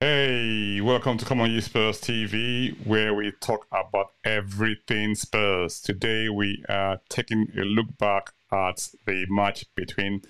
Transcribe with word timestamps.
Hey, 0.00 0.80
welcome 0.80 1.16
to 1.18 1.24
Come 1.24 1.40
On 1.40 1.50
You 1.50 1.60
Spurs 1.60 2.00
TV, 2.00 2.74
where 2.84 3.14
we 3.14 3.30
talk 3.40 3.66
about 3.70 4.08
everything 4.24 5.14
Spurs. 5.14 5.80
Today 5.80 6.28
we 6.28 6.62
are 6.68 7.00
taking 7.08 7.46
a 7.56 7.62
look 7.62 7.96
back 7.96 8.32
at 8.50 8.88
the 9.06 9.24
match 9.30 9.64
between 9.76 10.22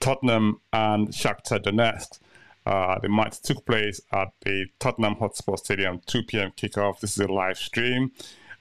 Tottenham 0.00 0.62
and 0.72 1.08
Shakhtar 1.08 1.62
Donetsk. 1.62 2.18
Uh, 2.64 2.98
the 2.98 3.10
match 3.10 3.40
took 3.42 3.64
place 3.66 4.00
at 4.10 4.28
the 4.40 4.66
Tottenham 4.78 5.16
Hotspur 5.16 5.56
Stadium, 5.56 6.00
2 6.06 6.22
p.m. 6.24 6.52
kickoff. 6.56 7.00
This 7.00 7.12
is 7.12 7.20
a 7.20 7.30
live 7.30 7.58
stream. 7.58 8.12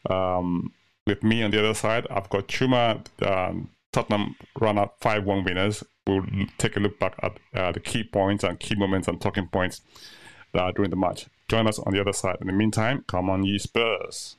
Um, 0.09 0.73
with 1.07 1.23
me 1.23 1.41
on 1.41 1.51
the 1.51 1.59
other 1.59 1.73
side, 1.73 2.05
I've 2.11 2.29
got 2.29 2.47
Chuma. 2.49 3.05
Um, 3.25 3.69
Tottenham 3.91 4.35
run 4.59 4.77
out 4.77 4.99
5 4.99 5.23
1 5.23 5.43
winners. 5.45 5.83
We'll 6.05 6.25
take 6.57 6.75
a 6.75 6.79
look 6.79 6.99
back 6.99 7.15
at 7.23 7.39
uh, 7.55 7.71
the 7.71 7.79
key 7.79 8.03
points 8.03 8.43
and 8.43 8.59
key 8.59 8.75
moments 8.75 9.07
and 9.07 9.19
talking 9.19 9.47
points 9.47 9.81
during 10.53 10.89
the 10.89 10.95
match. 10.95 11.27
Join 11.47 11.67
us 11.67 11.79
on 11.79 11.93
the 11.93 12.01
other 12.01 12.13
side. 12.13 12.37
In 12.41 12.47
the 12.47 12.53
meantime, 12.53 13.03
come 13.07 13.29
on, 13.29 13.43
you 13.43 13.59
Spurs. 13.59 14.35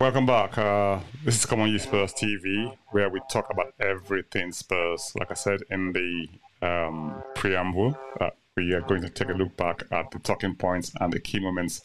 Welcome 0.00 0.26
back. 0.26 0.56
Uh, 0.56 1.00
this 1.24 1.40
is 1.40 1.44
Come 1.44 1.58
On 1.58 1.68
You 1.68 1.80
Spurs 1.80 2.14
TV, 2.14 2.72
where 2.92 3.08
we 3.08 3.20
talk 3.28 3.50
about 3.50 3.74
everything 3.80 4.52
Spurs. 4.52 5.12
Like 5.18 5.32
I 5.32 5.34
said 5.34 5.58
in 5.72 5.92
the 5.92 6.28
um, 6.62 7.20
preamble, 7.34 7.98
uh, 8.20 8.30
we 8.56 8.72
are 8.74 8.80
going 8.80 9.02
to 9.02 9.10
take 9.10 9.28
a 9.28 9.32
look 9.32 9.56
back 9.56 9.82
at 9.90 10.12
the 10.12 10.20
talking 10.20 10.54
points 10.54 10.92
and 11.00 11.12
the 11.12 11.18
key 11.18 11.40
moments 11.40 11.80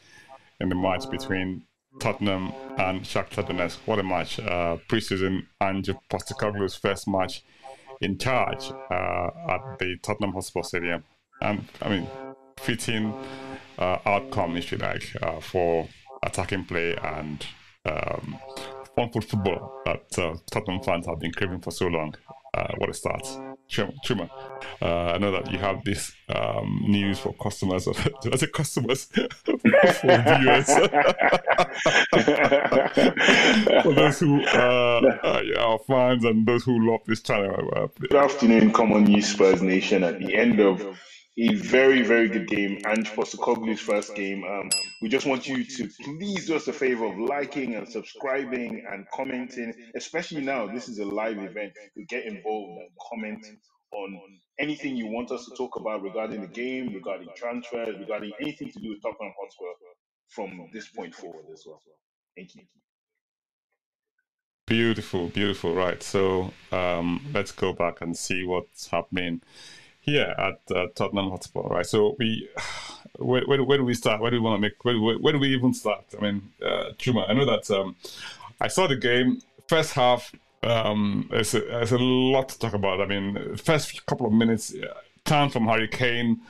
in 0.59 0.69
the 0.69 0.75
match 0.75 1.09
between 1.09 1.64
Tottenham 2.00 2.53
and 2.78 3.02
Shakhtar 3.02 3.47
Donetsk. 3.47 3.80
What 3.86 3.97
a 3.97 4.03
match! 4.03 4.38
Uh, 4.38 4.78
preseason 4.88 5.47
Ange 5.59 5.89
Postecoglou's 6.11 6.75
first 6.75 7.08
match 7.08 7.44
in 8.00 8.19
charge 8.19 8.72
uh, 8.91 9.30
at 9.50 9.80
the 9.80 9.97
Tottenham 10.03 10.34
Hotspur 10.34 10.61
Stadium, 10.61 11.03
and 11.41 11.66
I 11.81 11.89
mean, 11.89 12.08
fitting 12.59 13.11
uh, 13.80 13.97
outcome, 14.06 14.56
if 14.56 14.72
you 14.72 14.78
like, 14.78 15.16
uh, 15.19 15.39
for 15.39 15.88
attacking 16.22 16.66
play 16.66 16.95
and 16.95 17.44
um, 17.85 18.39
fun 18.95 19.09
football 19.11 19.81
that 19.85 20.05
uh, 20.17 20.35
Tottenham 20.51 20.81
fans 20.83 21.05
have 21.07 21.19
been 21.19 21.31
craving 21.31 21.61
for 21.61 21.71
so 21.71 21.87
long. 21.87 22.13
Uh, 22.55 22.67
what 22.77 22.89
a 22.89 22.93
start. 22.93 23.23
Chuma, 23.67 24.29
uh, 24.81 24.85
I 24.85 25.17
know 25.17 25.31
that 25.31 25.51
you 25.51 25.57
have 25.57 25.83
this 25.83 26.13
um, 26.29 26.83
news 26.87 27.17
for 27.17 27.33
customers. 27.41 27.87
Of, 27.87 27.97
I 28.31 28.35
say 28.35 28.45
customers 28.47 29.05
for 29.05 29.57
viewers. 29.57 30.67
for 33.81 33.93
those 33.93 34.19
who 34.19 34.43
uh, 34.43 35.17
uh, 35.23 35.41
are 35.59 35.79
fans 35.79 36.23
and 36.25 36.45
those 36.45 36.63
who 36.63 36.91
love 36.91 36.99
this 37.07 37.23
channel. 37.23 37.71
Uh, 37.75 37.87
Good 37.99 38.15
afternoon, 38.15 38.71
Come 38.71 38.93
On 38.93 39.09
You 39.09 39.23
Spurs 39.23 39.63
Nation. 39.63 40.03
At 40.03 40.19
the 40.19 40.35
end 40.35 40.59
of 40.59 40.85
a 41.37 41.55
very, 41.55 42.03
very 42.03 42.29
good 42.29 42.47
game. 42.47 42.79
Ange 42.85 43.09
Postecoglou's 43.11 43.79
first 43.79 44.15
game. 44.15 44.43
Um, 44.43 44.69
we 45.03 45.09
just 45.09 45.25
want 45.25 45.50
you 45.50 45.66
to 45.66 45.90
please 46.02 46.47
do 46.47 46.56
us 46.56 46.66
a 46.69 46.72
favor 46.72 47.03
of 47.03 47.19
liking 47.19 47.75
and 47.75 47.86
subscribing 47.90 48.86
and 48.90 49.06
commenting, 49.14 49.74
especially 49.96 50.40
now. 50.40 50.66
This 50.66 50.88
is 50.88 50.97
a 51.00 51.03
live 51.03 51.38
event. 51.40 51.74
You 51.94 52.06
get 52.06 52.24
involved 52.24 52.80
and 52.80 52.90
comment 53.12 53.46
on 53.91 54.18
anything 54.59 54.96
you 54.96 55.08
want 55.08 55.30
us 55.31 55.44
to 55.44 55.56
talk 55.58 55.75
about 55.75 56.03
regarding 56.03 56.40
the 56.40 56.47
game, 56.47 56.94
regarding 56.94 57.28
transfers, 57.36 58.00
regarding 58.00 58.31
anything 58.40 58.72
to 58.72 58.80
do 58.80 58.91
with 58.91 59.02
Tottenham 59.02 59.34
Hotspur 59.38 59.66
from 60.30 60.69
this 60.72 60.88
point 60.88 61.14
forward 61.14 61.47
as 61.52 61.64
well. 61.68 61.81
Thank 62.38 62.56
you. 62.56 62.62
Beautiful, 64.68 65.28
beautiful. 65.28 65.75
Right. 65.75 66.02
So 66.02 66.53
um, 66.72 67.30
let's 67.34 67.52
go 67.52 67.74
back 67.74 68.00
and 68.00 68.18
see 68.18 68.46
what's 68.46 68.88
happening 68.88 69.41
here 70.03 70.36
at 70.38 70.59
uh, 70.75 70.88
Tottenham 70.96 71.30
Hotspur, 71.30 71.62
right? 71.62 71.86
So 71.86 72.16
we, 72.19 72.50
where, 73.18 73.44
where, 73.46 73.64
where, 73.64 73.78
do 73.78 73.86
we 73.86 73.94
start? 73.94 74.22
Where 74.22 74.31
do 74.31 74.38
we 74.38 74.41
want 74.41 74.58
to 74.58 74.62
make? 74.62 74.84
Where, 74.84 74.97
where, 75.18 75.34
do 75.34 75.40
we 75.40 75.53
even 75.56 75.74
start? 75.74 76.03
I 76.18 76.22
mean, 76.22 76.50
uh, 76.62 76.91
Chuma, 76.97 77.30
I 77.30 77.34
know 77.34 77.46
that 77.46 77.72
um, 77.72 77.96
I 78.62 78.68
saw 78.68 78.88
the 78.88 78.97
game 78.97 79.41
first 79.68 79.94
half. 79.94 80.34
Um, 80.62 81.28
there's, 81.31 81.53
a, 81.56 81.62
there's 81.62 81.91
a 81.91 81.97
lot 81.97 82.50
to 82.50 82.59
talk 82.59 82.74
about. 82.74 83.02
I 83.02 83.06
mean, 83.06 83.56
first 83.58 84.06
couple 84.06 84.28
of 84.28 84.34
minutes, 84.34 84.74
uh, 84.74 84.94
turn 85.25 85.50
from 85.50 85.66
Harry 85.66 85.88
Kane 85.88 86.41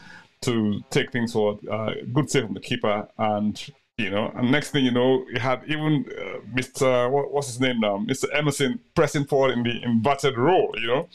to 0.41 0.81
take 0.89 1.11
things 1.11 1.33
forward. 1.33 1.67
Uh, 1.67 1.93
good 2.11 2.29
save 2.29 2.45
from 2.45 2.53
the 2.53 2.59
keeper, 2.59 3.07
and 3.17 3.69
you 3.97 4.09
know, 4.09 4.31
and 4.35 4.51
next 4.51 4.71
thing 4.71 4.83
you 4.83 4.91
know, 4.91 5.25
you 5.31 5.39
had 5.39 5.63
even 5.67 6.05
uh, 6.09 6.39
Mr. 6.55 7.09
What, 7.11 7.31
what's 7.31 7.47
his 7.47 7.59
name 7.59 7.79
now, 7.79 7.97
Mr. 7.97 8.25
Emerson 8.33 8.79
pressing 8.95 9.25
forward 9.25 9.51
in 9.51 9.63
the 9.63 9.83
inverted 9.83 10.37
role. 10.37 10.73
You 10.77 10.87
know, 10.87 11.09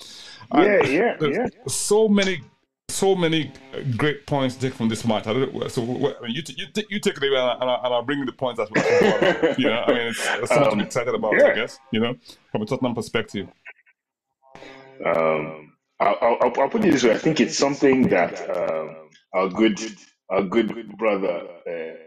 yeah, 0.55 0.83
yeah, 0.85 1.17
yeah. 1.21 1.47
So 1.67 2.09
many, 2.09 2.41
so 2.89 3.15
many 3.15 3.53
great 3.97 4.27
points 4.27 4.57
take 4.57 4.75
from 4.75 4.89
this 4.89 5.05
match. 5.05 5.27
I 5.27 5.33
don't, 5.33 5.71
so 5.71 5.83
you 6.27 6.43
you, 6.47 6.67
you 6.89 7.01
take 7.01 7.17
it 7.17 7.23
away, 7.23 7.39
and, 7.39 7.71
I, 7.71 7.75
and 7.85 7.95
I'll 7.95 8.03
bring 8.03 8.25
the 8.25 8.33
points 8.33 8.61
as 8.61 8.69
well. 8.71 9.55
you 9.59 9.67
know, 9.67 9.85
I 9.87 9.93
mean, 9.93 10.07
it's, 10.09 10.27
it's 10.27 10.49
something 10.49 10.65
um, 10.65 10.71
to 10.71 10.77
be 10.77 10.83
um, 10.83 10.87
excited 10.87 11.15
about. 11.15 11.35
Yeah. 11.39 11.47
I 11.49 11.55
guess 11.55 11.79
you 11.93 12.01
know, 12.01 12.15
from 12.51 12.63
a 12.63 12.67
Tottenham 12.67 12.95
perspective. 12.95 13.49
Um, 15.05 15.73
I'll, 16.01 16.17
I'll, 16.21 16.39
I'll, 16.43 16.69
put 16.69 16.85
it 16.85 16.93
this 16.93 17.05
way. 17.05 17.13
I 17.13 17.19
think 17.19 17.41
it's 17.41 17.57
something 17.57 18.09
that 18.09 18.49
um, 18.51 19.11
our 19.35 19.49
good, 19.49 19.81
our 20.31 20.43
good 20.43 20.97
brother. 20.97 21.47
Uh, 21.67 22.05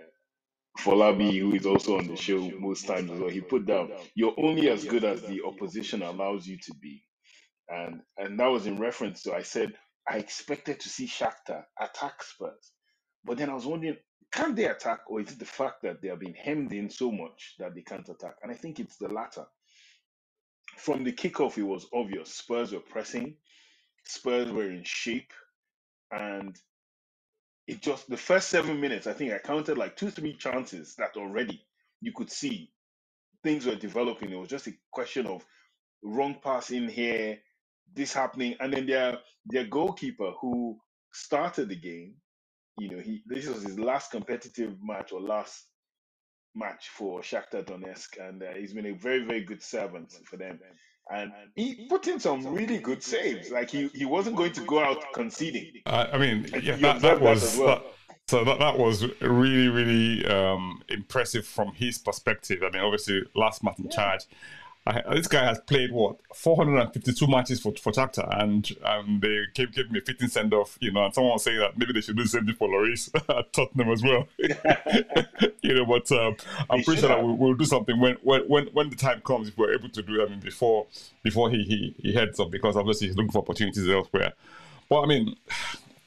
Folabi, 0.79 1.37
who 1.37 1.53
is 1.53 1.65
also 1.65 1.97
on 1.97 2.07
the 2.07 2.15
show 2.15 2.49
most 2.57 2.87
times 2.87 3.11
as 3.11 3.19
well, 3.19 3.29
he 3.29 3.41
put 3.41 3.65
down, 3.65 3.91
"You're 4.15 4.33
only 4.37 4.69
as 4.69 4.85
good 4.85 5.03
as 5.03 5.21
the 5.21 5.41
opposition 5.45 6.01
allows 6.01 6.47
you 6.47 6.57
to 6.59 6.73
be." 6.81 7.03
And 7.71 8.01
and 8.17 8.39
that 8.39 8.47
was 8.47 8.67
in 8.67 8.77
reference 8.77 9.23
to 9.23 9.33
I 9.33 9.43
said 9.43 9.73
I 10.09 10.17
expected 10.17 10.79
to 10.81 10.89
see 10.89 11.07
Shakhtar 11.07 11.65
attack 11.79 12.23
Spurs, 12.23 12.71
but 13.23 13.37
then 13.37 13.49
I 13.49 13.53
was 13.53 13.65
wondering, 13.67 13.97
can 14.31 14.55
they 14.55 14.65
attack, 14.65 15.01
or 15.07 15.21
is 15.21 15.31
it 15.31 15.39
the 15.39 15.45
fact 15.45 15.83
that 15.83 16.01
they 16.01 16.09
have 16.09 16.19
been 16.19 16.33
hemmed 16.33 16.73
in 16.73 16.89
so 16.89 17.11
much 17.11 17.55
that 17.59 17.75
they 17.75 17.81
can't 17.81 18.07
attack? 18.09 18.35
And 18.43 18.51
I 18.51 18.55
think 18.55 18.79
it's 18.79 18.97
the 18.97 19.09
latter. 19.09 19.45
From 20.77 21.03
the 21.03 21.13
kickoff, 21.13 21.57
it 21.57 21.63
was 21.63 21.87
obvious 21.93 22.33
Spurs 22.33 22.71
were 22.71 22.79
pressing, 22.79 23.35
Spurs 24.05 24.51
were 24.51 24.71
in 24.71 24.83
shape, 24.83 25.33
and 26.11 26.57
it 27.67 27.81
just 27.81 28.09
the 28.09 28.17
first 28.17 28.49
seven 28.49 28.81
minutes, 28.81 29.07
I 29.07 29.13
think 29.13 29.33
I 29.33 29.37
counted 29.37 29.77
like 29.77 29.95
two, 29.95 30.09
three 30.09 30.35
chances 30.35 30.95
that 30.95 31.17
already 31.17 31.61
you 32.01 32.11
could 32.13 32.31
see 32.31 32.71
things 33.43 33.65
were 33.65 33.75
developing. 33.75 34.31
It 34.31 34.39
was 34.39 34.49
just 34.49 34.67
a 34.67 34.73
question 34.91 35.27
of 35.27 35.45
wrong 36.03 36.37
pass 36.43 36.71
in 36.71 36.89
here, 36.89 37.39
this 37.95 38.13
happening, 38.13 38.55
and 38.59 38.73
then 38.73 38.85
their 38.85 39.19
their 39.45 39.65
goalkeeper 39.65 40.31
who 40.39 40.77
started 41.13 41.69
the 41.69 41.75
game, 41.75 42.13
you 42.77 42.89
know, 42.89 42.99
he 42.99 43.21
this 43.25 43.47
was 43.47 43.63
his 43.63 43.79
last 43.79 44.11
competitive 44.11 44.75
match 44.81 45.11
or 45.11 45.21
last 45.21 45.67
match 46.55 46.89
for 46.89 47.21
Shakhtar 47.21 47.65
Donetsk, 47.65 48.19
and 48.19 48.43
uh, 48.43 48.53
he's 48.57 48.73
been 48.73 48.87
a 48.87 48.93
very 48.93 49.23
very 49.25 49.41
good 49.43 49.61
servant 49.61 50.13
for 50.25 50.37
them. 50.37 50.59
And 51.09 51.31
he 51.55 51.87
put 51.89 52.07
in 52.07 52.19
some 52.19 52.45
really 52.47 52.77
good 52.77 53.03
saves. 53.03 53.49
Like 53.49 53.69
he, 53.69 53.89
he 53.93 54.05
wasn't 54.05 54.37
going 54.37 54.53
to 54.53 54.61
go 54.61 54.79
out 54.79 55.03
conceding. 55.13 55.71
Uh, 55.85 56.07
I 56.13 56.17
mean, 56.17 56.47
yeah, 56.61 56.77
that, 56.77 57.01
that 57.01 57.19
was 57.19 57.57
that 57.57 57.63
well. 57.63 57.75
that, 57.75 57.83
so 58.27 58.43
that, 58.45 58.59
that 58.59 58.77
was 58.77 59.05
really 59.19 59.67
really 59.67 60.25
um, 60.27 60.81
impressive 60.87 61.45
from 61.45 61.73
his 61.73 61.97
perspective. 61.97 62.61
I 62.63 62.69
mean, 62.69 62.81
obviously 62.81 63.23
last 63.35 63.63
match 63.63 63.79
in 63.79 63.85
yeah. 63.85 63.91
charge, 63.91 64.21
I, 64.87 65.13
this 65.13 65.27
guy 65.27 65.45
has 65.45 65.59
played 65.59 65.91
what 65.91 66.15
452 66.33 67.27
matches 67.27 67.59
for 67.59 67.71
for 67.75 67.91
Shakhtar, 67.91 68.41
and 68.41 68.67
um, 68.83 69.19
they 69.21 69.41
gave, 69.53 69.73
gave 69.73 69.91
me 69.91 69.99
a 69.99 70.01
fitting 70.01 70.27
send 70.27 70.55
off. 70.55 70.77
You 70.81 70.91
know, 70.91 71.05
and 71.05 71.13
someone 71.13 71.33
was 71.33 71.43
saying 71.43 71.59
that 71.59 71.77
maybe 71.77 71.93
they 71.93 72.01
should 72.01 72.17
do 72.17 72.23
the 72.23 72.29
same 72.29 72.47
thing 72.47 72.55
for 72.55 72.67
Lloris 72.67 73.13
at 73.39 73.53
Tottenham 73.53 73.91
as 73.91 74.01
well. 74.01 74.27
you 75.61 75.75
know, 75.75 75.85
but 75.85 76.11
um, 76.11 76.35
I'm 76.69 76.81
pretty 76.81 77.01
sure 77.01 77.09
that 77.09 77.23
we'll, 77.23 77.35
we'll, 77.37 77.53
do 77.53 77.65
something 77.65 77.99
when, 77.99 78.15
when 78.23 78.65
when 78.73 78.89
the 78.89 78.95
time 78.95 79.21
comes 79.21 79.49
if 79.49 79.57
we're 79.57 79.73
able 79.73 79.89
to 79.89 80.01
do. 80.01 80.19
It, 80.19 80.25
I 80.25 80.29
mean, 80.29 80.39
before 80.39 80.87
before 81.21 81.51
he 81.51 81.63
he 81.63 81.95
he 81.99 82.13
heads 82.13 82.39
up 82.39 82.49
because 82.49 82.75
obviously 82.75 83.07
he's 83.07 83.15
looking 83.15 83.31
for 83.31 83.39
opportunities 83.39 83.87
elsewhere. 83.87 84.33
But 84.89 85.01
I 85.01 85.05
mean. 85.05 85.35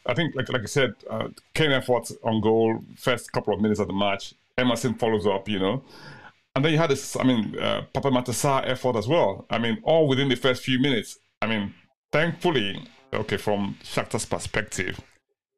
I 0.07 0.13
think, 0.13 0.37
like 0.37 0.53
like 0.53 0.61
I 0.61 0.67
said, 0.67 0.97
uh, 1.09 1.29
Kane 1.55 1.73
effort 1.73 2.11
on 2.23 2.43
goal, 2.43 2.85
first 2.95 3.33
couple 3.33 3.55
of 3.55 3.63
minutes 3.63 3.81
of 3.81 3.87
the 3.87 3.95
match. 3.95 4.35
Emerson 4.59 4.93
follows 4.93 5.27
up, 5.27 5.49
you 5.49 5.59
know. 5.59 5.83
And 6.55 6.65
then 6.65 6.73
you 6.73 6.79
had 6.79 6.91
this, 6.91 7.17
I 7.17 7.25
mean, 7.25 7.59
uh, 7.59 7.83
Pape 7.93 8.05
Matar 8.05 8.33
Sarr 8.33 8.67
effort 8.69 8.97
as 8.97 9.09
well. 9.09 9.47
I 9.51 9.59
mean, 9.59 9.79
all 9.83 10.07
within 10.07 10.29
the 10.29 10.37
first 10.37 10.63
few 10.63 10.79
minutes. 10.79 11.19
I 11.43 11.47
mean, 11.47 11.75
thankfully, 12.13 12.87
okay, 13.13 13.37
from 13.37 13.77
Shakhtar's 13.83 14.25
perspective, 14.25 15.01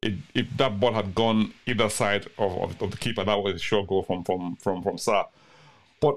it, 0.01 0.15
if 0.33 0.45
that 0.57 0.79
ball 0.79 0.93
had 0.93 1.13
gone 1.13 1.53
either 1.65 1.89
side 1.89 2.27
of, 2.37 2.51
of, 2.57 2.81
of, 2.81 2.91
the 2.91 2.97
keeper, 2.97 3.23
that 3.23 3.35
was 3.35 3.55
a 3.55 3.59
sure 3.59 3.85
goal 3.85 4.03
from 4.03 4.23
from 4.23 4.55
from 4.57 4.83
from 4.83 4.97
Sarr. 4.97 5.25
But 6.01 6.15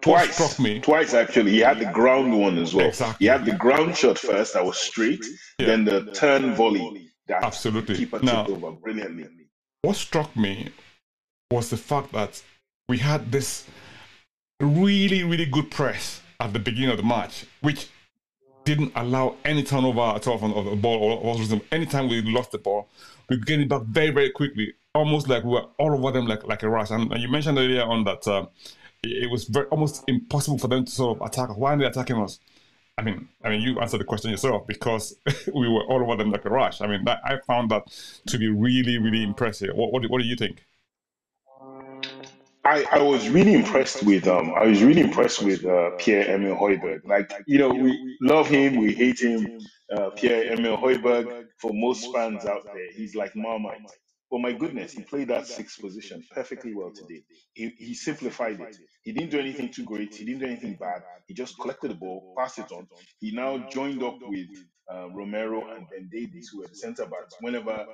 twice 0.00 0.34
struck 0.34 0.58
me 0.58 0.80
twice 0.80 1.14
actually. 1.14 1.52
He 1.52 1.60
had 1.60 1.78
the 1.78 1.86
ground 1.86 2.38
one 2.38 2.58
as 2.58 2.74
well. 2.74 2.88
Exactly. 2.88 3.24
He 3.24 3.30
had 3.30 3.44
the 3.44 3.52
ground 3.56 3.96
shot 3.96 4.18
first 4.18 4.54
that 4.54 4.64
was 4.64 4.78
straight, 4.78 5.24
yeah. 5.58 5.66
then 5.66 5.84
the 5.84 6.04
turn 6.12 6.54
volley 6.54 7.10
that 7.28 7.42
absolutely 7.42 7.96
keeper 7.96 8.20
now, 8.22 8.44
took 8.44 8.56
over 8.56 8.72
brilliantly. 8.72 9.26
What 9.82 9.96
struck 9.96 10.34
me 10.36 10.70
was 11.50 11.70
the 11.70 11.76
fact 11.76 12.12
that 12.12 12.42
we 12.88 12.98
had 12.98 13.32
this 13.32 13.66
really 14.64 15.22
really 15.24 15.46
good 15.46 15.70
press 15.70 16.20
at 16.40 16.52
the 16.52 16.58
beginning 16.58 16.90
of 16.90 16.96
the 16.96 17.02
match, 17.02 17.46
which 17.60 17.88
didn't 18.64 18.92
allow 18.96 19.36
any 19.44 19.62
turnover 19.62 20.00
at 20.00 20.26
all 20.26 20.42
of 20.42 20.64
the 20.64 20.76
ball 20.76 21.02
or, 21.02 21.36
or 21.36 21.60
anytime 21.70 22.08
we 22.08 22.22
lost 22.22 22.52
the 22.52 22.58
ball, 22.58 22.88
we 23.28 23.38
gained 23.38 23.62
it 23.62 23.68
back 23.68 23.82
very, 23.82 24.10
very 24.10 24.30
quickly, 24.30 24.72
almost 24.94 25.28
like 25.28 25.44
we 25.44 25.50
were 25.50 25.66
all 25.78 25.92
over 25.92 26.12
them 26.12 26.26
like, 26.26 26.44
like 26.44 26.62
a 26.62 26.68
rush. 26.68 26.90
And, 26.90 27.12
and 27.12 27.20
you 27.20 27.28
mentioned 27.28 27.58
earlier 27.58 27.82
on 27.82 28.04
that 28.04 28.26
uh, 28.26 28.46
it, 29.02 29.30
was 29.30 29.44
very 29.44 29.66
almost 29.66 30.04
impossible 30.08 30.58
for 30.58 30.68
them 30.68 30.84
to 30.84 30.90
sort 30.90 31.18
of 31.18 31.26
attack 31.26 31.50
us. 31.50 31.56
Why 31.56 31.74
are 31.74 31.78
they 31.78 31.84
attacking 31.84 32.16
us? 32.16 32.40
I 32.96 33.02
mean, 33.02 33.28
I 33.42 33.50
mean, 33.50 33.60
you 33.60 33.80
answered 33.80 34.00
the 34.00 34.04
question 34.04 34.30
yourself 34.30 34.66
because 34.66 35.16
we 35.54 35.68
were 35.68 35.84
all 35.84 36.02
over 36.02 36.16
them 36.16 36.30
like 36.30 36.44
a 36.44 36.50
rush. 36.50 36.80
I 36.80 36.86
mean, 36.86 37.04
that, 37.04 37.20
I 37.24 37.38
found 37.46 37.70
that 37.70 37.86
to 38.28 38.38
be 38.38 38.48
really, 38.48 38.98
really 38.98 39.22
impressive. 39.22 39.74
What, 39.74 39.92
what, 39.92 40.08
what 40.08 40.20
do 40.20 40.26
you 40.26 40.36
think? 40.36 40.64
I, 42.64 42.86
I 42.92 43.02
was 43.02 43.28
really 43.28 43.54
impressed 43.54 44.04
with 44.04 44.28
um 44.28 44.52
I 44.54 44.66
was 44.66 44.84
really 44.84 45.02
impressed 45.02 45.42
with 45.42 45.66
uh, 45.66 45.92
Pierre 45.98 46.30
Emil 46.30 46.56
Højbjerg. 46.56 47.02
Like 47.06 47.32
you 47.48 47.58
know 47.58 47.70
we 47.70 48.18
love 48.22 48.48
him, 48.48 48.76
we 48.78 48.94
hate 48.94 49.20
him. 49.20 49.48
Uh, 49.92 50.10
Pierre 50.12 50.52
Emil 50.54 50.78
Højbjerg 50.78 51.46
for 51.60 51.72
most 51.74 52.12
fans 52.14 52.46
out 52.46 52.64
there, 52.74 52.92
he's 52.94 53.16
like 53.16 53.36
Marmite. 53.36 53.90
But 54.30 54.40
my 54.42 54.52
goodness, 54.54 54.92
he 54.94 55.02
played 55.02 55.28
that 55.28 55.48
sixth 55.48 55.80
position 55.82 56.24
perfectly 56.32 56.74
well 56.74 56.92
today. 56.94 57.24
He, 57.54 57.70
he 57.78 57.94
simplified 57.94 58.60
it. 58.62 58.78
He 59.04 59.12
didn't 59.12 59.32
do 59.32 59.40
anything 59.40 59.70
too 59.70 59.84
great. 59.84 60.14
He 60.16 60.24
didn't 60.24 60.40
do 60.40 60.46
anything 60.46 60.76
bad. 60.80 61.02
He 61.28 61.34
just 61.34 61.60
collected 61.60 61.90
the 61.92 61.96
ball, 61.96 62.34
passed 62.38 62.60
it 62.60 62.72
on. 62.72 62.88
He 63.20 63.32
now 63.32 63.58
joined 63.70 64.02
up 64.04 64.18
with 64.22 64.48
uh, 64.92 65.10
Romero 65.10 65.74
and 65.76 65.86
Ben 65.90 66.08
Davies, 66.12 66.50
who 66.52 66.60
were 66.60 66.68
the 66.68 66.76
centre 66.76 67.04
backs. 67.06 67.36
Whenever 67.40 67.86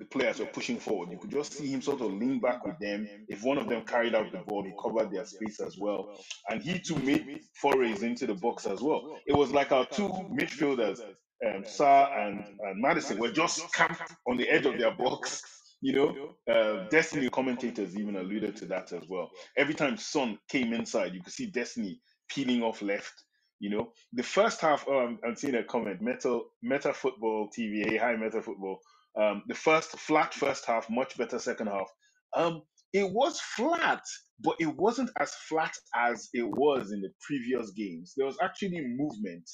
the 0.00 0.06
players 0.06 0.38
were 0.40 0.46
pushing 0.46 0.78
forward. 0.78 1.10
You 1.12 1.18
could 1.18 1.30
just 1.30 1.52
see 1.52 1.68
him 1.68 1.82
sort 1.82 2.00
of 2.00 2.10
lean 2.12 2.40
back 2.40 2.64
with 2.64 2.78
them. 2.80 3.06
If 3.28 3.44
one 3.44 3.58
of 3.58 3.68
them 3.68 3.84
carried 3.84 4.14
out 4.14 4.32
the 4.32 4.38
ball, 4.38 4.64
he 4.64 4.72
covered 4.82 5.12
their 5.12 5.26
space 5.26 5.60
as 5.60 5.76
well. 5.78 6.08
And 6.48 6.62
he 6.62 6.78
too 6.80 6.96
made 6.96 7.40
forays 7.54 8.02
into 8.02 8.26
the 8.26 8.34
box 8.34 8.66
as 8.66 8.80
well. 8.80 9.18
It 9.26 9.36
was 9.36 9.52
like 9.52 9.72
our 9.72 9.84
two 9.86 10.08
midfielders, 10.08 11.00
um, 11.46 11.64
Sarr 11.64 12.18
and, 12.18 12.42
and 12.60 12.80
Maddison, 12.80 13.18
were 13.18 13.30
just 13.30 13.72
camped 13.74 14.00
on 14.26 14.38
the 14.38 14.48
edge 14.48 14.64
of 14.64 14.78
their 14.78 14.94
box. 14.96 15.42
You 15.82 15.94
know, 15.94 16.52
uh, 16.52 16.88
Destiny 16.88 17.28
commentators 17.28 17.96
even 17.96 18.16
alluded 18.16 18.56
to 18.56 18.66
that 18.66 18.92
as 18.92 19.02
well. 19.08 19.30
Every 19.58 19.74
time 19.74 19.98
Son 19.98 20.38
came 20.48 20.72
inside, 20.72 21.14
you 21.14 21.22
could 21.22 21.32
see 21.32 21.46
Destiny 21.46 22.00
peeling 22.28 22.62
off 22.62 22.80
left. 22.80 23.12
You 23.60 23.68
know, 23.70 23.92
the 24.14 24.22
first 24.22 24.62
half, 24.62 24.86
oh, 24.88 25.00
I'm, 25.00 25.18
I'm 25.26 25.36
seeing 25.36 25.54
a 25.56 25.64
comment, 25.64 26.00
Metal 26.00 26.46
Meta 26.62 26.94
Football 26.94 27.50
TVA, 27.56 28.00
hi 28.00 28.16
Meta 28.16 28.40
Football 28.40 28.80
um, 29.18 29.42
the 29.48 29.54
first 29.54 29.90
flat 29.98 30.34
first 30.34 30.66
half, 30.66 30.88
much 30.90 31.16
better 31.16 31.38
second 31.38 31.68
half. 31.68 31.88
Um, 32.36 32.62
it 32.92 33.10
was 33.10 33.40
flat, 33.40 34.02
but 34.40 34.56
it 34.58 34.76
wasn't 34.76 35.10
as 35.18 35.34
flat 35.48 35.74
as 35.96 36.28
it 36.32 36.44
was 36.48 36.92
in 36.92 37.00
the 37.02 37.10
previous 37.26 37.70
games. 37.72 38.14
There 38.16 38.26
was 38.26 38.38
actually 38.42 38.80
movement. 38.80 39.48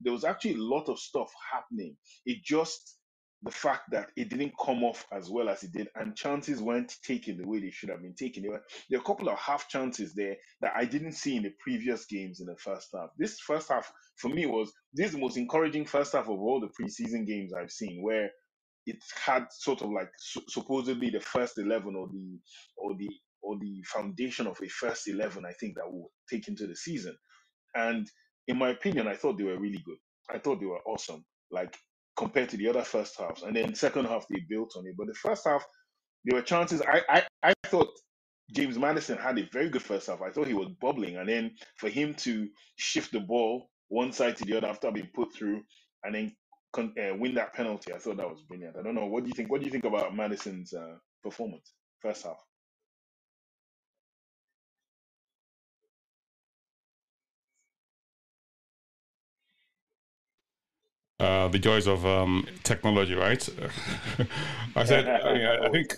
There 0.00 0.12
was 0.12 0.24
actually 0.24 0.54
a 0.54 0.62
lot 0.62 0.88
of 0.88 0.98
stuff 0.98 1.32
happening. 1.52 1.96
It 2.26 2.38
just 2.44 2.98
the 3.44 3.50
fact 3.50 3.90
that 3.90 4.08
it 4.16 4.28
didn't 4.28 4.52
come 4.64 4.84
off 4.84 5.04
as 5.12 5.28
well 5.30 5.48
as 5.48 5.62
it 5.64 5.72
did, 5.72 5.88
and 5.96 6.16
chances 6.16 6.62
weren't 6.62 6.94
taken 7.04 7.38
the 7.38 7.48
way 7.48 7.60
they 7.60 7.70
should 7.70 7.90
have 7.90 8.02
been 8.02 8.14
taken. 8.14 8.42
There 8.42 8.52
were, 8.52 8.62
there 8.90 8.98
were 8.98 9.02
a 9.02 9.06
couple 9.06 9.28
of 9.28 9.38
half 9.38 9.68
chances 9.68 10.14
there 10.14 10.36
that 10.60 10.72
I 10.76 10.84
didn't 10.84 11.12
see 11.12 11.36
in 11.36 11.42
the 11.44 11.52
previous 11.60 12.06
games 12.06 12.40
in 12.40 12.46
the 12.46 12.56
first 12.56 12.88
half. 12.94 13.10
This 13.18 13.40
first 13.40 13.68
half 13.68 13.92
for 14.16 14.28
me 14.28 14.46
was 14.46 14.72
this 14.94 15.08
is 15.08 15.12
the 15.12 15.18
most 15.20 15.36
encouraging 15.36 15.86
first 15.86 16.12
half 16.12 16.24
of 16.24 16.30
all 16.40 16.60
the 16.60 16.68
preseason 16.68 17.26
games 17.26 17.52
I've 17.52 17.72
seen, 17.72 18.02
where 18.02 18.30
it 18.86 18.98
had 19.24 19.46
sort 19.52 19.82
of 19.82 19.90
like 19.90 20.10
su- 20.18 20.42
supposedly 20.48 21.10
the 21.10 21.20
first 21.20 21.58
11 21.58 21.94
or 21.96 22.08
the 22.12 22.38
or 22.76 22.96
the 22.96 23.08
or 23.42 23.58
the 23.60 23.82
foundation 23.84 24.46
of 24.46 24.58
a 24.62 24.68
first 24.68 25.08
11 25.08 25.44
i 25.46 25.52
think 25.60 25.74
that 25.76 25.90
will 25.90 26.10
take 26.30 26.48
into 26.48 26.66
the 26.66 26.76
season. 26.76 27.16
And 27.74 28.08
in 28.48 28.58
my 28.58 28.70
opinion 28.70 29.08
i 29.08 29.14
thought 29.16 29.38
they 29.38 29.44
were 29.44 29.58
really 29.60 29.82
good. 29.84 29.98
I 30.30 30.38
thought 30.38 30.60
they 30.60 30.66
were 30.66 30.82
awesome 30.86 31.24
like 31.50 31.76
compared 32.16 32.48
to 32.50 32.56
the 32.56 32.68
other 32.68 32.82
first 32.82 33.18
halves. 33.18 33.42
And 33.42 33.56
then 33.56 33.74
second 33.74 34.06
half 34.06 34.26
they 34.28 34.40
built 34.48 34.74
on 34.76 34.86
it. 34.86 34.94
But 34.98 35.08
the 35.08 35.14
first 35.14 35.46
half 35.46 35.64
there 36.24 36.38
were 36.38 36.44
chances. 36.44 36.82
I 36.82 37.02
i, 37.08 37.24
I 37.42 37.54
thought 37.66 37.88
james 38.54 38.78
Maddison 38.78 39.18
had 39.18 39.38
a 39.38 39.48
very 39.52 39.70
good 39.70 39.82
first 39.82 40.08
half. 40.08 40.22
I 40.22 40.30
thought 40.30 40.48
he 40.48 40.54
was 40.54 40.70
bubbling. 40.80 41.16
And 41.16 41.28
then 41.28 41.52
for 41.78 41.88
him 41.88 42.14
to 42.16 42.48
shift 42.76 43.12
the 43.12 43.20
ball 43.20 43.70
one 43.88 44.12
side 44.12 44.36
to 44.38 44.44
the 44.44 44.56
other 44.56 44.68
after 44.68 44.90
being 44.90 45.10
put 45.14 45.34
through 45.34 45.62
and 46.04 46.14
then 46.14 46.32
con- 46.72 46.94
uh, 46.98 47.14
win 47.16 47.34
that 47.34 47.52
penalty. 47.52 47.92
I 47.92 47.98
thought 47.98 48.16
that 48.16 48.28
was 48.28 48.40
brilliant. 48.48 48.76
I 48.76 48.82
don't 48.82 48.94
know. 48.94 49.06
What 49.06 49.24
do 49.24 49.28
you 49.28 49.34
think? 49.34 49.50
What 49.50 49.60
do 49.60 49.66
you 49.66 49.72
think 49.72 49.84
about 49.84 50.14
Maddison's 50.14 50.72
uh, 50.72 50.96
performance 51.22 51.72
first 52.00 52.24
half? 52.24 52.38
Uh, 61.22 61.46
the 61.46 61.58
joys 61.58 61.86
of 61.86 62.04
um, 62.04 62.44
technology, 62.64 63.14
right? 63.14 63.48
I 64.74 64.84
said, 64.84 65.06
I, 65.06 65.32
mean, 65.32 65.46
I, 65.46 65.68
think 65.68 65.94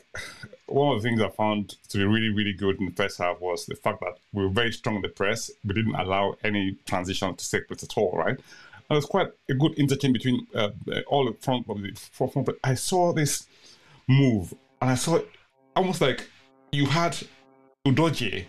one 0.67 0.94
of 0.94 1.03
the 1.03 1.09
things 1.09 1.23
I 1.23 1.31
found 1.31 1.76
to 1.88 1.97
be 1.97 2.05
really, 2.05 2.29
really 2.29 2.53
good 2.53 2.79
in 2.79 2.85
the 2.85 2.93
first 2.93 3.17
half 3.17 3.41
was 3.41 3.65
the 3.65 3.75
fact 3.75 4.00
that 4.00 4.19
we 4.35 4.43
were 4.43 4.50
very 4.50 4.71
strong 4.71 4.97
in 4.97 5.00
the 5.00 5.09
press. 5.09 5.50
We 5.65 5.73
didn't 5.73 5.94
allow 5.94 6.35
any 6.44 6.76
transition 6.85 7.35
to 7.35 7.50
take 7.50 7.69
place 7.69 7.82
at 7.82 7.97
all, 7.97 8.12
right? 8.12 8.38
And 8.89 8.97
it's 8.97 9.07
quite 9.07 9.29
a 9.49 9.55
good 9.55 9.75
interchange 9.75 10.13
between 10.13 10.47
uh, 10.55 10.71
all 11.07 11.25
the 11.27 11.37
front 11.41 11.67
of 11.69 11.81
the 11.81 11.93
front. 12.13 12.47
But 12.47 12.57
I 12.63 12.75
saw 12.75 13.13
this 13.13 13.47
move, 14.09 14.55
and 14.81 14.91
I 14.91 14.95
saw 14.95 15.17
it 15.17 15.29
almost 15.75 16.01
like 16.01 16.29
you 16.73 16.87
had 16.87 17.17
Udogie 17.87 18.45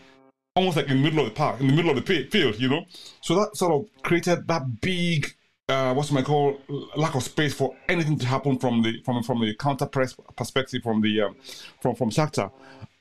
almost 0.55 0.77
like 0.77 0.89
in 0.89 0.97
the 0.97 1.03
middle 1.03 1.19
of 1.19 1.25
the 1.25 1.31
park, 1.31 1.59
in 1.59 1.67
the 1.67 1.73
middle 1.73 1.91
of 1.91 2.03
the 2.03 2.27
field, 2.29 2.59
you 2.59 2.69
know. 2.69 2.85
So 3.21 3.35
that 3.35 3.57
sort 3.57 3.73
of 3.73 4.03
created 4.03 4.47
that 4.47 4.81
big, 4.81 5.33
uh, 5.67 5.93
what's 5.93 6.11
my 6.11 6.21
call, 6.21 6.59
lack 6.95 7.15
of 7.15 7.23
space 7.23 7.53
for 7.53 7.75
anything 7.89 8.17
to 8.19 8.25
happen 8.25 8.57
from 8.57 8.81
the 8.81 9.01
from 9.03 9.21
from 9.23 9.41
the 9.41 9.53
counter 9.55 9.85
press 9.85 10.15
perspective 10.35 10.81
from 10.83 11.01
the 11.01 11.21
um, 11.21 11.35
from 11.81 11.95
from 11.95 12.09
Shakhtar, 12.09 12.51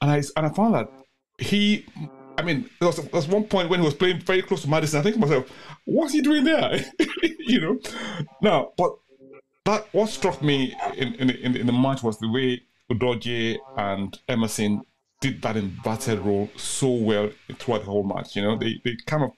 and 0.02 0.10
I 0.10 0.16
and 0.36 0.46
I 0.46 0.48
found 0.48 0.74
that 0.74 0.90
he 1.38 1.86
I 2.36 2.42
mean, 2.42 2.68
there 2.80 2.88
was, 2.88 2.96
there 2.96 3.08
was 3.12 3.28
one 3.28 3.44
point 3.44 3.68
when 3.68 3.80
he 3.80 3.84
was 3.84 3.94
playing 3.94 4.20
very 4.20 4.42
close 4.42 4.62
to 4.62 4.68
Maddison. 4.68 5.00
I 5.00 5.02
think 5.02 5.14
to 5.14 5.20
myself, 5.20 5.50
what's 5.84 6.12
he 6.12 6.20
doing 6.20 6.44
there? 6.44 6.84
you 7.22 7.60
know. 7.60 7.80
Now, 8.42 8.72
but 8.76 8.96
that 9.64 9.86
what 9.92 10.10
struck 10.10 10.42
me 10.42 10.74
in 10.96 11.14
in, 11.14 11.30
in, 11.30 11.56
in 11.56 11.66
the 11.66 11.72
match 11.72 12.02
was 12.02 12.18
the 12.18 12.28
way 12.28 12.62
Udogie 12.90 13.56
and 13.76 14.18
Emerson 14.28 14.82
did 15.20 15.40
that 15.42 15.56
inverted 15.56 16.18
role 16.20 16.50
so 16.56 16.90
well 16.90 17.30
throughout 17.58 17.80
the 17.80 17.86
whole 17.86 18.04
match. 18.04 18.36
You 18.36 18.42
know, 18.42 18.56
they 18.56 18.80
they 18.84 18.96
kind 19.06 19.24
of 19.24 19.32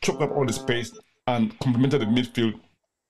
choked 0.00 0.22
up 0.22 0.32
all 0.32 0.46
the 0.46 0.52
space 0.52 0.96
and 1.26 1.58
complemented 1.58 2.02
the 2.02 2.06
midfield 2.06 2.60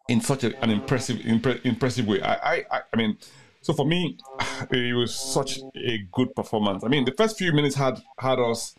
in 0.09 0.21
such 0.21 0.45
a, 0.45 0.59
an 0.63 0.71
impressive 0.71 1.19
impre- 1.19 1.65
impressive 1.65 2.07
way. 2.07 2.23
I, 2.23 2.65
I 2.71 2.81
I 2.93 2.97
mean 2.97 3.19
so 3.67 3.73
for 3.73 3.85
me, 3.85 4.17
it 4.71 4.97
was 4.97 5.13
such 5.13 5.59
a 5.75 5.99
good 6.13 6.35
performance. 6.37 6.85
I 6.85 6.89
mean, 6.89 7.05
the 7.05 7.11
first 7.13 7.37
few 7.37 7.53
minutes 7.53 7.75
had 7.75 8.01
had 8.21 8.39
us 8.39 8.77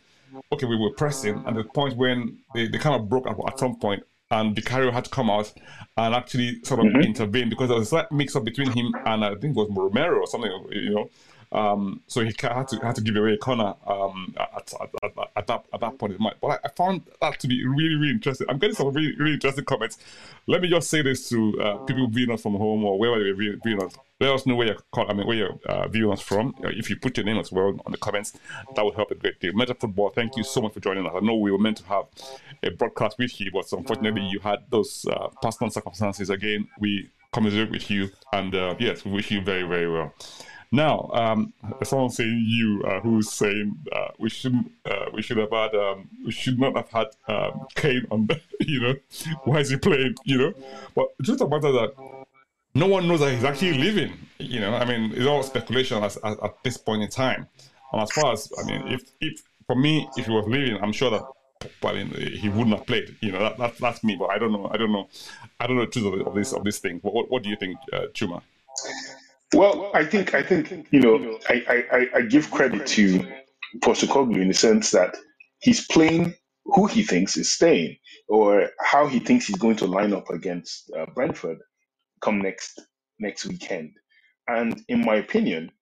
okay. 0.50 0.66
We 0.66 0.78
were 0.78 0.92
pressing, 0.92 1.42
and 1.46 1.56
the 1.56 1.64
point 1.64 1.96
when 1.98 2.38
they, 2.54 2.68
they 2.68 2.78
kind 2.78 2.96
of 2.98 3.06
broke 3.06 3.26
up 3.26 3.36
at 3.46 3.58
some 3.58 3.76
point, 3.76 4.02
and 4.30 4.56
Vicario 4.56 4.90
had 4.90 5.04
to 5.04 5.10
come 5.10 5.28
out 5.28 5.52
and 5.98 6.14
actually 6.14 6.62
sort 6.64 6.80
of 6.80 6.86
mm-hmm. 6.86 7.02
intervene 7.02 7.50
because 7.50 7.68
there 7.68 7.76
was 7.76 7.88
a 7.88 7.90
slight 7.90 8.10
mix 8.10 8.34
up 8.34 8.44
between 8.44 8.70
him 8.70 8.94
and 9.04 9.24
I 9.24 9.34
think 9.34 9.56
it 9.56 9.60
was 9.60 9.68
Romero 9.70 10.20
or 10.20 10.26
something, 10.26 10.50
you 10.70 10.94
know. 10.94 11.10
Um, 11.50 12.02
so 12.06 12.20
he 12.22 12.32
had 12.40 12.68
to 12.68 12.76
had 12.76 12.94
to 12.96 13.00
give 13.02 13.16
away 13.16 13.34
a 13.34 13.38
corner 13.38 13.74
um, 13.86 14.34
at, 14.38 14.72
at, 14.80 14.90
at, 15.02 15.28
at, 15.34 15.46
that 15.46 15.64
at 15.72 15.80
that 15.80 15.98
point 15.98 16.18
But 16.40 16.46
I, 16.46 16.58
I, 16.64 16.68
found 16.76 17.02
that 17.22 17.40
to 17.40 17.46
be 17.46 17.66
really 17.66 17.94
really 17.94 18.12
interesting. 18.12 18.46
I'm 18.50 18.58
getting 18.58 18.76
some 18.76 18.92
really 18.92 19.14
really 19.16 19.34
interesting 19.34 19.64
comments. 19.64 19.96
Let 20.46 20.60
me 20.60 20.68
just 20.68 20.90
say 20.90 21.00
this 21.00 21.26
to 21.30 21.60
uh, 21.60 21.76
people 21.84 22.06
viewing 22.08 22.32
us 22.32 22.42
from 22.42 22.54
home 22.54 22.84
or 22.84 22.98
wherever 22.98 23.22
they're 23.22 23.34
viewing 23.34 23.82
us. 23.82 23.96
Let 24.20 24.32
us 24.32 24.46
know 24.46 24.56
where 24.56 24.66
you're 24.66 24.76
call, 24.90 25.08
I 25.08 25.14
mean 25.14 25.28
where 25.28 25.36
you're 25.36 25.58
uh, 25.66 25.86
viewing 25.86 26.12
us 26.12 26.20
from. 26.20 26.52
Uh, 26.64 26.70
if 26.70 26.90
you 26.90 26.96
put 26.96 27.16
your 27.16 27.24
name 27.24 27.38
as 27.38 27.52
well 27.52 27.80
on 27.86 27.92
the 27.92 27.98
comments, 27.98 28.32
that 28.74 28.84
would 28.84 28.94
help 28.94 29.12
a 29.12 29.14
great 29.14 29.38
deal. 29.38 29.52
Meta 29.52 29.74
Football, 29.74 30.10
thank 30.10 30.36
you 30.36 30.42
so 30.42 30.60
much 30.60 30.74
for 30.74 30.80
joining 30.80 31.06
us. 31.06 31.12
I 31.14 31.20
know 31.20 31.36
we 31.36 31.52
were 31.52 31.58
meant 31.58 31.76
to 31.76 31.84
have 31.84 32.06
a 32.64 32.70
broadcast 32.70 33.16
with 33.16 33.40
you, 33.40 33.52
but 33.52 33.70
unfortunately 33.72 34.22
you 34.22 34.40
had 34.40 34.64
those 34.70 35.06
uh, 35.06 35.28
personal 35.40 35.70
circumstances. 35.70 36.30
Again, 36.30 36.66
we 36.80 37.10
commiserate 37.32 37.70
with 37.70 37.88
you, 37.92 38.10
and 38.32 38.56
uh, 38.56 38.74
yes, 38.80 39.04
we 39.04 39.12
wish 39.12 39.30
you 39.30 39.40
very 39.40 39.62
very 39.62 39.88
well. 39.88 40.12
Now, 40.70 41.08
um, 41.14 41.52
someone 41.82 42.10
saying 42.10 42.44
you, 42.46 42.82
uh, 42.82 43.00
who's 43.00 43.30
saying 43.30 43.78
uh, 43.90 44.08
we 44.18 44.28
shouldn't, 44.28 44.70
uh, 44.84 45.06
we 45.14 45.22
should 45.22 45.38
have 45.38 45.50
had, 45.50 45.74
um, 45.74 46.08
we 46.24 46.30
should 46.30 46.58
not 46.58 46.76
have 46.76 46.90
had 46.90 47.06
um, 47.26 47.66
Kane 47.74 48.06
on. 48.10 48.26
The, 48.26 48.40
you 48.60 48.80
know, 48.80 48.94
why 49.44 49.60
is 49.60 49.70
he 49.70 49.76
playing? 49.76 50.16
You 50.24 50.38
know, 50.38 50.54
but 50.94 51.08
just 51.22 51.38
the 51.38 51.48
matter 51.48 51.72
that 51.72 51.94
no 52.78 52.86
one 52.86 53.08
knows 53.08 53.20
that 53.20 53.32
he's 53.32 53.44
actually 53.44 53.78
living. 53.78 54.12
You 54.38 54.60
know, 54.60 54.74
I 54.74 54.84
mean, 54.84 55.12
it's 55.14 55.26
all 55.26 55.42
speculation 55.42 56.02
as, 56.02 56.16
as, 56.18 56.36
at 56.42 56.62
this 56.62 56.76
point 56.76 57.02
in 57.02 57.08
time. 57.08 57.46
And 57.92 58.02
as 58.02 58.10
far 58.12 58.32
as 58.32 58.52
I 58.58 58.66
mean, 58.66 58.88
if 58.88 59.02
if 59.20 59.42
for 59.66 59.76
me, 59.76 60.08
if 60.16 60.26
he 60.26 60.32
was 60.32 60.46
living, 60.46 60.78
I'm 60.82 60.92
sure 60.92 61.10
that 61.10 61.22
well, 61.82 61.94
he 61.94 62.48
wouldn't 62.48 62.76
have 62.76 62.86
played. 62.86 63.16
You 63.20 63.32
know, 63.32 63.40
that, 63.40 63.58
that, 63.58 63.78
that's 63.78 64.04
me. 64.04 64.16
But 64.16 64.26
I 64.26 64.38
don't 64.38 64.52
know. 64.52 64.70
I 64.72 64.76
don't 64.76 64.92
know. 64.92 65.08
I 65.58 65.66
don't 65.66 65.76
know 65.76 65.84
the 65.84 65.90
truth 65.90 66.26
of, 66.26 66.34
this 66.34 66.52
of 66.52 66.64
this 66.64 66.78
thing. 66.78 67.00
But 67.02 67.12
what, 67.12 67.30
what 67.30 67.42
do 67.42 67.48
you 67.48 67.56
think, 67.56 67.78
uh, 67.92 68.06
Chuma? 68.14 68.42
Well, 69.54 69.90
I 69.94 70.04
think 70.04 70.34
I 70.34 70.42
think 70.42 70.86
you 70.90 71.00
know 71.00 71.38
I, 71.48 71.84
I, 71.90 72.08
I 72.18 72.20
give 72.22 72.50
credit 72.50 72.86
to 72.88 73.26
Postecoglou 73.80 74.40
in 74.40 74.48
the 74.48 74.54
sense 74.54 74.90
that 74.92 75.16
he's 75.60 75.86
playing 75.86 76.34
who 76.66 76.86
he 76.86 77.02
thinks 77.02 77.36
is 77.36 77.50
staying 77.50 77.96
or 78.28 78.68
how 78.80 79.06
he 79.06 79.18
thinks 79.18 79.46
he's 79.46 79.56
going 79.56 79.76
to 79.76 79.86
line 79.86 80.12
up 80.12 80.28
against 80.28 80.90
uh, 80.96 81.06
Brentford 81.14 81.58
come 82.22 82.40
next 82.42 82.80
next 83.20 83.46
weekend. 83.46 83.92
And 84.48 84.82
in 84.88 85.02
my 85.04 85.16
opinion, 85.16 85.72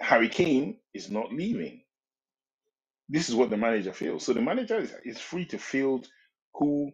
Harry 0.00 0.28
Kane 0.28 0.78
is 0.94 1.10
not 1.10 1.32
leaving. 1.32 1.82
This 3.08 3.30
is 3.30 3.36
what 3.36 3.50
the 3.50 3.58
manager 3.58 3.92
feels. 3.94 4.26
So 4.26 4.34
the 4.34 4.42
manager 4.42 4.78
is, 4.78 4.94
is 5.04 5.20
free 5.20 5.46
to 5.46 5.58
field 5.58 6.08
whoever 6.54 6.92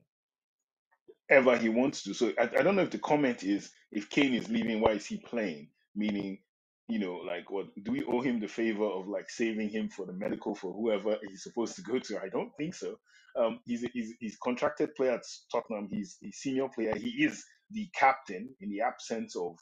he 1.59 1.69
wants 1.71 2.05
to. 2.05 2.15
So 2.15 2.33
I, 2.39 2.45
I 2.59 2.63
don't 2.63 2.77
know 2.77 2.83
if 2.83 2.91
the 2.91 2.99
comment 2.99 3.45
is 3.45 3.71
if 3.93 4.11
Kane 4.11 4.35
is 4.35 4.51
leaving, 4.51 4.81
why 4.81 4.93
is 4.93 5.07
he 5.07 5.19
playing? 5.19 5.69
Meaning, 5.97 6.41
you 6.89 6.99
know, 7.01 7.17
like 7.17 7.51
what 7.51 7.67
do 7.85 7.93
we 7.93 8.05
owe 8.05 8.23
him 8.23 8.41
the 8.41 8.49
favor 8.49 8.85
of 8.87 9.09
like 9.09 9.31
saving 9.31 9.71
him 9.71 9.89
for 9.91 10.07
the 10.07 10.13
medical 10.15 10.55
for 10.55 10.73
whoever 10.73 11.19
he's 11.29 11.45
supposed 11.45 11.77
to 11.77 11.83
go 11.83 11.99
to? 12.01 12.21
I 12.23 12.29
don't 12.31 12.53
think 12.59 12.75
so. 12.75 12.97
Um, 13.37 13.61
he's, 13.67 13.85
he's 13.95 14.15
he's 14.21 14.39
contracted 14.43 14.95
player 14.97 15.13
at 15.13 15.23
Tottenham. 15.53 15.89
He's 15.91 16.19
a 16.25 16.31
senior 16.33 16.69
player. 16.69 16.97
He 16.97 17.25
is 17.25 17.45
the 17.73 17.89
captain 17.95 18.51
in 18.61 18.71
the 18.71 18.83
absence 18.83 19.37
of 19.37 19.57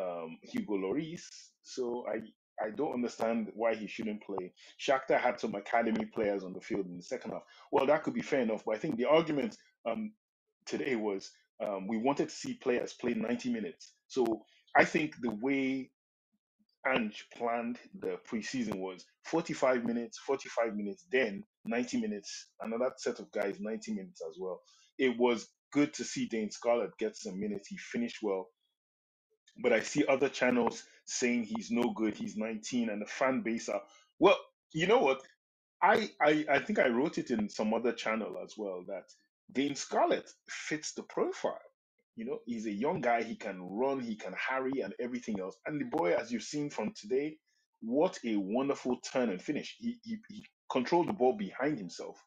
um, 0.00 0.38
Hugo 0.42 0.74
Lloris. 0.76 1.22
So 1.62 2.06
I 2.08 2.20
I 2.64 2.70
don't 2.70 2.94
understand 2.94 3.50
why 3.54 3.74
he 3.74 3.86
shouldn't 3.86 4.22
play. 4.24 4.52
Shakhtar 4.80 5.18
had 5.20 5.40
some 5.40 5.54
academy 5.56 6.06
players 6.06 6.44
on 6.44 6.52
the 6.52 6.60
field 6.60 6.86
in 6.86 6.96
the 6.96 7.02
second 7.02 7.32
half. 7.32 7.42
Well, 7.72 7.86
that 7.86 8.04
could 8.04 8.14
be 8.14 8.22
fair 8.22 8.40
enough, 8.42 8.64
but 8.64 8.76
I 8.76 8.78
think 8.78 8.96
the 8.96 9.06
argument 9.06 9.56
um, 9.86 10.12
today 10.66 10.96
was 10.96 11.30
um, 11.62 11.86
we 11.88 11.98
wanted 11.98 12.28
to 12.30 12.34
see 12.34 12.54
players 12.54 12.94
play 12.94 13.14
90 13.14 13.50
minutes. 13.52 13.92
So 14.08 14.44
I 14.76 14.84
think 14.84 15.14
the 15.20 15.32
way 15.42 15.90
Ange 16.86 17.26
planned 17.36 17.78
the 18.00 18.18
preseason 18.30 18.78
was 18.80 19.04
45 19.26 19.84
minutes, 19.84 20.18
45 20.18 20.76
minutes, 20.76 21.06
then 21.12 21.44
90 21.66 22.00
minutes, 22.00 22.48
another 22.62 22.92
set 22.98 23.20
of 23.20 23.30
guys 23.32 23.58
90 23.60 23.94
minutes 23.94 24.22
as 24.28 24.36
well. 24.40 24.62
It 24.98 25.18
was 25.18 25.48
good 25.76 25.94
to 25.96 26.04
see 26.04 26.26
Dane 26.28 26.50
Scarlett 26.52 26.98
get 26.98 27.16
some 27.16 27.40
minutes. 27.40 27.68
He 27.68 27.78
finished 27.78 28.18
well 28.22 28.48
but 29.58 29.72
I 29.74 29.80
see 29.82 30.04
other 30.06 30.30
channels 30.30 30.84
saying 31.06 31.44
he's 31.44 31.70
no 31.70 31.92
good, 31.96 32.16
he's 32.16 32.36
19, 32.36 32.90
and 32.90 33.02
the 33.02 33.06
fan 33.06 33.42
base 33.42 33.70
are 33.70 33.82
well. 34.20 34.38
You 34.74 34.88
know 34.88 34.98
what? 35.00 35.22
I 35.82 36.10
I, 36.22 36.46
I 36.50 36.58
think 36.60 36.78
I 36.78 36.88
wrote 36.88 37.18
it 37.18 37.30
in 37.30 37.48
some 37.48 37.74
other 37.74 37.92
channel 37.92 38.38
as 38.44 38.54
well 38.58 38.84
that 38.88 39.04
Dane 39.52 39.76
Scarlett 39.76 40.30
fits 40.48 40.94
the 40.94 41.04
profile. 41.04 41.60
You 42.16 42.26
know, 42.26 42.40
he's 42.46 42.66
a 42.66 42.72
young 42.72 43.00
guy. 43.00 43.22
He 43.24 43.36
can 43.36 43.60
run, 43.62 44.00
he 44.00 44.16
can 44.16 44.34
harry, 44.34 44.82
and 44.82 44.94
everything 45.00 45.40
else. 45.40 45.56
And 45.66 45.80
the 45.80 45.86
boy, 45.86 46.14
as 46.14 46.32
you've 46.32 46.42
seen 46.44 46.70
from 46.70 46.92
today, 46.96 47.38
what 47.82 48.18
a 48.24 48.36
wonderful 48.36 48.98
turn 49.00 49.30
and 49.30 49.42
finish. 49.42 49.76
He 49.78 49.98
he, 50.04 50.18
he 50.30 50.44
controlled 50.70 51.08
the 51.08 51.14
ball 51.14 51.36
behind 51.36 51.78
himself 51.78 52.18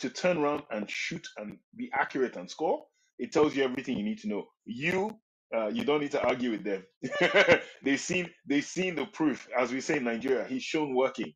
to 0.00 0.10
turn 0.10 0.38
around 0.38 0.62
and 0.70 0.90
shoot 0.90 1.26
and 1.38 1.58
be 1.76 1.90
accurate 1.94 2.36
and 2.36 2.50
score. 2.50 2.84
It 3.18 3.32
tells 3.32 3.56
you 3.56 3.64
everything 3.64 3.96
you 3.96 4.04
need 4.04 4.18
to 4.18 4.28
know. 4.28 4.44
You 4.64 5.16
uh, 5.54 5.68
you 5.68 5.84
don't 5.84 6.00
need 6.00 6.10
to 6.10 6.22
argue 6.22 6.50
with 6.50 6.64
them. 6.64 6.82
they've 7.82 8.00
seen 8.00 8.28
they've 8.46 8.64
seen 8.64 8.96
the 8.96 9.06
proof. 9.06 9.48
As 9.56 9.72
we 9.72 9.80
say 9.80 9.98
in 9.98 10.04
Nigeria, 10.04 10.44
he's 10.46 10.62
shown 10.62 10.94
working. 10.94 11.32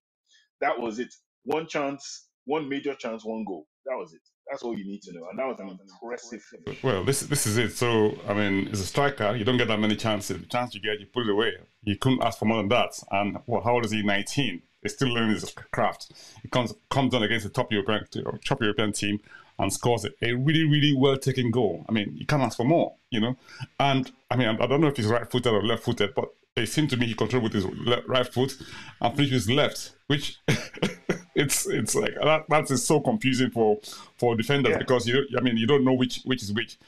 That 0.60 0.78
was 0.78 0.98
it. 0.98 1.14
One 1.44 1.66
chance, 1.66 2.28
one 2.44 2.68
major 2.68 2.94
chance, 2.94 3.24
one 3.24 3.44
goal. 3.44 3.66
That 3.86 3.96
was 3.96 4.12
it. 4.12 4.20
That's 4.50 4.62
all 4.62 4.76
you 4.76 4.84
need 4.84 5.00
to 5.02 5.12
know. 5.12 5.28
And 5.30 5.38
that 5.38 5.46
was 5.46 5.60
an 5.60 5.78
impressive 5.80 6.42
finish. 6.42 6.82
Well, 6.82 7.04
this 7.04 7.20
this 7.20 7.46
is 7.46 7.56
it. 7.56 7.72
So 7.72 8.18
I 8.26 8.34
mean, 8.34 8.68
as 8.68 8.80
a 8.80 8.86
striker, 8.86 9.34
you 9.36 9.44
don't 9.44 9.56
get 9.56 9.68
that 9.68 9.78
many 9.78 9.96
chances. 9.96 10.38
The 10.38 10.46
chance 10.46 10.74
you 10.74 10.80
get, 10.80 10.98
you 10.98 11.06
put 11.06 11.26
it 11.26 11.30
away. 11.30 11.52
You 11.82 11.96
couldn't 11.96 12.22
ask 12.22 12.38
for 12.38 12.46
more 12.46 12.58
than 12.58 12.68
that. 12.68 12.98
And 13.10 13.38
well, 13.46 13.62
how 13.62 13.74
old 13.74 13.84
is 13.84 13.92
he? 13.92 14.02
Nineteen. 14.02 14.62
He's 14.82 14.94
still 14.94 15.08
learning 15.08 15.34
his 15.34 15.54
craft. 15.72 16.12
He 16.42 16.48
comes 16.48 16.74
comes 16.88 17.14
on 17.14 17.22
against 17.22 17.44
the 17.44 17.50
top 17.50 17.72
European 17.72 18.06
top 18.44 18.60
European 18.62 18.92
team 18.92 19.20
and 19.58 19.72
scores 19.72 20.06
a 20.06 20.32
really, 20.32 20.64
really 20.64 20.94
well 20.94 21.18
taken 21.18 21.50
goal. 21.50 21.84
I 21.88 21.92
mean, 21.92 22.16
you 22.16 22.24
can't 22.24 22.42
ask 22.42 22.56
for 22.56 22.64
more, 22.64 22.94
you 23.10 23.20
know. 23.20 23.36
And 23.78 24.10
I 24.30 24.36
mean, 24.36 24.48
I 24.48 24.66
don't 24.66 24.80
know 24.80 24.88
if 24.88 24.96
he's 24.96 25.06
right 25.06 25.30
footed 25.30 25.52
or 25.52 25.62
left 25.62 25.82
footed, 25.82 26.14
but 26.14 26.30
it 26.56 26.66
seemed 26.66 26.90
to 26.90 26.96
me 26.96 27.06
he 27.06 27.14
controlled 27.14 27.44
with 27.44 27.52
his 27.52 27.66
left, 27.66 28.08
right 28.08 28.26
foot 28.26 28.56
and 29.00 29.14
finished 29.14 29.32
with 29.32 29.42
his 29.42 29.50
left, 29.50 29.96
which 30.06 30.38
it's 31.34 31.66
it's 31.66 31.94
like 31.94 32.14
that 32.14 32.44
that 32.48 32.70
is 32.70 32.84
so 32.84 33.00
confusing 33.00 33.50
for 33.50 33.78
for 34.16 34.34
defenders 34.34 34.72
yeah. 34.72 34.78
because 34.78 35.06
you 35.06 35.26
I 35.36 35.40
mean 35.42 35.56
you 35.56 35.66
don't 35.66 35.84
know 35.84 35.94
which 35.94 36.22
which 36.24 36.42
is 36.42 36.52
which. 36.52 36.78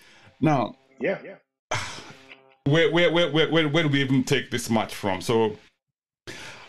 Now, 0.41 0.75
yeah, 0.99 1.19
yeah. 1.25 1.79
Where 2.65 2.93
where 2.93 3.11
where 3.11 3.31
where 3.31 3.51
where, 3.51 3.69
where 3.69 3.83
do 3.83 3.89
we 3.89 4.03
even 4.03 4.23
take 4.23 4.51
this 4.51 4.71
match 4.71 4.95
from? 4.95 5.21
So 5.21 5.57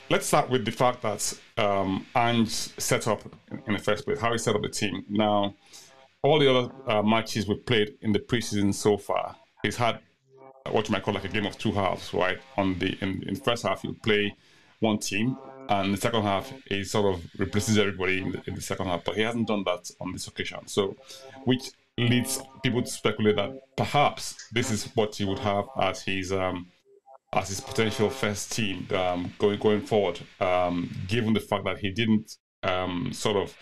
let's 0.10 0.26
start 0.26 0.50
with 0.50 0.66
the 0.66 0.72
fact 0.72 1.02
that 1.02 1.40
um, 1.58 2.06
Ange 2.16 2.50
set 2.50 3.08
up 3.08 3.22
in 3.68 3.74
the 3.74 3.80
first 3.80 4.06
place, 4.06 4.20
how 4.20 4.32
he 4.32 4.38
set 4.38 4.56
up 4.56 4.62
the 4.62 4.70
team. 4.70 5.06
Now, 5.10 5.56
all 6.22 6.40
the 6.40 6.50
other 6.50 6.74
uh, 6.88 7.02
matches 7.02 7.48
we've 7.48 7.66
played 7.66 7.96
in 8.02 8.12
the 8.12 8.20
preseason 8.20 8.74
so 8.74 8.98
far, 8.98 9.36
he's 9.62 9.76
had 9.76 10.00
what 10.72 10.88
you 10.88 10.94
might 10.94 11.04
call 11.04 11.14
like 11.14 11.26
a 11.26 11.30
game 11.30 11.46
of 11.46 11.58
two 11.58 11.72
halves, 11.72 12.14
right? 12.14 12.40
On 12.58 12.78
the 12.80 12.98
in, 13.02 13.24
in 13.28 13.34
the 13.34 13.40
first 13.40 13.64
half, 13.64 13.84
you 13.84 13.94
play 14.02 14.36
one 14.80 14.98
team, 14.98 15.38
and 15.70 15.94
the 15.94 15.98
second 15.98 16.24
half 16.24 16.52
he 16.68 16.84
sort 16.84 17.14
of 17.14 17.22
replaces 17.38 17.78
everybody 17.78 18.22
in 18.22 18.32
the, 18.32 18.42
in 18.48 18.56
the 18.56 18.62
second 18.62 18.88
half. 18.88 19.04
But 19.04 19.16
he 19.16 19.22
hasn't 19.22 19.48
done 19.48 19.64
that 19.66 19.92
on 20.00 20.14
this 20.14 20.28
occasion, 20.28 20.68
so 20.68 20.96
which 21.44 21.72
leads 21.98 22.42
people 22.64 22.82
to 22.82 22.90
speculate 22.90 23.36
that 23.36 23.76
perhaps 23.76 24.48
this 24.52 24.72
is 24.72 24.86
what 24.96 25.16
he 25.16 25.26
would 25.26 25.40
have 25.40 25.66
as 25.80 26.02
his 26.04 26.32
um, 26.32 26.68
as 27.36 27.50
his 27.50 27.62
potential 27.62 28.10
first 28.10 28.52
team 28.52 28.88
um, 28.96 29.34
going 29.40 29.60
going 29.60 29.82
forward, 29.82 30.20
um, 30.40 30.90
given 31.08 31.34
the 31.34 31.40
fact 31.40 31.66
that 31.66 31.80
he 31.80 31.92
didn't 31.92 32.38
um, 32.64 33.12
sort 33.14 33.38
of 33.38 33.56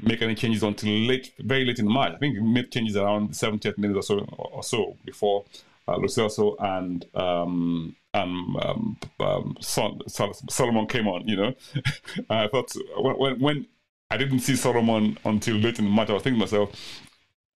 make 0.00 0.22
any 0.22 0.34
changes 0.34 0.62
until 0.62 0.90
late, 0.90 1.32
very 1.40 1.64
late 1.64 1.78
in 1.78 1.86
the 1.86 1.92
match. 1.92 2.12
I 2.14 2.18
think 2.18 2.36
he 2.36 2.42
made 2.42 2.70
changes 2.70 2.96
around 2.96 3.30
70th 3.30 3.78
minute 3.78 3.96
or 3.96 4.02
so, 4.02 4.18
or 4.20 4.62
so 4.62 4.96
before 5.04 5.44
uh, 5.88 5.96
Lo 5.96 6.04
Celso 6.04 6.56
and 6.60 7.04
um, 7.14 7.96
and 8.12 8.56
um, 8.62 8.96
um, 9.20 9.56
Sol- 9.60 10.00
Solomon 10.08 10.86
came 10.86 11.06
on. 11.06 11.26
You 11.28 11.36
know, 11.36 11.54
I 12.30 12.48
thought 12.48 12.72
when, 12.98 13.40
when 13.40 13.66
I 14.10 14.16
didn't 14.16 14.40
see 14.40 14.56
Solomon 14.56 15.18
until 15.24 15.56
late 15.56 15.78
in 15.78 15.86
the 15.86 15.90
match, 15.90 16.10
I 16.10 16.14
was 16.14 16.22
thinking 16.22 16.40
to 16.40 16.46
myself, 16.46 16.72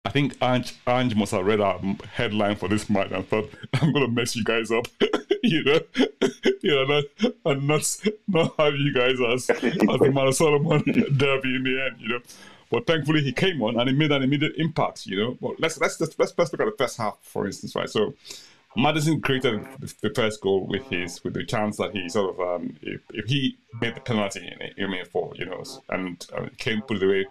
I 0.07 0.11
think 0.11 0.37
Ange, 0.43 0.75
Ange 0.87 1.15
must 1.15 1.33
have 1.33 1.45
read 1.45 1.61
our 1.61 1.79
headline 2.15 2.57
for 2.57 2.69
this 2.69 2.89
match 2.89 3.11
and 3.11 3.27
thought, 3.29 3.51
I'm 3.75 3.93
going 3.93 4.07
to 4.07 4.11
mess 4.11 4.35
you 4.35 4.43
guys 4.43 4.71
up, 4.71 4.87
you 5.43 5.63
know, 5.63 5.81
you 6.63 6.75
know, 6.75 6.85
not, 6.85 7.35
and 7.45 7.69
not, 7.69 8.01
not 8.27 8.55
have 8.59 8.75
you 8.77 8.95
guys 8.95 9.21
as, 9.21 9.51
as 9.51 9.61
the 9.61 10.11
Man 10.13 10.33
Solomon 10.33 10.83
derby 11.17 11.55
in 11.55 11.65
the 11.65 11.91
end, 11.91 12.01
you 12.01 12.09
know. 12.09 12.21
But 12.71 12.87
thankfully 12.87 13.21
he 13.23 13.33
came 13.33 13.61
on 13.63 13.79
and 13.79 13.91
he 13.91 13.95
made 13.95 14.13
an 14.13 14.23
immediate 14.23 14.55
impact, 14.57 15.05
you 15.05 15.17
know. 15.17 15.37
But 15.39 15.61
let's 15.61 15.79
let's 15.79 16.01
let's 16.01 16.19
let's, 16.19 16.33
let's 16.39 16.53
look 16.53 16.61
at 16.61 16.67
the 16.67 16.77
first 16.79 16.97
half, 16.97 17.19
for 17.21 17.45
instance, 17.45 17.75
right? 17.75 17.91
So 17.91 18.15
Maddison 18.77 19.21
created 19.21 19.67
the 20.01 20.11
first 20.15 20.41
goal 20.41 20.67
with 20.67 20.85
his 20.85 21.23
with 21.25 21.35
the 21.35 21.45
chance 21.45 21.79
that 21.79 21.91
he 21.93 22.09
sort 22.09 22.39
of 22.39 22.41
um, 22.41 22.77
if, 22.81 23.01
if 23.13 23.27
he 23.27 23.59
made 23.81 23.97
the 23.97 24.01
penalty 24.01 24.47
in, 24.47 24.85
in, 24.85 24.95
in 24.95 25.05
four, 25.05 25.33
you 25.35 25.47
know, 25.47 25.65
and 25.89 26.25
uh, 26.33 26.47
Kane 26.59 26.81
put 26.83 26.99
it 26.99 27.03
away 27.03 27.27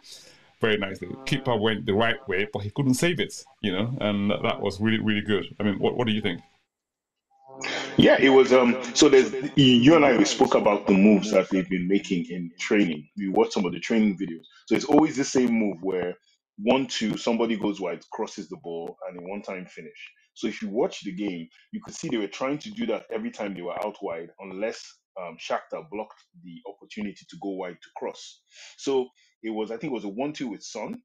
very 0.62 0.78
nicely. 0.78 1.10
Keeper 1.26 1.56
went 1.56 1.86
the 1.86 1.94
right 1.94 2.18
way, 2.28 2.48
but 2.52 2.64
he 2.64 2.72
couldn't 2.72 2.96
save 2.96 3.20
it, 3.20 3.34
you 3.62 3.72
know, 3.72 3.98
and 4.02 4.32
that 4.32 4.62
was 4.62 4.80
really, 4.80 5.00
really 5.00 5.22
good. 5.22 5.46
I 5.60 5.64
mean, 5.64 5.80
what, 5.80 5.96
what 5.96 6.08
do 6.08 6.14
you 6.14 6.22
think? 6.22 6.42
Yeah, 7.98 8.18
it 8.20 8.30
was. 8.30 8.54
Um, 8.54 8.78
so 8.94 9.10
there's 9.10 9.34
you 9.58 9.96
and 9.96 10.06
I 10.06 10.18
we 10.18 10.26
spoke 10.26 10.56
about 10.56 10.88
the 10.88 10.94
moves 10.94 11.32
that 11.32 11.50
they've 11.50 11.70
been 11.70 11.88
making 11.88 12.26
in 12.30 12.50
training. 12.58 13.10
We 13.18 13.28
watched 13.28 13.54
some 13.54 13.66
of 13.66 13.74
the 13.74 13.80
training 13.80 14.18
videos. 14.18 14.46
So 14.68 14.76
it's 14.76 14.86
always 14.86 15.18
the 15.18 15.26
same 15.26 15.52
move 15.52 15.78
where 15.82 16.16
one 16.58 16.88
two 16.88 17.18
somebody 17.18 17.58
goes 17.58 17.82
wide, 17.82 18.02
crosses 18.12 18.48
the 18.48 18.58
ball, 18.64 18.96
and 19.08 19.20
in 19.20 19.30
one 19.30 19.42
time 19.42 19.66
finish. 19.66 20.12
So 20.34 20.48
if 20.48 20.62
you 20.62 20.70
watch 20.70 21.02
the 21.04 21.12
game, 21.12 21.50
you 21.74 21.82
could 21.84 21.94
see 21.94 22.08
they 22.08 22.18
were 22.18 22.28
trying 22.28 22.60
to 22.60 22.72
do 22.72 22.86
that 22.86 23.04
every 23.12 23.32
time 23.32 23.54
they 23.54 23.62
were 23.62 23.86
out 23.86 23.98
wide, 24.02 24.30
unless 24.40 24.82
um, 25.22 25.38
Shakhtar 25.38 25.90
blocked 25.92 26.24
the 26.44 26.62
opportunity 26.72 27.26
to 27.30 27.38
go 27.42 27.50
wide 27.50 27.78
to 27.82 27.90
cross. 27.98 28.42
So 28.78 29.10
it 29.44 29.52
was, 29.52 29.72
I 29.72 29.78
think, 29.78 29.92
it 29.92 29.96
was 29.96 30.06
a 30.06 30.10
one-two 30.10 30.50
with 30.50 30.64
Son, 30.64 31.02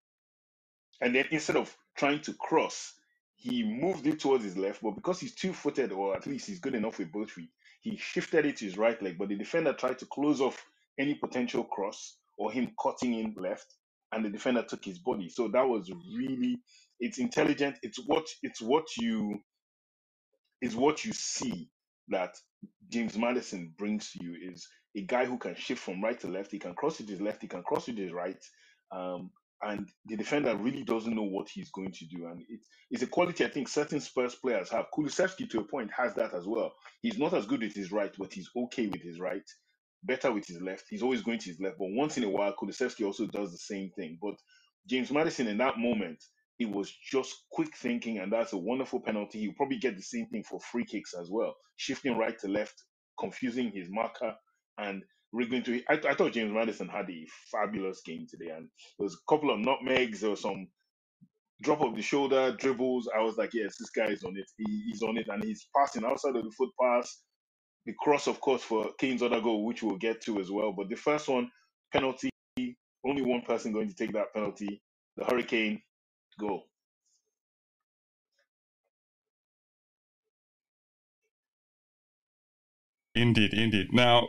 and 1.02 1.14
then 1.14 1.26
instead 1.32 1.56
of 1.56 1.76
trying 1.96 2.20
to 2.22 2.34
cross, 2.34 2.94
he 3.36 3.64
moved 3.64 4.06
it 4.08 4.20
towards 4.20 4.44
his 4.44 4.58
left, 4.58 4.82
but 4.82 4.92
because 4.96 5.20
he's 5.20 5.36
two-footed, 5.36 5.92
or 5.92 6.16
at 6.16 6.26
least 6.26 6.48
he's 6.48 6.60
good 6.60 6.74
enough 6.76 6.98
with 6.98 7.12
both 7.12 7.30
feet, 7.32 7.50
He 7.82 7.96
shifted 7.96 8.46
it 8.46 8.58
to 8.58 8.66
his 8.66 8.78
right 8.78 9.00
leg, 9.02 9.18
but 9.18 9.28
the 9.30 9.36
defender 9.36 9.74
tried 9.74 10.00
to 10.00 10.06
close 10.06 10.40
off 10.42 10.64
any 10.98 11.14
potential 11.16 11.64
cross 11.64 12.18
or 12.38 12.52
him 12.52 12.72
cutting 12.82 13.14
in 13.14 13.34
left, 13.38 13.66
and 14.12 14.24
the 14.24 14.30
defender 14.30 14.64
took 14.68 14.84
his 14.84 14.98
body. 14.98 15.28
So 15.30 15.48
that 15.50 15.68
was 15.68 15.90
really 16.16 16.58
it's 17.00 17.18
intelligent. 17.20 17.78
It's 17.82 18.00
what 18.06 18.26
it's 18.42 18.62
what 18.62 18.86
you 18.98 19.40
is 20.62 20.76
what 20.76 21.04
you 21.04 21.12
see 21.12 21.70
that 22.08 22.34
James 22.90 23.16
Maddison 23.18 23.74
brings 23.78 24.12
to 24.12 24.24
you 24.24 24.36
is 24.52 24.66
a 24.96 25.02
guy 25.02 25.24
who 25.24 25.38
can 25.38 25.54
shift 25.56 25.82
from 25.82 26.02
right 26.02 26.18
to 26.20 26.28
left. 26.28 26.52
He 26.52 26.58
can 26.58 26.74
cross 26.74 26.98
with 26.98 27.08
his 27.08 27.20
left. 27.20 27.42
He 27.42 27.48
can 27.48 27.62
cross 27.62 27.86
with 27.86 27.98
his 27.98 28.12
right. 28.12 28.42
Um, 28.92 29.30
and 29.62 29.88
the 30.06 30.16
defender 30.16 30.56
really 30.56 30.84
doesn't 30.84 31.14
know 31.14 31.22
what 31.24 31.48
he's 31.48 31.70
going 31.70 31.92
to 31.92 32.04
do. 32.06 32.26
And 32.26 32.42
it, 32.48 32.60
it's 32.90 33.02
a 33.02 33.06
quality 33.06 33.44
I 33.44 33.48
think 33.48 33.68
certain 33.68 34.00
Spurs 34.00 34.34
players 34.34 34.70
have. 34.70 34.86
Kulusevski, 34.96 35.48
to 35.50 35.60
a 35.60 35.64
point, 35.64 35.90
has 35.96 36.14
that 36.14 36.34
as 36.34 36.46
well. 36.46 36.72
He's 37.02 37.18
not 37.18 37.32
as 37.32 37.46
good 37.46 37.62
with 37.62 37.74
his 37.74 37.90
right, 37.90 38.12
but 38.18 38.32
he's 38.32 38.50
okay 38.56 38.86
with 38.86 39.02
his 39.02 39.18
right. 39.18 39.48
Better 40.02 40.32
with 40.32 40.46
his 40.46 40.60
left. 40.60 40.84
He's 40.90 41.02
always 41.02 41.22
going 41.22 41.38
to 41.38 41.50
his 41.50 41.60
left. 41.60 41.78
But 41.78 41.88
once 41.90 42.18
in 42.18 42.24
a 42.24 42.28
while, 42.28 42.54
Kulusevski 42.60 43.06
also 43.06 43.26
does 43.26 43.52
the 43.52 43.58
same 43.58 43.90
thing. 43.96 44.18
But 44.20 44.34
James 44.86 45.10
Maddison, 45.10 45.46
in 45.46 45.58
that 45.58 45.78
moment, 45.78 46.22
it 46.58 46.70
was 46.70 46.92
just 47.10 47.34
quick 47.50 47.74
thinking, 47.76 48.18
and 48.18 48.32
that's 48.32 48.52
a 48.52 48.58
wonderful 48.58 49.00
penalty. 49.00 49.40
He'll 49.40 49.54
probably 49.54 49.78
get 49.78 49.96
the 49.96 50.02
same 50.02 50.26
thing 50.26 50.44
for 50.44 50.60
free 50.60 50.84
kicks 50.84 51.14
as 51.14 51.28
well, 51.30 51.54
shifting 51.76 52.16
right 52.16 52.38
to 52.40 52.48
left, 52.48 52.74
confusing 53.18 53.72
his 53.74 53.88
marker, 53.90 54.34
and 54.78 55.02
wriggling 55.32 55.62
to 55.64 55.76
it. 55.76 55.84
I, 55.88 56.00
I 56.10 56.14
thought 56.14 56.32
James 56.32 56.52
Maddison 56.52 56.88
had 56.88 57.10
a 57.10 57.26
fabulous 57.52 58.02
game 58.04 58.26
today, 58.30 58.50
and 58.50 58.68
there 58.98 59.04
was 59.04 59.14
a 59.14 59.32
couple 59.32 59.50
of 59.52 59.60
nutmegs, 59.60 60.20
there 60.20 60.30
was 60.30 60.42
some 60.42 60.68
drop 61.62 61.82
of 61.82 61.96
the 61.96 62.02
shoulder 62.02 62.56
dribbles. 62.58 63.08
I 63.16 63.22
was 63.22 63.36
like, 63.36 63.54
yes, 63.54 63.76
this 63.78 63.90
guy 63.90 64.12
is 64.12 64.24
on 64.24 64.36
it. 64.36 64.46
He, 64.58 64.84
he's 64.88 65.02
on 65.02 65.18
it, 65.18 65.28
and 65.28 65.44
he's 65.44 65.68
passing 65.76 66.04
outside 66.04 66.36
of 66.36 66.44
the 66.44 66.52
foot 66.56 66.70
pass. 66.80 67.22
The 67.86 67.94
cross, 68.00 68.26
of 68.28 68.40
course, 68.40 68.62
for 68.62 68.90
Kane's 68.98 69.22
other 69.22 69.40
goal, 69.40 69.64
which 69.66 69.82
we'll 69.82 69.96
get 69.98 70.22
to 70.22 70.40
as 70.40 70.50
well. 70.50 70.72
But 70.76 70.88
the 70.88 70.96
first 70.96 71.28
one, 71.28 71.50
penalty, 71.92 72.30
only 73.06 73.22
one 73.22 73.42
person 73.42 73.72
going 73.72 73.88
to 73.88 73.94
take 73.94 74.12
that 74.14 74.34
penalty. 74.34 74.82
The 75.16 75.24
Hurricane 75.24 75.82
Go. 76.40 76.62
Indeed, 83.14 83.54
indeed. 83.54 83.92
Now, 83.92 84.28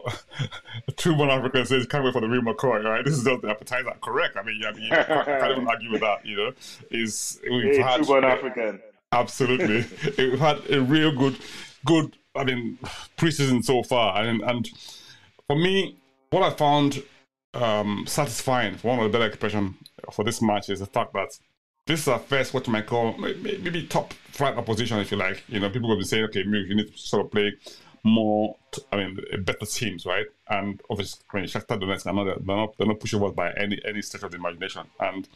true 0.97 1.15
one 1.15 1.29
African 1.31 1.65
says, 1.65 1.87
can't 1.87 2.03
wait 2.03 2.13
for 2.13 2.21
the 2.21 2.27
real 2.29 2.41
McCoy, 2.41 2.83
right? 2.83 3.03
This 3.03 3.17
is 3.17 3.23
just 3.23 3.41
the 3.41 3.49
appetizer, 3.49 3.91
correct? 4.01 4.37
I 4.37 4.43
mean, 4.43 4.59
yeah, 4.61 4.69
I, 4.69 4.71
mean, 4.73 4.83
you 4.83 4.89
can't, 4.91 5.25
can't 5.25 5.51
even 5.51 5.67
argue 5.67 5.91
with 5.91 6.01
that, 6.01 6.25
you 6.25 6.37
know? 6.37 6.51
Is 6.91 7.39
we've 7.49 7.75
Hey, 7.75 7.81
had 7.81 7.97
true 7.97 8.05
born 8.05 8.23
African. 8.23 8.79
absolutely, 9.11 9.85
we've 10.29 10.39
had 10.39 10.59
a 10.69 10.81
real 10.81 11.11
good, 11.11 11.37
good. 11.83 12.15
I 12.35 12.43
mean, 12.43 12.77
preseason 13.17 13.63
so 13.63 13.81
far, 13.81 14.21
and 14.21 14.41
and 14.41 14.69
for 15.47 15.55
me, 15.57 15.97
what 16.29 16.43
I 16.43 16.49
found 16.55 17.01
um, 17.55 18.03
satisfying, 18.07 18.75
for 18.75 18.89
one 18.89 18.99
of 18.99 19.05
the 19.11 19.17
better 19.17 19.29
expression 19.29 19.75
for 20.11 20.23
this 20.25 20.41
match, 20.41 20.69
is 20.69 20.79
the 20.81 20.85
fact 20.85 21.13
that 21.13 21.29
this 21.87 22.01
is 22.01 22.07
our 22.07 22.19
first 22.19 22.53
what 22.53 22.67
you 22.67 22.73
might 22.73 22.87
call 22.87 23.17
may- 23.17 23.33
may- 23.35 23.57
maybe 23.57 23.87
top 23.87 24.13
flight 24.13 24.57
opposition, 24.57 24.99
if 24.99 25.11
you 25.11 25.17
like. 25.17 25.43
You 25.47 25.59
know, 25.59 25.69
people 25.69 25.87
will 25.89 25.97
be 25.97 26.03
saying, 26.03 26.25
okay, 26.25 26.41
you 26.43 26.75
need 26.75 26.91
to 26.91 26.97
sort 26.97 27.25
of 27.25 27.31
play 27.31 27.53
more, 28.05 28.55
I 28.91 28.97
mean, 28.97 29.19
better 29.39 29.65
teams, 29.65 30.05
right? 30.05 30.27
And 30.47 30.79
obviously, 30.91 31.21
I 31.33 31.37
mean, 31.37 31.45
Shakhtar 31.45 31.81
Donetsk, 31.81 32.05
not, 32.05 32.23
they're 32.23 32.55
not, 32.55 32.77
they're 32.77 32.87
not 32.87 32.99
pushovers 32.99 33.35
by 33.35 33.51
any 33.53 33.81
any 33.83 34.03
stretch 34.03 34.21
of 34.21 34.31
the 34.31 34.37
imagination. 34.37 34.83
And 34.99 35.27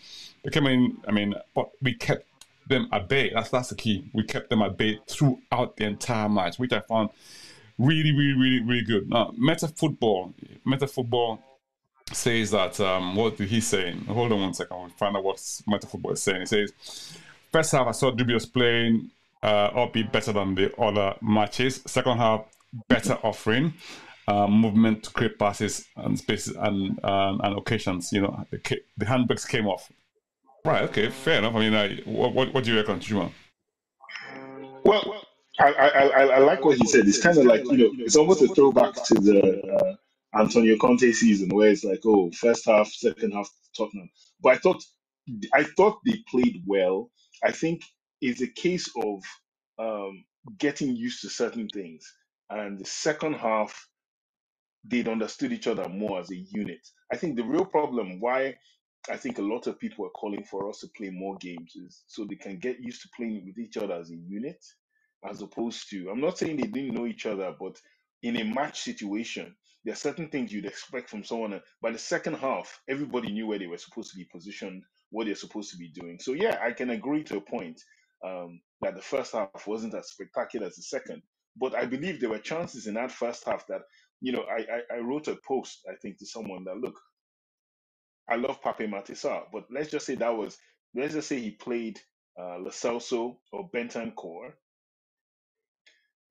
they 0.44 0.52
came 0.52 0.68
in, 0.68 0.98
I 1.08 1.12
mean, 1.12 1.34
but 1.56 1.72
we 1.82 1.96
kept 1.96 2.28
them 2.68 2.88
at 2.92 3.10
bay. 3.10 3.32
That's 3.34 3.50
that's 3.50 3.70
the 3.70 3.76
key. 3.76 4.10
We 4.14 4.24
kept 4.24 4.52
them 4.52 4.62
at 4.62 4.78
bay 4.78 5.00
throughout 5.08 5.78
the 5.78 5.86
entire 5.86 6.30
match, 6.30 6.60
which 6.60 6.72
I 6.72 6.82
found 6.82 7.10
really, 7.80 8.12
really, 8.12 8.40
really, 8.40 8.62
really 8.62 8.86
good. 8.86 9.10
Now, 9.10 9.34
Meta 9.36 9.68
Football, 9.68 10.36
Meta 10.64 10.86
Football 10.86 11.44
says 12.14 12.52
that 12.52 12.80
um, 12.80 13.16
what 13.16 13.38
did 13.38 13.50
he 13.50 13.62
say? 13.62 13.96
Hold 14.08 14.32
on 14.32 14.42
one 14.42 14.54
second. 14.54 14.78
We'll 14.78 14.90
find 14.90 15.18
out 15.18 15.24
what 15.24 15.42
Meta 15.66 15.88
Football 15.88 16.12
is 16.12 16.22
saying. 16.22 16.42
He 16.42 16.46
says, 16.46 17.18
first 17.52 17.72
half 17.72 17.88
I 17.88 17.92
saw 17.92 18.12
Dubious 18.12 18.46
playing 18.46 19.10
uh, 19.42 19.72
albeit 19.74 20.12
better 20.12 20.34
than 20.34 20.56
the 20.56 20.76
other 20.80 21.16
matches. 21.22 21.82
Second 21.86 22.18
half, 22.18 22.46
better 22.90 23.18
offering. 23.24 23.74
Uh, 24.28 24.48
movement 24.48 25.04
to 25.04 25.10
create 25.12 25.40
passes 25.40 25.88
and 25.96 26.20
spaces 26.20 26.56
and 26.56 27.04
um, 27.04 27.42
and 27.44 27.58
occasions. 27.58 28.14
You 28.14 28.22
know, 28.22 28.46
the, 28.52 28.60
ca- 28.60 28.84
the 28.98 29.06
handbrakes 29.06 29.48
came 29.48 29.68
off. 29.68 29.92
Right. 30.66 30.84
Okay. 30.84 31.10
Fair 31.10 31.40
enough. 31.40 31.56
I 31.56 31.60
mean, 31.60 31.74
uh, 31.74 31.90
what, 32.06 32.34
what 32.34 32.54
what 32.54 32.64
do 32.64 32.72
you 32.72 32.78
reckon, 32.78 33.00
Chuma? 33.00 33.32
Well, 34.84 35.24
I, 35.60 35.74
I, 35.74 35.88
I, 35.90 36.24
I 36.26 36.38
like 36.40 36.66
what 36.66 36.78
he 36.78 36.88
said. 36.88 37.08
It's 37.08 37.22
kind 37.22 37.38
of 37.38 37.46
like, 37.46 37.66
you 37.66 37.78
know, 37.78 37.92
it's 38.00 38.16
almost 38.16 38.42
a 38.42 38.48
throwback 38.50 38.96
to 38.96 39.16
the 39.16 39.62
uh, 39.78 40.40
Antonio 40.40 40.78
Conte 40.78 41.12
season 41.12 41.50
where 41.50 41.70
it's 41.72 41.84
like, 41.84 42.02
oh, 42.06 42.32
first 42.32 42.66
half, 42.66 42.88
second 42.90 43.34
half, 43.34 43.50
Tottenham. 43.78 44.10
But 44.42 44.56
I 44.56 44.58
thought, 44.60 44.84
I 45.54 45.64
thought 45.64 46.00
they 46.06 46.18
played 46.30 46.64
well. 46.66 47.12
I 47.44 47.52
think 47.52 47.84
it's 48.22 48.42
a 48.42 48.48
case 48.48 48.90
of 49.04 49.24
um, 49.80 50.26
getting 50.58 50.96
used 50.96 51.22
to 51.24 51.30
certain 51.30 51.68
things. 51.70 52.06
And 52.50 52.80
the 52.80 52.86
second 52.86 53.36
half, 53.36 53.88
they'd 54.86 55.08
understood 55.10 55.54
each 55.54 55.68
other 55.68 55.90
more 55.90 56.20
as 56.20 56.32
a 56.32 56.36
unit. 56.38 56.88
I 57.12 57.18
think 57.18 57.36
the 57.38 57.44
real 57.46 57.66
problem 57.66 58.20
why 58.20 58.56
I 59.10 59.18
think 59.18 59.38
a 59.40 59.44
lot 59.44 59.68
of 59.68 59.80
people 59.80 60.06
are 60.06 60.12
calling 60.12 60.44
for 60.44 60.70
us 60.70 60.80
to 60.82 60.88
play 60.98 61.10
more 61.10 61.38
games 61.38 61.76
is 61.76 62.04
so 62.08 62.26
they 62.26 62.36
can 62.36 62.60
get 62.60 62.80
used 62.80 63.02
to 63.04 63.10
playing 63.16 63.46
with 63.46 63.58
each 63.60 63.78
other 63.78 63.96
as 63.96 64.12
a 64.12 64.16
unit, 64.16 64.64
as 65.30 65.42
opposed 65.42 65.90
to 65.92 66.10
I'm 66.10 66.22
not 66.22 66.38
saying 66.38 66.58
they 66.58 66.68
didn't 66.68 66.96
know 66.96 67.08
each 67.08 67.26
other, 67.26 67.54
but 67.60 67.80
in 68.24 68.38
a 68.38 68.44
match 68.46 68.82
situation, 68.82 69.56
there 69.86 69.94
are 69.94 69.98
certain 69.98 70.30
things 70.30 70.52
you'd 70.54 70.66
expect 70.66 71.10
from 71.10 71.24
someone. 71.24 71.62
By 71.82 71.92
the 71.92 72.00
second 72.00 72.36
half, 72.36 72.82
everybody 72.90 73.32
knew 73.32 73.48
where 73.48 73.60
they 73.60 73.68
were 73.68 73.78
supposed 73.78 74.12
to 74.12 74.18
be 74.18 74.26
positioned, 74.32 74.84
what 75.12 75.26
they're 75.26 75.36
supposed 75.36 75.72
to 75.72 75.78
be 75.78 75.90
doing. 75.90 76.20
So 76.22 76.34
yeah, 76.34 76.60
I 76.62 76.72
can 76.74 76.92
agree 76.92 77.24
to 77.26 77.38
a 77.38 77.42
point 77.42 77.82
um, 78.26 78.62
that 78.82 78.96
the 78.96 79.02
first 79.02 79.34
half 79.34 79.68
wasn't 79.68 79.96
as 79.96 80.10
spectacular 80.10 80.68
as 80.68 80.76
the 80.76 80.84
second. 80.84 81.22
But 81.58 81.76
I 81.76 81.86
believe 81.86 82.20
there 82.20 82.30
were 82.30 82.40
chances 82.40 82.88
in 82.88 82.96
that 82.96 83.12
first 83.12 83.46
half 83.46 83.68
that 83.68 83.82
you 84.22 84.32
know, 84.32 84.44
I, 84.50 84.60
I, 84.94 84.98
I 84.98 85.00
wrote 85.00 85.28
a 85.28 85.38
post, 85.48 85.80
I 85.90 85.96
think, 86.02 86.18
to 86.20 86.26
someone 86.26 86.64
that 86.66 86.78
look, 86.78 87.00
I 88.30 88.36
love 88.36 88.62
Pape 88.62 88.90
Matar 88.90 89.12
Sarr, 89.18 89.44
but 89.54 89.66
let's 89.72 89.92
just 89.92 90.06
say 90.06 90.16
that 90.16 90.36
was, 90.38 90.58
let's 90.96 91.14
just 91.14 91.28
say 91.30 91.40
he 91.40 91.52
played 91.52 92.00
uh, 92.40 92.58
Lo 92.60 92.70
Celso 92.70 93.38
or 93.52 93.70
Bentancur 93.72 94.54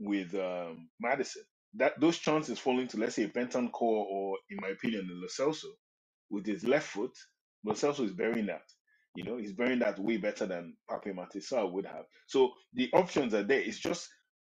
with 0.00 0.34
um, 0.34 0.88
Maddison. 1.00 1.42
That 1.76 2.00
those 2.00 2.18
chances 2.18 2.58
falling 2.58 2.88
to, 2.88 2.98
let's 2.98 3.16
say, 3.16 3.28
Bentancur 3.28 3.82
or, 3.82 4.38
in 4.50 4.58
my 4.62 4.68
opinion, 4.68 5.08
Lo 5.10 5.28
Celso 5.28 5.68
with 6.30 6.46
his 6.46 6.64
left 6.64 6.88
foot. 6.88 7.12
Lo 7.64 7.74
Celso 7.74 8.04
is 8.04 8.12
burying 8.12 8.46
that. 8.46 8.62
You 9.16 9.24
know, 9.24 9.38
he's 9.38 9.52
burying 9.54 9.80
that 9.80 9.98
way 9.98 10.18
better 10.18 10.46
than 10.46 10.76
Pape 10.90 11.14
Matar 11.14 11.38
Sarr 11.38 11.70
would 11.72 11.86
have. 11.86 12.04
So 12.28 12.52
the 12.74 12.90
options 12.94 13.34
are 13.34 13.44
there. 13.44 13.60
It's 13.60 13.78
just 13.78 14.08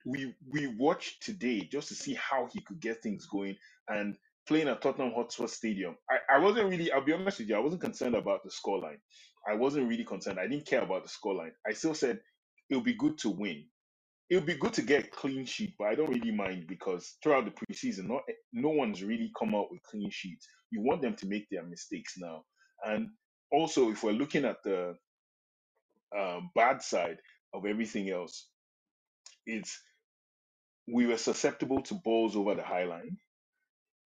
we 0.09 0.33
we 0.51 0.67
watched 0.67 1.23
today 1.23 1.67
just 1.71 1.89
to 1.89 1.95
see 1.95 2.15
how 2.15 2.47
he 2.51 2.61
could 2.61 2.79
get 2.79 3.01
things 3.03 3.25
going 3.27 3.55
and 3.87 4.15
playing 4.47 4.67
at 4.67 4.81
Tottenham 4.81 5.13
Hotspur 5.15 5.47
Stadium. 5.47 5.95
I, 6.09 6.37
I 6.37 6.39
wasn't 6.39 6.69
really, 6.69 6.91
I'll 6.91 7.05
be 7.05 7.13
honest 7.13 7.39
with 7.39 7.49
you, 7.49 7.55
I 7.55 7.59
wasn't 7.59 7.81
concerned 7.81 8.15
about 8.15 8.43
the 8.43 8.49
scoreline. 8.49 8.97
I 9.47 9.53
wasn't 9.53 9.87
really 9.87 10.03
concerned. 10.03 10.39
I 10.39 10.47
didn't 10.47 10.65
care 10.65 10.81
about 10.81 11.03
the 11.03 11.09
scoreline. 11.09 11.51
I 11.67 11.73
still 11.73 11.93
said 11.93 12.19
it 12.69 12.75
would 12.75 12.83
be 12.83 12.95
good 12.95 13.17
to 13.19 13.29
win. 13.29 13.65
It 14.29 14.35
would 14.35 14.45
be 14.47 14.55
good 14.55 14.73
to 14.73 14.81
get 14.81 15.11
clean 15.11 15.45
sheet, 15.45 15.73
but 15.77 15.87
I 15.87 15.95
don't 15.95 16.09
really 16.09 16.31
mind 16.31 16.65
because 16.67 17.15
throughout 17.23 17.45
the 17.45 17.51
preseason, 17.51 18.07
not 18.07 18.21
no 18.53 18.69
one's 18.69 19.03
really 19.03 19.31
come 19.37 19.55
out 19.55 19.71
with 19.71 19.81
clean 19.83 20.09
sheets. 20.11 20.47
You 20.71 20.81
want 20.81 21.01
them 21.01 21.15
to 21.15 21.27
make 21.27 21.47
their 21.49 21.63
mistakes 21.63 22.15
now. 22.17 22.43
And 22.85 23.09
also, 23.51 23.91
if 23.91 24.03
we're 24.03 24.11
looking 24.11 24.45
at 24.45 24.57
the 24.63 24.95
um, 26.17 26.51
bad 26.55 26.81
side 26.81 27.17
of 27.53 27.65
everything 27.65 28.09
else, 28.11 28.49
it's 29.47 29.79
we 30.93 31.07
were 31.07 31.17
susceptible 31.17 31.81
to 31.83 31.95
balls 31.95 32.35
over 32.35 32.55
the 32.55 32.63
high 32.63 32.85
line 32.85 33.11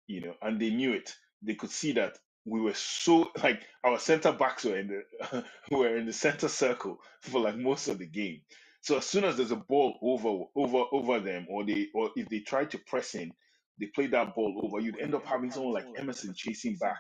you 0.08 0.22
know, 0.22 0.34
and 0.42 0.60
they 0.60 0.70
knew 0.70 0.94
it. 0.94 1.14
They 1.42 1.56
could 1.56 1.70
see 1.72 1.94
that 1.94 2.18
we 2.46 2.62
were 2.62 2.74
so 2.74 3.32
like 3.42 3.62
our 3.84 4.00
center 4.00 4.32
backs 4.34 4.66
were 4.66 4.78
in 4.78 4.88
the 5.32 5.46
were 5.72 5.98
in 5.98 6.06
the 6.06 6.14
center 6.14 6.48
circle 6.50 6.98
for 7.22 7.40
like 7.42 7.56
most 7.58 7.88
of 7.88 8.00
the 8.00 8.06
game. 8.08 8.42
So 8.82 8.98
as 8.98 9.06
soon 9.06 9.24
as 9.24 9.38
there's 9.38 9.52
a 9.52 9.56
ball 9.56 9.98
over 10.02 10.46
over 10.56 10.86
over 10.92 11.20
them, 11.20 11.48
or 11.50 11.66
they 11.66 11.88
or 11.96 12.12
if 12.16 12.28
they 12.30 12.40
try 12.40 12.66
to 12.66 12.78
press 12.80 13.16
in, 13.16 13.32
they 13.80 13.88
play 13.96 14.08
that 14.08 14.36
ball 14.36 14.62
over. 14.64 14.80
You'd 14.82 15.00
end 15.00 15.16
up 15.16 15.26
having 15.26 15.52
someone 15.52 15.74
like 15.74 15.86
Emerson 15.98 16.34
chasing 16.36 16.76
back, 16.78 17.00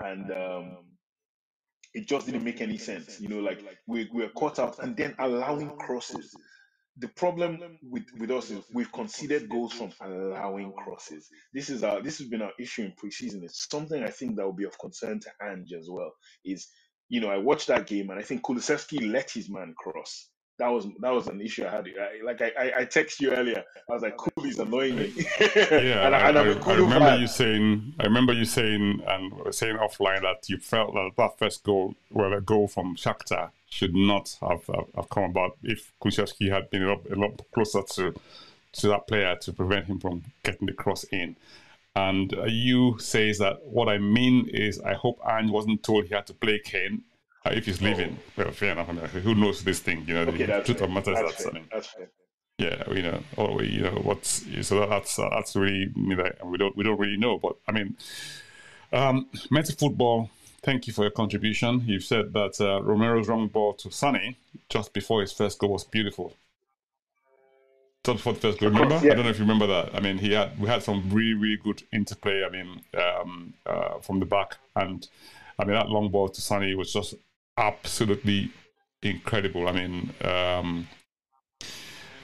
and 0.00 0.30
um, 0.30 0.78
it 1.94 2.08
just 2.08 2.26
didn't 2.26 2.44
make 2.44 2.60
any 2.60 2.78
sense. 2.78 3.20
You 3.20 3.28
know, 3.28 3.40
like 3.40 3.60
we 3.86 4.10
we 4.14 4.22
were 4.22 4.30
caught 4.30 4.58
out, 4.58 4.78
and 4.80 4.96
then 4.96 5.14
allowing 5.18 5.70
crosses 5.78 6.34
the 6.98 7.08
problem 7.08 7.78
with, 7.82 8.04
with 8.18 8.30
us 8.30 8.50
is 8.50 8.62
we've 8.72 8.92
conceded 8.92 9.48
goals 9.48 9.72
from 9.72 9.92
allowing 10.02 10.72
crosses. 10.72 11.28
This 11.54 11.70
is 11.70 11.82
our 11.82 12.02
this 12.02 12.18
has 12.18 12.28
been 12.28 12.42
our 12.42 12.52
issue 12.58 12.82
in 12.82 12.92
preseason. 12.92 13.42
It's 13.42 13.66
something 13.70 14.02
I 14.02 14.10
think 14.10 14.36
that 14.36 14.44
will 14.44 14.52
be 14.52 14.64
of 14.64 14.78
concern 14.78 15.20
to 15.20 15.30
Ange 15.42 15.72
as 15.72 15.88
well. 15.90 16.12
Is 16.44 16.68
you 17.08 17.20
know 17.20 17.30
I 17.30 17.38
watched 17.38 17.68
that 17.68 17.86
game 17.86 18.10
and 18.10 18.18
I 18.18 18.22
think 18.22 18.42
Kulusevski 18.42 19.10
let 19.10 19.30
his 19.30 19.48
man 19.48 19.74
cross. 19.78 20.28
That 20.58 20.68
was 20.68 20.86
that 21.00 21.10
was 21.10 21.28
an 21.28 21.40
issue 21.40 21.64
I 21.66 21.70
had. 21.70 21.88
I, 21.88 22.24
like 22.24 22.42
I, 22.42 22.52
I, 22.58 22.80
I 22.80 22.84
text 22.84 23.22
you 23.22 23.32
earlier. 23.32 23.64
I 23.90 23.92
was 23.94 24.02
like, 24.02 24.18
"Cool, 24.18 24.44
he's 24.44 24.58
annoying 24.58 24.96
me." 24.96 25.12
Yeah, 25.40 26.06
and, 26.06 26.14
I, 26.14 26.28
and 26.28 26.38
I, 26.38 26.42
I 26.42 26.74
remember 26.74 27.08
fan. 27.08 27.20
you 27.20 27.26
saying, 27.26 27.94
I 27.98 28.04
remember 28.04 28.34
you 28.34 28.44
saying, 28.44 29.02
and 29.08 29.54
saying 29.54 29.78
offline 29.78 30.20
that 30.20 30.48
you 30.50 30.58
felt 30.58 30.92
that 30.92 31.12
that 31.16 31.38
first 31.38 31.64
goal, 31.64 31.94
well, 32.10 32.34
a 32.34 32.42
goal 32.42 32.68
from 32.68 32.96
Shakhtar 32.96 33.50
should 33.72 33.94
not 33.94 34.36
have 34.42 34.66
have, 34.66 34.88
have 34.94 35.08
come 35.08 35.24
about 35.24 35.56
if 35.62 35.92
Kushevsky 36.02 36.50
had 36.50 36.68
been 36.70 36.82
a 36.82 36.88
lot, 36.90 37.06
a 37.10 37.16
lot 37.16 37.40
closer 37.54 37.82
to 37.94 38.14
to 38.72 38.88
that 38.88 39.06
player 39.06 39.34
to 39.36 39.52
prevent 39.52 39.86
him 39.86 39.98
from 39.98 40.22
getting 40.42 40.66
the 40.66 40.72
cross 40.74 41.04
in. 41.04 41.36
And 41.94 42.34
uh, 42.34 42.44
you 42.44 42.98
says 42.98 43.38
that 43.38 43.56
what 43.66 43.88
I 43.88 43.98
mean 43.98 44.48
is 44.48 44.80
I 44.80 44.94
hope 44.94 45.18
Ange 45.26 45.50
wasn't 45.50 45.82
told 45.82 46.04
he 46.06 46.14
had 46.14 46.26
to 46.26 46.34
play 46.34 46.58
Kane 46.64 47.02
uh, 47.46 47.50
if 47.54 47.66
he's 47.66 47.80
leaving. 47.82 48.18
Well, 48.36 48.50
fair 48.50 48.72
enough. 48.72 48.88
I 48.88 48.92
mean, 48.92 49.06
who 49.06 49.34
knows 49.34 49.64
this 49.64 49.80
thing? 49.80 50.04
You 50.06 50.14
know, 50.14 50.22
Okay, 50.22 50.46
the 50.46 50.60
truth 50.62 50.78
fair. 50.78 50.88
of 50.88 50.90
matters 50.94 51.18
That's 51.18 51.44
that's, 51.44 51.44
fair. 51.44 51.62
That's 51.72 51.86
fair. 51.88 52.10
yeah, 52.58 52.90
you 52.90 53.02
know, 53.02 53.22
or 53.36 53.54
we, 53.56 53.66
you 53.68 53.82
know, 53.82 54.00
what's 54.08 54.44
so 54.66 54.86
that's 54.86 55.18
uh, 55.18 55.28
that's 55.30 55.56
really 55.56 55.90
you 55.94 56.16
know, 56.16 56.30
we 56.44 56.58
don't 56.58 56.76
we 56.76 56.84
don't 56.84 56.98
really 56.98 57.16
know. 57.18 57.38
But 57.38 57.56
I 57.68 57.72
mean, 57.72 57.96
um, 58.92 59.28
mental 59.50 59.74
football. 59.74 60.30
Thank 60.62 60.86
you 60.86 60.92
for 60.92 61.02
your 61.02 61.10
contribution. 61.10 61.82
You've 61.86 62.04
said 62.04 62.32
that 62.34 62.60
uh, 62.60 62.80
Romero's 62.82 63.28
wrong 63.28 63.48
ball 63.48 63.74
to 63.74 63.90
Sonny 63.90 64.36
just 64.68 64.92
before 64.92 65.20
his 65.20 65.32
first 65.32 65.58
goal 65.58 65.70
was 65.72 65.84
beautiful. 65.84 66.36
Just 68.04 68.18
before 68.18 68.32
the 68.34 68.40
first 68.40 68.58
goal, 68.60 68.68
Of 68.68 68.74
course, 68.76 68.84
remember? 68.84 69.06
yeah. 69.06 69.12
I 69.12 69.14
don't 69.16 69.24
know 69.24 69.30
if 69.30 69.38
you 69.38 69.44
remember 69.44 69.66
that. 69.66 69.94
I 69.94 70.00
mean, 70.00 70.18
he 70.18 70.32
had 70.32 70.58
we 70.60 70.68
had 70.68 70.82
some 70.82 71.08
really 71.10 71.34
really 71.34 71.56
good 71.56 71.82
interplay. 71.92 72.44
I 72.44 72.48
mean, 72.50 72.80
um, 72.94 73.54
uh, 73.66 73.98
from 73.98 74.20
the 74.20 74.26
back, 74.26 74.56
and 74.76 75.06
I 75.58 75.64
mean 75.64 75.74
that 75.74 75.88
long 75.88 76.10
ball 76.10 76.28
to 76.28 76.40
Sonny 76.40 76.74
was 76.74 76.92
just 76.92 77.14
absolutely 77.58 78.50
incredible. 79.02 79.68
I 79.68 79.72
mean, 79.72 80.10
um, 80.24 80.88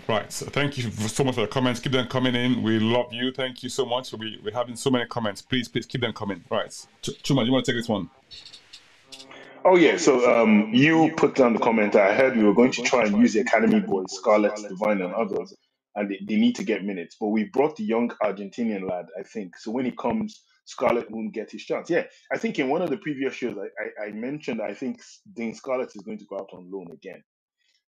Right. 0.08 0.32
So 0.32 0.46
thank 0.46 0.78
you 0.78 0.90
so 0.90 1.22
much 1.22 1.34
for 1.34 1.42
the 1.42 1.48
comments. 1.48 1.80
Keep 1.80 1.92
them 1.92 2.08
coming 2.08 2.34
in. 2.34 2.62
We 2.62 2.78
love 2.78 3.12
you. 3.12 3.30
Thank 3.30 3.62
you 3.62 3.68
so 3.68 3.84
much. 3.84 4.10
We, 4.14 4.40
we're 4.42 4.54
having 4.54 4.74
so 4.74 4.88
many 4.90 5.04
comments. 5.04 5.42
Please, 5.42 5.68
please 5.68 5.84
keep 5.84 6.00
them 6.00 6.14
coming. 6.14 6.42
Right. 6.50 6.70
Ch- 7.02 7.10
Chuma, 7.22 7.44
you 7.44 7.52
want 7.52 7.66
to 7.66 7.72
take 7.72 7.78
this 7.78 7.90
one? 7.90 8.08
Oh 9.66 9.76
yeah, 9.76 9.98
so 9.98 10.24
um, 10.34 10.70
you 10.72 11.12
put 11.16 11.34
down 11.34 11.52
the 11.52 11.58
comment. 11.58 11.94
I 11.94 12.14
heard 12.14 12.36
we 12.36 12.44
were 12.44 12.54
going 12.54 12.70
to 12.72 12.82
try 12.82 13.02
and 13.02 13.18
use 13.18 13.34
the 13.34 13.40
academy 13.40 13.80
boys, 13.80 14.06
Scarlett, 14.08 14.54
Divine, 14.66 15.02
and 15.02 15.12
others, 15.12 15.52
and 15.94 16.10
they, 16.10 16.18
they 16.26 16.36
need 16.36 16.54
to 16.56 16.64
get 16.64 16.84
minutes. 16.84 17.16
But 17.20 17.26
we 17.26 17.44
brought 17.44 17.76
the 17.76 17.84
young 17.84 18.08
Argentinian 18.22 18.88
lad, 18.88 19.06
I 19.18 19.24
think. 19.24 19.58
So 19.58 19.70
when 19.70 19.84
he 19.84 19.90
comes, 19.90 20.42
Scarlett 20.64 21.10
won't 21.10 21.34
get 21.34 21.50
his 21.50 21.64
chance. 21.64 21.90
Yeah, 21.90 22.04
I 22.32 22.38
think 22.38 22.58
in 22.58 22.70
one 22.70 22.80
of 22.80 22.88
the 22.88 22.96
previous 22.96 23.34
shows, 23.34 23.56
I, 23.58 24.04
I, 24.04 24.06
I 24.06 24.12
mentioned 24.12 24.62
I 24.62 24.72
think 24.72 25.02
Dean 25.34 25.52
Scarlett 25.52 25.92
is 25.94 26.02
going 26.02 26.18
to 26.18 26.24
go 26.24 26.36
out 26.36 26.48
on 26.54 26.70
loan 26.72 26.86
again. 26.92 27.22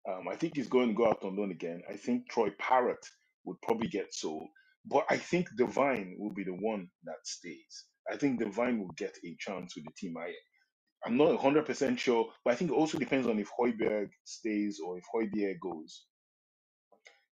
Um, 0.08 0.28
I 0.28 0.36
think 0.36 0.56
he's 0.56 0.68
going 0.68 0.88
to 0.88 0.94
go 0.94 1.08
out 1.08 1.24
on 1.24 1.36
loan 1.36 1.50
again. 1.52 1.82
I 1.88 1.94
think 1.96 2.28
Troy 2.28 2.50
Parrott 2.58 3.06
would 3.44 3.60
probably 3.62 3.88
get 3.88 4.14
sold, 4.14 4.48
but 4.86 5.04
I 5.10 5.16
think 5.16 5.48
Divine 5.56 6.16
will 6.18 6.32
be 6.34 6.44
the 6.44 6.54
one 6.54 6.88
that 7.04 7.24
stays. 7.24 7.84
I 8.10 8.16
think 8.16 8.40
Divine 8.40 8.80
will 8.80 8.92
get 8.96 9.16
a 9.24 9.36
chance 9.38 9.76
with 9.76 9.84
the 9.84 9.92
team. 9.96 10.16
I 10.18 10.32
I'm 11.04 11.16
not 11.16 11.38
100% 11.38 11.98
sure, 11.98 12.28
but 12.44 12.52
I 12.52 12.56
think 12.56 12.70
it 12.70 12.74
also 12.74 12.98
depends 12.98 13.26
on 13.26 13.38
if 13.38 13.50
Højbjerg 13.58 14.10
stays 14.24 14.80
or 14.84 14.98
if 14.98 15.04
Højbjerg 15.14 15.58
goes. 15.60 16.04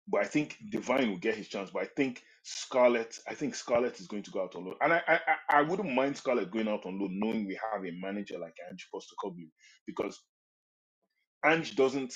But 0.07 0.23
I 0.23 0.25
think 0.25 0.57
Divine 0.71 1.11
will 1.11 1.19
get 1.19 1.37
his 1.37 1.49
chance. 1.49 1.71
But 1.71 1.83
I 1.83 1.87
think 1.97 2.23
Scarlett, 2.45 3.19
I 3.29 3.35
think 3.35 3.55
Scarlett 3.55 4.01
is 4.01 4.07
going 4.07 4.23
to 4.23 4.31
go 4.31 4.43
out 4.43 4.55
on 4.57 4.65
loan. 4.65 4.77
And 4.81 4.95
I, 4.95 5.03
I, 5.07 5.19
I 5.59 5.63
wouldn't 5.63 5.95
mind 5.95 6.17
Scarlett 6.17 6.51
going 6.51 6.69
out 6.69 6.87
on 6.87 6.99
loan 6.99 7.19
knowing 7.21 7.47
we 7.47 7.61
have 7.73 7.85
a 7.85 7.93
manager 8.01 8.39
like 8.39 8.55
Ange 8.71 8.89
Postecoglou 8.95 9.51
because 9.87 10.19
Ange 11.45 11.77
doesn't, 11.77 12.15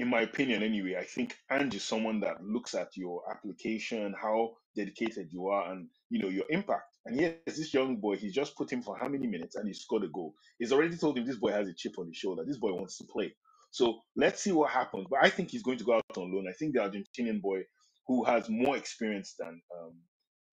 in 0.00 0.08
my 0.08 0.22
opinion 0.22 0.62
anyway, 0.62 0.96
I 0.98 1.04
think 1.04 1.36
Ange 1.50 1.74
is 1.74 1.84
someone 1.84 2.20
that 2.20 2.42
looks 2.42 2.74
at 2.74 2.96
your 2.96 3.22
application, 3.30 4.14
how 4.20 4.52
dedicated 4.74 5.28
you 5.30 5.48
are, 5.48 5.70
and 5.70 5.88
you 6.08 6.22
know 6.22 6.28
your 6.30 6.46
impact. 6.48 6.96
And 7.04 7.20
yes, 7.20 7.34
this 7.44 7.74
young 7.74 7.96
boy, 7.96 8.16
he's 8.16 8.32
just 8.32 8.56
put 8.56 8.72
him 8.72 8.80
for 8.82 8.96
how 8.98 9.08
many 9.08 9.26
minutes, 9.26 9.56
and 9.56 9.68
he 9.68 9.74
scored 9.74 10.04
a 10.04 10.08
goal. 10.08 10.34
He's 10.58 10.72
already 10.72 10.96
told 10.96 11.18
him 11.18 11.26
this 11.26 11.36
boy 11.36 11.52
has 11.52 11.68
a 11.68 11.74
chip 11.74 11.98
on 11.98 12.06
his 12.06 12.16
shoulder. 12.16 12.44
This 12.46 12.56
boy 12.56 12.72
wants 12.72 12.96
to 12.98 13.04
play. 13.04 13.34
So 13.72 14.00
let's 14.16 14.42
see 14.42 14.52
what 14.52 14.70
happens. 14.70 15.06
But 15.10 15.20
I 15.22 15.28
think 15.28 15.50
he's 15.50 15.62
going 15.62 15.78
to 15.78 15.84
go 15.84 15.94
out 15.94 16.04
on 16.16 16.32
loan. 16.32 16.46
I 16.48 16.54
think 16.54 16.74
the 16.74 16.80
Argentinian 16.80 17.42
boy, 17.42 17.60
who 18.06 18.24
has 18.24 18.48
more 18.48 18.78
experience 18.78 19.34
than 19.38 19.60
um, 19.78 19.92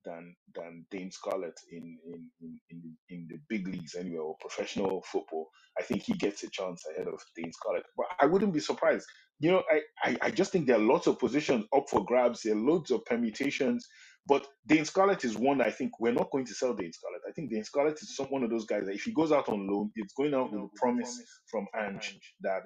than 0.07 0.35
than 0.55 0.87
Dane 0.91 1.11
Scarlett 1.11 1.59
in 1.71 1.99
in 2.07 2.31
in 2.41 2.61
in 2.71 2.81
the, 2.83 3.15
in 3.15 3.27
the 3.29 3.39
big 3.49 3.67
leagues 3.67 3.95
anyway 3.95 4.19
or 4.19 4.37
professional 4.41 5.03
football. 5.11 5.49
I 5.79 5.83
think 5.83 6.03
he 6.03 6.13
gets 6.15 6.43
a 6.43 6.51
chance 6.51 6.83
ahead 6.95 7.09
of 7.09 7.21
Dane 7.37 7.53
Scarlett. 7.53 7.85
But 7.97 8.07
I 8.21 8.27
wouldn't 8.27 8.53
be 8.55 8.61
surprised. 8.61 9.07
You 9.39 9.51
know, 9.53 9.63
I, 9.71 9.81
I 10.03 10.17
I 10.23 10.31
just 10.31 10.53
think 10.53 10.67
there 10.67 10.77
are 10.77 10.93
lots 10.93 11.07
of 11.07 11.19
positions 11.19 11.65
up 11.75 11.85
for 11.91 12.05
grabs. 12.05 12.43
There 12.43 12.55
are 12.55 12.59
loads 12.59 12.91
of 12.91 13.05
permutations. 13.05 13.87
But 14.27 14.47
Dane 14.67 14.85
Scarlett 14.85 15.25
is 15.25 15.37
one 15.37 15.61
I 15.61 15.71
think 15.71 15.99
we're 15.99 16.13
not 16.13 16.31
going 16.31 16.45
to 16.47 16.55
sell 16.55 16.75
Dane 16.75 16.93
Scarlett. 16.93 17.23
I 17.29 17.33
think 17.33 17.51
Dane 17.51 17.65
Scarlett 17.65 18.01
is 18.01 18.15
some 18.15 18.27
one 18.27 18.43
of 18.43 18.51
those 18.51 18.65
guys 18.65 18.85
that 18.87 18.95
if 18.95 19.03
he 19.03 19.13
goes 19.13 19.33
out 19.33 19.49
on 19.49 19.67
loan, 19.67 19.91
it's 19.95 20.13
going 20.15 20.33
out 20.35 20.53
with 20.53 20.61
a 20.63 20.69
promise 20.77 21.19
from 21.51 21.67
Ange 21.79 22.19
that 22.41 22.63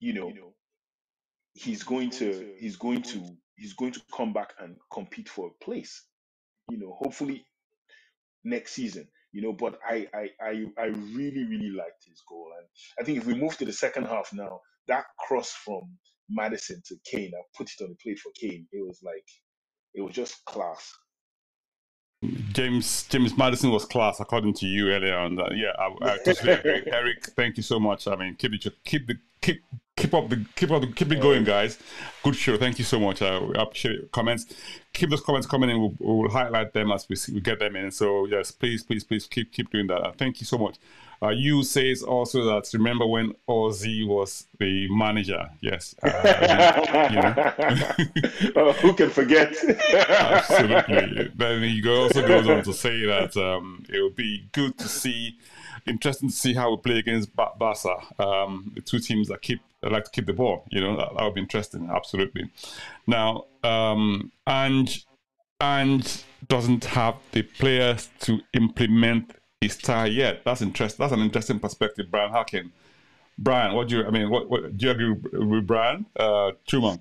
you 0.00 0.14
know 0.14 0.32
he's 1.54 1.84
going 1.84 2.10
to 2.10 2.54
he's 2.58 2.76
going 2.76 3.02
to 3.02 3.24
he's 3.56 3.74
going 3.74 3.92
to 3.92 4.02
come 4.16 4.32
back 4.32 4.54
and 4.60 4.76
compete 4.92 5.28
for 5.28 5.48
a 5.48 5.64
place 5.64 6.04
you 6.68 6.78
know 6.78 6.96
hopefully 7.00 7.44
next 8.44 8.72
season 8.72 9.06
you 9.32 9.42
know 9.42 9.52
but 9.52 9.78
i 9.88 10.06
i 10.14 10.28
i, 10.40 10.64
I 10.78 10.86
really 10.86 11.44
really 11.44 11.70
liked 11.70 12.04
his 12.06 12.22
goal 12.28 12.50
and 12.58 12.66
i 13.00 13.04
think 13.04 13.18
if 13.18 13.26
we 13.26 13.34
move 13.34 13.56
to 13.58 13.64
the 13.64 13.72
second 13.72 14.04
half 14.04 14.30
now 14.32 14.60
that 14.88 15.04
cross 15.26 15.52
from 15.64 15.82
maddison 16.28 16.82
to 16.86 16.96
kane 17.10 17.32
i 17.34 17.42
put 17.56 17.70
it 17.70 17.82
on 17.82 17.90
the 17.90 17.96
plate 18.02 18.18
for 18.18 18.32
kane 18.38 18.66
it 18.72 18.86
was 18.86 19.00
like 19.02 19.26
it 19.94 20.02
was 20.02 20.14
just 20.14 20.44
class 20.44 20.92
James 22.52 23.04
James 23.08 23.36
Maddison 23.36 23.70
was 23.70 23.84
class, 23.84 24.20
according 24.20 24.54
to 24.54 24.66
you 24.66 24.90
earlier 24.90 25.16
on. 25.16 25.34
That. 25.36 25.56
Yeah, 25.56 25.72
I, 25.76 26.12
I 26.12 26.18
totally 26.18 26.52
agree. 26.52 26.82
Eric, 26.92 27.26
thank 27.34 27.56
you 27.56 27.64
so 27.64 27.80
much. 27.80 28.06
I 28.06 28.14
mean, 28.14 28.36
keep 28.36 28.54
it, 28.54 28.64
keep 28.84 29.08
the 29.08 29.16
keep 29.40 29.64
keep 29.96 30.14
up 30.14 30.28
the 30.28 30.44
keep 30.56 30.70
up 30.70 30.80
the, 30.80 30.88
keep 30.88 31.10
it 31.12 31.20
going, 31.20 31.44
guys. 31.44 31.78
Good 32.22 32.36
show. 32.36 32.56
Thank 32.56 32.78
you 32.78 32.84
so 32.84 32.98
much. 33.00 33.22
I 33.22 33.36
appreciate 33.56 33.98
your 33.98 34.08
comments. 34.08 34.46
Keep 34.92 35.10
those 35.10 35.22
comments 35.22 35.46
coming 35.46 35.70
in. 35.70 35.80
We'll, 35.80 35.94
we'll 35.98 36.30
highlight 36.30 36.72
them 36.72 36.92
as 36.92 37.08
we 37.08 37.16
see, 37.16 37.32
we 37.32 37.40
get 37.40 37.58
them 37.58 37.76
in. 37.76 37.90
So 37.90 38.26
yes, 38.26 38.50
please, 38.50 38.82
please, 38.82 39.04
please 39.04 39.26
keep 39.26 39.52
keep 39.52 39.70
doing 39.70 39.86
that. 39.88 40.16
Thank 40.18 40.40
you 40.40 40.46
so 40.46 40.58
much. 40.58 40.78
Uh, 41.22 41.28
you 41.28 41.62
says 41.62 42.02
also 42.02 42.44
that 42.44 42.68
remember 42.74 43.06
when 43.06 43.32
Ozzy 43.48 44.04
was 44.04 44.48
the 44.58 44.88
manager? 44.90 45.48
Yes. 45.60 45.94
Uh, 46.02 47.08
you 47.10 47.16
know. 47.22 48.52
oh, 48.56 48.72
who 48.72 48.92
can 48.92 49.08
forget 49.08 49.54
Absolutely. 49.94 51.30
Then 51.36 51.62
he 51.62 51.88
also 51.88 52.26
goes 52.26 52.48
on 52.48 52.64
to 52.64 52.72
say 52.72 53.06
that 53.06 53.36
um, 53.36 53.84
it 53.88 54.02
would 54.02 54.16
be 54.16 54.48
good 54.50 54.76
to 54.78 54.88
see, 54.88 55.38
interesting 55.86 56.28
to 56.28 56.34
see 56.34 56.54
how 56.54 56.70
we 56.70 56.76
play 56.78 56.98
against 56.98 57.34
ba- 57.34 57.52
Barca, 57.58 57.96
um, 58.18 58.72
the 58.74 58.80
two 58.80 58.98
teams 58.98 59.28
that 59.28 59.42
keep 59.42 59.60
that 59.82 59.92
like 59.92 60.04
to 60.04 60.10
keep 60.10 60.26
the 60.26 60.32
ball. 60.32 60.64
You 60.70 60.80
know, 60.80 60.96
that, 60.96 61.10
that 61.16 61.24
would 61.24 61.34
be 61.34 61.40
interesting. 61.40 61.90
Absolutely. 61.92 62.50
Now, 63.06 63.46
um, 63.62 64.32
Ange, 64.48 65.04
Ange 65.60 66.24
doesn't 66.48 66.84
have 66.84 67.16
the 67.32 67.42
players 67.42 68.08
to 68.20 68.40
implement 68.52 69.34
his 69.60 69.74
style 69.74 70.10
yet. 70.10 70.42
That's 70.44 70.62
interest. 70.62 70.98
That's 70.98 71.12
an 71.12 71.20
interesting 71.20 71.60
perspective, 71.60 72.06
Brian 72.10 72.30
Harkin. 72.30 72.72
Brian, 73.38 73.74
what 73.74 73.88
do 73.88 73.98
you? 73.98 74.04
I 74.04 74.10
mean, 74.10 74.30
what, 74.30 74.48
what 74.50 74.76
do 74.76 74.86
you 74.86 74.92
agree 74.92 75.10
with, 75.10 75.32
with 75.32 75.66
Brian? 75.66 76.06
Uh, 76.18 76.52
Truman. 76.66 77.00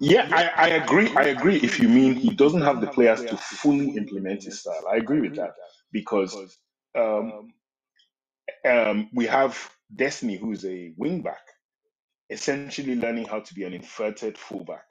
Yeah, 0.00 0.28
I, 0.32 0.50
I 0.56 0.68
agree. 0.70 1.10
I 1.14 1.24
agree. 1.24 1.56
If 1.56 1.78
you 1.78 1.88
mean 1.88 2.14
he 2.14 2.30
doesn't 2.30 2.62
have 2.62 2.80
the 2.80 2.88
players 2.88 3.22
to 3.24 3.36
fully 3.36 3.90
implement 3.90 4.42
his 4.42 4.60
style, 4.60 4.84
I 4.90 4.96
agree 4.96 5.20
with 5.20 5.36
that 5.36 5.54
because 5.92 6.36
um, 6.96 7.52
um, 8.64 9.10
we 9.14 9.26
have 9.26 9.58
Destiny, 9.94 10.36
who's 10.36 10.64
a 10.64 10.92
wingback, 11.00 11.44
essentially 12.30 12.96
learning 12.96 13.26
how 13.26 13.40
to 13.40 13.54
be 13.54 13.64
an 13.64 13.74
inverted 13.74 14.38
fullback. 14.38 14.86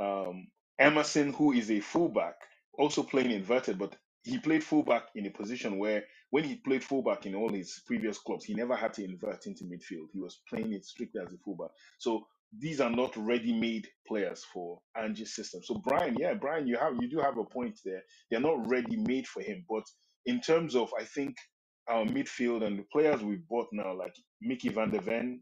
Um, 0.00 0.48
Emerson, 0.78 1.32
who 1.32 1.52
is 1.52 1.70
a 1.70 1.80
fullback, 1.80 2.34
also 2.78 3.02
playing 3.02 3.30
inverted, 3.30 3.78
but 3.78 3.96
he 4.24 4.38
played 4.38 4.64
fullback 4.64 5.04
in 5.14 5.26
a 5.26 5.30
position 5.30 5.78
where 5.78 6.04
when 6.30 6.44
he 6.44 6.56
played 6.56 6.82
fullback 6.84 7.26
in 7.26 7.34
all 7.34 7.52
his 7.52 7.82
previous 7.86 8.18
clubs, 8.18 8.44
he 8.44 8.54
never 8.54 8.74
had 8.76 8.92
to 8.94 9.04
invert 9.04 9.46
into 9.46 9.64
midfield. 9.64 10.08
He 10.12 10.20
was 10.20 10.40
playing 10.48 10.72
it 10.72 10.84
strictly 10.84 11.20
as 11.20 11.32
a 11.32 11.38
fullback. 11.44 11.70
So 11.98 12.26
these 12.58 12.80
are 12.80 12.90
not 12.90 13.16
ready-made 13.16 13.88
players 14.08 14.44
for 14.52 14.80
Ange's 14.96 15.34
system. 15.34 15.62
So 15.62 15.76
Brian, 15.84 16.16
yeah, 16.18 16.34
Brian, 16.34 16.66
you 16.66 16.78
have 16.78 16.94
you 17.00 17.08
do 17.08 17.18
have 17.20 17.38
a 17.38 17.44
point 17.44 17.78
there. 17.84 18.02
They're 18.30 18.40
not 18.40 18.66
ready-made 18.68 19.28
for 19.28 19.42
him, 19.42 19.64
but 19.68 19.84
in 20.26 20.40
terms 20.40 20.74
of 20.76 20.90
I 20.98 21.04
think 21.04 21.36
our 21.90 22.04
midfield 22.04 22.64
and 22.64 22.78
the 22.78 22.84
players 22.92 23.22
we've 23.22 23.46
bought 23.48 23.68
now, 23.72 23.92
like 23.92 24.14
Micky 24.40 24.68
Van 24.68 24.90
de 24.90 25.00
Ven, 25.00 25.40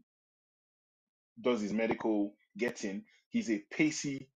does 1.41 1.61
his 1.61 1.73
medical, 1.73 2.33
getting. 2.57 3.03
He's 3.29 3.49
a 3.49 3.63
pacey 3.71 4.29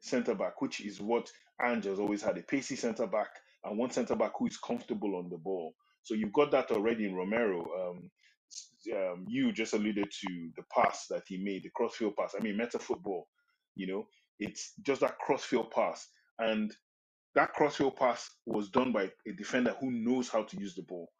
centre 0.00 0.34
back, 0.34 0.62
which 0.62 0.80
is 0.80 1.00
what 1.00 1.30
Ange 1.62 1.86
has 1.86 1.98
always 1.98 2.22
had 2.22 2.38
a 2.38 2.42
pacey 2.42 2.76
centre 2.76 3.06
back 3.06 3.28
and 3.64 3.78
one 3.78 3.90
centre 3.90 4.16
back 4.16 4.32
who 4.38 4.46
is 4.46 4.56
comfortable 4.58 5.16
on 5.16 5.28
the 5.28 5.38
ball. 5.38 5.74
So 6.02 6.14
you've 6.14 6.32
got 6.32 6.50
that 6.52 6.70
already 6.70 7.04
in 7.04 7.14
Romero. 7.14 7.66
Um, 7.80 8.10
um, 8.94 9.24
you 9.26 9.52
just 9.52 9.74
alluded 9.74 10.10
to 10.10 10.50
the 10.56 10.62
pass 10.72 11.06
that 11.10 11.24
he 11.26 11.36
made, 11.36 11.64
the 11.64 11.70
crossfield 11.70 12.14
pass. 12.16 12.34
I 12.38 12.42
mean, 12.42 12.56
meta 12.56 12.78
football, 12.78 13.26
you 13.74 13.88
know, 13.88 14.06
it's 14.38 14.72
just 14.82 15.00
that 15.00 15.18
crossfield 15.18 15.72
pass. 15.72 16.06
And 16.38 16.72
that 17.34 17.52
crossfield 17.54 17.96
pass 17.96 18.30
was 18.46 18.68
done 18.68 18.92
by 18.92 19.10
a 19.26 19.32
defender 19.36 19.74
who 19.80 19.90
knows 19.90 20.28
how 20.28 20.44
to 20.44 20.60
use 20.60 20.74
the 20.76 20.82
ball. 20.82 21.10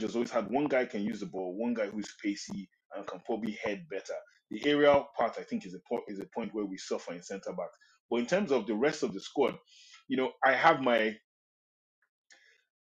Just 0.00 0.16
always 0.16 0.30
had 0.30 0.50
one 0.50 0.66
guy 0.66 0.86
can 0.86 1.02
use 1.04 1.20
the 1.20 1.26
ball, 1.26 1.56
one 1.56 1.74
guy 1.74 1.88
who's 1.88 2.14
pacey 2.22 2.68
and 2.96 3.06
can 3.06 3.20
probably 3.26 3.58
head 3.64 3.86
better. 3.90 4.14
The 4.50 4.66
aerial 4.66 5.08
part, 5.18 5.36
I 5.38 5.42
think, 5.44 5.66
is 5.66 5.74
a 5.74 5.80
po- 5.88 6.04
is 6.08 6.20
a 6.20 6.26
point 6.34 6.54
where 6.54 6.66
we 6.66 6.78
suffer 6.78 7.14
in 7.14 7.22
centre 7.22 7.52
back. 7.52 7.70
But 8.10 8.18
in 8.20 8.26
terms 8.26 8.52
of 8.52 8.66
the 8.66 8.74
rest 8.74 9.02
of 9.04 9.14
the 9.14 9.20
squad, 9.20 9.58
you 10.08 10.16
know, 10.18 10.32
I 10.44 10.54
have 10.54 10.80
my 10.82 11.16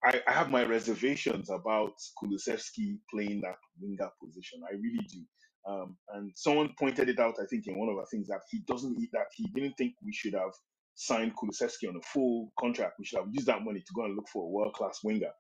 I, 0.05 0.23
I 0.29 0.33
have 0.33 0.51
my 0.51 0.65
reservations 0.65 1.51
about 1.51 1.95
Kulusevski 2.23 2.99
playing 3.13 3.43
that 3.43 3.57
winger 3.81 4.11
position. 4.25 4.63
I 4.71 4.75
really 4.77 5.07
do. 5.13 5.23
Um, 5.69 5.99
and 6.15 6.33
someone 6.37 6.75
pointed 6.81 7.11
it 7.11 7.21
out, 7.21 7.37
I 7.43 7.47
think, 7.47 7.69
in 7.69 7.79
one 7.79 7.91
of 7.91 7.97
the 7.99 8.07
things 8.11 8.29
that 8.29 8.43
he 8.51 8.61
doesn't 8.67 8.99
eat 9.01 9.11
that 9.13 9.27
he 9.37 9.49
didn't 9.55 9.75
think 9.79 9.95
we 10.05 10.15
should 10.15 10.35
have 10.35 10.53
signed 10.97 11.35
Kulusevski 11.37 11.89
on 11.91 11.99
a 11.99 12.03
full 12.15 12.53
contract. 12.61 12.95
We 12.99 13.07
should 13.07 13.21
have 13.21 13.29
used 13.33 13.49
that 13.49 13.65
money 13.65 13.81
to 13.81 13.95
go 13.95 14.07
and 14.07 14.17
look 14.17 14.29
for 14.33 14.45
a 14.45 14.49
world 14.49 14.75
class 14.75 15.01
winger. 15.05 15.33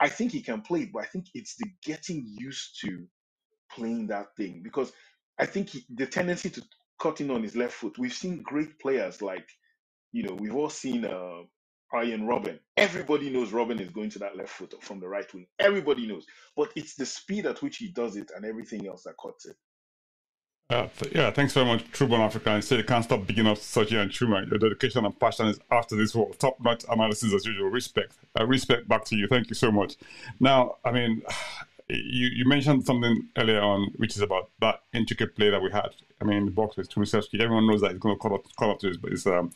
I 0.00 0.08
think 0.10 0.32
he 0.32 0.42
can 0.42 0.62
play, 0.62 0.82
it, 0.82 0.92
but 0.92 1.04
I 1.04 1.06
think 1.06 1.26
it's 1.34 1.56
the 1.56 1.66
getting 1.84 2.24
used 2.26 2.80
to 2.82 3.06
playing 3.72 4.08
that 4.08 4.36
thing 4.36 4.62
because 4.64 4.92
I 5.38 5.46
think 5.46 5.70
he, 5.70 5.84
the 5.94 6.06
tendency 6.06 6.50
to 6.50 6.62
cut 7.00 7.20
in 7.22 7.30
on 7.32 7.42
his 7.44 7.56
left 7.56 7.74
foot. 7.74 7.98
We've 7.98 8.12
seen 8.14 8.42
great 8.42 8.78
players 8.80 9.22
like 9.22 9.48
you 10.12 10.24
know 10.24 10.34
we've 10.34 10.56
all 10.56 10.70
seen 10.70 11.04
uh, 11.06 11.42
Arjen 11.92 12.26
Robben. 12.26 12.60
Everybody 12.76 13.30
knows 13.30 13.50
Robben 13.52 13.80
is 13.80 13.90
going 13.90 14.10
to 14.10 14.20
that 14.20 14.36
left 14.36 14.50
foot 14.50 14.74
from 14.82 15.00
the 15.00 15.08
right 15.08 15.32
wing. 15.34 15.46
Everybody 15.60 16.06
knows, 16.06 16.26
but 16.56 16.70
it's 16.76 16.96
the 16.96 17.06
speed 17.06 17.46
at 17.46 17.62
which 17.62 17.78
he 17.78 17.88
does 17.88 18.16
it 18.16 18.30
and 18.36 18.44
everything 18.46 18.86
else 18.88 19.04
that 19.04 19.14
cuts 19.22 19.46
it. 19.46 19.56
Uh, 20.68 20.88
yeah, 21.12 21.30
thanks 21.30 21.52
very 21.52 21.64
much, 21.64 21.84
Trueborn 21.92 22.18
Africa. 22.18 22.50
I 22.50 22.60
say 22.60 22.78
you 22.78 22.84
can't 22.84 23.04
stop 23.04 23.24
bigging 23.24 23.46
up 23.46 23.58
Soji 23.58 24.00
and 24.02 24.10
Truman. 24.10 24.48
Your 24.48 24.58
dedication 24.58 25.04
and 25.04 25.18
passion 25.18 25.46
is 25.46 25.60
after 25.70 25.94
this 25.94 26.12
world. 26.12 26.36
Top 26.40 26.58
notch 26.60 26.84
analysis 26.90 27.32
as 27.32 27.46
usual. 27.46 27.68
Respect. 27.68 28.16
Uh, 28.38 28.44
respect 28.46 28.88
back 28.88 29.04
to 29.04 29.16
you. 29.16 29.28
Thank 29.28 29.48
you 29.48 29.54
so 29.54 29.70
much. 29.70 29.94
Now, 30.40 30.76
I 30.84 30.90
mean, 30.90 31.22
you, 31.88 32.26
you 32.34 32.48
mentioned 32.48 32.84
something 32.84 33.28
earlier 33.36 33.60
on, 33.60 33.92
which 33.96 34.16
is 34.16 34.22
about 34.22 34.50
that 34.60 34.82
intricate 34.92 35.36
play 35.36 35.50
that 35.50 35.62
we 35.62 35.70
had. 35.70 35.90
I 36.20 36.24
mean, 36.24 36.46
the 36.46 36.50
box 36.50 36.76
with 36.76 36.90
Kulusevski. 36.90 37.40
Everyone 37.40 37.68
knows 37.68 37.80
that 37.82 37.92
he's 37.92 38.00
going 38.00 38.16
to 38.16 38.18
call 38.18 38.34
up, 38.34 38.44
call 38.56 38.72
up 38.72 38.80
to 38.80 38.88
his, 38.88 38.98
his, 39.08 39.26
um, 39.28 39.52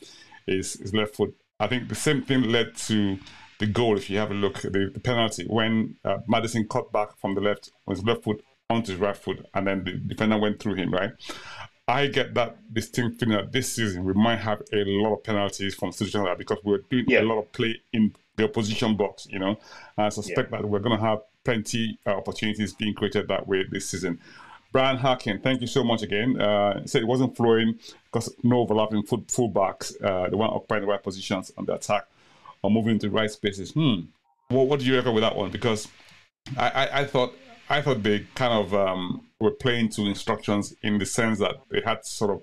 his, 0.47 0.75
his 0.75 0.93
left 0.93 1.15
foot. 1.15 1.35
I 1.59 1.67
think 1.67 1.89
the 1.89 1.95
same 1.95 2.21
thing 2.21 2.43
led 2.43 2.77
to 2.87 3.19
the 3.59 3.67
goal. 3.67 3.97
If 3.97 4.09
you 4.09 4.17
have 4.17 4.31
a 4.31 4.33
look, 4.33 4.61
the, 4.61 4.89
the 4.93 4.99
penalty 5.01 5.43
when 5.45 5.97
uh, 6.05 6.19
Maddison 6.25 6.69
cut 6.69 6.93
back 6.93 7.17
from 7.19 7.35
the 7.35 7.41
left 7.41 7.71
on 7.85 7.95
his 7.95 8.03
left 8.05 8.23
foot 8.23 8.45
onto 8.71 8.91
his 8.93 9.01
right 9.01 9.15
foot, 9.17 9.45
and 9.53 9.67
then 9.67 9.83
the 9.83 9.91
defender 9.93 10.37
went 10.37 10.59
through 10.59 10.75
him. 10.75 10.91
Right. 10.93 11.11
I 11.87 12.07
get 12.07 12.33
that 12.35 12.73
distinct 12.73 13.19
feeling 13.19 13.35
that 13.37 13.51
this 13.51 13.73
season 13.73 14.03
we 14.05 14.13
might 14.13 14.37
have 14.39 14.61
a 14.71 14.83
lot 14.85 15.13
of 15.15 15.23
penalties 15.23 15.75
from 15.75 15.91
situations 15.91 16.23
like 16.23 16.31
that 16.33 16.37
because 16.37 16.59
we're 16.63 16.77
doing 16.89 17.05
Yeah. 17.07 17.21
a 17.21 17.23
lot 17.23 17.39
of 17.39 17.51
play 17.51 17.81
in 17.91 18.13
the 18.37 18.45
opposition 18.45 18.95
box. 18.95 19.27
You 19.29 19.39
know, 19.39 19.57
and 19.97 20.05
I 20.05 20.09
suspect 20.09 20.51
that 20.51 20.63
we're 20.63 20.79
going 20.79 20.97
to 20.97 21.03
have 21.05 21.19
plenty 21.43 21.99
uh, 22.05 22.11
opportunities 22.11 22.73
being 22.73 22.93
created 22.93 23.27
that 23.27 23.47
way 23.47 23.63
this 23.69 23.89
season. 23.89 24.19
Brian 24.71 24.95
Harkin, 24.95 25.39
thank 25.41 25.59
you 25.59 25.67
so 25.67 25.83
much 25.83 26.01
again. 26.01 26.39
Uh, 26.39 26.85
said 26.85 27.01
it 27.01 27.05
wasn't 27.07 27.35
flowing 27.35 27.77
because 28.05 28.33
no 28.41 28.59
overlapping 28.61 29.03
full 29.03 29.19
fullbacks. 29.23 29.93
Uh, 30.01 30.29
the 30.29 30.37
one 30.37 30.49
occupying 30.49 30.81
the 30.81 30.87
right 30.87 31.03
positions 31.03 31.51
on 31.57 31.65
the 31.65 31.73
attack 31.73 32.05
or 32.61 32.71
moving 32.71 32.93
into 32.93 33.07
the 33.09 33.13
right 33.13 33.29
spaces. 33.29 33.71
Hmm. 33.71 34.01
Well, 34.49 34.65
what 34.67 34.79
do 34.79 34.85
you 34.85 34.95
reckon 34.95 35.13
with 35.13 35.23
that 35.23 35.35
one? 35.35 35.51
Because 35.51 35.89
I, 36.55 36.69
I, 36.69 36.99
I 37.01 37.05
thought 37.05 37.33
I 37.71 37.81
thought 37.81 38.03
they 38.03 38.27
kind 38.35 38.53
of 38.53 38.73
um, 38.73 39.21
were 39.39 39.51
playing 39.51 39.89
to 39.91 40.01
instructions 40.01 40.75
in 40.83 40.97
the 40.99 41.05
sense 41.05 41.39
that 41.39 41.55
they 41.69 41.81
had 41.81 42.05
sort 42.05 42.31
of 42.31 42.41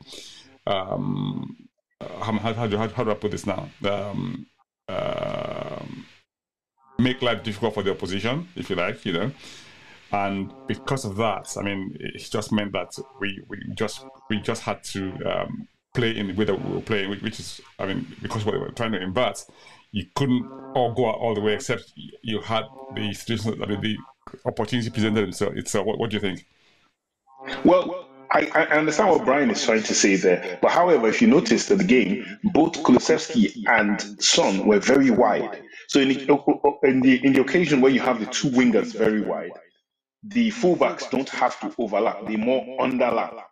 um, 0.66 1.68
uh, 2.00 2.24
how, 2.24 2.32
how, 2.32 2.52
how, 2.54 2.88
how, 2.88 3.04
do 3.04 3.10
I 3.10 3.14
put 3.14 3.32
this 3.32 3.46
now? 3.46 3.68
Um, 3.84 4.46
um, 4.88 6.06
make 6.98 7.20
life 7.20 7.42
difficult 7.42 7.74
for 7.74 7.82
the 7.82 7.90
opposition, 7.90 8.48
if 8.56 8.70
you 8.70 8.76
like, 8.76 9.04
you 9.04 9.12
know. 9.12 9.30
And 10.12 10.50
because 10.66 11.04
of 11.04 11.16
that, 11.16 11.54
I 11.58 11.62
mean, 11.62 11.94
it 12.00 12.18
just 12.18 12.50
meant 12.50 12.72
that 12.72 12.96
we, 13.20 13.42
we 13.48 13.58
just 13.74 14.06
we 14.30 14.40
just 14.40 14.62
had 14.62 14.82
to 14.84 15.12
um, 15.26 15.68
play 15.94 16.16
in 16.16 16.28
the 16.28 16.32
way 16.32 16.46
that 16.46 16.54
we 16.54 16.74
were 16.74 16.80
playing, 16.80 17.10
which- 17.10 17.38
is, 17.38 17.60
I 17.78 17.84
mean, 17.84 18.06
because 18.22 18.46
what 18.46 18.54
we 18.54 18.60
were 18.60 18.70
trying 18.70 18.92
to 18.92 19.02
invert, 19.02 19.44
you 19.92 20.06
couldn't 20.14 20.46
all 20.74 20.94
go 20.94 21.04
all 21.04 21.34
the 21.34 21.42
way 21.42 21.52
except 21.52 21.92
you 22.22 22.40
had 22.40 22.64
the 22.94 23.12
situation, 23.12 23.62
I 23.62 23.66
mean, 23.66 23.82
the 23.82 23.96
opportunity 24.44 24.90
presented 24.90 25.28
itself. 25.28 25.54
It's, 25.56 25.74
uh, 25.74 25.82
what, 25.82 25.98
what 25.98 26.10
do 26.10 26.16
you 26.16 26.20
think? 26.20 26.46
Well, 27.64 28.08
I, 28.30 28.50
I 28.54 28.62
understand 28.76 29.10
what 29.10 29.24
Brian 29.24 29.50
is 29.50 29.64
trying 29.64 29.82
to 29.84 29.94
say 29.94 30.16
there, 30.16 30.58
but 30.60 30.70
however, 30.70 31.08
if 31.08 31.22
you 31.22 31.28
notice 31.28 31.70
at 31.70 31.78
the 31.78 31.84
game, 31.84 32.38
both 32.52 32.74
Kulusevski 32.82 33.64
and 33.66 34.22
Son 34.22 34.66
were 34.66 34.78
very 34.78 35.10
wide. 35.10 35.62
So 35.88 36.00
in 36.00 36.08
the, 36.08 36.78
in 36.82 37.00
the 37.00 37.24
in 37.24 37.32
the 37.32 37.40
occasion 37.40 37.80
where 37.80 37.90
you 37.90 38.00
have 38.00 38.20
the 38.20 38.26
two 38.26 38.50
wingers 38.50 38.94
very 38.94 39.22
wide, 39.22 39.52
the 40.22 40.50
fullbacks 40.50 41.10
don't 41.10 41.28
have 41.30 41.58
to 41.60 41.74
overlap; 41.78 42.26
they 42.26 42.36
more 42.36 42.64
underlap. 42.78 43.42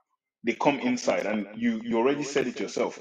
They 0.44 0.52
come 0.52 0.78
inside, 0.80 1.24
and 1.24 1.46
you 1.56 1.80
you 1.82 1.96
already 1.96 2.22
said 2.22 2.46
it 2.46 2.60
yourself. 2.60 3.00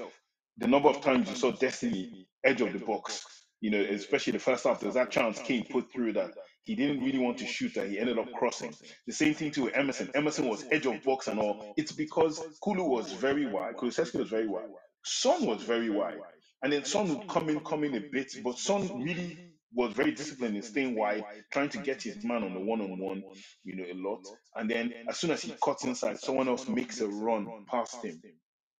The 0.56 0.66
number 0.66 0.88
of 0.88 1.02
times 1.02 1.28
you 1.28 1.36
saw 1.36 1.50
Destiny 1.50 2.26
edge 2.42 2.62
of 2.62 2.72
the 2.72 2.78
box, 2.78 3.22
you 3.60 3.70
know, 3.70 3.80
especially 3.80 4.32
the 4.32 4.38
first 4.38 4.64
half, 4.64 4.80
there's 4.80 4.94
that 4.94 5.10
chance 5.10 5.38
Kane 5.40 5.66
put 5.68 5.92
through 5.92 6.14
that 6.14 6.30
he 6.66 6.74
didn't 6.74 7.02
really 7.02 7.18
want 7.18 7.38
to 7.38 7.46
shoot 7.46 7.72
that 7.74 7.88
he 7.88 7.98
ended 7.98 8.18
up 8.18 8.30
crossing. 8.32 8.74
The 9.06 9.12
same 9.12 9.34
thing 9.34 9.52
with 9.56 9.74
Emerson. 9.74 10.10
Emerson 10.14 10.48
was 10.48 10.64
edge 10.72 10.84
of 10.84 11.02
box 11.04 11.28
and 11.28 11.38
all. 11.38 11.72
It's 11.76 11.92
because 11.92 12.42
Kulu 12.62 12.82
was 12.82 13.12
very 13.12 13.46
wide. 13.46 13.76
Kulusevski 13.76 14.18
was 14.18 14.28
very 14.28 14.48
wide. 14.48 14.68
Son 15.04 15.46
was 15.46 15.62
very 15.62 15.90
wide. 15.90 16.18
And 16.62 16.72
then 16.72 16.84
Son 16.84 17.08
would 17.08 17.28
come 17.28 17.48
in, 17.48 17.60
come 17.60 17.84
in 17.84 17.94
a 17.94 18.00
bit, 18.00 18.32
but 18.42 18.58
Son 18.58 19.00
really 19.00 19.52
was 19.72 19.92
very 19.92 20.10
disciplined 20.10 20.56
in 20.56 20.62
staying 20.62 20.96
wide, 20.96 21.22
trying 21.52 21.68
to 21.68 21.78
get 21.78 22.02
his 22.02 22.24
man 22.24 22.42
on 22.42 22.54
the 22.54 22.60
one-on-one, 22.60 23.22
you 23.62 23.76
know, 23.76 23.84
a 23.84 23.94
lot. 23.94 24.24
And 24.56 24.68
then 24.68 24.92
as 25.08 25.18
soon 25.18 25.30
as 25.30 25.42
he 25.42 25.54
cuts 25.62 25.84
inside, 25.84 26.18
someone 26.18 26.48
else 26.48 26.66
makes 26.66 27.00
a 27.00 27.06
run 27.06 27.46
past 27.70 28.04
him. 28.04 28.20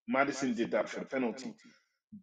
Maddison 0.09 0.55
did 0.55 0.73
that 0.73 0.89
for 0.89 1.01
the 1.01 1.07
penalty. 1.07 1.55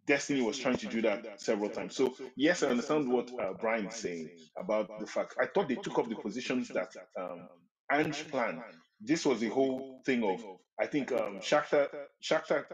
Destiny 0.06 0.42
was 0.42 0.58
trying 0.58 0.76
to 0.78 0.86
do 0.86 1.02
that 1.02 1.40
several 1.40 1.70
times. 1.70 1.96
So 1.96 2.14
yes, 2.36 2.62
I 2.62 2.68
understand 2.68 3.08
what 3.10 3.30
uh, 3.40 3.52
Brian 3.60 3.86
is 3.86 3.94
saying 3.96 4.30
about 4.56 4.98
the 4.98 5.06
fact. 5.06 5.34
I 5.40 5.46
thought 5.46 5.68
they 5.68 5.76
took 5.76 5.98
up 5.98 6.08
the 6.08 6.16
positions 6.16 6.68
that 6.68 6.92
um, 7.18 7.48
Ange 7.92 8.28
planned. 8.28 8.62
This 9.00 9.24
was 9.26 9.40
the 9.40 9.48
whole 9.48 10.00
thing 10.04 10.24
of. 10.24 10.44
I 10.80 10.86
think 10.86 11.12
um, 11.12 11.38
Shakhtar 11.40 11.88
Shakhtar 12.22 12.64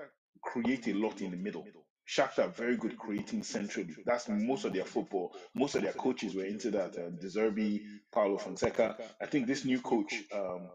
create 0.42 0.88
a 0.88 0.94
lot 0.94 1.20
in 1.20 1.30
the 1.32 1.36
middle. 1.36 1.66
Shakhtar 2.08 2.52
very 2.54 2.76
good 2.76 2.96
creating 2.98 3.42
centrally. 3.42 3.94
That's 4.04 4.28
most 4.28 4.64
of 4.64 4.72
their 4.72 4.84
football. 4.84 5.34
Most 5.54 5.74
of 5.76 5.82
their 5.82 5.92
coaches 5.92 6.34
were 6.34 6.44
into 6.44 6.70
that. 6.72 6.96
Uh, 6.98 7.10
De 7.10 7.26
Zerbi, 7.28 7.82
Paulo 8.12 8.38
Fonseca. 8.38 8.96
I 9.20 9.26
think 9.26 9.46
this 9.46 9.64
new 9.64 9.80
coach, 9.80 10.12
um, 10.34 10.68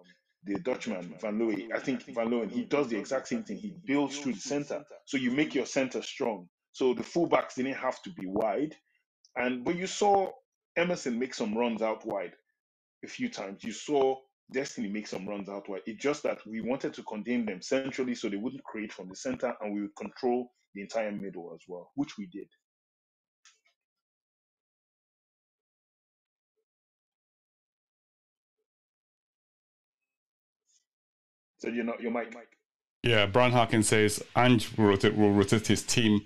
the 0.45 0.59
Dutchman 0.59 1.15
Van 1.19 1.39
Leeuwen, 1.39 1.73
I 1.73 1.79
think 1.79 2.03
Van 2.05 2.29
Leeuwen, 2.29 2.51
he 2.51 2.65
does 2.65 2.87
the 2.87 2.97
exact 2.97 3.27
same 3.27 3.43
thing. 3.43 3.57
He 3.57 3.73
builds 3.85 4.17
through 4.17 4.33
the 4.33 4.39
center, 4.39 4.83
so 5.05 5.17
you 5.17 5.31
make 5.31 5.55
your 5.55 5.65
center 5.65 6.01
strong. 6.01 6.47
So 6.71 6.93
the 6.93 7.03
fullbacks 7.03 7.55
didn't 7.55 7.73
have 7.73 8.01
to 8.03 8.11
be 8.11 8.27
wide, 8.27 8.75
and 9.35 9.63
but 9.63 9.75
you 9.75 9.87
saw 9.87 10.31
Emerson 10.77 11.17
make 11.17 11.33
some 11.33 11.57
runs 11.57 11.81
out 11.81 12.05
wide 12.05 12.33
a 13.03 13.07
few 13.07 13.29
times. 13.29 13.63
You 13.63 13.71
saw 13.71 14.17
Destiny 14.51 14.89
make 14.89 15.07
some 15.07 15.27
runs 15.27 15.49
out 15.49 15.67
wide. 15.67 15.81
It's 15.87 16.03
just 16.03 16.21
that 16.23 16.45
we 16.45 16.61
wanted 16.61 16.93
to 16.95 17.03
contain 17.03 17.45
them 17.45 17.61
centrally 17.61 18.13
so 18.13 18.29
they 18.29 18.35
wouldn't 18.35 18.63
create 18.63 18.93
from 18.93 19.09
the 19.09 19.15
center, 19.15 19.53
and 19.61 19.73
we 19.73 19.81
would 19.81 19.95
control 19.95 20.51
the 20.75 20.81
entire 20.81 21.11
middle 21.11 21.51
as 21.55 21.61
well, 21.67 21.91
which 21.95 22.17
we 22.17 22.27
did. 22.27 22.47
So 31.57 31.69
you're 31.69 31.83
not 31.83 32.01
your 32.01 32.11
mic. 32.11 32.33
Yeah, 33.03 33.27
Brian 33.27 33.51
Harkin 33.51 33.83
says 33.83 34.23
Ange 34.35 34.75
will 34.77 34.85
rotate, 34.85 35.15
will 35.15 35.31
rotate 35.31 35.67
his 35.67 35.83
team 35.83 36.21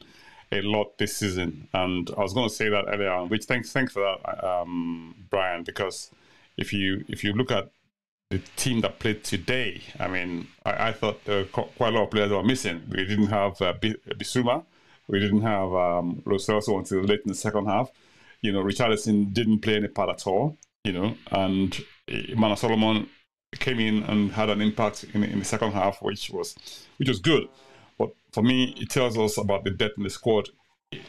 a 0.52 0.62
lot 0.62 0.98
this 0.98 1.18
season, 1.18 1.68
and 1.74 2.10
I 2.18 2.22
was 2.22 2.34
going 2.34 2.48
to 2.50 2.56
say 2.56 2.70
that 2.70 2.86
earlier 2.88 3.12
on. 3.12 3.30
Which 3.30 3.46
thanks 3.46 3.72
thanks 3.72 3.94
for 3.94 4.00
that, 4.02 4.44
um, 4.44 5.13
Brian, 5.30 5.63
because 5.63 6.10
if 6.58 6.74
you 6.74 7.06
if 7.08 7.24
you 7.24 7.34
look 7.34 7.52
at 7.52 7.70
the 8.30 8.39
team 8.56 8.82
that 8.82 9.00
played 9.00 9.24
today, 9.24 9.82
I 10.00 10.08
mean, 10.08 10.48
I, 10.65 10.89
I 10.89 10.94
thought 10.94 11.26
there 11.26 11.39
were 11.39 11.46
quite 11.46 11.94
a 11.94 11.98
lot 11.98 12.04
of 12.04 12.12
players 12.12 12.32
were 12.32 12.44
missing. 12.44 12.82
We 12.89 13.06
didn't 13.06 13.28
have 13.28 13.62
uh, 13.62 13.74
B- 13.80 13.98
Bissouma, 14.15 14.63
we 15.08 15.20
didn't 15.20 15.42
have 15.42 15.74
um, 15.74 16.24
Lo 16.26 16.38
Celso 16.38 16.78
until 16.78 17.02
late 17.02 17.22
in 17.26 17.30
the 17.30 17.36
second 17.36 17.65
half. 17.65 17.92
You 18.42 18.54
know, 18.54 18.63
Richarlison 18.63 19.34
didn't 19.34 19.60
play 19.60 19.76
any 19.76 19.89
part 19.89 20.10
at 20.10 20.26
all. 20.26 20.58
You 20.86 20.94
know, 20.94 21.15
and 21.32 21.78
uh, 22.10 22.36
Manor 22.36 22.56
Solomon 22.56 23.10
came 23.58 23.80
in 23.80 24.04
and 24.04 24.32
had 24.32 24.50
an 24.50 24.62
impact 24.62 25.06
in, 25.14 25.24
in 25.24 25.40
the 25.40 25.46
second 25.46 25.72
half, 25.72 26.02
which 26.02 26.30
was 26.30 26.56
which 26.98 27.10
was 27.10 27.20
good. 27.20 27.48
But 27.98 28.12
for 28.32 28.44
me, 28.44 28.76
it 28.78 28.90
tells 28.90 29.18
us 29.18 29.38
about 29.38 29.64
the 29.64 29.72
depth 29.72 29.98
in 29.98 30.04
the 30.04 30.10
squad. 30.10 30.50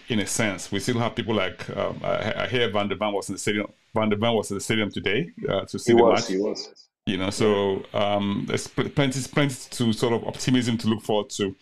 In 0.08 0.20
a 0.20 0.26
sense, 0.26 0.70
we 0.70 0.78
still 0.78 0.98
have 0.98 1.14
people 1.14 1.34
like 1.34 1.68
um, 1.74 2.00
I, 2.04 2.42
I 2.42 2.46
hear 2.48 2.70
Van 2.70 2.88
de 2.88 2.96
Ven 2.96 3.12
was 3.12 3.30
in 3.30 3.34
the 3.34 3.38
stadium. 3.38 3.72
Van 3.94 4.10
de 4.10 4.16
Ven 4.16 4.34
was 4.34 4.50
in 4.50 4.56
the 4.56 4.60
stadium 4.60 4.90
today 4.90 5.30
uh, 5.48 5.64
to 5.64 5.78
see 5.78 5.92
He 5.92 5.96
the 5.96 6.04
was. 6.04 6.20
match. 6.20 6.28
He 6.28 6.36
was. 6.36 6.88
You 7.06 7.16
know, 7.16 7.30
so 7.30 7.82
um, 7.94 8.44
there's 8.46 8.66
plenty, 8.66 9.22
plenty 9.22 9.54
to 9.70 9.92
sort 9.94 10.12
of 10.12 10.26
optimism 10.26 10.76
to 10.78 10.88
look 10.88 11.02
forward 11.02 11.30
to. 11.30 11.56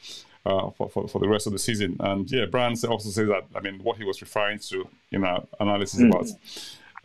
Uh, 0.47 0.71
for, 0.71 0.89
for, 0.89 1.07
for 1.07 1.19
the 1.19 1.29
rest 1.29 1.47
of 1.47 1.53
the 1.53 1.59
season. 1.59 1.95
And 2.01 2.31
yeah, 2.31 2.47
Brian 2.47 2.75
also 2.89 3.11
says 3.11 3.29
that, 3.29 3.45
I 3.55 3.61
mean, 3.61 3.81
what 3.83 3.99
he 3.99 4.05
was 4.05 4.23
referring 4.23 4.61
to 4.61 4.89
in 5.11 5.23
our 5.23 5.45
analysis 5.61 6.01
mm. 6.01 6.09
about 6.09 6.27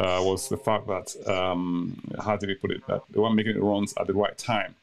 uh, 0.04 0.22
was 0.22 0.50
the 0.50 0.58
fact 0.58 0.88
that, 0.88 1.16
um, 1.28 2.00
how 2.24 2.36
did 2.36 2.50
he 2.50 2.56
put 2.56 2.72
it, 2.72 2.86
that 2.88 3.02
they 3.10 3.20
weren't 3.20 3.36
making 3.36 3.54
the 3.54 3.62
runs 3.62 3.94
at 4.00 4.08
the 4.08 4.13
right 4.13 4.38
time. 4.38 4.76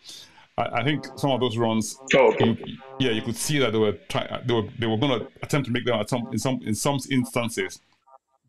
I, 0.57 0.81
I 0.81 0.85
think 0.85 1.07
some 1.17 1.31
of 1.31 1.41
those 1.41 1.57
runs, 1.57 1.99
oh, 2.15 2.33
okay. 2.33 2.57
you, 2.65 2.77
yeah, 2.99 3.11
you 3.11 3.23
could 3.23 3.37
see 3.37 3.59
that 3.59 3.73
they 3.73 3.79
were 3.79 3.93
trying, 4.09 4.29
they 4.47 4.55
were, 4.55 4.69
they 4.79 4.87
were 4.87 4.97
going 4.97 5.21
to 5.21 5.29
attempt 5.43 5.67
to 5.67 5.73
make 5.73 5.85
them 5.85 6.01
at 6.01 6.09
some, 6.09 6.29
in 6.33 6.39
some, 6.39 6.61
in 6.65 6.75
some 6.75 6.99
instances 7.11 7.81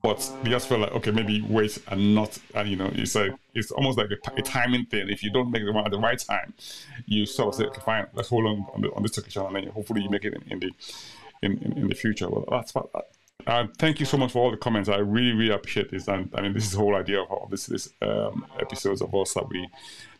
but 0.01 0.31
we 0.43 0.49
just 0.49 0.67
felt 0.67 0.81
like 0.81 0.91
okay 0.93 1.11
maybe 1.11 1.41
wait 1.47 1.77
and 1.89 2.15
not 2.15 2.37
and 2.55 2.69
you 2.69 2.75
know 2.75 2.89
it's 2.93 3.15
like 3.15 3.33
it's 3.53 3.71
almost 3.71 3.97
like 3.97 4.09
a, 4.09 4.39
a 4.39 4.41
timing 4.41 4.85
thing 4.85 5.09
if 5.09 5.23
you 5.23 5.31
don't 5.31 5.51
make 5.51 5.63
the 5.63 5.71
one 5.71 5.85
at 5.85 5.91
the 5.91 5.99
right 5.99 6.19
time 6.19 6.53
you 7.05 7.25
sort 7.25 7.49
of 7.49 7.55
say 7.55 7.65
okay 7.65 7.81
fine 7.81 8.07
let's 8.13 8.29
hold 8.29 8.45
on 8.45 8.65
on, 8.73 8.81
the, 8.81 8.91
on 8.93 9.03
this 9.03 9.17
occasion 9.17 9.45
and 9.45 9.55
then 9.55 9.67
hopefully 9.67 10.01
you 10.01 10.09
make 10.09 10.25
it 10.25 10.33
in, 10.33 10.51
in 10.51 10.59
the 10.59 10.71
in, 11.43 11.57
in, 11.59 11.77
in, 11.77 11.87
the 11.87 11.95
future 11.95 12.29
well 12.29 12.45
that's 12.49 12.73
what 12.73 12.89
uh, 13.47 13.67
thank 13.77 13.99
you 13.99 14.05
so 14.05 14.17
much 14.17 14.31
for 14.31 14.43
all 14.43 14.51
the 14.51 14.57
comments 14.57 14.89
i 14.89 14.97
really 14.97 15.33
really 15.33 15.53
appreciate 15.53 15.89
this 15.91 16.07
and 16.07 16.29
i 16.35 16.41
mean 16.41 16.53
this 16.53 16.65
is 16.65 16.71
the 16.71 16.77
whole 16.77 16.95
idea 16.95 17.21
of 17.21 17.49
this 17.49 17.65
this 17.67 17.89
um, 18.01 18.45
episodes 18.59 19.01
of 19.01 19.13
us 19.15 19.33
that 19.33 19.47
we 19.49 19.67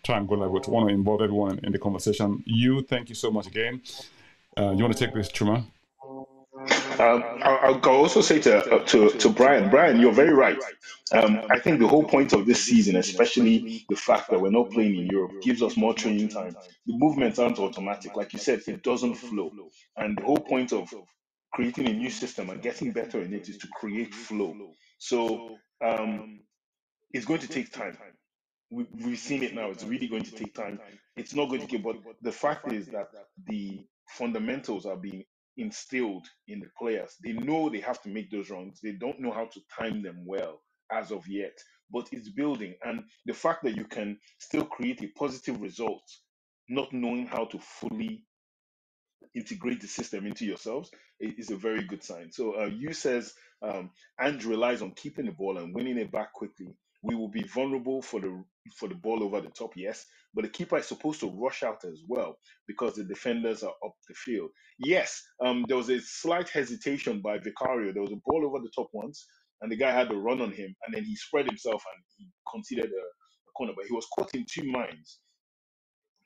try 0.04 0.18
and 0.18 0.28
go 0.28 0.36
like 0.36 0.52
we 0.52 0.74
want 0.74 0.88
to 0.88 0.94
involve 0.94 1.22
everyone 1.22 1.58
in, 1.60 1.66
in, 1.66 1.72
the 1.72 1.80
conversation 1.80 2.44
you 2.46 2.82
thank 2.82 3.10
you 3.10 3.16
so 3.16 3.32
much 3.32 3.48
again 3.48 3.82
uh, 4.58 4.72
you 4.72 4.84
want 4.84 4.96
to 4.96 5.06
take 5.06 5.14
this 5.14 5.32
Chuma? 5.32 5.64
Um, 7.00 7.24
I'll, 7.42 7.80
I'll, 7.84 7.90
also 7.90 8.22
say 8.22 8.40
to, 8.42 8.58
uh, 8.58 8.86
to 8.86 9.10
to 9.10 9.30
Brian, 9.30 9.70
Brian, 9.70 10.00
you're 10.00 10.14
very 10.14 10.34
right. 10.34 10.58
Um, 11.14 11.42
I 11.50 11.58
think 11.58 11.80
the 11.80 11.88
whole 11.88 12.04
point 12.04 12.34
of 12.34 12.46
this 12.46 12.64
season, 12.64 12.98
especially 12.98 13.86
the 13.90 13.96
fact 13.96 14.30
that 14.30 14.40
we're 14.40 14.52
not 14.52 14.70
playing 14.70 14.96
in 14.98 15.08
Europe, 15.08 15.42
gives 15.42 15.64
us 15.64 15.78
more 15.78 15.94
training 15.94 16.30
time. 16.30 16.56
The 16.86 16.94
movements 16.98 17.40
aren't 17.40 17.60
automatic, 17.60 18.16
like 18.16 18.34
you 18.34 18.40
said, 18.40 18.62
it 18.68 18.84
doesn't 18.84 19.16
flow. 19.16 19.52
And 19.98 20.18
the 20.18 20.22
whole 20.22 20.38
point 20.40 20.74
of 20.74 20.94
creating 21.54 21.88
a 21.88 21.94
new 21.94 22.10
system 22.10 22.50
and 22.50 22.62
getting 22.62 22.92
better 22.92 23.22
in 23.22 23.34
it 23.34 23.50
is 23.50 23.58
to 23.60 23.68
create 23.68 24.14
flow. 24.14 24.56
So 25.00 25.58
um, 25.84 26.42
it's 27.12 27.26
going 27.26 27.42
to 27.42 27.48
take 27.48 27.72
time. 27.72 27.98
We, 28.70 28.86
we've 29.04 29.20
seen 29.20 29.44
it 29.44 29.54
now. 29.54 29.70
It's 29.70 29.84
really 29.84 30.08
going 30.08 30.24
to 30.24 30.32
take 30.32 30.54
time. 30.56 30.80
It's 31.18 31.36
not 31.36 31.50
going 31.50 31.62
to 31.62 31.68
get, 31.68 31.84
but 31.84 31.98
the 32.22 32.32
fact 32.32 32.72
is 32.72 32.88
that 32.88 33.10
the 33.48 33.82
fundamentals 34.10 34.86
are 34.86 34.98
being 34.98 35.24
instilled 35.58 36.28
in 36.48 36.60
the 36.60 36.70
players. 36.78 37.16
They 37.24 37.34
know 37.34 37.70
they 37.70 37.82
have 37.82 38.02
to 38.04 38.10
make 38.10 38.32
those 38.32 38.50
runs. 38.50 38.80
They 38.82 38.94
don't 38.94 39.20
know 39.20 39.32
how 39.32 39.46
to 39.46 39.62
time 39.80 40.02
them 40.02 40.24
well 40.26 40.62
as 40.92 41.12
of 41.12 41.28
yet, 41.28 41.58
but 41.92 42.08
it's 42.12 42.30
building. 42.30 42.76
And 42.84 43.04
the 43.26 43.34
fact 43.34 43.64
that 43.64 43.76
you 43.76 43.86
can 43.86 44.18
still 44.40 44.66
create 44.66 45.04
a 45.04 45.08
positive 45.20 45.62
result, 45.62 46.04
not 46.70 46.94
knowing 46.94 47.28
how 47.28 47.46
to 47.46 47.60
fully 47.60 48.24
integrate 49.36 49.82
the 49.82 49.88
system 49.88 50.26
into 50.26 50.46
yourselves 50.46 50.91
is 51.20 51.52
a 51.52 51.56
very 51.56 51.84
good 51.84 52.04
sign. 52.04 52.32
So 52.32 52.62
uh, 52.62 52.65
you 52.65 52.94
says 52.94 53.34
um, 53.62 53.91
and 54.20 54.44
relies 54.44 54.82
on 54.82 54.91
keeping 54.91 55.26
the 55.26 55.32
ball 55.32 55.58
and 55.58 55.74
winning 55.74 55.98
it 55.98 56.12
back 56.12 56.34
quickly. 56.34 56.76
We 57.04 57.15
will 57.15 57.30
be 57.30 57.44
vulnerable 57.44 58.02
for 58.02 58.20
the 58.20 58.44
for 58.78 58.88
the 58.88 58.96
ball 58.96 59.24
over 59.24 59.41
the 59.41 59.50
top, 59.50 59.72
yes, 59.76 60.06
but 60.36 60.44
the 60.44 60.50
keeper 60.50 60.78
is 60.78 60.86
supposed 60.86 61.20
to 61.22 61.32
rush 61.32 61.63
out 61.63 61.84
as 61.84 62.04
well 62.08 62.38
because 62.67 62.94
the 62.94 63.04
defenders 63.04 63.63
are 63.63 63.74
up 63.84 63.96
the 64.08 64.13
field. 64.13 64.52
Yes, 64.78 65.24
um, 65.44 65.65
there 65.67 65.78
was 65.78 65.89
a 65.89 66.00
slight 66.00 66.50
hesitation 66.50 67.22
by 67.22 67.39
Vicario. 67.39 67.91
There 67.91 68.04
was 68.04 68.12
a 68.12 68.22
ball 68.24 68.46
over 68.46 68.60
the 68.60 68.70
top 68.76 68.89
once, 68.94 69.26
and 69.62 69.72
the 69.72 69.78
guy 69.78 69.91
had 69.91 70.10
to 70.10 70.17
run 70.17 70.41
on 70.41 70.52
him, 70.52 70.76
and 70.86 70.94
then 70.94 71.04
he 71.04 71.15
spread 71.15 71.48
himself 71.48 71.82
and 71.91 72.04
he 72.17 72.30
conceded 72.52 72.86
a, 72.86 72.88
a 72.88 73.52
corner, 73.58 73.74
but 73.76 73.88
he 73.88 73.94
was 73.94 74.06
caught 74.15 74.36
in 74.36 74.46
two 74.48 74.70
minds 74.72 75.20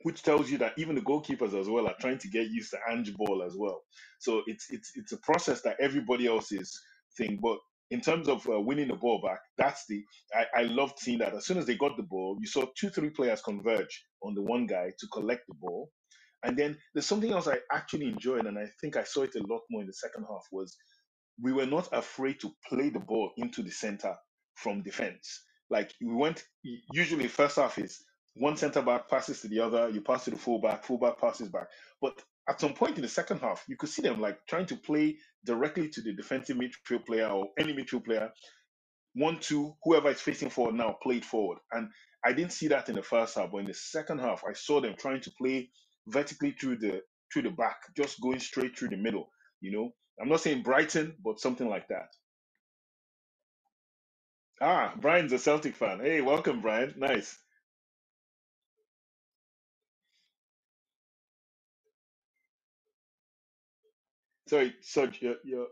which 0.05 0.21
tells 0.21 0.51
you 0.51 0.59
that 0.59 0.73
even 0.77 0.93
the 0.93 1.01
goalkeepers 1.01 1.59
as 1.59 1.67
well 1.67 1.87
are 1.87 1.95
trying 1.99 2.19
to 2.19 2.27
get 2.27 2.47
used 2.51 2.69
to 2.69 2.77
Ange 2.91 3.11
ball 3.15 3.41
as 3.41 3.55
well. 3.57 3.81
So 4.19 4.43
it's 4.45 4.67
it's 4.69 4.91
it's 4.93 5.13
a 5.13 5.17
process 5.17 5.63
that 5.63 5.77
everybody 5.81 6.27
else 6.27 6.51
is 6.51 6.79
thing. 7.17 7.39
But 7.41 7.57
in 7.89 8.01
terms 8.01 8.29
of 8.29 8.47
uh, 8.47 8.61
winning 8.61 8.89
the 8.89 8.97
ball 8.97 9.19
back, 9.25 9.39
that's 9.57 9.87
the 9.89 10.03
I, 10.35 10.61
I 10.61 10.63
loved 10.65 10.99
seeing 10.99 11.17
that. 11.19 11.33
As 11.33 11.47
soon 11.47 11.57
as 11.57 11.65
they 11.65 11.75
got 11.75 11.97
the 11.97 12.03
ball, 12.03 12.37
you 12.39 12.45
saw 12.45 12.67
two, 12.77 12.91
three 12.91 13.09
players 13.09 13.41
converge 13.41 14.05
on 14.21 14.35
the 14.35 14.43
one 14.43 14.67
guy 14.67 14.91
to 14.99 15.07
collect 15.07 15.41
the 15.47 15.55
ball. 15.59 15.89
And 16.43 16.55
then 16.55 16.77
there's 16.93 17.07
something 17.07 17.31
else 17.31 17.47
I 17.47 17.57
actually 17.73 18.05
enjoyed, 18.05 18.45
and 18.45 18.59
I 18.59 18.67
think 18.79 18.97
I 18.97 19.03
saw 19.05 19.23
it 19.23 19.33
a 19.33 19.47
lot 19.47 19.61
more 19.71 19.81
in 19.81 19.87
the 19.87 19.93
second 19.93 20.25
half, 20.29 20.45
was 20.51 20.77
we 21.41 21.51
were 21.51 21.65
not 21.65 21.89
afraid 21.93 22.39
to 22.41 22.51
play 22.69 22.89
the 22.89 22.99
ball 22.99 23.31
into 23.37 23.63
the 23.63 23.71
center 23.71 24.15
from 24.53 24.83
defense. 24.83 25.41
Like 25.71 25.91
we 25.99 26.13
went 26.13 26.43
usually 26.93 27.27
first 27.27 27.55
half 27.55 27.79
is 27.79 28.03
one 28.35 28.57
center 28.57 28.81
back 28.81 29.09
passes 29.09 29.41
to 29.41 29.47
the 29.47 29.59
other, 29.61 29.89
you 29.89 30.01
pass 30.01 30.25
to 30.25 30.31
the 30.31 30.37
fullback, 30.37 30.85
fullback 30.85 31.19
passes 31.19 31.49
back. 31.49 31.67
But 32.01 32.21
at 32.49 32.61
some 32.61 32.73
point 32.73 32.97
in 32.97 33.01
the 33.03 33.07
second 33.09 33.39
half, 33.39 33.63
you 33.67 33.77
could 33.77 33.89
see 33.89 34.01
them 34.01 34.21
like 34.21 34.39
trying 34.47 34.67
to 34.67 34.77
play 34.77 35.17
directly 35.45 35.89
to 35.89 36.01
the 36.01 36.13
defensive 36.13 36.57
midfield 36.57 37.05
player 37.05 37.27
or 37.27 37.47
any 37.59 37.73
midfield 37.73 38.05
player. 38.05 38.31
One, 39.15 39.39
two, 39.39 39.75
whoever 39.83 40.09
is 40.11 40.21
facing 40.21 40.49
forward 40.51 40.75
now 40.75 40.97
played 41.03 41.25
forward. 41.25 41.59
And 41.73 41.89
I 42.25 42.33
didn't 42.33 42.53
see 42.53 42.67
that 42.69 42.89
in 42.89 42.95
the 42.95 43.03
first 43.03 43.35
half, 43.35 43.51
but 43.51 43.59
in 43.59 43.65
the 43.65 43.73
second 43.73 44.19
half, 44.19 44.43
I 44.47 44.53
saw 44.53 44.81
them 44.81 44.95
trying 44.97 45.21
to 45.21 45.31
play 45.31 45.69
vertically 46.07 46.51
through 46.59 46.77
the 46.77 47.01
through 47.33 47.43
the 47.43 47.51
back, 47.51 47.77
just 47.97 48.21
going 48.21 48.39
straight 48.39 48.77
through 48.77 48.89
the 48.89 48.97
middle. 48.97 49.29
You 49.61 49.71
know, 49.71 49.91
I'm 50.21 50.29
not 50.29 50.41
saying 50.41 50.63
Brighton, 50.63 51.15
but 51.23 51.39
something 51.39 51.69
like 51.69 51.87
that. 51.89 52.09
Ah, 54.61 54.93
Brian's 54.99 55.33
a 55.33 55.39
Celtic 55.39 55.75
fan. 55.75 55.99
Hey, 56.01 56.21
welcome, 56.21 56.61
Brian. 56.61 56.93
Nice. 56.97 57.37
Sorry, 64.47 64.73
Soj, 64.81 65.21
your 65.21 65.35
your 65.43 65.67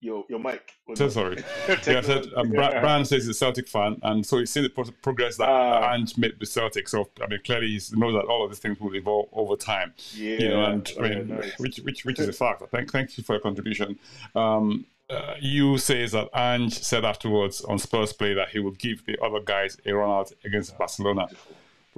your 0.00 0.24
your 0.28 0.38
mic. 0.38 0.72
So 0.94 1.08
sorry. 1.08 1.36
yeah, 1.68 1.98
I 1.98 2.00
said 2.00 2.26
um, 2.36 2.50
Brian 2.50 3.04
says 3.04 3.24
he's 3.24 3.28
a 3.28 3.34
Celtic 3.34 3.68
fan, 3.68 3.98
and 4.02 4.24
so 4.24 4.38
he's 4.38 4.50
seen 4.50 4.62
the 4.62 4.92
progress 5.02 5.36
that 5.38 5.48
uh, 5.48 5.90
Ange 5.92 6.16
made 6.16 6.38
with 6.38 6.48
Celtic. 6.48 6.88
So 6.88 7.10
I 7.22 7.26
mean, 7.26 7.40
clearly 7.44 7.68
he 7.68 7.80
knows 7.96 8.14
that 8.14 8.26
all 8.26 8.44
of 8.44 8.50
these 8.50 8.60
things 8.60 8.80
will 8.80 8.94
evolve 8.94 9.28
over 9.32 9.56
time. 9.56 9.94
Yeah, 10.14 10.36
you 10.36 10.48
know, 10.48 10.64
and 10.64 10.92
I 10.98 11.02
mean, 11.02 11.28
nice. 11.28 11.58
which 11.58 11.78
which 11.78 12.04
which 12.04 12.18
is 12.18 12.28
a 12.28 12.32
fact. 12.44 12.62
Thank 12.70 12.92
thank 12.92 13.18
you 13.18 13.24
for 13.24 13.34
your 13.34 13.40
contribution. 13.40 13.98
Um, 14.34 14.86
uh, 15.10 15.34
you 15.40 15.78
says 15.78 16.12
that 16.12 16.28
Ange 16.34 16.78
said 16.78 17.04
afterwards 17.04 17.62
on 17.62 17.78
Spurs 17.78 18.12
play 18.12 18.34
that 18.34 18.50
he 18.50 18.58
would 18.58 18.78
give 18.78 19.06
the 19.06 19.18
other 19.22 19.40
guys 19.40 19.78
a 19.86 19.92
run 19.92 20.10
out 20.10 20.32
against 20.44 20.76
Barcelona 20.76 21.28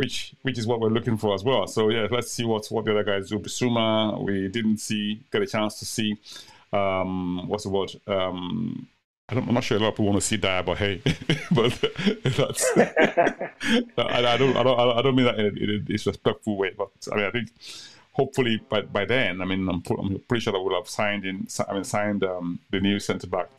which 0.00 0.34
which 0.42 0.58
is 0.58 0.66
what 0.66 0.80
we're 0.80 0.88
looking 0.88 1.18
for 1.18 1.34
as 1.34 1.44
well. 1.44 1.66
So 1.66 1.90
yeah, 1.90 2.06
let's 2.10 2.32
see 2.32 2.44
what 2.46 2.66
what 2.68 2.86
the 2.86 2.92
other 2.92 3.04
guys 3.04 3.28
do. 3.28 3.38
Bissouma, 3.38 4.24
we 4.24 4.48
didn't 4.48 4.78
see 4.78 5.20
get 5.30 5.42
a 5.42 5.46
chance 5.46 5.78
to 5.80 5.84
see. 5.84 6.16
Um, 6.72 7.46
what's 7.48 7.64
the 7.64 7.70
word? 7.70 7.92
Um, 8.06 8.88
I 9.28 9.34
am 9.34 9.52
not 9.52 9.62
sure 9.62 9.76
a 9.76 9.80
lot 9.80 9.88
of 9.88 9.94
people 9.94 10.06
want 10.06 10.16
to 10.16 10.26
see 10.26 10.38
Dier, 10.38 10.62
but 10.62 10.78
hey, 10.78 11.02
but 11.52 11.78
that's 12.24 12.64
I, 12.76 14.32
I, 14.32 14.36
don't 14.38 14.56
I 14.56 14.62
don't 14.62 14.98
I 14.98 15.02
don't 15.02 15.14
mean 15.14 15.26
that 15.26 15.38
in 15.38 15.46
a, 15.46 15.64
in 15.64 15.70
a 15.70 15.78
disrespectful 15.80 16.56
way. 16.56 16.72
But 16.76 16.90
I 17.12 17.16
mean 17.16 17.26
I 17.26 17.30
think 17.30 17.52
hopefully 18.12 18.58
by 18.70 18.80
by 18.80 19.04
then 19.04 19.42
I 19.42 19.44
mean 19.44 19.68
I'm, 19.68 19.82
I'm 19.98 20.18
pretty 20.28 20.40
sure 20.44 20.54
that 20.54 20.60
we'll 20.60 20.80
have 20.80 20.88
signed 20.88 21.26
in 21.26 21.46
I 21.68 21.74
mean 21.74 21.84
signed 21.84 22.24
um, 22.24 22.60
the 22.70 22.80
new 22.80 22.98
centre 23.00 23.26
back. 23.26 23.50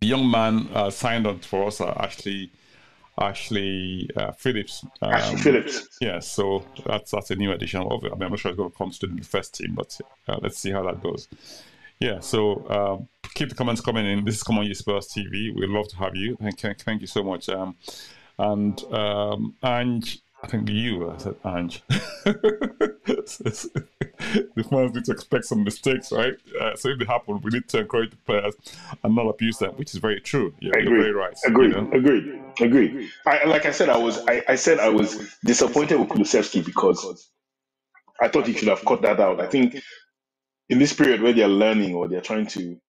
The 0.00 0.06
young 0.06 0.30
man 0.30 0.70
uh, 0.72 0.88
signed 0.88 1.26
on 1.26 1.40
for 1.40 1.66
us 1.66 1.82
uh, 1.82 1.92
actually 2.00 2.50
Ashley 3.20 4.10
uh, 4.16 4.32
Phillips. 4.32 4.84
Um, 5.02 5.12
Ashley 5.12 5.38
Phillips. 5.38 5.88
Yeah, 6.00 6.18
so 6.18 6.64
that's 6.84 7.10
that's 7.10 7.30
a 7.30 7.36
new 7.36 7.52
addition 7.52 7.82
of 7.82 8.04
it. 8.04 8.12
I 8.12 8.14
mean, 8.14 8.24
I'm 8.24 8.30
not 8.30 8.38
sure 8.38 8.50
it's 8.50 8.58
going 8.58 8.70
to 8.70 8.76
come 8.76 8.90
to 8.90 9.06
the 9.06 9.22
first 9.22 9.54
team, 9.54 9.74
but 9.74 9.98
uh, 10.28 10.38
let's 10.42 10.58
see 10.58 10.70
how 10.70 10.82
that 10.84 11.02
goes. 11.02 11.28
Yeah, 11.98 12.20
so 12.20 12.66
uh, 12.66 13.22
keep 13.34 13.48
the 13.48 13.54
comments 13.54 13.80
coming 13.80 14.04
in. 14.04 14.24
This 14.24 14.36
is 14.36 14.42
Come 14.42 14.58
On 14.58 14.74
Spurs 14.74 15.08
TV. 15.08 15.54
We'd 15.54 15.70
love 15.70 15.88
to 15.88 15.96
have 15.96 16.14
you. 16.14 16.36
Thank, 16.36 16.82
thank 16.82 17.00
you 17.00 17.06
so 17.06 17.22
much. 17.22 17.48
Um, 17.48 17.76
and 18.38 18.82
um, 18.92 19.54
Ange 19.62 20.20
I 20.46 20.48
think 20.48 20.70
you, 20.70 21.10
I 21.10 21.16
said 21.16 21.34
Ange. 21.44 21.82
the 21.88 22.30
fans 24.70 24.94
need 24.94 25.04
to 25.06 25.10
expect 25.10 25.44
some 25.44 25.64
mistakes, 25.64 26.12
right? 26.12 26.34
Uh, 26.60 26.76
so 26.76 26.90
if 26.90 27.00
they 27.00 27.04
happen, 27.04 27.40
we 27.40 27.50
need 27.50 27.68
to 27.70 27.80
encourage 27.80 28.10
the 28.10 28.16
players 28.18 28.54
and 29.02 29.16
not 29.16 29.26
abuse 29.26 29.58
them, 29.58 29.72
which 29.72 29.92
is 29.92 29.98
very 29.98 30.20
true. 30.20 30.54
Yeah, 30.60 30.70
agree. 30.78 31.00
very 31.00 31.12
right. 31.12 31.36
Agreed. 31.44 31.74
You 31.74 31.82
know? 31.82 31.90
Agreed. 31.90 32.40
Agreed. 32.60 33.10
I, 33.26 33.42
like 33.46 33.66
I 33.66 33.72
said, 33.72 33.88
I 33.88 33.98
was 33.98 34.24
I, 34.28 34.44
I 34.46 34.54
said 34.54 34.78
I 34.78 34.88
was 34.88 35.34
disappointed 35.44 35.98
with 35.98 36.10
Kulusevski 36.10 36.64
because 36.64 37.28
I 38.20 38.28
thought 38.28 38.46
he 38.46 38.52
should 38.52 38.68
have 38.68 38.84
cut 38.84 39.02
that 39.02 39.18
out. 39.18 39.40
I 39.40 39.48
think 39.48 39.82
in 40.68 40.78
this 40.78 40.92
period 40.92 41.22
where 41.22 41.32
they're 41.32 41.48
learning 41.48 41.96
or 41.96 42.06
they're 42.06 42.20
trying 42.20 42.46
to 42.48 42.80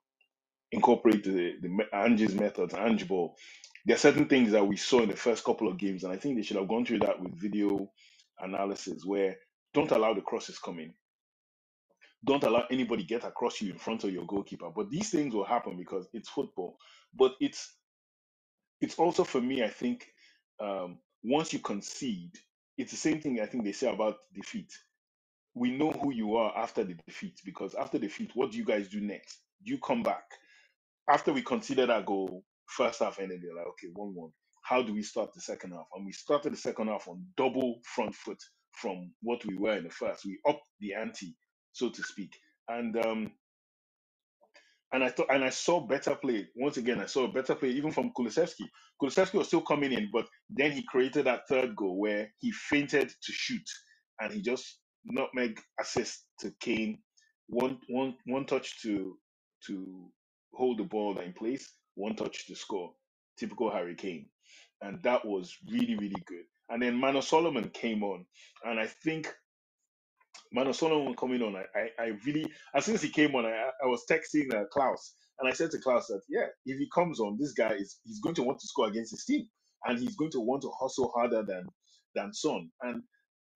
incorporate 0.71 1.23
the, 1.23 1.55
the 1.59 1.88
Ange's 1.91 2.36
methods, 2.36 2.75
Ange 2.75 3.07
ball, 3.07 3.36
there 3.88 3.95
are 3.95 3.99
certain 3.99 4.27
things 4.27 4.53
that 4.53 4.67
we 4.67 4.77
saw 4.77 5.01
in 5.01 5.09
the 5.09 5.17
first 5.17 5.45
couple 5.45 5.69
of 5.69 5.79
games, 5.79 6.05
and 6.05 6.13
I 6.13 6.17
think 6.17 6.38
they 6.38 6.43
should 6.43 6.57
have 6.57 6.69
gone 6.69 6.85
through 6.85 7.01
that 7.01 7.21
with 7.21 7.35
video 7.35 7.89
analysis 8.41 9.05
where 9.05 9.38
don't 9.73 9.91
allow 9.91 10.13
the 10.15 10.21
crosses 10.21 10.59
come 10.59 10.79
in. 10.79 10.93
Don't 12.25 12.43
allow 12.43 12.65
anybody 12.71 13.03
get 13.03 13.25
across 13.25 13.61
you 13.61 13.71
in 13.71 13.79
front 13.79 14.03
of 14.05 14.11
your 14.13 14.25
goalkeeper. 14.25 14.69
But 14.75 14.89
these 14.91 15.11
things 15.11 15.35
will 15.35 15.45
happen 15.45 15.77
because 15.77 16.07
it's 16.13 16.29
football. 16.29 16.77
But 17.15 17.33
it's 17.41 17.75
it's 18.81 18.95
also 18.99 19.23
for 19.23 19.41
me, 19.41 19.63
I 19.63 19.69
think, 19.69 20.07
um, 20.61 20.99
once 21.23 21.53
you 21.53 21.59
concede, 21.59 22.31
it's 22.77 22.91
the 22.91 22.97
same 22.97 23.21
thing 23.21 23.39
I 23.41 23.47
think 23.47 23.63
they 23.63 23.73
say 23.73 23.91
about 23.93 24.17
defeat. 24.35 24.71
We 25.55 25.71
know 25.71 25.91
who 25.91 26.13
you 26.13 26.38
are 26.38 26.57
after 26.57 26.83
the 26.83 26.95
defeat 27.07 27.41
because 27.45 27.75
after 27.75 27.99
defeat, 27.99 28.31
what 28.35 28.51
do 28.51 28.57
you 28.57 28.65
guys 28.65 28.89
do 28.89 29.01
next? 29.01 29.39
Do 29.65 29.71
you 29.71 29.79
come 29.79 30.03
back? 30.03 30.23
After 31.09 31.33
we 31.33 31.41
conceded 31.43 31.89
that 31.89 32.05
goal, 32.05 32.43
first 32.70 32.99
half 33.01 33.20
ended, 33.20 33.41
they're 33.43 33.55
like, 33.55 33.68
okay, 33.70 33.89
1 33.93 34.15
1. 34.15 34.32
How 34.63 34.84
do 34.84 34.93
we 34.93 35.03
start 35.03 35.34
the 35.34 35.41
second 35.41 35.72
half? 35.72 35.88
And 35.95 36.05
we 36.05 36.11
started 36.13 36.53
the 36.53 36.57
second 36.57 36.88
half 36.88 37.07
on 37.07 37.26
double 37.38 37.82
front 37.95 38.15
foot 38.15 38.39
from 38.74 39.11
what 39.22 39.45
we 39.45 39.57
were 39.57 39.78
in 39.78 39.86
the 39.86 39.89
first. 39.91 40.26
We 40.26 40.39
upped 40.47 40.63
the 40.82 40.93
ante, 40.95 41.36
so 41.74 41.89
to 41.89 42.03
speak. 42.03 42.32
And 42.70 42.97
um, 43.05 43.32
and 44.93 45.05
I 45.05 45.11
thought, 45.11 45.28
and 45.32 45.45
I 45.45 45.51
saw 45.51 45.82
better 45.88 46.15
play. 46.15 46.49
Once 46.57 46.78
again, 46.80 47.01
I 47.01 47.07
saw 47.07 47.28
better 47.28 47.55
play 47.55 47.72
even 47.72 47.91
from 47.91 48.11
Kulusevski. 48.18 48.65
Kulusevski 49.03 49.36
was 49.36 49.49
still 49.49 49.61
coming 49.61 49.93
in, 49.93 50.09
but 50.13 50.28
then 50.49 50.74
he 50.74 50.84
created 50.89 51.28
that 51.28 51.43
third 51.49 51.78
goal 51.78 51.99
where 51.99 52.32
he 52.39 52.51
feinted 52.53 53.09
to 53.09 53.34
shoot, 53.34 53.65
and 54.22 54.34
he 54.34 54.41
just 54.41 54.80
nutmeg 55.05 55.61
assist 55.80 56.26
to 56.41 56.53
Kane. 56.61 56.99
One, 57.49 57.80
one, 57.89 58.15
one 58.28 58.47
touch 58.47 58.82
to 58.84 59.18
to 59.68 60.11
hold 60.55 60.80
the 60.80 60.86
ball 60.86 61.20
in 61.20 61.34
place. 61.36 61.70
One 61.97 62.15
touch 62.15 62.47
to 62.47 62.55
score. 62.55 62.93
Typical 63.39 63.71
Harry 63.71 63.95
Kane, 63.95 64.27
and 64.81 65.03
that 65.03 65.25
was 65.25 65.57
really, 65.71 65.95
really 65.97 66.23
good. 66.27 66.45
And 66.69 66.83
then 66.83 67.01
Manor 67.01 67.23
Solomon 67.23 67.69
came 67.71 68.03
on, 68.03 68.25
and 68.65 68.79
I 68.79 68.87
think 68.87 69.27
Manor 70.53 70.73
Solomon 70.73 71.15
coming 71.15 71.43
on, 71.43 71.55
I, 71.57 71.65
I, 71.79 72.05
I 72.05 72.07
really, 72.25 72.51
as 72.75 72.85
soon 72.85 72.95
as 72.95 73.03
he 73.03 73.09
came 73.09 73.35
on, 73.35 73.45
I, 73.45 73.69
I 73.83 73.87
was 73.87 74.05
texting 74.09 74.53
uh, 74.55 74.65
Klaus, 74.73 75.15
and 75.39 75.49
I 75.49 75.53
said 75.53 75.71
to 75.71 75.79
Klaus 75.79 76.07
that, 76.07 76.21
yeah, 76.29 76.47
if 76.65 76.79
he 76.79 76.89
comes 76.95 77.21
on, 77.21 77.37
this 77.39 77.53
guy 77.53 77.73
is 77.73 77.99
he's 78.05 78.21
going 78.21 78.35
to 78.37 78.43
want 78.43 78.59
to 78.61 78.67
score 78.67 78.89
against 78.89 79.11
his 79.11 79.25
team, 79.25 79.47
and 79.85 79.99
he's 79.99 80.17
going 80.17 80.31
to 80.33 80.41
want 80.41 80.63
to 80.63 80.71
hustle 80.79 81.13
harder 81.15 81.43
than 81.43 81.67
than 82.15 82.33
Son. 82.33 82.71
And 82.83 83.03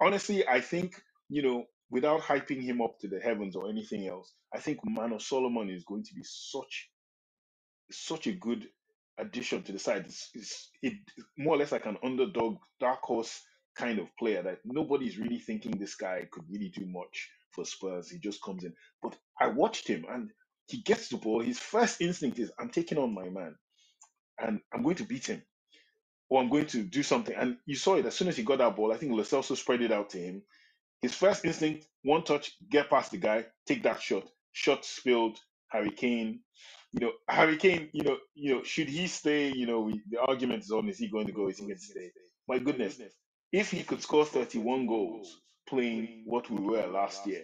honestly, 0.02 0.48
I 0.48 0.62
think 0.62 1.02
you 1.30 1.44
know, 1.44 1.66
without 1.92 2.22
hyping 2.22 2.64
him 2.64 2.82
up 2.82 3.00
to 3.02 3.10
the 3.10 3.20
heavens 3.20 3.56
or 3.58 3.70
anything 3.70 4.08
else, 4.08 4.34
I 4.56 4.60
think 4.60 4.80
Manor 4.86 5.20
Solomon 5.20 5.70
is 5.72 5.86
going 5.86 6.04
to 6.06 6.16
be 6.16 6.24
such 6.26 6.90
such 8.00 8.28
a 8.28 8.34
good 8.34 8.68
addition 9.18 9.64
to 9.64 9.72
the 9.72 9.80
side. 9.80 10.06
It's, 10.06 10.30
it's 10.34 10.72
it 10.82 10.94
more 11.38 11.56
or 11.56 11.58
less 11.58 11.72
like 11.72 11.86
an 11.86 11.98
underdog, 12.04 12.58
dark 12.80 13.02
horse 13.04 13.42
kind 13.76 14.00
of 14.00 14.08
player 14.18 14.44
that 14.44 14.60
nobody's 14.66 15.18
really 15.18 15.40
thinking 15.40 15.72
this 15.72 15.96
guy 15.96 16.28
could 16.32 16.44
really 16.50 16.70
do 16.70 16.86
much 16.88 17.30
for 17.52 17.66
Spurs. 17.66 18.10
He 18.10 18.20
just 18.20 18.42
comes 18.44 18.64
in. 18.64 18.74
But 19.02 19.18
I 19.40 19.48
watched 19.48 19.88
him 19.88 20.06
and 20.10 20.32
he 20.68 20.82
gets 20.82 21.10
the 21.10 21.18
ball. 21.18 21.42
His 21.42 21.60
first 21.60 22.02
instinct 22.02 22.40
is, 22.40 22.52
I'm 22.60 22.70
taking 22.70 22.98
on 22.98 23.14
my 23.14 23.30
man 23.30 23.56
and 24.40 24.60
I'm 24.74 24.84
going 24.84 24.98
to 24.98 25.06
beat 25.06 25.28
him 25.28 25.44
or 26.30 26.42
I'm 26.42 26.50
going 26.50 26.68
to 26.68 26.84
do 26.84 27.04
something. 27.04 27.36
And 27.36 27.58
you 27.66 27.76
saw 27.76 27.96
it 27.96 28.06
as 28.06 28.16
soon 28.16 28.28
as 28.28 28.38
he 28.38 28.44
got 28.44 28.60
that 28.60 28.76
ball. 28.76 28.94
I 28.94 28.98
think 28.98 29.14
Lo 29.14 29.24
spread 29.24 29.82
it 29.82 29.92
out 29.92 30.12
to 30.12 30.18
him. 30.18 30.44
His 31.02 31.14
first 31.16 31.46
instinct, 31.46 31.88
one 32.04 32.24
touch, 32.24 32.56
get 32.70 32.90
past 32.90 33.12
the 33.12 33.18
guy, 33.18 33.46
take 33.68 33.84
that 33.84 34.02
shot. 34.02 34.30
Shot 34.54 34.86
spilled. 34.86 35.40
Harry 35.70 35.92
Kane 35.92 36.42
you 36.94 37.02
know, 37.02 37.14
Harry 37.30 37.58
Kane, 37.58 37.90
you 37.94 38.04
know, 38.04 38.18
you 38.36 38.56
know, 38.56 38.64
should 38.64 38.90
he 38.90 39.08
stay? 39.08 39.54
You 39.54 39.68
know, 39.68 39.92
the 40.10 40.20
argument 40.22 40.64
is 40.64 40.72
on: 40.72 40.90
is 40.90 41.00
he 41.00 41.10
going 41.10 41.28
to 41.28 41.34
go? 41.34 41.50
Is 41.50 41.60
he 41.60 41.66
going 41.66 41.78
to 41.78 41.84
stay? 41.84 42.12
My 42.48 42.60
goodness, 42.60 43.00
if 43.52 43.72
he 43.72 43.84
could 43.84 44.02
score 44.02 44.26
31 44.26 44.88
goals 44.88 45.38
playing 45.70 46.24
what 46.26 46.50
we 46.50 46.60
were 46.62 46.88
last 46.88 47.28
year, 47.28 47.44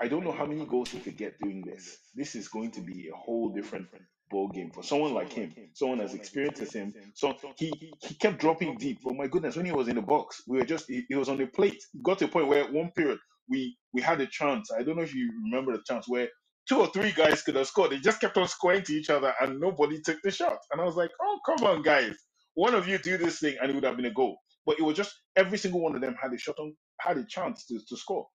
I 0.00 0.08
don't 0.08 0.24
know 0.24 0.32
how 0.32 0.46
many 0.46 0.66
goals 0.66 0.90
he 0.90 1.00
could 1.00 1.16
get 1.16 1.38
doing 1.40 1.62
this. 1.66 1.98
This 2.14 2.34
is 2.36 2.48
going 2.48 2.72
to 2.72 2.82
be 2.82 3.08
a 3.12 3.16
whole 3.16 3.50
different 3.50 3.88
ball 4.30 4.48
game 4.48 4.70
for 4.70 4.82
someone 4.82 5.14
like 5.14 5.32
him, 5.32 5.54
someone 5.74 6.00
as 6.00 6.14
experienced 6.14 6.62
as 6.62 6.74
him. 6.74 6.94
So 7.14 7.34
he 7.58 7.72
he 8.02 8.14
kept 8.16 8.38
dropping 8.40 8.76
deep. 8.78 9.00
But 9.04 9.16
my 9.16 9.28
goodness, 9.28 9.56
when 9.56 9.66
he 9.66 9.72
was 9.72 9.88
in 9.88 9.96
the 9.96 10.02
box, 10.02 10.42
we 10.48 10.58
were 10.58 10.66
just 10.66 10.88
he, 10.88 11.04
he 11.08 11.16
was 11.16 11.28
on 11.28 11.38
the 11.38 11.46
plate. 11.46 11.82
got 12.02 12.18
to 12.20 12.26
a 12.26 12.28
point 12.28 12.48
where 12.48 12.70
one 12.72 12.92
period 12.92 13.18
we 13.48 13.76
we 13.94 14.02
had 14.02 14.20
a 14.20 14.26
chance. 14.28 14.70
I 14.72 14.84
don't 14.84 14.96
know 14.96 15.02
if 15.02 15.14
you 15.14 15.32
remember 15.44 15.72
the 15.76 15.82
chance 15.86 16.08
where 16.08 16.28
two 16.68 16.80
or 16.80 16.88
three 16.88 17.12
guys 17.12 17.42
could 17.42 17.56
have 17.56 17.66
scored. 17.66 17.92
They 17.92 17.98
just 17.98 18.20
kept 18.20 18.36
on 18.36 18.48
scoring 18.48 18.82
to 18.82 18.92
each 18.92 19.10
other 19.10 19.32
and 19.40 19.60
nobody 19.60 20.00
took 20.00 20.20
the 20.22 20.30
shot. 20.30 20.58
And 20.72 20.80
I 20.80 20.84
was 20.84 20.96
like, 20.96 21.10
oh 21.20 21.38
come 21.46 21.66
on, 21.66 21.82
guys. 21.82 22.16
One 22.54 22.74
of 22.74 22.88
you 22.88 22.98
do 22.98 23.16
this 23.16 23.38
thing 23.38 23.56
and 23.60 23.70
it 23.70 23.74
would 23.74 23.84
have 23.84 23.96
been 23.96 24.06
a 24.06 24.10
goal. 24.10 24.36
But 24.64 24.78
it 24.78 24.82
was 24.82 24.96
just 24.96 25.14
every 25.36 25.58
single 25.58 25.80
one 25.80 25.94
of 25.94 26.00
them 26.00 26.16
had 26.20 26.32
a 26.32 26.38
shot 26.38 26.58
on, 26.58 26.74
had 27.00 27.18
a 27.18 27.24
chance 27.24 27.66
to, 27.66 27.78
to 27.88 27.96
score. 27.96 28.26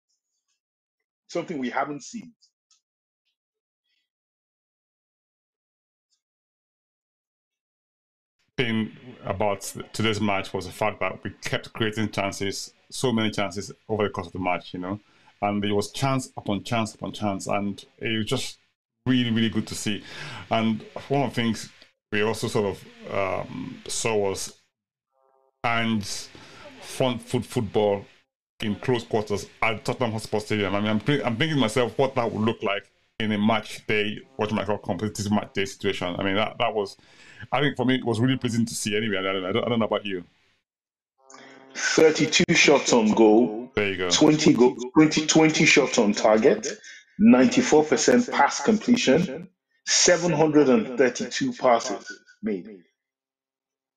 Something 1.28 1.58
we 1.58 1.70
haven't 1.70 2.02
seen. 2.02 2.32
Thing 8.56 8.92
about 9.24 9.62
today's 9.92 10.20
match 10.20 10.52
was 10.52 10.66
the 10.66 10.72
fact 10.72 11.00
that 11.00 11.24
we 11.24 11.30
kept 11.42 11.72
creating 11.72 12.10
chances, 12.10 12.74
so 12.90 13.10
many 13.10 13.30
chances 13.30 13.72
over 13.88 14.04
the 14.04 14.10
course 14.10 14.26
of 14.26 14.34
the 14.34 14.38
match, 14.38 14.74
you 14.74 14.80
know, 14.80 15.00
and 15.42 15.62
there 15.62 15.74
was 15.74 15.90
chance 15.92 16.30
upon 16.36 16.64
chance 16.64 16.94
upon 16.94 17.12
chance, 17.12 17.46
and 17.46 17.84
it 17.98 18.16
was 18.16 18.26
just 18.26 18.58
really, 19.06 19.30
really 19.30 19.48
good 19.48 19.66
to 19.66 19.74
see. 19.74 20.02
And 20.50 20.84
one 21.08 21.22
of 21.22 21.30
the 21.30 21.34
things 21.34 21.70
we 22.12 22.22
also 22.22 22.48
sort 22.48 22.76
of 22.76 23.44
um, 23.46 23.82
saw 23.86 24.16
was 24.16 24.60
and 25.64 26.06
front 26.80 27.22
foot 27.22 27.44
football 27.44 28.04
in 28.60 28.74
close 28.76 29.04
quarters 29.04 29.46
at 29.62 29.84
Tottenham 29.84 30.12
Hotspur 30.12 30.40
Stadium. 30.40 30.74
I 30.74 30.80
mean, 30.80 30.90
I'm, 30.90 31.22
I'm 31.24 31.36
thinking 31.36 31.58
myself 31.58 31.96
what 31.98 32.14
that 32.14 32.30
would 32.30 32.42
look 32.42 32.62
like 32.62 32.90
in 33.18 33.32
a 33.32 33.38
match 33.38 33.86
day, 33.86 34.18
what 34.36 34.50
you 34.50 34.56
might 34.56 34.66
call 34.66 34.78
competitive 34.78 35.30
match 35.30 35.52
day 35.54 35.64
situation. 35.64 36.14
I 36.18 36.22
mean, 36.22 36.36
that, 36.36 36.56
that 36.58 36.74
was, 36.74 36.96
I 37.52 37.60
think 37.60 37.76
for 37.76 37.84
me, 37.84 37.96
it 37.96 38.04
was 38.04 38.20
really 38.20 38.36
pleasing 38.36 38.66
to 38.66 38.74
see 38.74 38.96
anyway. 38.96 39.18
I 39.18 39.22
don't, 39.22 39.44
I 39.44 39.68
don't 39.68 39.78
know 39.78 39.84
about 39.84 40.06
you. 40.06 40.24
32 41.74 42.54
shots 42.54 42.92
on 42.92 43.12
goal. 43.12 43.59
There 43.74 43.88
you 43.88 43.96
go. 43.96 44.10
20, 44.10 44.52
go, 44.54 44.76
20, 44.94 45.26
20 45.26 45.64
shots 45.64 45.98
on 45.98 46.12
target. 46.12 46.66
94% 47.20 48.30
pass 48.30 48.62
completion. 48.62 49.48
732 49.86 51.52
passes 51.52 52.20
made 52.42 52.82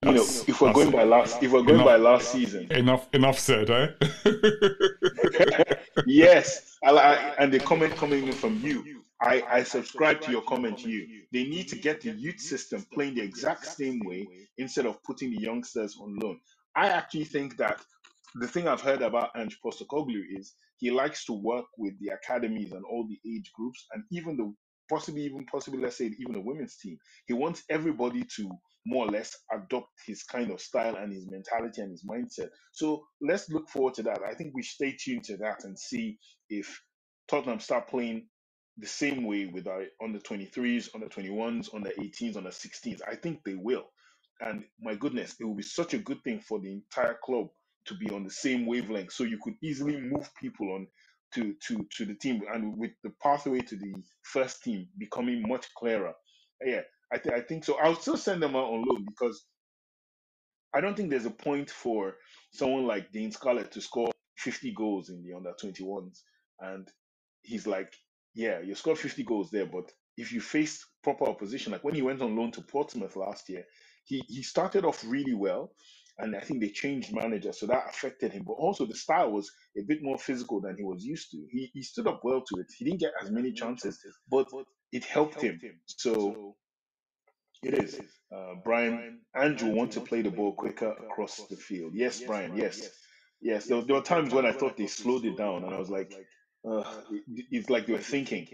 you 0.05 0.11
know, 0.11 0.23
if 0.23 0.61
we're 0.61 0.73
going 0.73 0.91
by 0.91 1.03
last, 1.03 1.41
if 1.41 1.51
we're 1.51 1.61
going 1.61 1.75
enough, 1.75 1.85
by 1.85 1.95
last 1.95 2.31
season, 2.31 2.69
enough, 2.71 3.07
enough 3.13 3.39
said, 3.39 3.69
eh? 3.69 3.87
yes, 6.05 6.77
I, 6.83 6.89
I, 6.89 7.15
and 7.39 7.53
the 7.53 7.59
comment 7.59 7.95
coming 7.95 8.27
in 8.27 8.33
from 8.33 8.59
you, 8.61 9.01
I, 9.21 9.43
I 9.49 9.63
subscribe 9.63 10.19
to 10.21 10.31
your 10.31 10.41
comment. 10.41 10.83
You, 10.83 11.07
they 11.31 11.45
need 11.45 11.69
to 11.69 11.77
get 11.77 12.01
the 12.01 12.11
youth 12.11 12.39
system 12.39 12.85
playing 12.93 13.15
the 13.15 13.21
exact 13.21 13.65
same 13.65 14.01
way 14.03 14.27
instead 14.57 14.85
of 14.85 15.01
putting 15.03 15.31
the 15.31 15.39
youngsters 15.39 15.97
on 16.01 16.17
loan. 16.17 16.39
I 16.75 16.89
actually 16.89 17.25
think 17.25 17.55
that 17.57 17.79
the 18.35 18.47
thing 18.47 18.67
I've 18.67 18.81
heard 18.81 19.01
about 19.01 19.31
Ange 19.37 19.59
Postecoglou 19.63 20.21
is 20.37 20.53
he 20.77 20.91
likes 20.91 21.25
to 21.25 21.33
work 21.33 21.65
with 21.77 21.93
the 21.99 22.09
academies 22.13 22.71
and 22.71 22.83
all 22.85 23.07
the 23.07 23.19
age 23.29 23.51
groups, 23.55 23.85
and 23.93 24.03
even 24.11 24.37
the 24.37 24.53
possibly 24.89 25.23
even 25.23 25.45
possibly 25.45 25.79
let's 25.81 25.97
say 25.97 26.05
even 26.19 26.33
the 26.33 26.41
women's 26.41 26.77
team. 26.77 26.97
He 27.27 27.33
wants 27.33 27.63
everybody 27.69 28.23
to 28.37 28.51
more 28.85 29.07
or 29.07 29.11
less 29.11 29.35
adopt 29.51 29.89
his 30.05 30.23
kind 30.23 30.51
of 30.51 30.59
style 30.59 30.95
and 30.97 31.13
his 31.13 31.29
mentality 31.29 31.81
and 31.81 31.91
his 31.91 32.03
mindset. 32.03 32.49
So 32.73 33.05
let's 33.21 33.49
look 33.49 33.69
forward 33.69 33.93
to 33.95 34.03
that. 34.03 34.21
I 34.27 34.33
think 34.33 34.53
we 34.53 34.63
stay 34.63 34.95
tuned 34.99 35.23
to 35.25 35.37
that 35.37 35.63
and 35.63 35.77
see 35.77 36.17
if 36.49 36.81
Tottenham 37.29 37.59
start 37.59 37.87
playing 37.87 38.27
the 38.77 38.87
same 38.87 39.25
way 39.25 39.45
with 39.45 39.67
our 39.67 39.85
under 40.03 40.19
23s, 40.19 40.89
under 40.95 41.07
21s, 41.07 41.73
under 41.73 41.91
18s, 41.91 42.35
under 42.35 42.49
16s. 42.49 42.99
I 43.07 43.15
think 43.15 43.41
they 43.45 43.55
will. 43.55 43.85
And 44.41 44.65
my 44.81 44.95
goodness, 44.95 45.35
it 45.39 45.45
will 45.45 45.55
be 45.55 45.63
such 45.63 45.93
a 45.93 45.99
good 45.99 46.21
thing 46.23 46.41
for 46.41 46.59
the 46.59 46.71
entire 46.73 47.17
club 47.23 47.47
to 47.85 47.97
be 47.97 48.09
on 48.11 48.23
the 48.23 48.31
same 48.31 48.65
wavelength 48.67 49.13
so 49.13 49.23
you 49.23 49.39
could 49.43 49.55
easily 49.63 49.99
move 50.01 50.29
people 50.35 50.73
on 50.73 50.87
to 51.33 51.55
to 51.55 51.87
to 51.91 52.05
the 52.05 52.15
team 52.15 52.43
and 52.49 52.77
with 52.77 52.91
the 53.03 53.11
pathway 53.21 53.59
to 53.61 53.77
the 53.77 53.95
first 54.23 54.63
team 54.63 54.89
becoming 54.97 55.43
much 55.47 55.73
clearer 55.75 56.13
yeah 56.63 56.81
I, 57.13 57.17
th- 57.19 57.35
I 57.35 57.41
think 57.41 57.65
so. 57.65 57.77
I'll 57.79 57.95
still 57.95 58.17
send 58.17 58.43
them 58.43 58.55
out 58.55 58.71
on 58.73 58.83
loan 58.83 59.05
because 59.05 59.45
I 60.73 60.81
don't 60.81 60.95
think 60.97 61.09
there's 61.09 61.25
a 61.25 61.31
point 61.31 61.69
for 61.71 62.17
someone 62.53 62.85
like 62.85 63.11
Dane 63.11 63.31
Scarlett 63.31 63.71
to 63.73 63.81
score 63.81 64.11
50 64.37 64.73
goals 64.73 65.09
in 65.09 65.23
the 65.23 65.33
under 65.35 65.53
21s. 65.53 66.19
And 66.59 66.91
he's 67.41 67.67
like, 67.67 67.95
yeah, 68.35 68.61
you 68.61 68.75
scored 68.75 68.99
50 68.99 69.23
goals 69.23 69.51
there, 69.51 69.65
but 69.67 69.91
if 70.17 70.31
you 70.31 70.41
face 70.41 70.85
proper 71.03 71.25
opposition, 71.25 71.71
like 71.71 71.83
when 71.83 71.95
he 71.95 72.03
went 72.03 72.21
on 72.21 72.35
loan 72.35 72.51
to 72.53 72.63
Portsmouth 72.63 73.15
last 73.15 73.49
year, 73.49 73.65
he, 74.05 74.21
he 74.27 74.43
started 74.43 74.85
off 74.85 75.03
really 75.05 75.35
well. 75.35 75.75
And 76.19 76.35
I 76.35 76.41
think 76.41 76.61
they 76.61 76.69
changed 76.69 77.13
manager, 77.13 77.51
so 77.51 77.65
that 77.67 77.89
affected 77.89 78.31
him. 78.33 78.43
But 78.45 78.53
also, 78.53 78.85
the 78.85 78.95
style 78.95 79.31
was 79.31 79.51
a 79.77 79.81
bit 79.81 80.03
more 80.03 80.17
physical 80.17 80.61
than 80.61 80.77
he 80.77 80.83
was 80.83 81.03
used 81.03 81.31
to. 81.31 81.37
He, 81.51 81.71
he 81.73 81.81
stood 81.81 82.07
up 82.07 82.21
well 82.23 82.41
to 82.41 82.61
it. 82.61 82.67
He 82.77 82.85
didn't 82.85 82.99
get 82.99 83.13
as 83.21 83.31
many 83.31 83.51
chances, 83.51 83.99
but 84.29 84.47
it 84.91 85.05
helped 85.05 85.41
him. 85.41 85.59
So 85.87 86.55
it 87.63 87.73
is. 87.83 87.99
Uh, 88.31 88.55
Brian, 88.63 89.21
Andrew 89.35 89.69
want 89.69 89.91
to 89.93 90.01
play 90.01 90.21
the 90.21 90.29
ball 90.31 90.53
quicker 90.53 90.91
across 90.91 91.47
the 91.47 91.55
field. 91.55 91.93
Yes, 91.95 92.21
Brian. 92.21 92.55
Yes, 92.55 92.89
yes. 93.41 93.65
There, 93.65 93.81
there 93.81 93.95
were 93.95 94.01
times 94.01 94.33
when 94.33 94.45
I 94.45 94.51
thought 94.51 94.77
they 94.77 94.87
slowed 94.87 95.25
it 95.25 95.37
down, 95.37 95.63
and 95.63 95.73
I 95.73 95.79
was 95.79 95.89
like, 95.89 96.13
uh, 96.69 96.83
it's 97.51 97.69
like 97.71 97.87
they 97.87 97.93
were 97.93 97.99
thinking. 97.99 98.47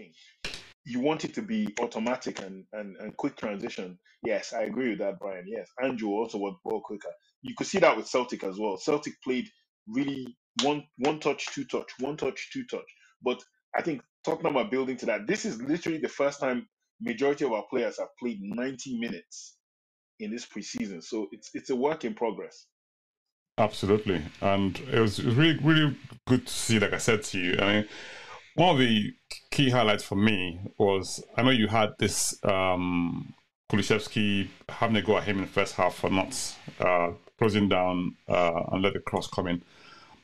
You 0.84 1.00
want 1.00 1.24
it 1.26 1.34
to 1.34 1.42
be 1.42 1.74
automatic 1.80 2.40
and, 2.40 2.64
and, 2.72 2.96
and 2.96 3.14
quick 3.16 3.36
transition. 3.36 3.98
Yes, 4.24 4.54
I 4.54 4.62
agree 4.62 4.90
with 4.90 4.98
that, 5.00 5.18
Brian. 5.18 5.44
Yes, 5.46 5.68
Andrew 5.82 6.10
also 6.10 6.38
want 6.38 6.56
ball 6.64 6.80
quicker. 6.80 7.10
You 7.42 7.54
could 7.56 7.66
see 7.66 7.78
that 7.78 7.96
with 7.96 8.06
Celtic 8.06 8.44
as 8.44 8.58
well. 8.58 8.76
Celtic 8.76 9.14
played 9.22 9.48
really 9.88 10.36
one 10.62 10.84
one 10.98 11.20
touch, 11.20 11.46
two 11.54 11.64
touch, 11.64 11.90
one 11.98 12.16
touch, 12.16 12.50
two 12.52 12.64
touch. 12.64 12.86
But 13.22 13.42
I 13.76 13.82
think 13.82 14.02
talking 14.24 14.50
about 14.50 14.70
building 14.70 14.96
to 14.98 15.06
that, 15.06 15.26
this 15.26 15.44
is 15.44 15.60
literally 15.62 15.98
the 15.98 16.08
first 16.08 16.40
time 16.40 16.66
majority 17.00 17.44
of 17.44 17.52
our 17.52 17.64
players 17.70 17.98
have 17.98 18.08
played 18.18 18.38
90 18.42 18.98
minutes 18.98 19.56
in 20.18 20.30
this 20.30 20.46
preseason. 20.46 21.02
So 21.02 21.28
it's 21.32 21.50
it's 21.54 21.70
a 21.70 21.76
work 21.76 22.04
in 22.04 22.14
progress. 22.14 22.66
Absolutely, 23.58 24.22
and 24.40 24.78
it 24.92 25.00
was 25.00 25.22
really 25.22 25.58
really 25.62 25.96
good 26.26 26.46
to 26.46 26.52
see. 26.52 26.78
Like 26.78 26.92
I 26.92 26.98
said 26.98 27.22
to 27.24 27.38
you, 27.38 27.56
I 27.58 27.72
mean, 27.72 27.88
one 28.54 28.70
of 28.70 28.78
the 28.78 29.12
key 29.50 29.70
highlights 29.70 30.04
for 30.04 30.16
me 30.16 30.60
was 30.78 31.22
I 31.36 31.42
know 31.42 31.50
you 31.50 31.68
had 31.68 31.90
this 31.98 32.38
um, 32.44 33.34
Kulusevski 33.70 34.48
having 34.68 34.96
a 34.96 35.02
go 35.02 35.16
at 35.16 35.24
him 35.24 35.36
in 35.36 35.42
the 35.42 35.48
first 35.48 35.76
half 35.76 35.94
for 35.94 36.10
not 36.10 36.36
uh, 36.80 37.12
closing 37.38 37.68
down 37.68 38.16
uh, 38.28 38.64
and 38.72 38.82
let 38.82 38.94
the 38.94 38.98
cross 38.98 39.28
come 39.28 39.46
in. 39.46 39.62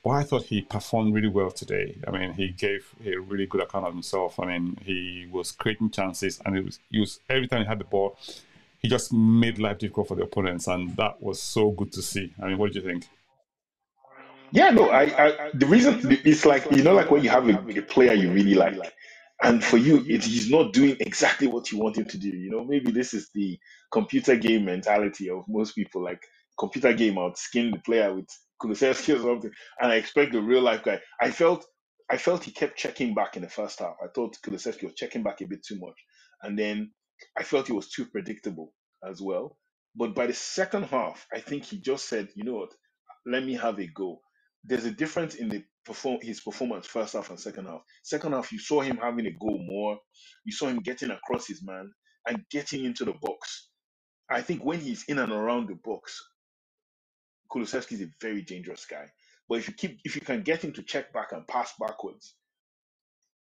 But 0.02 0.10
I 0.10 0.22
thought 0.24 0.44
he 0.44 0.62
performed 0.62 1.14
really 1.14 1.28
well 1.28 1.50
today. 1.50 1.96
I 2.06 2.10
mean, 2.10 2.32
he 2.32 2.48
gave 2.48 2.92
a 3.04 3.16
really 3.16 3.46
good 3.46 3.60
account 3.60 3.86
of 3.86 3.92
himself. 3.92 4.40
I 4.40 4.46
mean, 4.46 4.78
he 4.82 5.28
was 5.30 5.52
creating 5.52 5.90
chances, 5.90 6.40
and 6.44 6.56
it 6.56 6.64
was, 6.64 6.80
he 6.90 6.98
was 6.98 7.20
every 7.28 7.46
time 7.46 7.62
he 7.62 7.66
had 7.66 7.78
the 7.78 7.84
ball, 7.84 8.18
he 8.78 8.88
just 8.88 9.12
made 9.12 9.58
life 9.58 9.78
difficult 9.78 10.08
for 10.08 10.16
the 10.16 10.24
opponents, 10.24 10.66
and 10.66 10.96
that 10.96 11.22
was 11.22 11.40
so 11.40 11.70
good 11.70 11.92
to 11.92 12.02
see. 12.02 12.32
I 12.42 12.48
mean, 12.48 12.58
what 12.58 12.72
do 12.72 12.80
you 12.80 12.84
think? 12.84 13.06
Yeah, 14.52 14.70
no, 14.70 14.90
I, 14.90 15.02
I 15.02 15.50
the 15.54 15.66
reason 15.66 16.00
it's 16.24 16.44
like 16.44 16.70
you 16.70 16.82
know, 16.82 16.94
like 16.94 17.10
when 17.10 17.22
you 17.22 17.30
have 17.30 17.48
a, 17.48 17.78
a 17.78 17.82
player 17.82 18.12
you 18.12 18.30
really 18.30 18.54
like, 18.54 18.76
and 19.42 19.64
for 19.64 19.78
you, 19.78 20.04
it, 20.08 20.24
he's 20.24 20.50
not 20.50 20.74
doing 20.74 20.96
exactly 21.00 21.46
what 21.48 21.72
you 21.72 21.78
want 21.78 21.98
him 21.98 22.06
to 22.06 22.18
do. 22.18 22.28
You 22.30 22.50
know, 22.50 22.64
maybe 22.64 22.92
this 22.92 23.14
is 23.14 23.30
the 23.34 23.58
computer 23.92 24.36
game 24.36 24.66
mentality 24.66 25.30
of 25.30 25.44
most 25.48 25.74
people. 25.74 26.04
Like 26.04 26.22
computer 26.58 26.94
game, 26.94 27.18
out 27.18 27.38
skin 27.38 27.70
the 27.72 27.78
player 27.78 28.14
with 28.14 28.26
Kulusevski 28.62 29.16
or 29.16 29.22
something, 29.22 29.52
and 29.80 29.92
I 29.92 29.96
expect 29.96 30.32
the 30.32 30.42
real 30.42 30.62
life 30.62 30.82
guy. 30.84 31.00
I 31.20 31.30
felt, 31.30 31.66
I 32.10 32.18
felt 32.18 32.44
he 32.44 32.52
kept 32.52 32.78
checking 32.78 33.14
back 33.14 33.36
in 33.36 33.42
the 33.42 33.50
first 33.50 33.80
half. 33.80 33.96
I 34.02 34.08
thought 34.14 34.36
Kulusevski 34.44 34.84
was 34.84 34.94
checking 34.96 35.22
back 35.22 35.40
a 35.42 35.46
bit 35.46 35.64
too 35.64 35.78
much, 35.80 35.96
and 36.42 36.58
then 36.58 36.92
I 37.38 37.44
felt 37.44 37.68
he 37.68 37.74
was 37.74 37.90
too 37.90 38.06
predictable 38.06 38.74
as 39.08 39.22
well. 39.22 39.58
But 39.96 40.14
by 40.16 40.26
the 40.28 40.34
second 40.34 40.84
half, 40.84 41.26
I 41.34 41.40
think 41.40 41.64
he 41.64 41.78
just 41.78 42.08
said, 42.08 42.28
you 42.34 42.44
know 42.44 42.54
what, 42.56 42.72
let 43.26 43.44
me 43.44 43.54
have 43.54 43.78
a 43.80 43.86
go. 43.88 44.20
There's 44.64 44.86
a 44.86 44.92
difference 44.92 45.36
in 45.36 45.48
the 45.50 45.64
perform 45.86 46.18
his 46.22 46.40
performance 46.40 46.86
first 46.86 47.14
half 47.14 47.30
and 47.30 47.40
second 47.40 47.66
half. 47.66 47.82
Second 48.02 48.32
half, 48.32 48.52
you 48.52 48.58
saw 48.58 48.80
him 48.82 48.98
having 48.98 49.26
a 49.26 49.32
go 49.32 49.58
more. 49.58 49.98
You 50.44 50.52
saw 50.52 50.68
him 50.68 50.80
getting 50.80 51.10
across 51.10 51.46
his 51.46 51.62
man 51.64 51.90
and 52.28 52.44
getting 52.50 52.84
into 52.84 53.04
the 53.04 53.14
box. 53.22 53.68
I 54.30 54.42
think 54.42 54.64
when 54.64 54.80
he's 54.80 55.04
in 55.08 55.18
and 55.18 55.32
around 55.32 55.68
the 55.68 55.78
box, 55.84 56.20
Kulusevski 57.52 57.92
is 57.92 58.02
a 58.02 58.10
very 58.20 58.42
dangerous 58.42 58.86
guy. 58.86 59.06
But 59.48 59.58
if 59.58 59.68
you 59.68 59.74
keep 59.74 60.00
if 60.04 60.16
you 60.16 60.20
can 60.22 60.42
get 60.42 60.64
him 60.64 60.72
to 60.72 60.82
check 60.82 61.12
back 61.12 61.32
and 61.32 61.46
pass 61.46 61.72
backwards, 61.80 62.34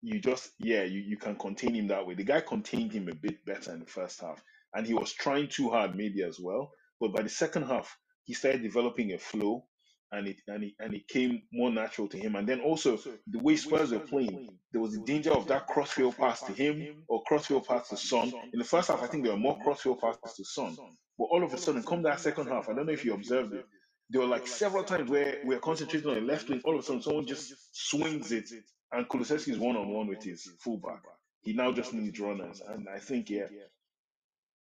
you 0.02 0.20
just 0.20 0.50
yeah, 0.58 0.82
you, 0.84 1.00
you 1.00 1.16
can 1.16 1.36
contain 1.36 1.74
him 1.74 1.88
that 1.88 2.06
way. 2.06 2.14
The 2.14 2.24
guy 2.24 2.40
contained 2.40 2.92
him 2.92 3.08
a 3.08 3.14
bit 3.14 3.44
better 3.46 3.72
in 3.72 3.80
the 3.80 3.86
first 3.86 4.20
half. 4.20 4.42
And 4.74 4.86
he 4.86 4.94
was 4.94 5.12
trying 5.12 5.48
too 5.48 5.70
hard 5.70 5.96
maybe 5.96 6.22
as 6.24 6.38
well. 6.40 6.72
But 7.00 7.14
by 7.14 7.22
the 7.22 7.28
second 7.28 7.64
half, 7.64 7.96
he 8.24 8.34
started 8.34 8.62
developing 8.62 9.12
a 9.12 9.18
flow 9.18 9.66
and 10.14 10.28
it 10.28 10.38
and 10.48 10.64
it 10.64 10.74
and 10.80 10.94
it 10.94 11.08
came 11.08 11.42
more 11.52 11.70
natural 11.70 12.08
to 12.08 12.18
him. 12.18 12.36
And 12.36 12.48
then 12.48 12.60
also 12.62 12.98
the 13.28 13.40
way 13.40 13.56
Spurs 13.56 13.92
were 13.92 14.00
playing, 14.00 14.58
there 14.72 14.82
was 14.82 14.94
a 14.96 15.00
danger 15.00 15.32
of 15.32 15.48
that 15.48 15.68
crossfield 15.68 16.18
pass 16.18 16.42
to 16.44 16.52
him 16.54 17.04
or 17.08 17.22
crossfield 17.24 17.66
pass 17.66 17.90
to 17.90 17.98
Son. 17.98 18.32
In 18.54 18.60
the 18.60 18.64
first 18.66 18.88
half, 18.88 19.02
I 19.02 19.08
think 19.08 19.24
there 19.24 19.34
were 19.34 19.40
more 19.40 19.58
crossfield 19.64 20.00
passes 20.00 20.36
to 20.36 20.44
Son. 20.46 20.76
But 21.18 21.26
all 21.26 21.44
of 21.44 21.54
a 21.54 21.58
sudden, 21.58 21.84
come 21.84 22.02
that 22.04 22.20
second 22.20 22.48
half, 22.48 22.68
I 22.70 22.74
don't 22.74 22.86
know 22.86 22.92
if 22.94 23.04
you 23.04 23.14
observed 23.14 23.54
it. 23.54 23.66
There 24.10 24.22
were 24.22 24.28
like 24.28 24.46
several 24.48 24.84
times 24.84 25.10
where 25.10 25.38
we 25.46 25.54
are 25.56 25.60
concentrating 25.60 26.10
on 26.10 26.16
the 26.16 26.22
left 26.22 26.50
wing. 26.50 26.62
All 26.64 26.74
of 26.76 26.80
a 26.80 26.84
sudden, 26.84 27.02
someone 27.02 27.26
just 27.26 27.54
swings 27.72 28.32
it, 28.32 28.50
and 28.92 29.08
Kulusevski 29.08 29.50
is 29.52 29.58
one 29.58 29.76
on 29.76 29.88
one 29.90 30.08
with 30.08 30.24
his 30.24 30.48
fullback. 30.60 31.02
He 31.42 31.54
now 31.54 31.72
just 31.72 31.94
needs 31.94 32.20
runners, 32.20 32.62
and 32.68 32.88
I 32.94 33.00
think 33.00 33.30
yeah, 33.30 33.46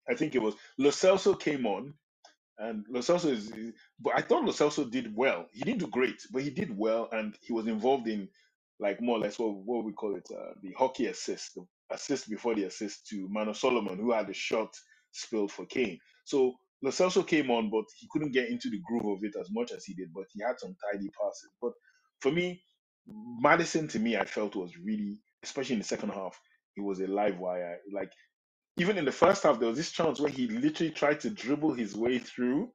I 0.08 0.14
think 0.14 0.34
it 0.34 0.42
was 0.42 0.54
Lo 0.78 0.90
Celso 0.90 1.38
came 1.38 1.66
on, 1.66 1.94
and 2.58 2.84
Lo 2.90 3.00
Celso 3.00 3.30
is, 3.32 3.52
but 4.00 4.14
I 4.16 4.22
thought 4.22 4.44
Lo 4.44 4.52
Celso 4.52 4.90
did 4.90 5.14
well. 5.16 5.46
He 5.52 5.62
didn't 5.62 5.80
do 5.80 5.88
great, 5.88 6.22
but 6.32 6.42
he 6.42 6.50
did 6.50 6.76
well, 6.76 7.08
and 7.12 7.36
he 7.42 7.52
was 7.52 7.66
involved 7.66 8.08
in 8.08 8.28
like 8.80 9.00
more 9.00 9.16
or 9.18 9.20
less 9.20 9.38
what 9.38 9.54
what 9.54 9.84
we 9.84 9.92
call 9.92 10.16
it, 10.16 10.28
uh, 10.32 10.52
the 10.62 10.72
hockey 10.78 11.06
assist, 11.06 11.54
the 11.56 11.66
assist 11.92 12.28
before 12.30 12.54
the 12.54 12.64
assist 12.64 13.06
to 13.08 13.28
Manor 13.30 13.54
Solomon, 13.54 13.98
who 13.98 14.12
had 14.12 14.30
a 14.30 14.34
shot 14.34 14.74
spilled 15.12 15.52
for 15.52 15.66
Kane. 15.66 15.98
So 16.24 16.54
Lo 16.82 16.90
Celso 16.90 17.26
came 17.26 17.50
on, 17.50 17.70
but 17.70 17.84
he 17.98 18.08
couldn't 18.12 18.32
get 18.32 18.50
into 18.50 18.70
the 18.70 18.80
groove 18.86 19.18
of 19.18 19.24
it 19.24 19.34
as 19.40 19.48
much 19.50 19.72
as 19.72 19.84
he 19.84 19.94
did, 19.94 20.12
but 20.14 20.24
he 20.32 20.42
had 20.42 20.60
some 20.60 20.76
tidy 20.92 21.10
passes. 21.20 21.50
But 21.62 21.72
for 22.20 22.32
me, 22.32 22.62
Maddison 23.08 23.88
to 23.90 23.98
me, 23.98 24.16
I 24.16 24.24
felt 24.26 24.56
was 24.56 24.76
really, 24.78 25.20
especially 25.42 25.74
in 25.74 25.80
the 25.80 25.86
second 25.86 26.10
half, 26.10 26.38
he 26.74 26.82
was 26.82 27.00
a 27.00 27.06
live 27.08 27.38
wire. 27.38 27.78
Like 27.92 28.12
even 28.78 28.98
in 28.98 29.06
the 29.06 29.12
first 29.12 29.44
half, 29.44 29.60
there 29.60 29.68
was 29.68 29.78
this 29.78 29.92
chance 29.92 30.20
where 30.20 30.30
he 30.32 30.48
literally 30.48 30.92
tried 30.92 31.20
to 31.22 31.30
dribble 31.30 31.74
his 31.74 31.96
way 31.96 32.18
through. 32.18 32.72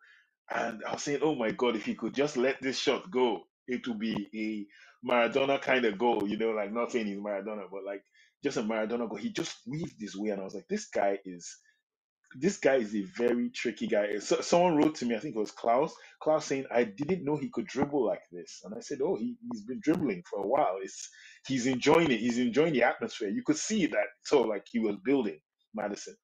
And 0.51 0.83
I 0.87 0.93
was 0.93 1.03
saying, 1.03 1.21
oh 1.23 1.35
my 1.35 1.51
God, 1.51 1.75
if 1.77 1.85
he 1.85 1.95
could 1.95 2.15
just 2.15 2.37
let 2.37 2.61
this 2.61 2.79
shot 2.79 3.11
go, 3.11 3.43
it 3.67 3.87
would 3.87 3.99
be 3.99 4.29
a 4.35 5.07
Maradona 5.09 5.61
kind 5.61 5.85
of 5.85 5.99
goal, 5.99 6.27
you 6.27 6.37
know, 6.37 6.51
like 6.51 6.73
not 6.73 6.93
saying 6.93 7.07
he's 7.07 7.19
Maradona, 7.19 7.65
but 7.71 7.85
like 7.85 8.03
just 8.43 8.57
a 8.57 8.63
Maradona 8.63 9.09
goal. 9.09 9.17
He 9.17 9.31
just 9.31 9.57
weaved 9.67 9.97
his 9.99 10.17
way. 10.17 10.31
And 10.31 10.41
I 10.41 10.45
was 10.45 10.55
like, 10.55 10.69
this 10.69 10.87
guy 10.87 11.19
is 11.25 11.57
this 12.35 12.57
guy 12.57 12.75
is 12.77 12.95
a 12.95 13.03
very 13.17 13.49
tricky 13.51 13.87
guy. 13.87 14.19
So, 14.19 14.41
someone 14.41 14.77
wrote 14.77 14.95
to 14.97 15.05
me, 15.05 15.15
I 15.15 15.19
think 15.19 15.35
it 15.35 15.39
was 15.39 15.51
Klaus, 15.51 15.93
Klaus 16.21 16.45
saying, 16.45 16.65
I 16.71 16.85
didn't 16.85 17.25
know 17.25 17.37
he 17.37 17.49
could 17.53 17.67
dribble 17.67 18.05
like 18.05 18.23
this. 18.31 18.61
And 18.65 18.73
I 18.75 18.81
said, 18.81 18.99
Oh, 19.03 19.15
he, 19.17 19.37
he's 19.51 19.63
been 19.63 19.81
dribbling 19.81 20.23
for 20.29 20.41
a 20.43 20.47
while. 20.47 20.77
It's 20.81 21.09
he's 21.47 21.67
enjoying 21.67 22.11
it, 22.11 22.19
he's 22.21 22.39
enjoying 22.39 22.73
the 22.73 22.83
atmosphere. 22.83 23.29
You 23.29 23.43
could 23.45 23.57
see 23.57 23.87
that 23.87 24.07
so 24.23 24.41
like 24.43 24.65
he 24.71 24.79
was 24.79 24.97
building 25.05 25.39
Maddison. 25.73 26.15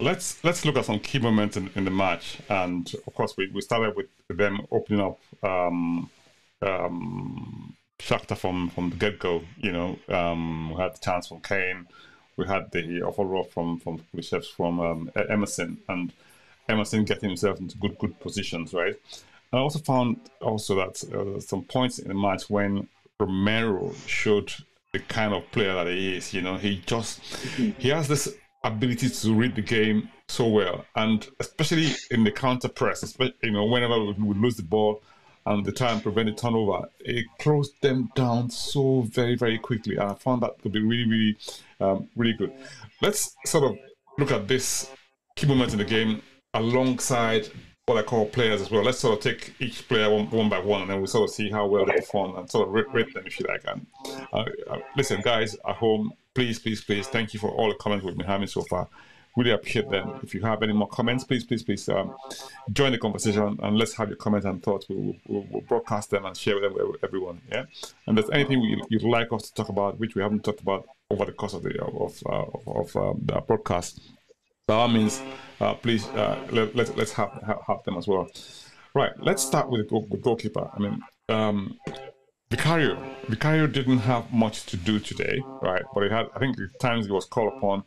Let's 0.00 0.42
let's 0.42 0.64
look 0.64 0.76
at 0.76 0.84
some 0.84 1.00
key 1.00 1.18
moments 1.18 1.56
in, 1.56 1.70
in 1.74 1.84
the 1.84 1.90
match. 1.90 2.38
And 2.48 2.92
of 3.06 3.14
course 3.14 3.36
we, 3.36 3.50
we 3.50 3.60
started 3.60 3.94
with 3.96 4.06
them 4.28 4.66
opening 4.70 5.00
up 5.00 5.18
um 5.42 6.10
um 6.62 7.76
Shakhtar 8.00 8.36
from, 8.36 8.70
from 8.70 8.90
the 8.90 8.96
get 8.96 9.18
go, 9.18 9.42
you 9.58 9.72
know. 9.72 9.98
Um 10.08 10.70
we 10.70 10.80
had 10.80 10.94
the 10.94 10.98
chance 10.98 11.28
from 11.28 11.40
Kane 11.40 11.86
we 12.36 12.46
had 12.46 12.70
the 12.72 13.02
overall 13.02 13.44
from 13.44 13.78
from 13.78 13.98
Kulusevski 13.98 14.52
from 14.52 14.80
um, 14.80 15.10
Emerson 15.28 15.78
and 15.88 16.12
Emerson 16.68 17.04
getting 17.04 17.28
himself 17.30 17.58
into 17.60 17.78
good 17.78 17.98
good 17.98 18.18
positions, 18.20 18.72
right? 18.72 18.96
I 19.52 19.58
also 19.58 19.78
found 19.78 20.18
also 20.40 20.74
that 20.76 21.02
uh, 21.12 21.40
some 21.40 21.62
points 21.64 21.98
in 21.98 22.08
the 22.08 22.14
match 22.14 22.50
when 22.50 22.88
Romero 23.20 23.92
showed 24.06 24.52
the 24.94 25.00
kind 25.00 25.34
of 25.34 25.50
player 25.50 25.74
that 25.74 25.88
he 25.88 26.16
is. 26.16 26.32
You 26.32 26.40
know, 26.40 26.56
he 26.56 26.80
just 26.86 27.20
he 27.56 27.88
has 27.90 28.08
this 28.08 28.32
ability 28.62 29.10
to 29.10 29.34
read 29.34 29.56
the 29.56 29.62
game 29.62 30.08
so 30.28 30.48
well, 30.48 30.86
and 30.96 31.28
especially 31.40 31.90
in 32.10 32.24
the 32.24 32.30
counter 32.30 32.68
press, 32.68 33.16
you 33.42 33.50
know 33.50 33.64
whenever 33.66 34.02
we 34.02 34.12
would 34.12 34.38
lose 34.38 34.56
the 34.56 34.62
ball 34.62 35.02
and 35.46 35.66
the 35.66 35.72
time 35.72 36.00
prevent 36.00 36.28
the 36.28 36.40
turnover, 36.40 36.88
it 37.00 37.26
closed 37.38 37.74
them 37.82 38.08
down 38.14 38.48
so 38.48 39.02
very 39.02 39.34
very 39.34 39.58
quickly, 39.58 39.96
and 39.96 40.10
I 40.10 40.14
found 40.14 40.42
that 40.42 40.62
to 40.62 40.68
be 40.70 40.80
really 40.80 41.10
really 41.10 41.36
um, 41.80 42.08
really 42.16 42.34
good. 42.34 42.52
Let's 43.02 43.34
sort 43.44 43.64
of 43.64 43.76
look 44.16 44.30
at 44.30 44.46
this 44.46 44.90
key 45.36 45.48
moment 45.48 45.72
in 45.72 45.78
the 45.78 45.84
game 45.84 46.22
alongside 46.54 47.48
what 47.86 47.98
I 47.98 48.02
call 48.02 48.26
players 48.26 48.62
as 48.62 48.70
well. 48.70 48.82
Let's 48.82 48.98
sort 48.98 49.18
of 49.18 49.22
take 49.22 49.54
each 49.60 49.86
player 49.88 50.08
one, 50.08 50.30
one 50.30 50.48
by 50.48 50.58
one, 50.58 50.82
and 50.82 50.90
then 50.90 50.98
we'll 50.98 51.06
sort 51.06 51.28
of 51.28 51.34
see 51.34 51.50
how 51.50 51.66
well 51.66 51.84
they 51.84 51.92
perform 51.92 52.36
and 52.36 52.50
sort 52.50 52.68
of 52.68 52.74
rate, 52.74 52.86
rate 52.94 53.12
them 53.12 53.24
if 53.26 53.38
you 53.38 53.46
like. 53.46 53.62
And 53.66 53.86
uh, 54.32 54.44
uh, 54.70 54.78
listen, 54.96 55.20
guys 55.20 55.54
at 55.68 55.76
home, 55.76 56.12
please, 56.34 56.58
please, 56.58 56.82
please, 56.82 57.06
thank 57.08 57.34
you 57.34 57.40
for 57.40 57.50
all 57.50 57.68
the 57.68 57.74
comments 57.74 58.04
we've 58.06 58.16
been 58.16 58.26
having 58.26 58.46
so 58.46 58.62
far. 58.62 58.88
Really 59.36 59.50
appreciate 59.50 59.90
them. 59.90 60.20
If 60.22 60.32
you 60.32 60.40
have 60.42 60.62
any 60.62 60.72
more 60.72 60.88
comments, 60.88 61.24
please, 61.24 61.44
please, 61.44 61.62
please 61.62 61.86
um, 61.90 62.14
join 62.72 62.92
the 62.92 62.98
conversation 62.98 63.58
and 63.62 63.76
let's 63.76 63.92
have 63.94 64.08
your 64.08 64.16
comments 64.16 64.46
and 64.46 64.62
thoughts. 64.62 64.86
We'll, 64.88 65.16
we'll, 65.26 65.46
we'll 65.50 65.62
broadcast 65.62 66.10
them 66.10 66.24
and 66.24 66.34
share 66.36 66.60
them 66.60 66.72
with 66.74 67.04
everyone. 67.04 67.42
Yeah. 67.50 67.64
And 68.06 68.18
if 68.18 68.26
there's 68.26 68.34
anything 68.34 68.80
you'd 68.88 69.02
like 69.02 69.30
us 69.32 69.50
to 69.50 69.54
talk 69.54 69.68
about, 69.68 69.98
which 69.98 70.14
we 70.14 70.22
haven't 70.22 70.44
talked 70.44 70.60
about 70.60 70.88
over 71.10 71.26
the 71.26 71.32
course 71.32 71.52
of 71.52 71.64
the 71.64 71.82
of 71.82 72.22
uh, 72.24 72.70
of, 72.70 72.96
um, 72.96 73.22
the 73.24 73.40
broadcast, 73.40 74.00
by 74.66 74.74
all 74.74 74.88
means, 74.88 75.20
uh, 75.60 75.74
please 75.74 76.06
uh, 76.08 76.38
let, 76.50 76.74
let, 76.74 76.96
let's 76.96 77.12
have, 77.12 77.30
have, 77.46 77.60
have 77.66 77.82
them 77.84 77.96
as 77.96 78.06
well. 78.06 78.28
Right. 78.94 79.12
Let's 79.18 79.42
start 79.42 79.70
with 79.70 79.88
the 79.88 80.18
goalkeeper. 80.20 80.70
I 80.74 80.78
mean, 80.78 81.00
um, 81.28 81.78
Vicario. 82.50 82.96
Vicario 83.28 83.66
didn't 83.66 83.98
have 83.98 84.32
much 84.32 84.66
to 84.66 84.76
do 84.76 85.00
today, 85.00 85.42
right? 85.60 85.82
But 85.92 86.04
he 86.04 86.10
had, 86.10 86.26
I 86.34 86.38
think, 86.38 86.56
times 86.80 87.06
he 87.06 87.12
was 87.12 87.24
called 87.24 87.52
upon 87.56 87.84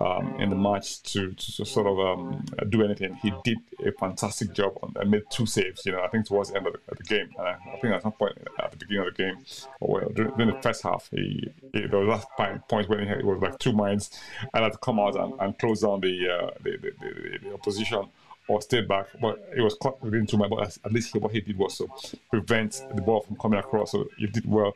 um, 0.00 0.34
in 0.40 0.48
the 0.48 0.56
match 0.56 1.02
to, 1.02 1.32
to 1.32 1.64
sort 1.64 1.86
of 1.86 1.98
um, 1.98 2.44
do 2.70 2.82
anything. 2.82 3.14
He 3.14 3.32
did 3.44 3.58
a 3.84 3.92
fantastic 3.92 4.52
job 4.54 4.78
on, 4.82 4.94
and 4.96 5.10
made 5.10 5.22
two 5.30 5.46
saves. 5.46 5.84
You 5.84 5.92
know, 5.92 6.02
I 6.02 6.08
think 6.08 6.26
towards 6.26 6.50
the 6.50 6.56
end 6.56 6.66
of 6.66 6.72
the, 6.72 6.80
of 6.90 6.98
the 6.98 7.04
game. 7.04 7.28
I, 7.38 7.50
I, 7.50 7.78
think 7.80 7.94
at 7.94 8.02
some 8.02 8.12
point 8.12 8.36
at 8.58 8.70
the 8.70 8.76
beginning 8.78 9.06
of 9.06 9.16
the 9.16 9.22
game, 9.22 9.36
or 9.80 10.00
during, 10.14 10.34
during 10.36 10.54
the 10.54 10.62
first 10.62 10.82
half, 10.82 11.08
he, 11.10 11.52
he 11.72 11.86
there 11.86 12.00
was 12.00 12.24
that 12.40 12.68
point 12.68 12.88
when 12.88 13.06
he, 13.06 13.10
it 13.10 13.24
was 13.24 13.40
like 13.42 13.58
two 13.58 13.72
minds 13.72 14.10
and 14.54 14.64
had 14.64 14.72
to 14.72 14.78
come 14.78 14.98
out 14.98 15.16
and, 15.16 15.34
and 15.38 15.58
close 15.58 15.82
down 15.82 16.00
the, 16.00 16.28
uh, 16.28 16.50
the, 16.62 16.70
the, 16.78 16.90
the, 17.00 17.38
the 17.42 17.54
opposition 17.54 18.06
or 18.48 18.60
stay 18.60 18.80
back, 18.80 19.06
but 19.20 19.48
it 19.56 19.60
was 19.60 19.74
caught 19.74 20.02
within 20.02 20.26
two 20.26 20.36
minds. 20.36 20.56
But 20.56 20.78
at 20.84 20.92
least 20.92 21.14
what 21.14 21.30
he 21.30 21.40
did 21.40 21.56
was 21.56 21.78
to 21.78 21.88
prevent 22.30 22.82
the 22.94 23.02
ball 23.02 23.20
from 23.20 23.36
coming 23.36 23.58
across. 23.58 23.92
So 23.92 24.08
you 24.18 24.26
did 24.26 24.50
well 24.50 24.74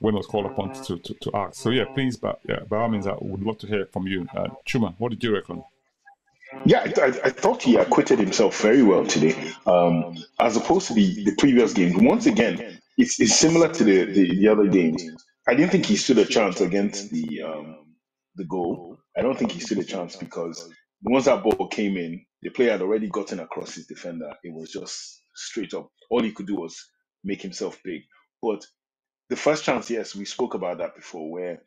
when 0.00 0.14
it 0.14 0.18
was 0.18 0.26
called 0.26 0.46
upon 0.46 0.72
to, 0.84 0.98
to, 0.98 1.14
to 1.14 1.30
act. 1.34 1.56
So 1.56 1.70
yeah, 1.70 1.84
please, 1.94 2.16
but 2.16 2.40
yeah, 2.48 2.60
by 2.68 2.78
all 2.78 2.88
means, 2.88 3.06
I 3.06 3.14
would 3.20 3.42
love 3.42 3.58
to 3.58 3.66
hear 3.66 3.86
from 3.86 4.06
you. 4.06 4.26
Uh, 4.36 4.48
Chuma, 4.66 4.94
what 4.98 5.10
did 5.10 5.22
you 5.22 5.34
reckon? 5.34 5.62
Yeah, 6.64 6.80
I, 6.80 7.00
I, 7.00 7.06
I 7.06 7.30
thought 7.30 7.62
he 7.62 7.76
acquitted 7.76 8.18
himself 8.18 8.60
very 8.60 8.82
well 8.82 9.04
today, 9.04 9.52
um, 9.66 10.16
as 10.38 10.56
opposed 10.56 10.88
to 10.88 10.94
the, 10.94 11.24
the 11.24 11.34
previous 11.36 11.72
games. 11.72 11.94
Once 11.96 12.26
again, 12.26 12.80
it's, 12.96 13.18
it's 13.20 13.36
similar 13.36 13.68
to 13.72 13.84
the, 13.84 14.04
the, 14.04 14.36
the 14.36 14.48
other 14.48 14.66
games. 14.66 15.04
I 15.48 15.54
didn't 15.54 15.70
think 15.70 15.86
he 15.86 15.96
stood 15.96 16.18
a 16.18 16.24
chance 16.24 16.60
against 16.60 17.10
the 17.10 17.42
um, 17.42 17.86
the 18.36 18.44
goal. 18.44 18.98
I 19.16 19.22
don't 19.22 19.38
think 19.38 19.52
he 19.52 19.60
stood 19.60 19.78
a 19.78 19.84
chance 19.84 20.16
because 20.16 20.68
once 21.02 21.24
that 21.26 21.42
ball 21.42 21.68
came 21.68 21.96
in, 21.96 22.24
the 22.42 22.50
player 22.50 22.72
had 22.72 22.82
already 22.82 23.08
gotten 23.08 23.40
across 23.40 23.74
his 23.74 23.86
defender. 23.86 24.30
It 24.44 24.52
was 24.52 24.70
just 24.70 25.22
straight 25.34 25.72
up. 25.74 25.88
All 26.10 26.22
he 26.22 26.32
could 26.32 26.46
do 26.46 26.56
was 26.56 26.76
make 27.24 27.42
himself 27.42 27.78
big. 27.84 28.02
But 28.42 28.64
the 29.28 29.36
first 29.36 29.64
chance, 29.64 29.90
yes, 29.90 30.14
we 30.14 30.24
spoke 30.24 30.54
about 30.54 30.78
that 30.78 30.94
before, 30.96 31.30
where 31.30 31.62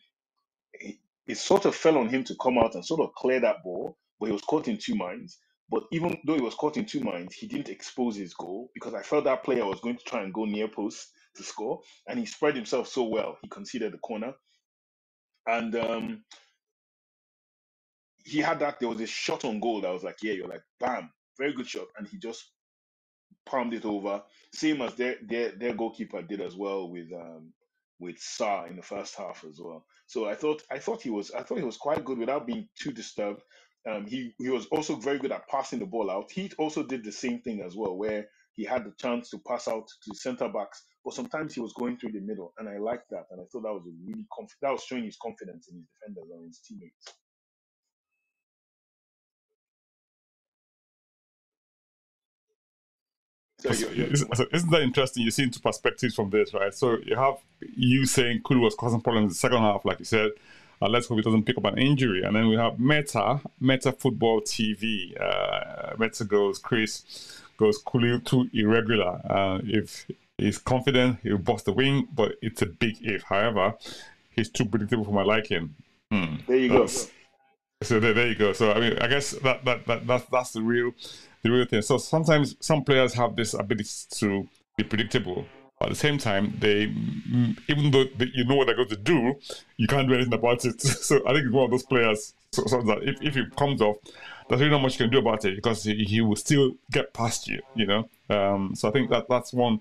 it, 0.74 0.98
sort 1.38 1.66
of 1.66 1.76
fell 1.76 1.98
on 1.98 2.10
him 2.10 2.24
to 2.26 2.36
come 2.42 2.58
out 2.58 2.76
and 2.76 2.86
sort 2.86 3.02
of 3.02 3.14
clear 3.16 3.40
that 3.40 3.64
ball, 3.64 3.98
but 4.20 4.28
he 4.28 4.32
was 4.32 4.42
caught 4.44 4.68
in 4.68 4.78
two 4.78 4.96
minds. 4.96 5.40
But 5.70 5.84
even 5.92 6.18
though 6.26 6.36
he 6.36 6.42
was 6.42 6.56
caught 6.56 6.78
in 6.78 6.86
two 6.86 7.02
minds, 7.02 7.36
he 7.36 7.48
didn't 7.48 7.70
expose 7.70 8.16
his 8.16 8.34
goal 8.34 8.72
because 8.74 8.96
I 8.96 9.04
felt 9.04 9.26
that 9.26 9.44
player 9.44 9.66
was 9.66 9.80
going 9.82 9.98
to 9.98 10.04
try 10.04 10.24
and 10.24 10.34
go 10.34 10.46
near 10.46 10.68
post 10.68 11.12
to 11.36 11.44
score, 11.44 11.82
and 12.08 12.20
he 12.20 12.26
spread 12.26 12.56
himself 12.56 12.88
so 12.88 13.04
well. 13.04 13.38
He 13.42 13.50
conceded 13.50 13.94
the 13.94 14.00
corner, 14.00 14.34
and 15.48 15.76
um, 15.76 16.24
he 18.26 18.40
had 18.40 18.60
that. 18.60 18.80
There 18.80 18.90
was 18.90 19.02
a 19.02 19.08
shot 19.08 19.46
on 19.46 19.60
goal 19.60 19.82
that 19.82 19.94
was 19.94 20.04
like, 20.04 20.18
yeah, 20.24 20.34
you're 20.34 20.48
like, 20.48 20.64
bam, 20.80 21.12
very 21.38 21.54
good 21.54 21.68
shot, 21.68 21.88
and 21.98 22.08
he 22.08 22.18
just 22.18 22.52
palmed 23.46 23.74
it 23.74 23.86
over. 23.86 24.24
Same 24.54 24.82
as 24.82 24.96
their 24.96 25.18
their 25.24 25.52
their 25.52 25.74
goalkeeper 25.76 26.22
did 26.22 26.42
as 26.42 26.56
well 26.56 26.90
with 26.90 27.12
um 27.14 27.54
with 28.00 28.18
Sarr 28.18 28.70
in 28.70 28.78
the 28.78 28.84
first 28.84 29.16
half 29.16 29.46
as 29.50 29.60
well. 29.62 29.86
So 30.08 30.28
I 30.28 30.36
thought 30.36 30.64
I 30.72 30.80
thought 30.80 31.02
he 31.02 31.10
was 31.10 31.32
I 31.32 31.44
thought 31.44 31.60
he 31.60 31.64
was 31.66 31.78
quite 31.78 32.06
good 32.06 32.18
without 32.20 32.48
being 32.48 32.70
too 32.80 32.92
disturbed. 32.92 33.44
Um, 33.90 34.08
he 34.08 34.34
he 34.40 34.50
was 34.50 34.68
also 34.68 34.96
very 34.98 35.20
good 35.20 35.32
at 35.32 35.48
passing 35.50 35.80
the 35.80 35.86
ball 35.86 36.12
out. 36.12 36.32
He 36.32 36.52
also 36.60 36.84
did 36.84 37.04
the 37.04 37.12
same 37.12 37.42
thing 37.42 37.62
as 37.62 37.76
well, 37.76 37.98
where 37.98 38.28
he 38.56 38.66
had 38.66 38.86
the 38.86 38.94
chance 39.00 39.30
to 39.32 39.40
pass 39.48 39.68
out 39.68 39.88
to 40.04 40.16
centre 40.16 40.50
backs, 40.50 40.86
but 41.06 41.14
sometimes 41.14 41.56
he 41.56 41.62
was 41.62 41.74
going 41.74 41.98
through 41.98 42.14
the 42.14 42.22
middle, 42.22 42.54
and 42.60 42.70
I 42.70 42.78
liked 42.78 43.10
that. 43.12 43.26
And 43.32 43.42
I 43.42 43.46
thought 43.52 43.64
that 43.64 43.74
was 43.74 43.88
a 43.88 43.96
really 44.06 44.28
conf- 44.38 44.58
that 44.62 44.72
was 44.72 44.84
showing 44.84 45.06
his 45.06 45.18
confidence 45.22 45.70
in 45.70 45.78
his 45.78 45.88
defenders 45.88 46.30
and 46.32 46.48
his 46.48 46.60
teammates. 46.60 47.19
So 53.60 53.70
Because 53.70 53.82
you 53.82 53.90
you 53.90 54.04
isn't 54.06 54.38
so 54.38 54.46
isn't 54.54 54.70
that 54.72 54.82
interesting? 54.82 55.24
You 55.24 55.32
see 55.32 55.44
into 55.44 55.60
perspectives 55.60 56.16
from 56.16 56.30
this, 56.30 56.54
right? 56.54 56.74
So 56.74 56.98
you 57.06 57.16
have 57.16 57.36
you 57.60 58.06
saying 58.06 58.42
Kulu 58.46 58.62
was 58.62 58.76
causing 58.76 59.02
problems 59.02 59.24
in 59.26 59.30
the 59.30 59.36
second 59.36 59.60
half, 59.60 59.84
like 59.86 60.00
you 60.00 60.06
said. 60.06 60.32
Uh, 60.82 60.88
let's 60.88 61.08
hope 61.08 61.18
he 61.18 61.22
doesn't 61.22 61.44
pick 61.44 61.58
up 61.58 61.66
an 61.66 61.78
injury. 61.78 62.24
And 62.24 62.34
then 62.34 62.48
we 62.48 62.56
have 62.56 62.80
Meta, 62.80 63.42
Meta 63.60 63.92
Football 63.92 64.40
TV. 64.42 65.20
Uh, 65.22 65.94
Meta 66.00 66.24
goes, 66.24 66.58
Chris 66.58 67.42
goes, 67.58 67.78
Kulu 67.80 68.22
too 68.22 68.50
irregular. 68.54 69.20
Uh, 69.30 69.60
if 69.66 70.06
he's 70.38 70.58
confident, 70.58 71.20
he'll 71.22 71.38
bust 71.38 71.66
the 71.66 71.74
wing, 71.74 72.08
but 72.14 72.36
it's 72.42 72.62
a 72.62 72.66
big 72.66 72.96
if. 73.02 73.24
However, 73.24 73.76
he's 74.32 74.50
too 74.50 74.64
predictable 74.64 75.04
for 75.04 75.12
my 75.12 75.24
liking. 75.24 75.76
Hmm. 76.10 76.36
there 76.48 76.58
you 76.58 76.70
go. 76.70 76.88
So 77.82 78.00
there, 78.00 78.14
there 78.14 78.28
you 78.28 78.36
go. 78.36 78.54
So 78.54 78.72
I 78.72 78.80
mean, 78.80 78.98
I 79.00 79.08
guess 79.08 79.32
that, 79.32 79.64
that, 79.66 79.86
that 79.86 80.08
that's 80.08 80.26
that's 80.26 80.52
the 80.52 80.62
real 80.62 80.92
the 81.44 81.52
real 81.52 81.66
thing. 81.66 81.82
So 81.82 81.98
sometimes 81.98 82.56
some 82.60 82.84
players 82.84 83.14
have 83.14 83.36
this 83.36 83.54
ability 83.54 83.90
to 84.16 84.48
be 84.78 84.84
predictable. 84.84 85.46
At 85.82 85.90
the 85.90 85.96
same 85.96 86.18
time, 86.18 86.58
they 86.60 86.88
mm, 86.88 87.58
even 87.70 87.92
though 87.92 88.04
they, 88.04 88.28
you 88.34 88.44
know 88.44 88.56
what 88.56 88.68
they're 88.68 88.76
going 88.76 88.90
to 88.90 88.98
do, 88.98 89.36
you 89.78 89.88
can't 89.88 90.08
do 90.10 90.14
anything 90.14 90.34
about 90.34 90.66
it. 90.66 90.82
So 90.82 91.26
I 91.26 91.34
think 91.34 91.46
it's 91.46 91.54
one 91.54 91.66
of 91.66 91.72
those 91.72 91.84
players. 91.84 92.34
So, 92.52 92.66
so 92.66 92.82
that 92.82 93.04
if, 93.04 93.22
if 93.22 93.38
it 93.38 93.56
comes 93.56 93.82
off, 93.82 93.98
there's 94.50 94.60
really 94.60 94.72
not 94.72 94.82
much 94.82 95.00
you 95.00 95.06
can 95.06 95.12
do 95.12 95.20
about 95.20 95.46
it 95.46 95.56
because 95.56 95.84
he, 95.84 96.04
he 96.04 96.22
will 96.22 96.36
still 96.36 96.74
get 96.92 97.14
past 97.14 97.48
you. 97.48 97.62
You 97.76 97.86
know. 97.86 98.10
Um, 98.30 98.76
so 98.76 98.90
I 98.90 98.92
think 98.92 99.10
that 99.12 99.30
that's 99.30 99.54
one 99.54 99.80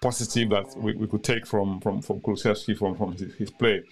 positive 0.00 0.50
that 0.50 0.74
we, 0.76 0.94
we 0.94 1.06
could 1.06 1.24
take 1.24 1.46
from 1.46 1.80
from 1.80 2.00
from 2.00 2.20
Kulusevski 2.20 2.76
from 2.78 2.96
from 2.96 3.12
his, 3.12 3.34
his 3.34 3.50
play. 3.50 3.82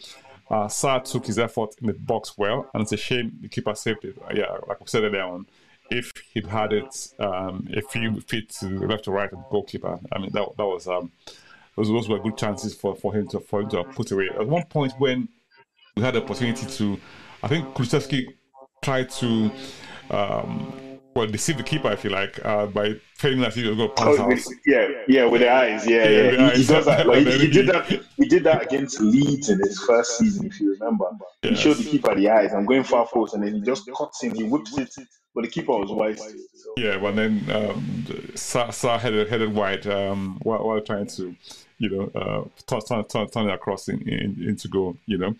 Uh, 0.50 0.66
Sarr 0.66 1.02
took 1.04 1.26
his 1.26 1.38
effort 1.38 1.74
in 1.80 1.86
the 1.86 1.94
box 1.94 2.36
well, 2.36 2.70
and 2.72 2.82
it's 2.82 2.92
a 2.92 2.96
shame 2.96 3.38
the 3.40 3.48
keeper 3.48 3.74
saved 3.74 4.04
it. 4.04 4.16
Yeah, 4.34 4.56
like 4.68 4.80
we 4.80 4.86
said 4.86 5.02
earlier 5.02 5.22
on, 5.22 5.46
if 5.90 6.12
he'd 6.32 6.46
had 6.46 6.72
it 6.72 7.08
um, 7.18 7.68
a 7.76 7.80
few 7.82 8.20
feet 8.22 8.50
to 8.60 8.66
left 8.86 9.06
or 9.08 9.12
right 9.14 9.32
of 9.32 9.44
goalkeeper, 9.50 9.98
I 10.12 10.18
mean 10.18 10.30
that 10.32 10.48
that 10.56 10.66
was 10.66 10.88
um, 10.88 11.12
those, 11.76 11.88
those 11.88 12.08
were 12.08 12.18
good 12.18 12.36
chances 12.36 12.74
for, 12.74 12.94
for 12.96 13.14
him 13.14 13.28
to 13.28 13.40
for 13.40 13.60
him 13.62 13.70
to 13.70 13.84
put 13.84 14.10
away. 14.10 14.28
At 14.34 14.46
one 14.46 14.64
point 14.64 14.92
when 14.98 15.28
we 15.96 16.02
had 16.02 16.14
the 16.14 16.22
opportunity 16.22 16.66
to, 16.66 17.00
I 17.42 17.48
think 17.48 17.66
Kulusevski 17.74 18.26
tried 18.82 19.10
to 19.10 19.50
um, 20.10 20.72
well 21.14 21.26
deceive 21.26 21.56
the 21.56 21.62
keeper 21.62 21.90
if 21.92 22.02
you 22.04 22.10
like 22.10 22.44
uh, 22.44 22.66
by 22.66 22.94
feigning 23.16 23.40
that 23.40 23.54
he 23.54 23.66
was 23.68 23.76
going 23.76 23.88
to 23.88 23.94
pass 23.94 24.16
Oh, 24.18 24.26
with, 24.26 24.38
out. 24.40 24.52
yeah, 24.66 24.88
yeah, 25.06 25.24
with 25.26 25.40
the 25.42 25.50
eyes, 25.52 25.86
yeah, 25.86 26.08
Yeah, 26.08 26.08
yeah. 26.08 26.22
with 26.30 26.38
the 26.38 26.50
He, 26.56 26.62
he 26.62 26.66
does 26.66 26.86
that. 26.86 27.06
Like, 27.06 27.26
he, 27.26 27.38
he 27.38 27.50
did 27.50 27.66
that. 27.68 28.00
He 28.16 28.28
did 28.28 28.44
that 28.44 28.62
against 28.62 29.00
Leeds 29.00 29.48
in 29.50 29.58
his 29.60 29.78
first 29.80 30.18
season, 30.18 30.46
if 30.46 30.58
you 30.60 30.72
remember. 30.72 31.06
He 31.42 31.54
showed 31.56 31.76
the 31.76 31.84
keeper 31.84 32.14
the 32.14 32.28
eyes. 32.30 32.52
I'm 32.54 32.64
going 32.64 32.84
far 32.84 33.06
post, 33.12 33.34
and 33.34 33.44
then 33.46 33.54
he 33.54 33.60
just 33.60 33.88
cuts 33.96 34.22
in. 34.24 34.34
He 34.34 34.44
whips 34.44 34.76
it, 34.78 34.90
but 35.34 35.44
the 35.44 35.50
keeper 35.50 35.72
was 35.72 35.90
white. 35.90 36.20
Yeah, 36.76 36.98
but 36.98 37.16
then 37.16 37.44
um, 37.50 38.04
Sarr, 38.34 38.68
Sarr 38.68 38.98
headed 38.98 39.28
headed 39.28 39.54
wide 39.54 39.86
um, 39.86 40.38
while, 40.42 40.64
while 40.64 40.80
trying 40.80 41.06
to, 41.08 41.34
you 41.78 41.90
know, 41.90 42.10
uh, 42.14 42.80
turn, 42.80 43.04
turn, 43.04 43.28
turn, 43.28 43.48
it 43.48 43.54
across 43.54 43.88
in, 43.88 44.00
in, 44.08 44.44
into 44.48 44.68
goal. 44.68 44.96
You 45.06 45.18
know, 45.18 45.36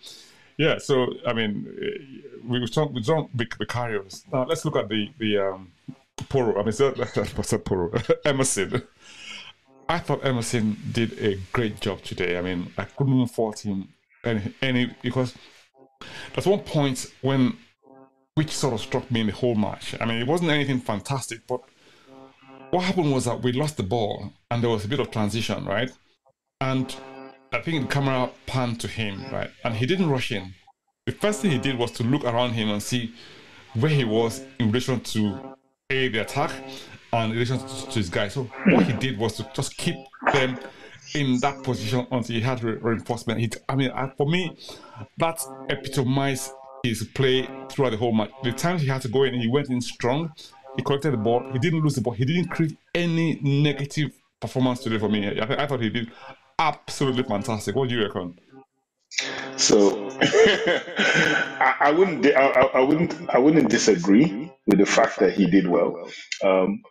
yeah. 0.57 0.77
So 0.77 1.07
I 1.25 1.33
mean, 1.33 1.67
eh, 1.81 2.27
we 2.47 2.59
we 2.59 2.67
talk 2.67 2.93
we 2.93 3.01
don't 3.01 3.35
the 3.37 3.45
carriers. 3.65 4.25
Now 4.31 4.45
let's 4.45 4.65
look 4.65 4.75
at 4.75 4.89
the 4.89 5.09
the 5.17 5.37
um, 5.37 5.71
Porro. 6.29 6.53
I 6.53 6.63
mean, 6.63 6.73
what's 7.35 7.49
that 7.51 7.61
Porro? 7.65 7.91
Emerson. 8.25 8.81
I 9.87 9.99
thought 9.99 10.25
Emerson 10.25 10.77
did 10.91 11.19
a 11.19 11.37
great 11.53 11.79
job 11.79 12.01
today. 12.01 12.39
I 12.39 12.41
mean, 12.41 12.71
I 12.75 12.85
couldn't 12.85 13.27
fault 13.27 13.59
him 13.59 13.89
any, 14.23 14.53
any 14.61 14.95
because 15.03 15.35
there's 16.33 16.47
one 16.47 16.61
point 16.61 17.05
when 17.21 17.55
which 18.35 18.51
sort 18.51 18.73
of 18.73 18.81
struck 18.81 19.09
me 19.09 19.21
in 19.21 19.27
the 19.27 19.33
whole 19.33 19.55
match. 19.55 19.95
I 19.99 20.05
mean, 20.05 20.21
it 20.21 20.27
wasn't 20.27 20.51
anything 20.51 20.79
fantastic, 20.79 21.47
but 21.47 21.61
what 22.69 22.83
happened 22.83 23.11
was 23.13 23.25
that 23.25 23.41
we 23.41 23.53
lost 23.53 23.77
the 23.77 23.83
ball 23.83 24.33
and 24.51 24.61
there 24.61 24.69
was 24.69 24.83
a 24.83 24.89
bit 24.89 24.99
of 24.99 25.09
transition, 25.09 25.63
right? 25.65 25.89
And 26.59 26.93
I 27.53 27.61
think 27.61 27.87
the 27.87 27.93
camera 27.93 28.29
panned 28.45 28.81
to 28.81 28.89
him, 28.89 29.23
right? 29.31 29.49
And 29.63 29.73
he 29.73 29.85
didn't 29.85 30.09
rush 30.09 30.33
in. 30.33 30.53
The 31.05 31.13
first 31.13 31.41
thing 31.41 31.51
he 31.51 31.57
did 31.57 31.77
was 31.77 31.91
to 31.91 32.03
look 32.03 32.25
around 32.25 32.51
him 32.51 32.69
and 32.69 32.83
see 32.83 33.13
where 33.75 33.91
he 33.91 34.03
was 34.03 34.43
in 34.59 34.67
relation 34.67 34.99
to 34.99 35.55
a 35.89 36.09
the 36.09 36.19
attack 36.19 36.51
and 37.13 37.31
in 37.31 37.37
relation 37.37 37.59
to, 37.59 37.85
to 37.85 37.99
his 37.99 38.09
guys. 38.09 38.33
So 38.33 38.43
what 38.65 38.85
he 38.85 38.93
did 38.93 39.17
was 39.17 39.37
to 39.37 39.49
just 39.53 39.77
keep 39.77 39.95
them 40.33 40.59
in 41.13 41.39
that 41.39 41.63
position 41.63 42.05
until 42.11 42.35
he 42.35 42.41
had 42.41 42.61
re- 42.61 42.77
reinforcement. 42.81 43.39
He, 43.39 43.49
I 43.69 43.75
mean, 43.75 43.91
for 44.17 44.27
me, 44.27 44.57
that 45.17 45.41
epitomized 45.69 46.51
his 46.89 47.03
play 47.03 47.47
throughout 47.69 47.91
the 47.91 47.97
whole 47.97 48.13
match. 48.13 48.31
The 48.43 48.51
times 48.51 48.81
he 48.81 48.87
had 48.87 49.01
to 49.01 49.07
go 49.07 49.23
in, 49.23 49.33
he 49.39 49.47
went 49.47 49.69
in 49.69 49.81
strong. 49.81 50.31
He 50.75 50.83
collected 50.83 51.11
the 51.11 51.17
ball. 51.17 51.49
He 51.51 51.59
didn't 51.59 51.81
lose 51.81 51.95
the 51.95 52.01
ball. 52.01 52.13
He 52.13 52.25
didn't 52.25 52.49
create 52.49 52.77
any 52.93 53.39
negative 53.41 54.11
performance 54.39 54.79
today 54.79 54.99
for 54.99 55.09
me. 55.09 55.39
I, 55.39 55.63
I 55.63 55.67
thought 55.67 55.81
he 55.81 55.89
did 55.89 56.11
absolutely 56.59 57.23
fantastic. 57.23 57.75
What 57.75 57.89
do 57.89 57.95
you 57.95 58.03
reckon? 58.03 58.39
So 59.57 60.09
I, 60.21 61.75
I 61.79 61.91
wouldn't 61.91 62.25
I 62.25 62.49
I 62.73 62.81
wouldn't 62.81 63.29
I 63.29 63.37
wouldn't 63.37 63.69
disagree 63.69 64.51
with 64.67 64.79
the 64.79 64.85
fact 64.85 65.19
that 65.19 65.33
he 65.33 65.49
did 65.49 65.67
well. 65.67 66.09
Um, 66.43 66.81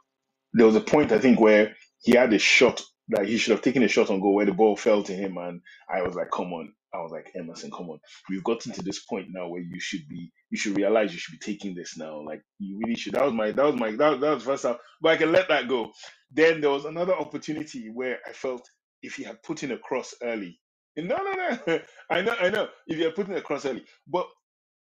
there 0.55 0.67
was 0.67 0.77
a 0.77 0.81
point 0.81 1.13
I 1.13 1.19
think 1.19 1.41
where 1.41 1.75
he 2.03 2.17
had 2.17 2.33
a 2.33 2.39
shot 2.39 2.81
that 3.09 3.27
he 3.27 3.37
should 3.37 3.51
have 3.51 3.63
taken 3.63 3.83
a 3.83 3.89
shot 3.89 4.09
on 4.11 4.21
goal 4.21 4.35
where 4.35 4.47
the 4.47 4.53
ball 4.53 4.77
fell 4.77 5.03
to 5.03 5.13
him, 5.13 5.37
and 5.37 5.61
I 5.93 6.03
was 6.03 6.15
like, 6.15 6.31
"Come 6.31 6.53
on!" 6.53 6.73
I 6.95 7.03
was 7.03 7.13
like, 7.13 7.33
"Emerson, 7.37 7.73
come 7.73 7.91
on! 7.91 8.01
We've 8.31 8.45
gotten 8.45 8.73
to 8.75 8.83
this 8.83 9.01
point 9.07 9.29
now 9.31 9.49
where 9.49 9.63
you 9.63 9.81
should 9.81 10.09
be 10.09 10.33
you 10.51 10.59
should 10.59 10.77
realize 10.79 11.13
you 11.13 11.21
should 11.21 11.39
be 11.41 11.53
taking 11.55 11.75
this 11.77 11.99
now. 11.99 12.23
Like 12.27 12.43
you 12.61 12.81
really 12.85 12.97
should." 12.97 13.15
That 13.15 13.25
was 13.27 13.35
my 13.35 13.53
that 13.53 13.67
was 13.67 13.77
my 13.77 13.93
that, 13.93 14.21
that 14.21 14.35
was 14.35 14.45
first 14.45 14.65
time, 14.65 14.77
but 15.03 15.11
I 15.13 15.19
can 15.19 15.33
let 15.33 15.49
that 15.49 15.69
go. 15.69 15.93
Then 16.33 16.63
there 16.63 16.71
was 16.71 16.87
another 16.87 17.15
opportunity 17.15 17.91
where 17.91 18.21
I 18.29 18.33
felt 18.33 18.69
if 19.03 19.17
he 19.17 19.25
had 19.25 19.43
put 19.45 19.65
in 19.65 19.73
a 19.73 19.79
cross 19.79 20.15
early. 20.23 20.61
No, 20.97 21.17
no, 21.19 21.33
no. 21.67 21.81
I 22.11 22.23
know, 22.23 22.37
I 22.41 22.51
know. 22.51 22.69
If 22.89 22.99
you 22.99 23.05
had 23.07 23.17
put 23.17 23.29
in 23.29 23.37
a 23.37 23.43
cross 23.43 23.67
early, 23.67 23.85
but 24.09 24.29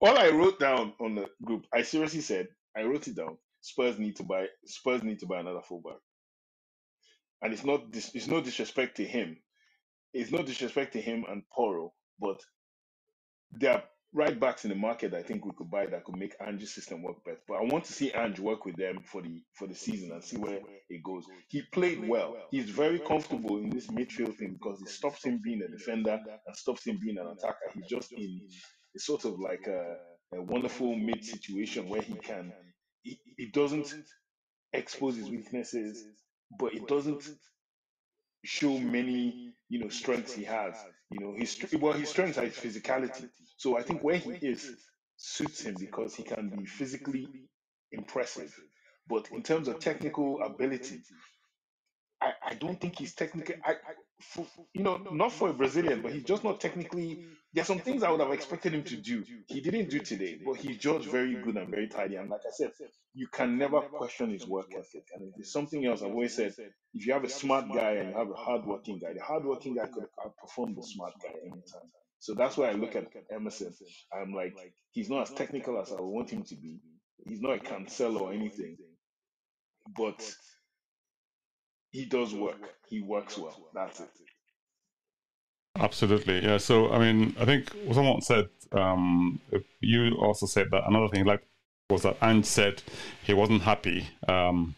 all 0.00 0.18
I 0.18 0.30
wrote 0.30 0.60
down 0.60 0.94
on 1.00 1.16
the 1.16 1.26
group, 1.44 1.66
I 1.74 1.82
seriously 1.82 2.22
said, 2.22 2.48
I 2.76 2.84
wrote 2.84 3.08
it 3.08 3.16
down. 3.16 3.38
Spurs 3.62 3.98
need 3.98 4.16
to 4.16 4.24
buy. 4.24 4.46
Spurs 4.66 5.04
need 5.04 5.20
to 5.20 5.26
buy 5.26 5.40
another 5.40 5.62
fullback, 5.68 5.98
and 7.42 7.52
it's 7.52 7.64
not. 7.64 7.90
Dis, 7.92 8.12
it's 8.14 8.28
no 8.28 8.40
disrespect 8.42 8.98
to 8.98 9.04
him. 9.06 9.38
It's 10.12 10.32
no 10.32 10.42
disrespect 10.42 10.94
to 10.94 11.00
him 11.00 11.24
and 11.28 11.44
Porro, 11.54 11.92
but 12.22 12.40
there 13.52 13.72
are 13.74 13.84
right 14.14 14.38
backs 14.40 14.64
in 14.64 14.70
the 14.70 14.76
market 14.76 15.14
I 15.14 15.22
think 15.22 15.44
we 15.44 15.52
could 15.56 15.70
buy 15.70 15.86
that 15.86 16.04
could 16.04 16.16
make 16.18 16.34
Ange's 16.46 16.74
system 16.74 17.02
work 17.02 17.24
better. 17.24 17.40
But 17.48 17.56
I 17.56 17.62
want 17.64 17.84
to 17.86 17.92
see 17.92 18.12
Ange 18.12 18.40
work 18.40 18.66
with 18.66 18.76
them 18.76 19.00
for 19.04 19.22
the 19.22 19.42
for 19.54 19.68
the 19.68 19.74
season 19.74 20.12
and 20.12 20.24
see 20.24 20.36
where 20.38 20.60
it 20.90 21.02
goes. 21.04 21.24
He 21.48 21.62
played 21.72 22.06
well. 22.08 22.36
He's 22.50 22.70
very 22.70 23.00
comfortable 23.00 23.58
in 23.58 23.70
this 23.70 23.88
midfield 23.88 24.36
thing 24.38 24.58
because 24.60 24.82
it 24.82 24.88
stops 24.88 25.24
him 25.24 25.40
being 25.44 25.62
a 25.62 25.68
defender 25.68 26.20
and 26.46 26.56
stops 26.56 26.86
him 26.86 26.98
being 27.02 27.18
an 27.18 27.28
attacker. 27.28 27.70
He's 27.74 27.86
just 27.88 28.12
in 28.12 28.40
it's 28.94 29.06
sort 29.06 29.24
of 29.24 29.38
like 29.40 29.66
a, 29.68 29.96
a 30.36 30.42
wonderful 30.42 30.94
mid 30.96 31.24
situation 31.24 31.88
where 31.88 32.02
he 32.02 32.14
can 32.14 32.52
he, 33.02 33.18
he 33.36 33.46
doesn't 33.52 33.94
expose 34.72 35.16
his 35.16 35.30
weaknesses, 35.30 36.04
but 36.58 36.74
it 36.74 36.86
doesn't 36.88 37.24
show 38.44 38.78
many 38.78 39.54
you 39.68 39.80
know 39.80 39.88
strengths 39.88 40.32
he 40.34 40.44
has. 40.44 40.74
You 41.12 41.20
know, 41.20 41.34
his 41.36 41.56
well, 41.80 41.94
his 41.94 42.10
strengths 42.10 42.38
are 42.38 42.44
his 42.46 42.56
physicality. 42.56 43.28
So 43.58 43.78
I 43.78 43.82
think 43.82 44.02
where 44.04 44.18
he 44.18 44.32
is 44.42 44.74
suits 45.16 45.62
him 45.62 45.76
because 45.78 46.14
he 46.16 46.24
can 46.24 46.50
be 46.50 46.66
physically 46.66 47.28
impressive. 47.92 48.54
But 49.08 49.30
in 49.32 49.42
terms 49.44 49.68
of 49.68 49.80
technical 49.80 50.42
ability, 50.42 51.02
I, 52.20 52.32
I 52.50 52.54
don't 52.54 52.80
think 52.80 52.98
he's 52.98 53.14
technically, 53.14 53.56
I, 53.64 53.74
for, 54.22 54.46
you 54.72 54.82
know, 54.82 54.98
not 55.12 55.32
for 55.32 55.50
a 55.50 55.52
Brazilian, 55.52 56.02
but 56.02 56.12
he's 56.12 56.24
just 56.24 56.44
not 56.44 56.60
technically. 56.60 57.26
There's 57.54 57.66
some 57.66 57.80
things 57.80 58.02
I 58.02 58.10
would 58.10 58.20
have 58.20 58.32
expected 58.32 58.72
him 58.72 58.82
to 58.84 58.96
do. 58.96 59.24
He 59.46 59.60
didn't 59.60 59.90
do 59.90 59.98
today, 59.98 60.38
but 60.44 60.54
he's 60.54 60.78
just 60.78 61.06
very 61.06 61.34
good 61.34 61.56
and 61.56 61.68
very 61.68 61.86
tidy. 61.88 62.16
And 62.16 62.30
like 62.30 62.40
I 62.46 62.50
said, 62.50 62.70
you 63.14 63.26
can 63.28 63.58
never 63.58 63.82
question 63.82 64.30
his 64.30 64.46
work 64.46 64.68
ethic. 64.74 65.04
And 65.14 65.32
there's 65.36 65.52
something 65.52 65.84
else 65.84 66.00
I've 66.00 66.12
always 66.12 66.34
said, 66.34 66.54
if 66.94 67.06
you 67.06 67.12
have 67.12 67.24
a 67.24 67.28
smart 67.28 67.66
guy 67.68 67.92
and 67.92 68.10
you 68.10 68.16
have 68.16 68.30
a 68.30 68.34
hardworking 68.34 68.98
guy, 69.00 69.12
the 69.12 69.22
hardworking 69.22 69.74
guy 69.76 69.86
could 69.86 70.06
outperform 70.18 70.74
the 70.76 70.82
smart 70.82 71.12
guy 71.22 71.34
anytime. 71.42 71.90
So 72.20 72.34
that's 72.34 72.56
why 72.56 72.70
I 72.70 72.72
look 72.72 72.96
at 72.96 73.08
Emerson. 73.30 73.74
I'm 74.14 74.32
like, 74.32 74.54
he's 74.92 75.10
not 75.10 75.28
as 75.28 75.34
technical 75.34 75.78
as 75.80 75.92
I 75.92 76.00
want 76.00 76.30
him 76.30 76.44
to 76.44 76.54
be. 76.56 76.78
He's 77.26 77.40
not 77.40 77.56
a 77.56 77.58
Cancelo 77.58 78.22
or 78.22 78.32
anything, 78.32 78.78
but 79.96 80.20
he 81.92 82.04
does 82.06 82.34
work. 82.34 82.74
He 82.88 83.00
works 83.00 83.38
well. 83.38 83.60
That's 83.72 84.00
it. 84.00 84.08
Absolutely, 85.78 86.42
yeah. 86.42 86.58
So 86.58 86.90
I 86.90 86.98
mean, 86.98 87.36
I 87.38 87.44
think 87.44 87.70
someone 87.92 88.20
said 88.20 88.48
um, 88.72 89.40
you 89.80 90.14
also 90.16 90.46
said 90.46 90.68
that 90.70 90.82
another 90.86 91.08
thing 91.08 91.24
like 91.24 91.46
was 91.90 92.02
that 92.02 92.16
Ange 92.22 92.46
said 92.46 92.82
he 93.22 93.34
wasn't 93.34 93.62
happy 93.62 94.08
um, 94.28 94.74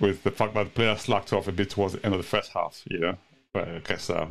with 0.00 0.22
the 0.22 0.30
fact 0.30 0.54
that 0.54 0.64
the 0.64 0.70
players 0.70 1.02
slacked 1.02 1.32
off 1.32 1.48
a 1.48 1.52
bit 1.52 1.70
towards 1.70 1.94
the 1.94 2.04
end 2.04 2.14
of 2.14 2.20
the 2.20 2.26
first 2.26 2.52
half. 2.52 2.82
You 2.88 2.98
know, 3.00 3.16
but 3.52 3.68
I 3.68 3.78
guess 3.80 4.10
uh, 4.10 4.28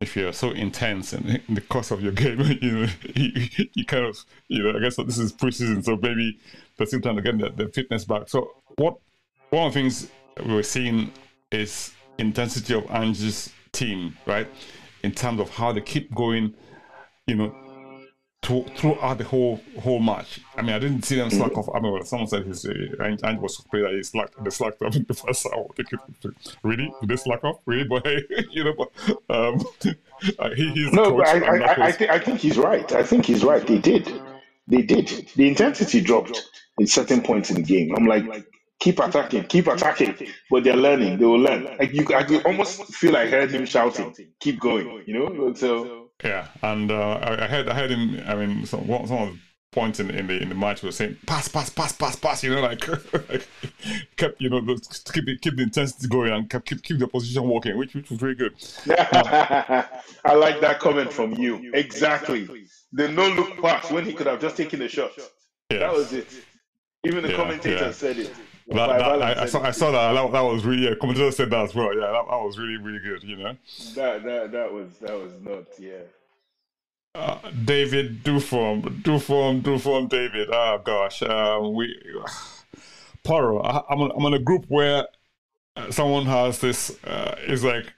if 0.00 0.16
you're 0.16 0.32
so 0.32 0.50
intense 0.50 1.12
in, 1.12 1.42
in, 1.48 1.54
the 1.54 1.60
course 1.60 1.90
of 1.90 2.02
your 2.02 2.12
game, 2.24 2.40
you 2.60 2.72
know, 2.72 2.88
you, 3.14 3.48
you, 3.74 3.84
kind 3.84 4.04
of, 4.04 4.18
you 4.48 4.62
know, 4.62 4.76
I 4.76 4.80
guess 4.80 4.96
this 4.96 5.18
is 5.18 5.32
preseason, 5.32 5.84
so 5.84 5.96
maybe 5.96 6.38
they're 6.76 6.86
still 6.86 7.00
trying 7.00 7.16
to 7.16 7.22
get 7.22 7.38
the, 7.38 7.50
the 7.50 7.72
fitness 7.72 8.04
back. 8.04 8.28
So 8.28 8.50
what 8.76 8.96
one 9.50 9.68
of 9.68 9.74
the 9.74 9.80
things 9.80 10.10
were 10.40 10.62
seeing 10.62 11.12
is 11.50 11.92
intensity 12.18 12.74
of 12.74 12.90
Ange's 12.90 13.50
team, 13.72 14.16
right? 14.26 14.48
In 15.02 15.12
terms 15.12 15.40
of 15.40 15.50
how 15.50 15.72
they 15.72 15.80
keep 15.80 16.14
going, 16.14 16.54
you 17.26 17.34
know, 17.34 17.54
to, 18.42 18.64
throughout 18.76 19.18
the 19.18 19.24
whole 19.24 19.60
whole 19.80 20.00
match. 20.00 20.40
I 20.56 20.62
mean, 20.62 20.74
I 20.74 20.78
didn't 20.80 21.04
see 21.04 21.16
them 21.16 21.30
slack 21.30 21.56
off. 21.56 21.68
I 21.72 21.78
mean, 21.78 22.04
someone 22.04 22.26
said 22.26 22.44
his 22.44 22.64
uh, 22.66 23.36
was 23.40 23.56
surprised 23.56 23.86
that 23.86 23.92
he 23.94 24.02
slacked, 24.02 24.44
they 24.44 24.50
slacked 24.50 24.82
off 24.82 24.96
in 24.96 25.04
the 25.04 25.14
first 25.14 25.46
hour. 25.54 25.68
really? 26.62 26.92
Did 27.00 27.08
they 27.08 27.16
slack 27.16 27.44
off? 27.44 27.60
Really? 27.66 27.84
But 27.84 28.04
hey, 28.04 28.22
you 28.50 28.64
know, 28.64 28.74
but 28.76 29.34
um, 29.34 29.64
he, 30.56 30.70
he's 30.70 30.92
no, 30.92 31.16
but 31.16 31.28
I, 31.28 31.38
I, 31.38 31.86
I, 31.86 31.92
think, 31.92 32.10
I 32.10 32.18
think 32.18 32.40
he's 32.40 32.58
right. 32.58 32.90
I 32.92 33.04
think 33.04 33.26
he's 33.26 33.44
right. 33.44 33.64
They 33.64 33.78
did. 33.78 34.12
They 34.66 34.82
did. 34.82 35.28
The 35.36 35.46
intensity 35.46 36.00
dropped 36.00 36.50
at 36.80 36.88
certain 36.88 37.22
points 37.22 37.50
in 37.50 37.56
the 37.56 37.62
game. 37.62 37.94
I'm 37.96 38.06
like, 38.06 38.24
keep 38.82 38.98
attacking, 38.98 39.44
keep 39.44 39.68
attacking. 39.68 40.28
But 40.50 40.64
they're 40.64 40.76
learning. 40.76 41.18
They 41.18 41.24
will 41.24 41.38
learn. 41.38 41.64
Like 41.78 41.92
you, 41.92 42.04
I 42.14 42.24
could 42.24 42.44
almost 42.44 42.82
feel 42.94 43.16
I 43.16 43.26
heard 43.26 43.50
him 43.50 43.64
shouting, 43.64 44.14
"Keep 44.40 44.60
going!" 44.60 45.04
You 45.06 45.14
know. 45.14 45.54
So 45.54 46.10
yeah, 46.24 46.48
and 46.62 46.90
uh, 46.90 47.20
I, 47.22 47.44
I 47.44 47.46
heard 47.46 47.68
I 47.68 47.74
heard 47.74 47.90
him. 47.90 48.22
I 48.26 48.34
mean, 48.34 48.66
some 48.66 48.86
some 48.86 49.18
of 49.18 49.32
the 49.32 49.38
points 49.70 50.00
in, 50.00 50.10
in 50.10 50.26
the 50.26 50.42
in 50.42 50.48
the 50.48 50.54
match 50.54 50.82
was 50.82 50.96
saying 50.96 51.16
pass, 51.26 51.48
pass, 51.48 51.70
pass, 51.70 51.92
pass, 51.92 52.16
pass. 52.16 52.42
You 52.42 52.54
know, 52.54 52.60
like, 52.60 52.86
like 53.30 53.48
kept 54.16 54.40
you 54.40 54.50
know 54.50 54.60
keep 54.60 55.26
the, 55.26 55.38
keep 55.38 55.56
the 55.56 55.62
intensity 55.62 56.08
going 56.08 56.32
and 56.32 56.50
keep 56.50 56.64
keep, 56.64 56.82
keep 56.82 56.98
the 56.98 57.06
position 57.06 57.48
working, 57.48 57.78
which 57.78 57.94
which 57.94 58.10
was 58.10 58.18
very 58.18 58.34
good. 58.34 58.54
I 58.90 60.34
like 60.34 60.60
that 60.60 60.80
comment 60.80 61.12
from 61.12 61.34
you. 61.34 61.70
Exactly. 61.72 62.48
The 62.92 63.08
no 63.08 63.28
look 63.28 63.62
pass 63.62 63.90
when 63.90 64.04
he 64.04 64.12
could 64.12 64.26
have 64.26 64.40
just 64.40 64.56
taken 64.56 64.80
the 64.80 64.88
shot. 64.88 65.12
Yeah. 65.70 65.78
That 65.78 65.92
was 65.92 66.12
it. 66.12 66.28
Even 67.04 67.22
the 67.22 67.30
yeah, 67.30 67.36
commentator 67.36 67.86
yeah. 67.86 67.92
said 67.92 68.18
it. 68.18 68.32
That, 68.68 68.86
that, 68.86 69.22
I, 69.22 69.42
I, 69.42 69.46
saw, 69.46 69.62
I 69.62 69.70
saw 69.72 69.90
that. 69.90 70.12
that. 70.12 70.32
That 70.32 70.40
was 70.40 70.64
really. 70.64 70.84
Yeah, 70.84 70.94
commentator 71.00 71.30
said 71.32 71.50
that 71.50 71.64
as 71.64 71.74
well. 71.74 71.94
Yeah, 71.94 72.12
that, 72.12 72.24
that 72.30 72.42
was 72.42 72.58
really 72.58 72.76
really 72.76 73.00
good. 73.00 73.22
You 73.22 73.36
know. 73.36 73.56
That 73.94 74.22
that 74.24 74.52
that 74.52 74.72
was 74.72 74.98
that 74.98 75.18
was 75.18 75.32
nuts. 75.40 75.80
Yeah. 75.80 76.02
Uh, 77.14 77.50
David 77.64 78.24
Duform, 78.24 79.02
Duform, 79.02 79.62
Duform, 79.62 80.08
David. 80.08 80.48
Oh 80.50 80.80
gosh, 80.84 81.22
uh, 81.22 81.60
we. 81.62 81.94
Porro, 83.24 83.60
I, 83.60 83.82
am 83.92 84.00
on, 84.00 84.10
I'm 84.16 84.26
on 84.26 84.34
a 84.34 84.38
group 84.38 84.64
where 84.66 85.06
uh, 85.76 85.90
someone 85.90 86.26
has 86.26 86.58
this. 86.58 86.96
Uh, 87.04 87.36
is 87.46 87.62
like 87.62 87.92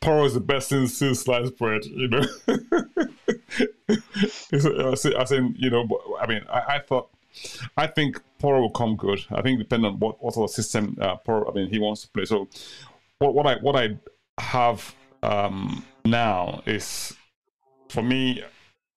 Porro 0.00 0.24
is 0.24 0.34
the 0.34 0.40
best 0.40 0.68
since 0.68 0.94
since 0.94 1.20
sliced 1.20 1.56
bread. 1.56 1.84
You 1.84 2.08
know. 2.08 2.24
I 4.52 5.24
saying, 5.24 5.54
you 5.56 5.70
know, 5.70 5.88
I 6.20 6.26
mean, 6.26 6.42
I, 6.48 6.76
I 6.76 6.78
thought 6.80 7.10
I 7.76 7.86
think 7.86 8.20
Porro 8.38 8.60
will 8.60 8.70
come 8.70 8.96
good. 8.96 9.20
I 9.30 9.42
think 9.42 9.58
depending 9.58 9.92
on 9.92 9.98
what, 9.98 10.22
what 10.22 10.34
sort 10.34 10.50
of 10.50 10.54
system 10.54 10.96
uh, 11.00 11.16
Porro, 11.16 11.50
I 11.50 11.54
mean, 11.54 11.68
he 11.68 11.78
wants 11.78 12.02
to 12.02 12.08
play. 12.08 12.24
So 12.24 12.48
what, 13.18 13.34
what 13.34 13.46
I 13.46 13.56
what 13.56 13.76
I 13.76 13.96
have 14.38 14.94
um, 15.22 15.84
now 16.04 16.62
is 16.66 17.14
for 17.88 18.02
me, 18.02 18.42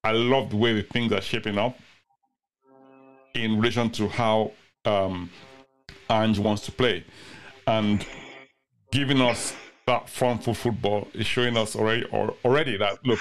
I 0.03 0.11
love 0.11 0.49
the 0.49 0.57
way 0.57 0.73
the 0.73 0.83
things 0.83 1.11
are 1.11 1.21
shaping 1.21 1.57
up 1.57 1.77
in 3.33 3.57
relation 3.57 3.89
to 3.91 4.07
how 4.07 4.51
um, 4.85 5.29
Ange 6.09 6.39
wants 6.39 6.63
to 6.65 6.71
play, 6.71 7.03
and 7.67 8.05
giving 8.91 9.21
us 9.21 9.53
that 9.85 10.07
front 10.07 10.43
foot 10.43 10.55
football 10.55 11.07
is 11.13 11.25
showing 11.25 11.57
us 11.57 11.75
already 11.75 12.05
or 12.05 12.35
already 12.45 12.77
that 12.77 13.05
look, 13.05 13.19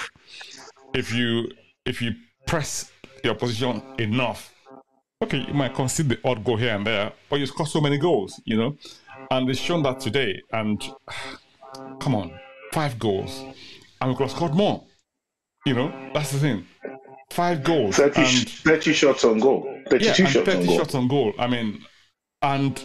if 0.93 1.13
you 1.13 1.51
if 1.85 2.01
you 2.01 2.13
press 2.45 2.91
your 3.23 3.35
position 3.35 3.81
enough 3.99 4.52
okay, 5.23 5.45
you 5.47 5.53
might 5.53 5.73
concede 5.73 6.09
the 6.09 6.19
odd 6.23 6.43
goal 6.43 6.57
here 6.57 6.75
and 6.75 6.85
there, 6.85 7.11
but 7.29 7.39
you 7.39 7.45
score 7.45 7.65
so 7.65 7.81
many 7.81 7.97
goals, 7.97 8.39
you 8.45 8.57
know? 8.57 8.77
And 9.31 9.47
they've 9.47 9.57
shown 9.57 9.83
that 9.83 9.99
today. 9.99 10.41
And 10.51 10.81
come 11.99 12.15
on, 12.15 12.39
five 12.71 12.99
goals. 12.99 13.43
And 14.01 14.09
we 14.09 14.15
could 14.15 14.23
have 14.23 14.31
scored 14.31 14.53
more. 14.53 14.83
You 15.65 15.73
know, 15.73 16.11
that's 16.13 16.31
the 16.31 16.39
thing. 16.39 16.67
Five 17.31 17.63
goals. 17.63 17.95
30, 17.95 18.21
and, 18.21 18.49
30 18.49 18.93
shots 18.93 19.23
on 19.23 19.39
goal. 19.39 19.63
32 19.89 20.05
yeah, 20.23 20.29
shots 20.29 20.45
30 20.45 20.51
on 20.51 20.65
goal. 20.65 20.77
shots 20.77 20.95
on 20.95 21.07
goal. 21.07 21.33
I 21.39 21.47
mean, 21.47 21.83
and 22.41 22.83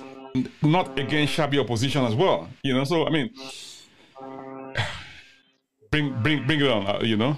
not 0.63 0.99
against 0.99 1.35
shabby 1.35 1.59
opposition 1.59 2.05
as 2.05 2.15
well. 2.15 2.49
You 2.63 2.75
know, 2.75 2.85
so 2.85 3.07
I 3.07 3.11
mean, 3.11 3.31
bring 5.91 6.23
bring 6.23 6.47
bring 6.47 6.61
it 6.61 6.71
on. 6.71 6.87
Uh, 6.87 7.01
you 7.03 7.17
know. 7.17 7.37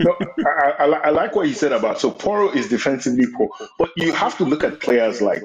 no, 0.00 0.16
I, 0.56 0.86
I, 0.86 1.10
like 1.10 1.36
what 1.36 1.48
you 1.48 1.54
said 1.54 1.72
about 1.72 2.00
so 2.00 2.10
Porro 2.10 2.50
is 2.50 2.68
defensively 2.68 3.26
poor, 3.36 3.48
but 3.78 3.90
you 3.96 4.12
have 4.12 4.36
to 4.38 4.44
look 4.44 4.64
at 4.64 4.80
players 4.80 5.20
like 5.22 5.42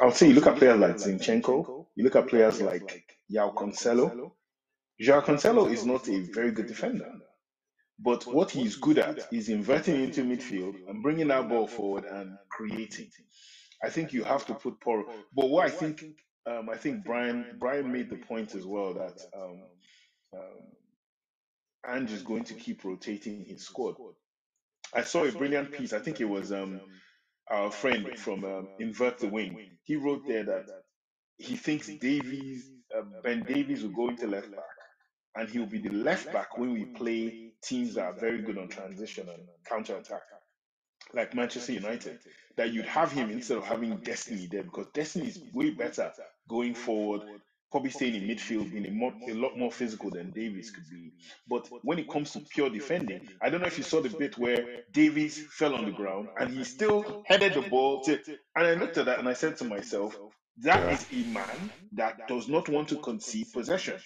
I'll 0.00 0.10
say 0.12 0.28
you 0.28 0.34
look 0.34 0.46
at 0.46 0.56
players 0.56 0.78
like 0.78 0.96
Zinchenko, 0.96 1.86
you 1.94 2.04
look 2.04 2.16
at 2.16 2.28
players 2.28 2.60
like 2.60 3.04
João 3.32 3.54
Cancelo. 3.54 4.32
João 5.02 5.22
Cancelo 5.24 5.70
is 5.70 5.86
not 5.86 6.08
a 6.08 6.20
very 6.34 6.50
good 6.50 6.66
defender, 6.66 7.10
but 7.98 8.26
what 8.26 8.50
he's 8.50 8.76
good 8.76 8.98
at 8.98 9.32
is 9.32 9.48
inverting 9.48 10.02
into 10.02 10.22
midfield 10.22 10.74
and 10.88 11.02
bringing 11.02 11.28
that 11.28 11.48
ball 11.48 11.66
forward 11.66 12.04
and 12.04 12.36
creating. 12.50 13.10
I 13.82 13.90
think 13.90 14.12
you 14.12 14.24
have 14.24 14.46
to 14.46 14.54
put 14.54 14.80
Porro. 14.80 15.04
But 15.34 15.48
what 15.50 15.66
I 15.66 15.70
think, 15.70 16.02
um, 16.46 16.68
I 16.70 16.76
think 16.76 17.04
Brian 17.04 17.56
Brian 17.58 17.90
made 17.92 18.10
the 18.10 18.16
point 18.16 18.54
as 18.54 18.66
well 18.66 18.94
that 18.94 19.18
um, 19.36 19.62
um, 20.34 20.75
Ange 21.84 22.12
is 22.12 22.22
going 22.22 22.44
to 22.44 22.54
keep 22.54 22.84
rotating 22.84 23.44
his 23.44 23.64
squad. 23.66 23.96
I 24.94 25.02
saw 25.02 25.24
a 25.24 25.32
brilliant 25.32 25.72
piece. 25.72 25.92
I 25.92 25.98
think 25.98 26.20
it 26.20 26.24
was 26.24 26.52
um, 26.52 26.80
our 27.50 27.70
friend 27.70 28.18
from 28.18 28.44
um, 28.44 28.68
Invert 28.78 29.18
the 29.18 29.28
Wing. 29.28 29.70
He 29.84 29.96
wrote 29.96 30.26
there 30.26 30.44
that 30.44 30.66
he 31.38 31.56
thinks 31.56 31.88
Davies, 31.88 32.70
uh, 32.96 33.02
Ben 33.22 33.42
Davies 33.42 33.82
will 33.82 33.90
go 33.90 34.08
into 34.08 34.26
left 34.26 34.50
back, 34.50 34.64
and 35.36 35.48
he'll 35.48 35.66
be 35.66 35.78
the 35.78 35.90
left 35.90 36.32
back 36.32 36.56
when 36.58 36.72
we 36.72 36.84
play 36.84 37.52
teams 37.62 37.94
that 37.94 38.04
are 38.04 38.18
very 38.18 38.42
good 38.42 38.58
on 38.58 38.68
transition 38.68 39.28
and 39.28 39.42
counter 39.68 39.96
attack, 39.96 40.22
like 41.12 41.34
Manchester 41.34 41.72
United. 41.72 42.18
That 42.56 42.72
you'd 42.72 42.86
have 42.86 43.12
him 43.12 43.30
instead 43.30 43.58
of 43.58 43.64
having 43.64 43.98
Destiny 43.98 44.48
there 44.50 44.62
because 44.62 44.86
Destiny 44.94 45.28
is 45.28 45.38
way 45.52 45.70
better 45.70 46.10
going 46.48 46.74
forward 46.74 47.22
probably 47.70 47.90
staying 47.90 48.14
in 48.14 48.28
midfield, 48.28 48.72
being 48.72 48.86
a, 48.86 48.90
more, 48.90 49.14
a 49.28 49.34
lot 49.34 49.58
more 49.58 49.72
physical 49.72 50.10
than 50.10 50.30
Davies 50.32 50.70
could 50.70 50.88
be. 50.90 51.12
But 51.48 51.68
when 51.82 51.98
it 51.98 52.08
comes 52.10 52.32
to 52.32 52.40
pure 52.40 52.70
defending, 52.70 53.28
I 53.42 53.50
don't 53.50 53.60
know 53.62 53.66
if 53.68 53.78
you 53.78 53.84
saw 53.84 54.00
the 54.02 54.10
bit 54.10 54.38
where 54.38 54.84
Davies 54.92 55.46
fell 55.50 55.74
on 55.74 55.84
the 55.86 55.92
ground 55.92 56.28
and 56.38 56.50
he 56.50 56.64
still 56.64 57.24
headed 57.26 57.54
the 57.54 57.62
ball 57.62 58.02
to, 58.04 58.14
and 58.56 58.66
I 58.66 58.74
looked 58.74 58.98
at 58.98 59.06
that 59.06 59.18
and 59.20 59.28
I 59.28 59.34
said 59.34 59.56
to 59.58 59.64
myself, 59.64 60.16
that 60.58 60.92
is 60.92 61.06
a 61.12 61.28
man 61.28 61.72
that 61.92 62.28
does 62.28 62.48
not 62.48 62.68
want 62.68 62.88
to 62.90 62.96
concede 62.96 63.52
possession. 63.52 64.00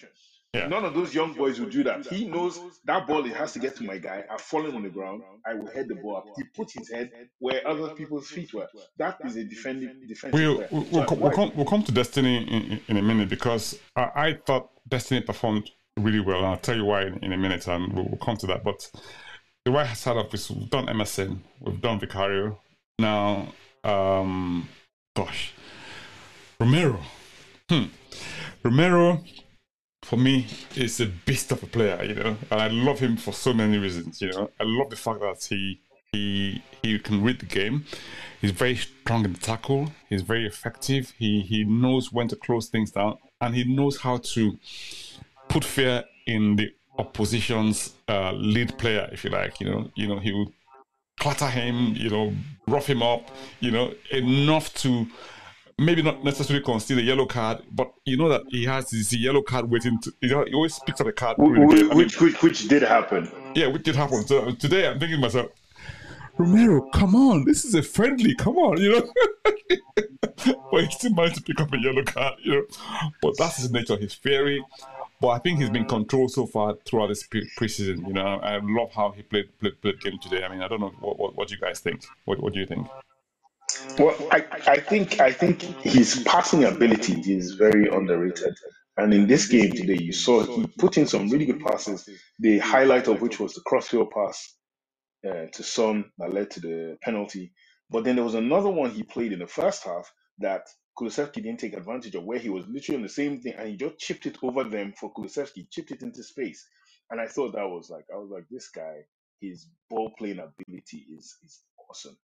Yeah. 0.53 0.67
None 0.67 0.83
of 0.83 0.93
those 0.93 1.13
young 1.15 1.31
boys 1.31 1.61
will 1.61 1.69
do 1.69 1.81
that. 1.83 2.05
He 2.07 2.27
knows 2.27 2.59
that 2.83 3.07
ball 3.07 3.25
it 3.25 3.33
has 3.33 3.53
to 3.53 3.59
get 3.59 3.77
to 3.77 3.83
my 3.83 3.97
guy. 3.97 4.25
I've 4.29 4.41
fallen 4.41 4.75
on 4.75 4.83
the 4.83 4.89
ground. 4.89 5.23
I 5.45 5.53
will 5.53 5.71
head 5.71 5.87
the 5.87 5.95
ball 5.95 6.17
up. 6.17 6.25
He 6.35 6.43
put 6.43 6.69
his 6.71 6.91
head 6.91 7.09
where 7.39 7.65
other 7.65 7.89
people's 7.95 8.27
feet 8.27 8.53
were. 8.53 8.67
That 8.97 9.17
is 9.23 9.37
a 9.37 9.45
defending 9.45 10.01
defensive 10.09 10.33
We'll, 10.33 10.57
we'll, 10.69 10.87
we'll, 10.91 11.17
we'll 11.17 11.31
come, 11.31 11.51
we'll 11.55 11.65
come 11.65 11.83
to 11.83 11.91
Destiny 11.93 12.35
in, 12.37 12.81
in, 12.89 12.97
a 12.97 13.01
minute 13.01 13.29
because 13.29 13.79
I, 13.95 14.01
I 14.13 14.33
thought 14.45 14.71
Destiny 14.89 15.21
performed 15.21 15.69
really 15.97 16.19
well. 16.19 16.39
And 16.39 16.47
I'll 16.47 16.57
tell 16.57 16.75
you 16.75 16.83
why 16.83 17.03
in, 17.03 17.17
in 17.23 17.31
a 17.31 17.37
minute, 17.37 17.65
and 17.69 17.93
we'll, 17.93 18.09
we'll 18.09 18.17
come 18.17 18.35
to 18.37 18.47
that. 18.47 18.65
But 18.65 18.91
the 19.63 19.71
way 19.71 19.83
I 19.83 19.93
start 19.93 20.17
off 20.17 20.33
is 20.33 20.51
we've 20.51 20.69
done 20.69 20.89
Emerson, 20.89 21.43
we've 21.61 21.79
done 21.79 21.97
Vicario. 21.97 22.59
Now, 22.99 23.53
um, 23.85 24.67
gosh, 25.15 25.53
Romero. 26.59 26.99
Hmm. 27.69 27.85
Romero, 28.63 29.23
for 30.03 30.17
me, 30.17 30.47
is 30.75 30.99
a 30.99 31.05
beast 31.05 31.51
of 31.51 31.63
a 31.63 31.67
player, 31.67 32.03
you 32.03 32.15
know, 32.15 32.37
and 32.49 32.61
I 32.61 32.67
love 32.67 32.99
him 32.99 33.17
for 33.17 33.33
so 33.33 33.53
many 33.53 33.77
reasons. 33.77 34.21
You 34.21 34.31
know, 34.31 34.49
I 34.59 34.63
love 34.65 34.89
the 34.89 34.95
fact 34.95 35.19
that 35.21 35.45
he 35.49 35.81
he 36.11 36.61
he 36.81 36.99
can 36.99 37.23
read 37.23 37.39
the 37.39 37.45
game. 37.45 37.85
He's 38.41 38.51
very 38.51 38.75
strong 38.75 39.23
in 39.25 39.33
the 39.33 39.39
tackle. 39.39 39.91
He's 40.09 40.23
very 40.23 40.45
effective. 40.45 41.13
He 41.17 41.41
he 41.41 41.63
knows 41.63 42.11
when 42.11 42.27
to 42.29 42.35
close 42.35 42.67
things 42.69 42.91
down, 42.91 43.17
and 43.39 43.55
he 43.55 43.63
knows 43.63 44.01
how 44.01 44.17
to 44.17 44.57
put 45.47 45.63
fear 45.63 46.03
in 46.25 46.55
the 46.55 46.71
opposition's 46.97 47.93
uh, 48.07 48.31
lead 48.33 48.77
player, 48.77 49.09
if 49.11 49.23
you 49.23 49.29
like. 49.29 49.59
You 49.59 49.69
know, 49.69 49.91
you 49.95 50.07
know 50.07 50.19
he 50.19 50.31
will 50.31 50.51
clatter 51.19 51.47
him, 51.47 51.93
you 51.95 52.09
know, 52.09 52.33
rough 52.67 52.87
him 52.87 53.03
up, 53.03 53.29
you 53.59 53.71
know, 53.71 53.93
enough 54.11 54.73
to 54.73 55.07
maybe 55.81 56.01
not 56.01 56.23
necessarily 56.23 56.63
concede 56.63 56.99
a 56.99 57.01
yellow 57.01 57.25
card, 57.25 57.63
but 57.71 57.91
you 58.05 58.17
know 58.17 58.29
that 58.29 58.43
he 58.49 58.65
has 58.65 58.89
this 58.91 59.11
yellow 59.13 59.41
card 59.41 59.69
waiting 59.69 59.99
to. 60.01 60.13
You 60.21 60.29
know, 60.29 60.45
he 60.45 60.53
always 60.53 60.79
picks 60.79 61.01
up 61.01 61.07
a 61.07 61.11
card. 61.11 61.37
Wh- 61.37 61.45
during 61.45 61.61
the 61.61 61.67
wh- 61.67 61.75
game. 61.75 61.85
I 61.85 61.89
mean, 61.89 61.97
which, 61.97 62.21
which 62.21 62.41
which 62.41 62.67
did 62.67 62.83
happen. 62.83 63.29
yeah, 63.55 63.67
which 63.67 63.83
did 63.83 63.95
happen. 63.95 64.25
So 64.25 64.51
today 64.51 64.87
I'm 64.87 64.99
thinking 64.99 65.17
to 65.17 65.21
myself, 65.21 65.51
Romero, 66.37 66.89
come 66.91 67.15
on, 67.15 67.45
this 67.45 67.65
is 67.65 67.75
a 67.75 67.83
friendly, 67.83 68.35
come 68.35 68.57
on, 68.57 68.79
you 68.79 68.91
know. 68.93 69.13
but 70.71 70.83
he 70.85 70.91
still 70.91 71.13
managed 71.13 71.35
to 71.35 71.41
pick 71.41 71.59
up 71.59 71.73
a 71.73 71.77
yellow 71.77 72.03
card, 72.03 72.35
you 72.41 72.53
know. 72.53 72.63
But 73.21 73.37
that's 73.37 73.57
his 73.57 73.71
nature. 73.71 73.97
He's 73.97 74.13
fiery. 74.13 74.63
But 75.19 75.27
I 75.29 75.37
think 75.39 75.59
he's 75.59 75.69
been 75.69 75.85
controlled 75.85 76.31
so 76.31 76.47
far 76.47 76.75
throughout 76.83 77.07
this 77.07 77.27
pre- 77.27 77.47
preseason. 77.59 78.07
You 78.07 78.13
know, 78.13 78.25
I 78.25 78.57
love 78.57 78.91
how 78.91 79.11
he 79.11 79.21
played 79.21 79.49
played, 79.59 79.79
played 79.81 79.99
game 80.01 80.17
today. 80.19 80.43
I 80.43 80.49
mean, 80.49 80.63
I 80.63 80.67
don't 80.67 80.79
know 80.79 80.93
what, 80.99 81.19
what, 81.19 81.35
what 81.35 81.51
you 81.51 81.57
guys 81.57 81.79
think. 81.79 82.05
What 82.25 82.41
what 82.41 82.53
do 82.53 82.59
you 82.59 82.65
think? 82.65 82.87
Well, 83.97 84.15
I, 84.31 84.45
I 84.67 84.79
think 84.79 85.19
I 85.19 85.31
think 85.31 85.61
his 85.81 86.23
passing 86.25 86.63
ability 86.65 87.21
is 87.33 87.55
very 87.55 87.87
underrated. 87.89 88.55
And 88.97 89.13
in 89.13 89.27
this 89.27 89.47
game 89.47 89.71
today, 89.71 89.97
you 90.01 90.13
saw 90.13 90.43
he 90.43 90.67
put 90.79 90.97
in 90.97 91.07
some 91.07 91.29
really 91.29 91.45
good 91.45 91.61
passes. 91.61 92.07
The 92.39 92.59
highlight 92.59 93.07
of 93.07 93.21
which 93.21 93.39
was 93.39 93.53
the 93.53 93.61
crossfield 93.61 94.11
pass 94.11 94.55
uh, 95.27 95.45
to 95.53 95.63
Son 95.63 96.05
that 96.17 96.33
led 96.33 96.51
to 96.51 96.59
the 96.59 96.97
penalty. 97.01 97.53
But 97.89 98.03
then 98.03 98.15
there 98.15 98.25
was 98.25 98.35
another 98.35 98.69
one 98.69 98.91
he 98.91 99.03
played 99.03 99.33
in 99.33 99.39
the 99.39 99.47
first 99.47 99.83
half 99.83 100.11
that 100.39 100.67
Kulusevski 100.97 101.35
didn't 101.43 101.59
take 101.59 101.73
advantage 101.73 102.15
of, 102.15 102.23
where 102.23 102.39
he 102.39 102.49
was 102.49 102.65
literally 102.67 102.97
on 102.97 103.03
the 103.03 103.09
same 103.09 103.41
thing 103.41 103.53
and 103.57 103.69
he 103.69 103.77
just 103.77 103.97
chipped 103.99 104.25
it 104.25 104.37
over 104.43 104.63
them 104.63 104.93
for 104.99 105.13
Kulusevski, 105.13 105.69
chipped 105.71 105.91
it 105.91 106.01
into 106.01 106.23
space. 106.23 106.65
And 107.09 107.19
I 107.21 107.27
thought 107.27 107.53
that 107.53 107.67
was 107.69 107.89
like, 107.89 108.05
I 108.13 108.17
was 108.17 108.29
like, 108.31 108.45
this 108.49 108.69
guy, 108.69 109.01
his 109.41 109.67
ball 109.89 110.11
playing 110.17 110.39
ability 110.39 111.05
is 111.15 111.37
is 111.43 111.61
awesome. 111.89 112.17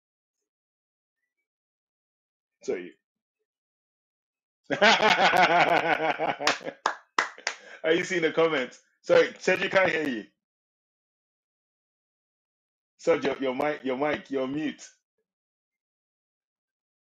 So 2.65 2.75
you- 2.75 2.93
Are 7.83 7.93
you 7.93 8.03
seeing 8.05 8.23
the 8.23 8.31
comments? 8.33 8.79
Sorry, 9.03 9.33
Cedric 9.39 9.71
can't 9.71 9.91
hear 9.91 10.07
you. 10.07 10.25
Serge, 12.99 13.25
your, 13.25 13.37
your 13.39 13.55
mic, 13.55 13.81
your 13.83 13.97
mic, 13.97 14.31
you're 14.31 14.47
mute. 14.47 14.87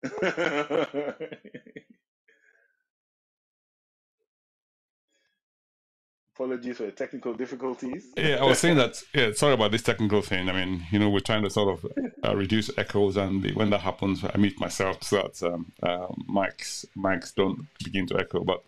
Apologies 6.35 6.75
for 6.75 6.83
the 6.83 6.91
technical 6.91 7.33
difficulties. 7.33 8.07
Yeah, 8.17 8.39
I 8.41 8.43
was 8.43 8.59
saying 8.59 8.75
that. 8.75 9.01
Yeah, 9.13 9.31
sorry 9.31 9.53
about 9.53 9.71
this 9.71 9.83
technical 9.83 10.21
thing. 10.21 10.49
I 10.49 10.51
mean, 10.51 10.85
you 10.91 10.99
know, 10.99 11.09
we're 11.09 11.21
trying 11.21 11.43
to 11.43 11.49
sort 11.49 11.79
of 11.79 11.91
uh, 12.25 12.35
reduce 12.35 12.69
echoes, 12.77 13.15
and 13.15 13.49
when 13.51 13.69
that 13.69 13.79
happens, 13.79 14.21
I 14.21 14.37
mute 14.37 14.59
myself 14.59 15.01
so 15.01 15.15
that 15.21 15.41
um, 15.47 15.71
uh, 15.81 16.07
mics 16.29 16.83
mics 16.97 17.33
don't 17.33 17.65
begin 17.81 18.05
to 18.07 18.19
echo. 18.19 18.43
But 18.43 18.61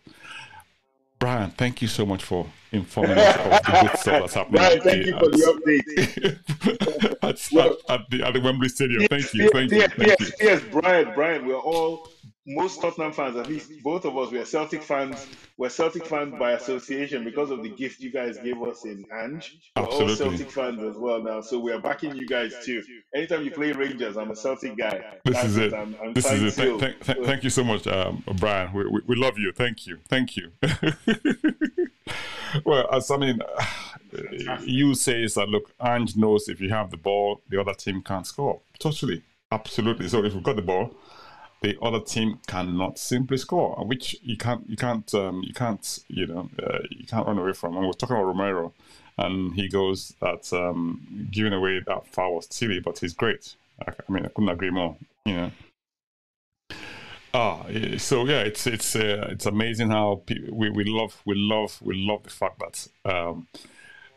Brian, 1.19 1.51
thank 1.51 1.81
you 1.81 1.89
so 1.89 2.05
much 2.05 2.23
for 2.23 2.47
informing 2.71 3.17
us 3.17 3.35
of 3.35 3.43
the 3.43 3.79
good 3.81 3.99
stuff 3.99 4.21
that's 4.21 4.33
happening. 4.35 4.61
Right, 4.61 4.83
thank 4.83 5.05
you 5.05 5.19
for 5.19 5.27
the 5.27 6.37
update. 6.63 7.17
at, 7.21 7.53
at, 7.53 7.99
at 7.99 8.09
the 8.09 8.23
at 8.27 8.33
the 8.33 8.39
Wembley 8.39 8.69
Stadium. 8.69 9.07
Thank 9.09 9.33
you, 9.33 9.49
thank 9.49 9.71
you, 9.71 9.77
yes, 9.79 9.91
thank 9.93 10.07
yes, 10.07 10.19
you. 10.21 10.47
yes, 10.47 10.61
Brian, 10.71 11.11
Brian, 11.13 11.45
we're 11.45 11.55
all 11.55 12.07
most 12.47 12.81
Tottenham 12.81 13.11
fans, 13.11 13.35
at 13.35 13.47
least 13.47 13.71
both 13.83 14.05
of 14.05 14.17
us, 14.17 14.31
we're 14.31 14.45
Celtic 14.45 14.81
fans. 14.81 15.27
We're 15.57 15.69
Celtic 15.69 16.05
fans 16.05 16.33
by 16.39 16.53
association 16.53 17.25
because 17.25 17.51
of 17.51 17.61
the 17.61 17.69
gift 17.69 17.99
you 17.99 18.11
guys 18.11 18.37
gave 18.37 18.61
us 18.61 18.85
in 18.85 19.05
Ange. 19.13 19.57
We're 19.75 19.83
all 19.83 20.15
Celtic 20.15 20.49
fans 20.49 20.81
as 20.81 20.95
well 20.95 21.21
now, 21.21 21.41
so 21.41 21.59
we're 21.59 21.81
backing 21.81 22.15
you 22.15 22.25
guys 22.25 22.53
too. 22.63 22.81
Anytime 23.13 23.43
you 23.43 23.51
play 23.51 23.73
Rangers, 23.73 24.17
I'm 24.17 24.31
a 24.31 24.35
Celtic 24.35 24.77
guy. 24.77 25.03
This 25.25 25.35
That's 25.35 25.47
is 25.49 25.57
it. 25.57 25.73
I'm, 25.73 25.95
I'm 26.01 26.13
This 26.13 26.31
is 26.31 26.41
it. 26.41 26.51
Thank, 26.53 26.67
sealed. 26.67 26.79
thank, 26.79 26.99
thank, 27.01 27.25
thank 27.25 27.43
you 27.43 27.49
so 27.49 27.63
much, 27.65 27.85
um, 27.87 28.23
Brian. 28.37 28.71
We, 28.71 28.87
we, 28.87 29.01
we 29.07 29.15
love 29.17 29.37
you. 29.37 29.51
Thank 29.51 29.85
you. 29.85 29.99
Thank 30.07 30.37
you. 30.37 30.51
well, 32.65 32.87
as 32.93 33.11
I 33.11 33.17
mean, 33.17 33.41
you 34.61 34.95
say 34.95 35.23
is 35.23 35.33
that 35.33 35.49
look, 35.49 35.73
Ange 35.81 36.15
knows 36.15 36.47
if 36.47 36.61
you 36.61 36.69
have 36.69 36.91
the 36.91 36.97
ball, 36.97 37.41
the 37.49 37.59
other 37.59 37.73
team 37.73 38.01
can't 38.01 38.25
score. 38.25 38.61
Totally, 38.79 39.23
absolutely. 39.51 40.07
So 40.07 40.23
if 40.23 40.33
we've 40.33 40.43
got 40.43 40.55
the 40.55 40.61
ball, 40.61 40.95
the 41.61 41.77
other 41.81 41.99
team 41.99 42.39
cannot 42.47 42.99
simply 42.99 43.37
score, 43.37 43.83
which 43.85 44.15
you 44.21 44.37
can't, 44.37 44.69
you 44.69 44.77
can't, 44.77 45.11
um, 45.13 45.41
you 45.43 45.53
can't, 45.53 45.99
you 46.07 46.27
know, 46.27 46.49
uh, 46.61 46.79
you 46.91 47.05
can't 47.05 47.27
run 47.27 47.37
away 47.37 47.53
from. 47.53 47.75
And 47.75 47.85
we're 47.85 47.93
talking 47.93 48.15
about 48.15 48.27
Romero, 48.27 48.73
and 49.17 49.53
he 49.55 49.67
goes 49.67 50.13
that 50.21 50.51
um, 50.53 51.27
giving 51.31 51.53
away 51.53 51.81
that 51.85 52.07
foul 52.07 52.35
was 52.35 52.47
silly, 52.49 52.79
but 52.79 52.99
he's 52.99 53.13
great. 53.13 53.55
I, 53.85 53.91
I 53.91 54.11
mean, 54.11 54.25
I 54.25 54.29
couldn't 54.29 54.49
agree 54.49 54.69
more. 54.69 54.97
You 55.25 55.35
know. 55.35 55.51
Ah, 57.33 57.65
so 57.97 58.25
yeah, 58.25 58.41
it's 58.41 58.65
it's 58.65 58.95
uh, 58.95 59.27
it's 59.29 59.45
amazing 59.45 59.89
how 59.91 60.23
pe- 60.25 60.49
we, 60.49 60.69
we 60.69 60.83
love 60.85 61.21
we 61.25 61.35
love 61.35 61.79
we 61.81 61.95
love 61.95 62.23
the 62.23 62.29
fact 62.29 62.59
that 62.59 62.87
um, 63.11 63.47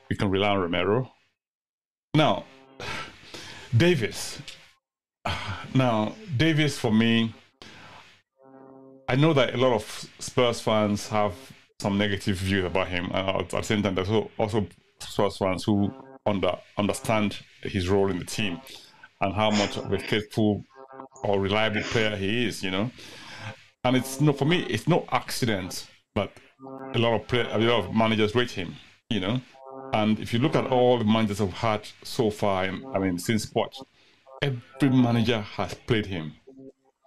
we 0.08 0.16
can 0.16 0.30
rely 0.30 0.50
on 0.50 0.58
Romero. 0.58 1.12
Now, 2.14 2.44
Davies. 3.76 4.40
Now, 5.74 6.14
Davies 6.36 6.78
for 6.78 6.92
me, 6.92 7.32
I 9.08 9.16
know 9.16 9.32
that 9.32 9.54
a 9.54 9.56
lot 9.56 9.72
of 9.72 10.10
Spurs 10.18 10.60
fans 10.60 11.08
have 11.08 11.34
some 11.80 11.96
negative 11.96 12.36
views 12.36 12.64
about 12.64 12.88
him, 12.88 13.10
and 13.12 13.40
at 13.40 13.48
the 13.50 13.62
same 13.62 13.82
time, 13.82 13.94
there's 13.94 14.10
also- 14.10 14.66
Spurs 15.00 15.38
fans 15.38 15.64
who 15.64 15.92
under 16.26 16.58
understand 16.76 17.38
his 17.62 17.88
role 17.88 18.10
in 18.10 18.18
the 18.18 18.24
team 18.24 18.60
and 19.22 19.34
how 19.34 19.50
much 19.50 19.76
of 19.78 19.90
a 19.92 19.98
faithful 19.98 20.62
or 21.22 21.40
reliable 21.40 21.82
player 21.82 22.16
he 22.16 22.46
is, 22.46 22.62
you 22.62 22.70
know. 22.70 22.90
And 23.84 23.96
it's 23.96 24.20
no 24.20 24.32
for 24.32 24.44
me, 24.44 24.64
it's 24.64 24.86
no 24.86 25.06
accident 25.10 25.88
that 26.14 26.30
a 26.94 26.98
lot 26.98 27.14
of 27.14 27.26
play, 27.28 27.40
a 27.50 27.58
lot 27.58 27.84
of 27.84 27.94
managers 27.94 28.34
rate 28.34 28.50
him, 28.50 28.76
you 29.08 29.20
know. 29.20 29.40
And 29.94 30.20
if 30.20 30.32
you 30.34 30.38
look 30.38 30.54
at 30.54 30.66
all 30.66 30.98
the 30.98 31.04
managers 31.04 31.40
I've 31.40 31.52
had 31.54 31.88
so 32.02 32.30
far, 32.30 32.64
I 32.64 32.98
mean 32.98 33.18
since 33.18 33.50
what, 33.54 33.74
every 34.42 34.90
manager 34.90 35.40
has 35.40 35.74
played 35.74 36.06
him, 36.06 36.32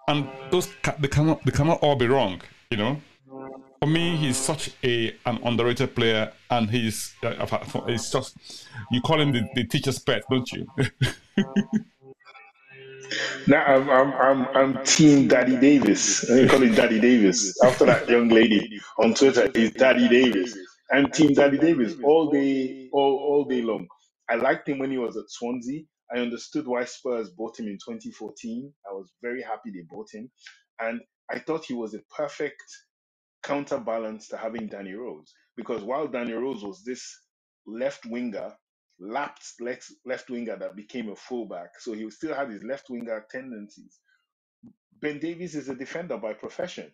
and 0.07 0.27
those 0.51 0.69
they 0.99 1.07
cannot 1.07 1.43
they 1.45 1.51
cannot 1.51 1.79
all 1.81 1.95
be 1.95 2.07
wrong, 2.07 2.41
you 2.69 2.77
know. 2.77 3.01
For 3.79 3.87
me, 3.87 4.15
he's 4.15 4.37
such 4.37 4.71
a 4.83 5.15
an 5.25 5.39
underrated 5.43 5.95
player, 5.95 6.31
and 6.49 6.69
he's 6.69 7.15
uh, 7.23 7.47
it's 7.87 8.11
just 8.11 8.37
you 8.91 9.01
call 9.01 9.19
him 9.19 9.31
the, 9.31 9.41
the 9.55 9.65
teacher's 9.65 9.99
pet, 9.99 10.23
don't 10.29 10.49
you? 10.51 10.67
Now 13.47 13.63
I'm 13.65 13.89
I'm 13.89 14.13
I'm 14.13 14.47
I'm 14.55 14.83
Team 14.85 15.27
Daddy 15.27 15.57
Davies. 15.57 16.29
I 16.31 16.47
call 16.47 16.63
it 16.63 16.75
Daddy 16.75 16.99
Davies. 16.99 17.55
After 17.63 17.85
that 17.85 18.07
young 18.09 18.29
lady 18.29 18.79
on 18.97 19.13
Twitter 19.13 19.51
is 19.53 19.71
Daddy 19.71 20.07
Davies. 20.07 20.57
I'm 20.91 21.11
Team 21.11 21.33
Daddy 21.33 21.57
Davies 21.57 21.97
all 22.03 22.31
day, 22.31 22.89
all 22.93 23.17
all 23.17 23.45
day 23.45 23.61
long. 23.61 23.87
I 24.29 24.35
liked 24.35 24.67
him 24.69 24.79
when 24.79 24.91
he 24.91 24.97
was 24.97 25.17
at 25.17 25.29
Swansea. 25.29 25.83
I 26.15 26.19
understood 26.19 26.67
why 26.67 26.85
Spurs 26.85 27.29
bought 27.31 27.59
him 27.59 27.67
in 27.67 27.77
2014. 27.77 28.73
I 28.89 28.93
was 28.93 29.11
very 29.21 29.41
happy 29.43 29.71
they 29.71 29.85
bought 29.89 30.09
him, 30.13 30.31
and 30.79 31.01
I 31.31 31.39
thought 31.39 31.65
he 31.65 31.73
was 31.73 31.93
a 31.93 32.01
perfect 32.15 32.63
counterbalance 33.43 34.27
to 34.29 34.37
having 34.37 34.67
Danny 34.67 34.93
Rose 34.93 35.33
because 35.55 35.83
while 35.83 36.07
Danny 36.07 36.33
Rose 36.33 36.63
was 36.63 36.83
this 36.83 37.03
left 37.67 38.05
winger, 38.05 38.53
lapped 38.99 39.45
left, 39.61 39.91
left 40.05 40.29
winger 40.29 40.57
that 40.57 40.75
became 40.75 41.09
a 41.09 41.15
fullback, 41.15 41.79
so 41.79 41.93
he 41.93 42.09
still 42.11 42.35
had 42.35 42.49
his 42.49 42.63
left 42.63 42.89
winger 42.89 43.25
tendencies. 43.31 43.99
Ben 45.01 45.19
Davies 45.19 45.55
is 45.55 45.69
a 45.69 45.75
defender 45.75 46.17
by 46.17 46.33
profession. 46.33 46.91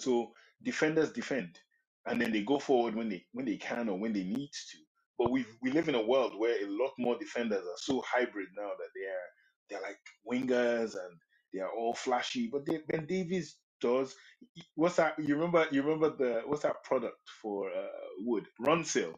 So 0.00 0.32
defenders 0.62 1.12
defend, 1.12 1.58
and 2.06 2.20
then 2.20 2.32
they 2.32 2.42
go 2.44 2.58
forward 2.60 2.94
when 2.96 3.08
they 3.10 3.26
when 3.32 3.46
they 3.46 3.58
can 3.58 3.88
or 3.88 3.98
when 3.98 4.12
they 4.12 4.24
need 4.24 4.50
to. 4.52 4.91
But 5.18 5.30
we 5.32 5.46
we 5.62 5.72
live 5.72 5.88
in 5.88 5.96
a 5.96 6.02
world 6.06 6.34
where 6.38 6.56
a 6.64 6.68
lot 6.70 6.92
more 6.98 7.18
defenders 7.18 7.64
are 7.64 7.78
so 7.78 8.02
hybrid 8.02 8.48
now 8.56 8.70
that 8.78 8.90
they 8.96 9.06
are 9.06 9.28
they're 9.70 9.82
like 9.82 9.98
wingers 10.30 10.94
and 10.96 11.18
they 11.54 11.60
are 11.60 11.70
all 11.72 11.94
flashy. 11.94 12.50
But 12.52 12.66
they, 12.66 12.80
Ben 12.88 13.06
Davies 13.06 13.56
does 13.80 14.14
what's 14.76 14.96
that? 14.96 15.18
You 15.18 15.36
remember 15.36 15.66
you 15.72 15.82
remember 15.82 16.16
the 16.16 16.42
what's 16.46 16.62
that 16.64 16.84
product 16.84 17.18
for 17.42 17.70
uh, 17.70 17.86
wood? 18.20 18.46
Ronseal. 18.60 19.14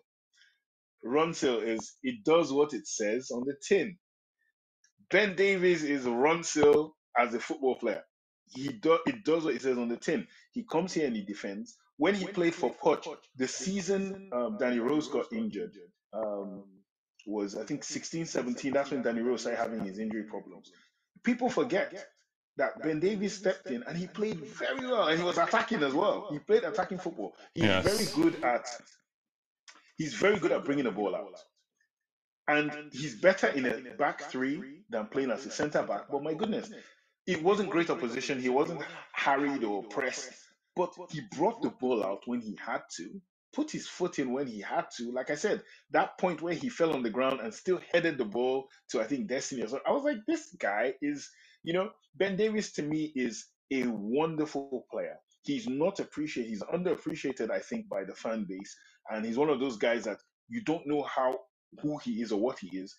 Ronseal 1.07 1.63
is 1.67 1.97
it 2.03 2.25
does 2.25 2.53
what 2.53 2.75
it 2.75 2.87
says 2.87 3.31
on 3.33 3.45
the 3.47 3.57
tin. 3.69 3.97
Ben 5.11 5.37
Davies 5.37 5.85
is 5.85 6.05
Ronseal 6.07 6.93
as 7.19 7.35
a 7.35 7.41
football 7.41 7.77
player. 7.77 8.03
He 8.47 8.69
do, 8.73 8.99
it 9.07 9.25
does 9.25 9.45
what 9.45 9.55
it 9.55 9.63
says 9.63 9.79
on 9.79 9.89
the 9.89 9.97
tin. 9.97 10.27
He 10.53 10.65
comes 10.71 10.93
here 10.95 11.07
and 11.07 11.17
he 11.17 11.25
defends. 11.25 11.77
When 11.97 12.15
he 12.15 12.27
played 12.27 12.55
for 12.55 12.73
Poch, 12.75 13.07
the 13.37 13.47
season 13.49 14.31
um, 14.33 14.57
Danny 14.59 14.79
Rose 14.81 15.09
got 15.09 15.33
injured 15.33 15.73
um, 16.13 16.65
was, 17.27 17.57
I 17.57 17.65
think, 17.65 17.85
16, 17.85 18.27
17. 18.27 18.73
That's 18.73 18.91
when 18.91 19.03
Danny 19.03 19.21
Rose 19.21 19.43
started 19.43 19.59
having 19.59 19.85
his 19.85 19.99
injury 19.99 20.25
problems. 20.25 20.71
People 21.23 21.49
forget 21.49 21.95
that 22.57 22.83
Ben 22.83 23.01
Davies 23.01 23.35
stepped 23.37 23.71
in 23.71 23.83
and 23.85 23.97
he 23.97 24.07
played 24.07 24.39
very 24.41 24.87
well 24.87 25.09
and 25.09 25.19
he 25.19 25.25
was 25.25 25.39
attacking 25.39 25.83
as 25.83 25.93
well. 25.95 26.29
He 26.33 26.39
played 26.39 26.65
attacking 26.65 26.99
football. 26.99 27.35
He's 27.55 27.65
Yes. 27.65 27.85
very 27.85 28.23
good 28.25 28.45
at 28.45 28.67
he's 29.97 30.15
very 30.15 30.39
good 30.39 30.53
at 30.53 30.65
bringing 30.65 30.85
the 30.85 30.91
ball 30.93 31.15
out. 31.15 31.41
And 32.47 32.93
he's 32.93 33.21
better 33.21 33.49
in 33.49 33.65
a 33.67 33.95
back 33.97 34.21
three 34.31 34.83
than 34.91 35.07
playing 35.07 35.31
as 35.31 35.47
a 35.47 35.51
centre 35.51 35.83
back. 35.83 36.03
But 36.11 36.23
my 36.23 36.35
goodness, 36.35 36.71
it 37.27 37.43
wasn't 37.43 37.71
great 37.71 37.89
opposition. 37.91 38.41
He 38.41 38.51
wasn't 38.51 38.83
harried 39.13 39.65
or 39.65 39.83
pressed, 39.83 40.31
but 40.77 40.95
he 41.11 41.21
brought 41.37 41.63
the 41.63 41.71
ball 41.71 42.05
out 42.05 42.23
when 42.27 42.41
he 42.41 42.57
had 42.65 42.83
to, 42.97 43.21
put 43.55 43.71
his 43.71 43.87
foot 43.87 44.19
in 44.19 44.33
when 44.33 44.47
he 44.47 44.61
had 44.61 44.87
to. 44.97 45.13
Like 45.13 45.31
I 45.31 45.37
said, 45.37 45.63
that 45.93 46.19
point 46.19 46.43
where 46.43 46.55
he 46.55 46.69
fell 46.69 46.93
on 46.93 47.03
the 47.03 47.11
ground 47.11 47.41
and 47.41 47.55
still 47.55 47.81
headed 47.93 48.19
the 48.19 48.25
ball 48.25 48.67
to, 48.91 49.01
I 49.01 49.05
think, 49.05 49.29
Destiny. 49.29 49.65
I 49.87 49.93
was 49.93 50.05
like, 50.05 50.19
this 50.27 50.55
guy 50.59 50.95
is, 51.01 51.29
you 51.63 51.73
know, 51.73 51.91
Ben 52.17 52.37
Davies 52.37 52.73
to 52.73 52.83
me 52.83 53.13
is 53.15 53.47
a 53.73 53.85
wonderful 53.87 54.87
player. 54.91 55.17
He's 55.43 55.69
not 55.69 56.01
appreciated, 56.01 56.49
he's 56.49 56.63
underappreciated, 56.63 57.51
I 57.51 57.61
think, 57.61 57.89
by 57.89 58.05
the 58.05 58.15
fan 58.15 58.47
base. 58.49 58.77
And 59.11 59.25
he's 59.25 59.39
one 59.39 59.51
of 59.51 59.61
those 59.61 59.77
guys 59.77 60.05
that 60.05 60.19
you 60.49 60.63
don't 60.65 60.87
know 60.87 61.03
how 61.03 61.39
who 61.83 61.99
he 61.99 62.23
is 62.23 62.33
or 62.33 62.41
what 62.41 62.59
he 62.59 62.77
is 62.77 62.95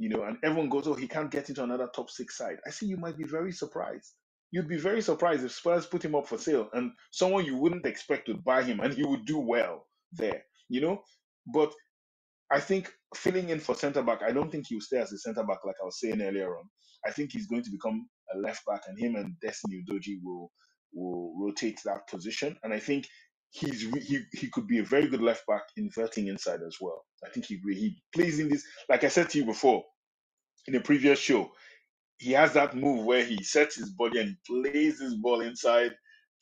you 0.00 0.08
know, 0.08 0.24
and 0.24 0.38
everyone 0.42 0.70
goes, 0.70 0.88
oh, 0.88 0.94
he 0.94 1.06
can't 1.06 1.30
get 1.30 1.50
into 1.50 1.62
another 1.62 1.86
top 1.94 2.08
six 2.08 2.38
side. 2.38 2.56
I 2.66 2.70
say 2.70 2.86
you 2.86 2.96
might 2.96 3.18
be 3.18 3.24
very 3.24 3.52
surprised. 3.52 4.14
You'd 4.52 4.68
be 4.68 4.78
very 4.78 5.02
surprised 5.02 5.44
if 5.44 5.52
Spurs 5.52 5.86
put 5.86 6.04
him 6.04 6.14
up 6.14 6.26
for 6.28 6.38
sale 6.38 6.68
and 6.72 6.92
someone 7.12 7.44
you 7.44 7.56
wouldn't 7.56 7.86
expect 7.86 8.28
would 8.28 8.44
buy 8.44 8.62
him 8.62 8.80
and 8.80 8.94
he 8.94 9.04
would 9.04 9.24
do 9.26 9.38
well 9.38 9.86
there, 10.12 10.42
you 10.68 10.80
know. 10.80 11.02
But 11.46 11.72
I 12.52 12.60
think 12.60 12.92
filling 13.16 13.50
in 13.50 13.60
for 13.60 13.76
centre 13.76 14.02
back, 14.04 14.22
I 14.22 14.32
don't 14.32 14.52
think 14.52 14.68
he'll 14.68 14.82
stay 14.82 14.98
as 14.98 15.12
a 15.12 15.18
centre 15.18 15.44
back 15.44 15.60
like 15.66 15.76
I 15.82 15.86
was 15.86 16.00
saying 16.00 16.22
earlier 16.22 16.56
on. 16.56 16.64
I 17.06 17.12
think 17.12 17.32
he's 17.32 17.48
going 17.48 17.64
to 17.64 17.72
become 17.72 18.08
a 18.34 18.38
left 18.38 18.66
back, 18.66 18.82
and 18.88 18.98
him 18.98 19.16
and 19.16 19.34
Destiny 19.40 19.84
Udogie 19.88 20.20
will 20.24 20.52
will 20.94 21.34
rotate 21.38 21.80
that 21.84 22.08
position. 22.08 22.56
And 22.64 22.74
I 22.74 22.80
think 22.80 23.06
he's 23.50 23.82
he 23.82 24.22
he 24.32 24.48
could 24.50 24.68
be 24.68 24.80
a 24.80 24.84
very 24.84 25.08
good 25.08 25.22
left 25.22 25.46
back 25.48 25.64
inverting 25.76 26.28
inside 26.28 26.60
as 26.66 26.78
well. 26.80 27.04
I 27.26 27.30
think 27.30 27.46
he 27.46 27.60
he 27.70 28.02
plays 28.14 28.40
in 28.40 28.48
this. 28.50 28.64
Like 28.88 29.04
I 29.04 29.08
said 29.10 29.30
to 29.30 29.38
you 29.38 29.46
before 29.46 29.84
in 30.68 30.74
the 30.74 30.80
previous 30.80 31.20
show, 31.20 31.50
he 32.20 32.32
has 32.32 32.54
that 32.54 32.76
move 32.76 33.06
where 33.06 33.24
he 33.24 33.42
sets 33.44 33.76
his 33.76 33.92
body 33.92 34.20
and 34.20 34.30
he 34.30 34.36
plays 34.62 35.00
his 35.00 35.16
ball 35.16 35.42
inside. 35.42 35.92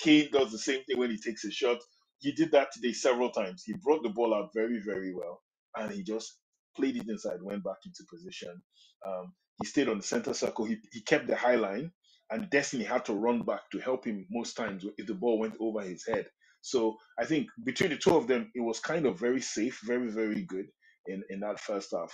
Kane 0.00 0.30
does 0.32 0.52
the 0.52 0.58
same 0.58 0.84
thing 0.84 0.98
when 0.98 1.10
he 1.12 1.18
takes 1.18 1.44
a 1.46 1.52
shot. 1.52 1.78
He 2.20 2.32
did 2.32 2.52
that 2.52 2.70
today 2.74 2.94
several 2.94 3.30
times. 3.30 3.64
He 3.66 3.74
brought 3.84 4.04
the 4.04 4.10
ball 4.10 4.34
out 4.34 4.50
very, 4.54 4.80
very 4.86 5.14
well, 5.14 5.42
and 5.76 5.92
he 5.92 6.04
just 6.04 6.38
played 6.76 6.96
it 6.98 7.08
inside, 7.08 7.38
went 7.42 7.64
back 7.64 7.78
into 7.86 8.04
position. 8.10 8.62
Um, 9.06 9.34
he 9.62 9.68
stayed 9.68 9.90
on 9.90 9.98
the 9.98 10.04
center 10.04 10.34
circle. 10.34 10.66
He, 10.66 10.78
he 10.92 11.02
kept 11.02 11.28
the 11.28 11.36
high 11.36 11.56
line, 11.56 11.92
and 12.32 12.50
Destiny 12.50 12.84
had 12.84 13.06
to 13.06 13.14
run 13.14 13.42
back 13.44 13.70
to 13.72 13.80
help 13.80 14.06
him 14.06 14.26
most 14.30 14.54
times 14.56 14.86
if 14.98 15.06
the 15.08 15.14
ball 15.14 15.40
went 15.40 15.56
over 15.60 15.82
his 15.82 16.06
head. 16.06 16.26
So 16.62 16.96
I 17.20 17.26
think 17.26 17.48
between 17.64 17.90
the 17.90 17.98
two 17.98 18.16
of 18.16 18.28
them, 18.28 18.50
it 18.56 18.62
was 18.62 18.80
kind 18.80 19.06
of 19.06 19.20
very 19.20 19.42
safe, 19.42 19.80
very, 19.86 20.10
very 20.10 20.44
good 20.44 20.66
in, 21.08 21.24
in 21.30 21.40
that 21.42 21.60
first 21.60 21.90
half. 21.96 22.12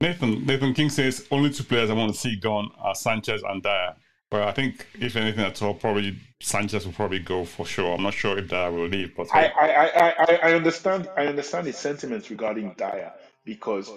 Nathan 0.00 0.44
Nathan 0.44 0.74
King 0.74 0.90
says 0.90 1.26
only 1.30 1.50
two 1.50 1.64
players 1.64 1.90
I 1.90 1.94
want 1.94 2.12
to 2.12 2.18
see 2.18 2.36
gone 2.36 2.70
are 2.78 2.94
Sanchez 2.94 3.42
and 3.42 3.62
Dier. 3.62 3.94
But 4.30 4.42
I 4.42 4.52
think 4.52 4.86
if 5.00 5.16
anything 5.16 5.44
at 5.44 5.62
all, 5.62 5.74
probably 5.74 6.18
Sanchez 6.40 6.84
will 6.84 6.92
probably 6.92 7.20
go 7.20 7.44
for 7.44 7.64
sure. 7.64 7.94
I'm 7.94 8.02
not 8.02 8.14
sure 8.14 8.36
if 8.38 8.48
Dier 8.48 8.70
will 8.70 8.88
leave, 8.88 9.14
but 9.16 9.28
I, 9.32 9.46
I, 9.46 10.14
I, 10.18 10.40
I, 10.42 10.54
understand 10.54 11.08
I 11.16 11.26
understand 11.26 11.66
his 11.66 11.78
sentiments 11.78 12.28
regarding 12.28 12.74
Dier 12.76 13.12
because 13.44 13.90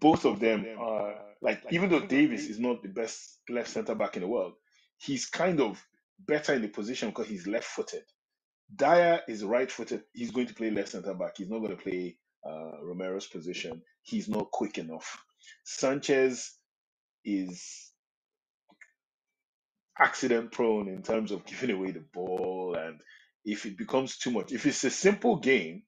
both 0.00 0.24
of 0.24 0.40
them 0.40 0.66
are 0.78 1.14
like 1.40 1.62
even 1.70 1.88
though 1.88 2.00
Davies 2.00 2.50
is 2.50 2.58
not 2.58 2.82
the 2.82 2.88
best 2.88 3.38
left 3.48 3.70
centre 3.70 3.94
back 3.94 4.16
in 4.16 4.22
the 4.22 4.28
world, 4.28 4.54
he's 4.98 5.26
kind 5.26 5.60
of 5.60 5.82
better 6.18 6.52
in 6.52 6.62
the 6.62 6.68
position 6.68 7.10
because 7.10 7.28
he's 7.28 7.46
left 7.46 7.66
footed. 7.66 8.02
Dier 8.74 9.20
is 9.28 9.44
right 9.44 9.70
footed. 9.70 10.02
He's 10.12 10.32
going 10.32 10.48
to 10.48 10.54
play 10.54 10.70
left 10.70 10.90
centre 10.90 11.14
back. 11.14 11.36
He's 11.36 11.48
not 11.48 11.60
going 11.60 11.76
to 11.76 11.82
play 11.82 12.16
uh, 12.44 12.82
Romero's 12.82 13.26
position. 13.26 13.80
He's 14.02 14.28
not 14.28 14.50
quick 14.50 14.78
enough. 14.78 15.16
Sanchez 15.64 16.56
is 17.24 17.90
accident 20.00 20.52
prone 20.52 20.88
in 20.88 21.02
terms 21.02 21.32
of 21.32 21.46
giving 21.46 21.70
away 21.70 21.92
the 21.92 22.04
ball 22.14 22.76
and 22.78 23.00
if 23.44 23.66
it 23.66 23.78
becomes 23.78 24.18
too 24.18 24.32
much 24.32 24.52
if 24.52 24.66
it's 24.66 24.84
a 24.84 24.90
simple 24.90 25.36
game 25.38 25.82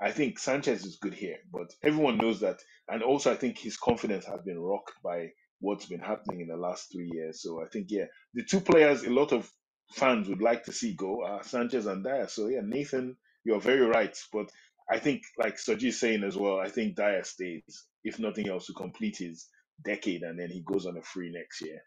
i 0.00 0.10
think 0.12 0.38
sanchez 0.38 0.86
is 0.86 0.98
good 1.02 1.14
here 1.14 1.36
but 1.52 1.70
everyone 1.84 2.18
knows 2.18 2.40
that 2.40 2.58
and 2.88 3.02
also 3.02 3.32
i 3.32 3.36
think 3.36 3.58
his 3.58 3.76
confidence 3.76 4.24
has 4.26 4.40
been 4.46 4.58
rocked 4.58 4.94
by 5.04 5.28
what's 5.60 5.86
been 5.86 6.00
happening 6.00 6.40
in 6.40 6.48
the 6.48 6.56
last 6.56 6.90
three 6.92 7.10
years. 7.12 7.42
So 7.42 7.62
i 7.62 7.68
think 7.68 7.88
yeah 7.90 8.06
the 8.34 8.44
two 8.44 8.60
players 8.60 9.04
a 9.04 9.10
lot 9.10 9.32
of 9.32 9.50
fans 9.92 10.28
would 10.30 10.42
like 10.42 10.64
to 10.64 10.72
see 10.72 10.94
go 10.94 11.24
are 11.26 11.44
sanchez 11.44 11.86
and 11.86 12.04
dier 12.04 12.28
so 12.28 12.48
yeah 12.48 12.62
nathan 12.64 13.16
you're 13.44 13.60
very 13.60 13.86
right 13.86 14.16
but 14.32 14.50
i 14.90 14.98
think 14.98 15.22
like 15.38 15.56
Soji 15.56 15.88
is 15.88 16.00
saying 16.00 16.24
as 16.24 16.36
well 16.36 16.58
i 16.58 16.68
think 16.68 16.96
dier 16.96 17.24
stays 17.24 17.86
if 18.04 18.18
nothing 18.18 18.48
else 18.48 18.66
to 18.66 18.72
complete 18.72 19.16
his 19.18 19.48
decade 19.84 20.22
and 20.22 20.38
then 20.38 20.50
he 20.50 20.62
goes 20.62 20.86
on 20.86 20.96
a 20.96 21.02
free 21.02 21.30
next 21.32 21.60
year 21.62 21.80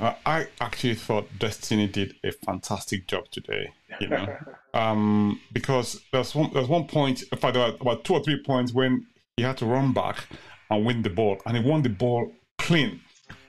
I 0.00 0.16
I 0.26 0.46
actually 0.60 0.94
thought 0.94 1.28
Destiny 1.38 1.86
did 1.86 2.16
a 2.24 2.32
fantastic 2.32 3.06
job 3.06 3.24
today. 3.30 3.72
You 4.00 4.08
know, 4.08 4.36
um, 4.74 5.40
because 5.52 6.00
there's 6.12 6.34
one 6.34 6.50
there's 6.52 6.68
one 6.68 6.86
point, 6.86 7.22
in 7.30 7.38
fact, 7.38 7.54
there 7.54 7.68
were 7.68 7.76
about 7.80 8.04
two 8.04 8.14
or 8.14 8.22
three 8.22 8.42
points 8.42 8.72
when 8.72 9.06
he 9.36 9.42
had 9.42 9.58
to 9.58 9.66
run 9.66 9.92
back 9.92 10.26
and 10.70 10.84
win 10.84 11.02
the 11.02 11.10
ball, 11.10 11.40
and 11.46 11.56
he 11.56 11.62
won 11.62 11.82
the 11.82 11.88
ball 11.88 12.32
clean 12.58 13.00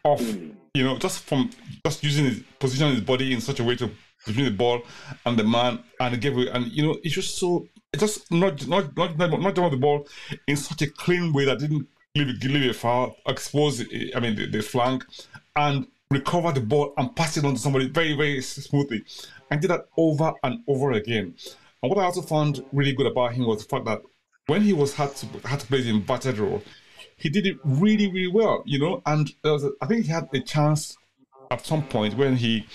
off. 0.04 0.22
Hmm. 0.22 0.52
You 0.74 0.84
know, 0.84 0.98
just 0.98 1.24
from 1.24 1.52
just 1.86 2.04
using 2.04 2.26
his 2.26 2.44
positioning 2.60 2.96
his 2.96 3.04
body 3.04 3.32
in 3.32 3.42
such 3.42 3.60
a 3.60 3.64
way 3.64 3.76
to 3.76 3.92
between 4.26 4.46
the 4.46 4.52
ball 4.52 4.82
and 5.26 5.38
the 5.38 5.44
man, 5.44 5.84
and 6.00 6.16
it 6.16 6.22
gave 6.22 6.38
it, 6.38 6.50
and 6.50 6.66
you 6.72 6.84
know, 6.84 6.98
it's 7.04 7.14
just 7.14 7.38
so 7.38 7.68
it's 7.92 8.02
just 8.02 8.32
not 8.32 8.68
not 8.68 8.96
not 8.98 9.18
not, 9.18 9.40
not 9.40 9.56
doing 9.56 9.72
the 9.72 9.78
ball 9.78 10.08
in 10.48 10.58
such 10.58 10.82
a 10.82 10.88
clean 10.88 11.32
way 11.34 11.46
that 11.46 11.60
didn't 11.60 11.88
leave 12.16 12.30
it 12.30 12.44
leave 12.44 12.70
it 12.70 12.76
foul, 12.76 13.16
expose 13.28 13.82
I 14.16 14.20
mean 14.20 14.36
the, 14.36 14.48
the 14.48 14.62
flank, 14.62 15.06
and 15.56 15.88
recover 16.10 16.52
the 16.52 16.62
ball 16.62 16.94
and 16.98 17.16
pass 17.16 17.38
it 17.38 17.46
on 17.46 17.54
to 17.54 17.60
somebody 17.60 17.90
very 17.90 18.16
very 18.16 18.42
smoothly, 18.42 19.04
and 19.52 19.62
did 19.62 19.70
that 19.70 19.86
over 19.98 20.34
and 20.44 20.64
over 20.68 20.94
again. 20.94 21.36
And 21.82 21.90
what 21.90 22.00
I 22.00 22.06
also 22.06 22.22
found 22.22 22.64
really 22.72 22.94
good 22.94 23.08
about 23.08 23.34
him 23.34 23.46
was 23.46 23.64
the 23.64 23.70
fact 23.70 23.86
that 23.86 24.02
when 24.48 24.62
he 24.62 24.74
was 24.74 24.94
had 24.94 25.16
to 25.18 25.28
had 25.46 25.60
to 25.60 25.68
play 25.68 25.82
the 25.82 25.90
inverted 25.90 26.38
role, 26.38 26.64
he 27.18 27.30
did 27.30 27.46
it 27.46 27.58
really 27.64 28.12
really 28.12 28.32
well. 28.32 28.64
You 28.66 28.80
know, 28.80 29.02
and 29.06 29.34
was 29.44 29.66
I 29.82 29.86
think 29.86 30.06
he 30.06 30.12
had 30.12 30.30
a 30.34 30.40
chance 30.40 30.98
at 31.52 31.66
some 31.66 31.84
point 31.84 32.16
when 32.18 32.36
he 32.36 32.66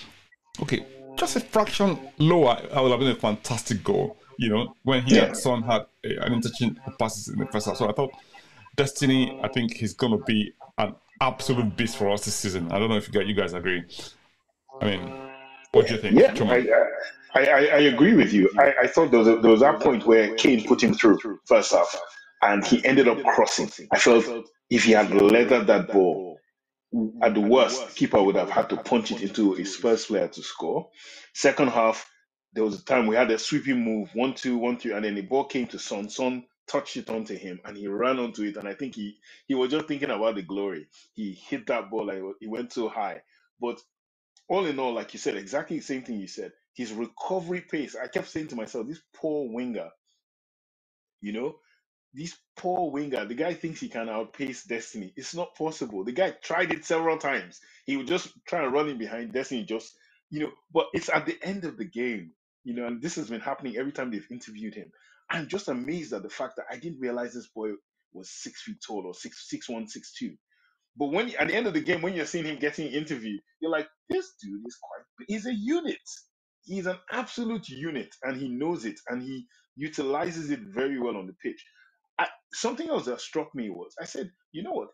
okay 0.62 0.84
just 1.16 1.36
a 1.36 1.40
fraction 1.40 1.98
lower, 2.18 2.60
I 2.72 2.80
would 2.80 2.90
have 2.92 3.00
been 3.00 3.10
a 3.10 3.14
fantastic 3.16 3.82
goal. 3.82 4.16
You 4.38 4.50
know, 4.50 4.76
when 4.84 5.02
he 5.02 5.16
Yeah. 5.16 5.24
and 5.24 5.36
Son 5.36 5.62
had 5.62 5.86
a, 6.04 6.24
an 6.24 6.32
interchange 6.32 6.78
of 6.86 6.96
passes 6.96 7.28
in 7.28 7.40
the 7.40 7.46
first 7.46 7.66
half. 7.66 7.76
So 7.76 7.88
I 7.88 7.92
thought 7.92 8.12
Destiny, 8.76 9.40
I 9.42 9.48
think 9.48 9.74
he's 9.74 9.94
going 9.94 10.16
to 10.16 10.24
be 10.24 10.52
an 10.78 10.94
absolute 11.20 11.76
beast 11.76 11.96
for 11.96 12.08
us 12.08 12.24
this 12.24 12.36
season. 12.36 12.70
I 12.70 12.78
don't 12.78 12.88
know 12.88 12.96
if 12.96 13.08
you 13.08 13.12
guys, 13.14 13.26
you 13.26 13.34
guys 13.34 13.52
agree. 13.52 13.82
I 14.80 14.84
mean, 14.84 15.12
what 15.72 15.88
do 15.88 15.94
you 15.94 16.00
think? 16.00 16.20
Yeah, 16.20 16.32
I, 16.44 16.68
I, 17.34 17.44
I, 17.44 17.58
I 17.58 17.78
agree 17.80 18.14
with 18.14 18.32
you. 18.32 18.48
I, 18.56 18.74
I 18.82 18.86
thought 18.86 19.10
there 19.10 19.18
was, 19.18 19.26
a, 19.26 19.40
there 19.40 19.50
was 19.50 19.60
that 19.60 19.80
point 19.80 20.06
where 20.06 20.32
Kane 20.36 20.64
put 20.68 20.80
him 20.80 20.94
through 20.94 21.18
first 21.46 21.72
half. 21.72 22.00
And 22.42 22.64
he 22.66 22.84
ended 22.84 23.08
up 23.08 23.22
crossing. 23.24 23.70
I 23.92 23.98
felt 23.98 24.26
if 24.70 24.84
he 24.84 24.92
had 24.92 25.10
leathered 25.12 25.68
that 25.68 25.88
ball, 25.92 26.32
at 27.22 27.34
the 27.34 27.40
worst, 27.40 27.96
keeper 27.96 28.22
would 28.22 28.36
have 28.36 28.50
had 28.50 28.70
to 28.70 28.76
punch 28.78 29.12
it 29.12 29.22
into 29.22 29.54
his 29.54 29.76
first 29.76 30.08
player 30.08 30.28
to 30.28 30.42
score. 30.42 30.88
Second 31.34 31.68
half, 31.70 32.10
there 32.54 32.64
was 32.64 32.80
a 32.80 32.84
time 32.84 33.06
we 33.06 33.16
had 33.16 33.30
a 33.30 33.38
sweeping 33.38 33.80
move, 33.84 34.10
one 34.14 34.34
two, 34.34 34.58
one 34.58 34.78
two, 34.78 34.94
and 34.94 35.04
then 35.04 35.16
the 35.16 35.22
ball 35.22 35.44
came 35.44 35.66
to 35.68 35.78
Son. 35.78 36.08
Son 36.10 36.44
touched 36.68 36.96
it 36.96 37.10
onto 37.10 37.36
him, 37.36 37.60
and 37.64 37.76
he 37.76 37.88
ran 37.88 38.18
onto 38.20 38.44
it. 38.44 38.56
And 38.56 38.68
I 38.68 38.74
think 38.74 38.94
he 38.96 39.18
he 39.48 39.54
was 39.54 39.70
just 39.70 39.88
thinking 39.88 40.10
about 40.10 40.36
the 40.36 40.42
glory. 40.42 40.88
He 41.14 41.32
hit 41.32 41.66
that 41.68 41.90
ball, 41.90 42.06
like 42.06 42.22
it 42.40 42.48
went 42.50 42.72
so 42.72 42.88
high. 42.88 43.22
But 43.60 43.80
all 44.48 44.66
in 44.66 44.78
all, 44.80 44.94
like 44.94 45.14
you 45.14 45.20
said, 45.20 45.36
exactly 45.36 45.78
the 45.78 45.84
same 45.84 46.02
thing 46.04 46.20
you 46.20 46.28
said. 46.28 46.52
His 46.74 46.92
recovery 46.92 47.62
pace. 47.62 47.96
I 47.96 48.08
kept 48.08 48.28
saying 48.28 48.48
to 48.48 48.56
myself, 48.56 48.88
this 48.88 49.00
poor 49.14 49.48
winger, 49.52 49.90
you 51.22 51.32
know, 51.32 51.56
this 52.14 52.36
poor 52.56 52.90
winger, 52.90 53.24
the 53.26 53.34
guy 53.34 53.54
thinks 53.54 53.80
he 53.80 53.88
can 53.88 54.08
outpace 54.08 54.64
Destiny. 54.64 55.12
It's 55.16 55.34
not 55.34 55.56
possible. 55.56 56.04
The 56.04 56.12
guy 56.12 56.32
tried 56.42 56.72
it 56.72 56.84
several 56.84 57.18
times. 57.18 57.60
He 57.86 57.96
would 57.96 58.06
just 58.06 58.30
try 58.46 58.64
and 58.64 58.72
run 58.72 58.88
in 58.88 58.98
behind 58.98 59.32
Destiny, 59.32 59.64
just 59.64 59.94
you 60.30 60.40
know. 60.40 60.52
But 60.72 60.86
it's 60.94 61.10
at 61.10 61.26
the 61.26 61.38
end 61.42 61.64
of 61.64 61.76
the 61.76 61.84
game, 61.84 62.32
you 62.64 62.74
know, 62.74 62.86
and 62.86 63.02
this 63.02 63.16
has 63.16 63.28
been 63.30 63.40
happening 63.40 63.76
every 63.76 63.92
time 63.92 64.10
they've 64.10 64.26
interviewed 64.30 64.74
him. 64.74 64.90
I'm 65.30 65.48
just 65.48 65.68
amazed 65.68 66.12
at 66.14 66.22
the 66.22 66.30
fact 66.30 66.54
that 66.56 66.66
I 66.70 66.78
didn't 66.78 67.00
realize 67.00 67.34
this 67.34 67.50
boy 67.54 67.70
was 68.12 68.30
six 68.30 68.62
feet 68.62 68.78
tall 68.86 69.04
or 69.06 69.14
six 69.14 69.48
six 69.48 69.68
one 69.68 69.86
six 69.88 70.12
two. 70.14 70.34
But 70.96 71.12
when 71.12 71.34
at 71.36 71.48
the 71.48 71.54
end 71.54 71.66
of 71.66 71.74
the 71.74 71.80
game, 71.80 72.02
when 72.02 72.14
you're 72.14 72.26
seeing 72.26 72.46
him 72.46 72.58
getting 72.58 72.88
interviewed, 72.88 73.40
you're 73.60 73.70
like, 73.70 73.88
this 74.10 74.32
dude 74.42 74.62
is 74.66 74.76
quite. 74.82 75.26
He's 75.28 75.46
a 75.46 75.54
unit. 75.54 75.98
He's 76.64 76.86
an 76.86 76.98
absolute 77.12 77.68
unit, 77.68 78.14
and 78.24 78.40
he 78.40 78.48
knows 78.48 78.84
it, 78.84 79.00
and 79.08 79.22
he 79.22 79.46
utilizes 79.76 80.50
it 80.50 80.60
very 80.60 80.98
well 81.00 81.16
on 81.16 81.26
the 81.26 81.34
pitch. 81.42 81.64
Something 82.54 82.88
else 82.90 83.06
that 83.06 83.20
struck 83.20 83.54
me 83.54 83.70
was 83.70 83.94
I 84.00 84.04
said, 84.06 84.30
you 84.52 84.62
know 84.62 84.72
what? 84.72 84.88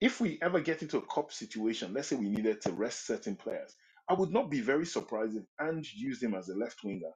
If 0.00 0.20
we 0.20 0.38
ever 0.42 0.60
get 0.60 0.82
into 0.82 0.98
a 0.98 1.06
cup 1.06 1.32
situation, 1.32 1.94
let's 1.94 2.08
say 2.08 2.16
we 2.16 2.30
needed 2.30 2.62
to 2.62 2.72
rest 2.72 3.06
certain 3.06 3.36
players, 3.36 3.74
I 4.08 4.14
would 4.14 4.30
not 4.32 4.50
be 4.50 4.60
very 4.60 4.86
surprised 4.86 5.36
if 5.36 5.44
Ange 5.60 5.94
used 5.96 6.22
him 6.22 6.34
as 6.34 6.48
a 6.50 6.56
left 6.56 6.84
winger. 6.84 7.12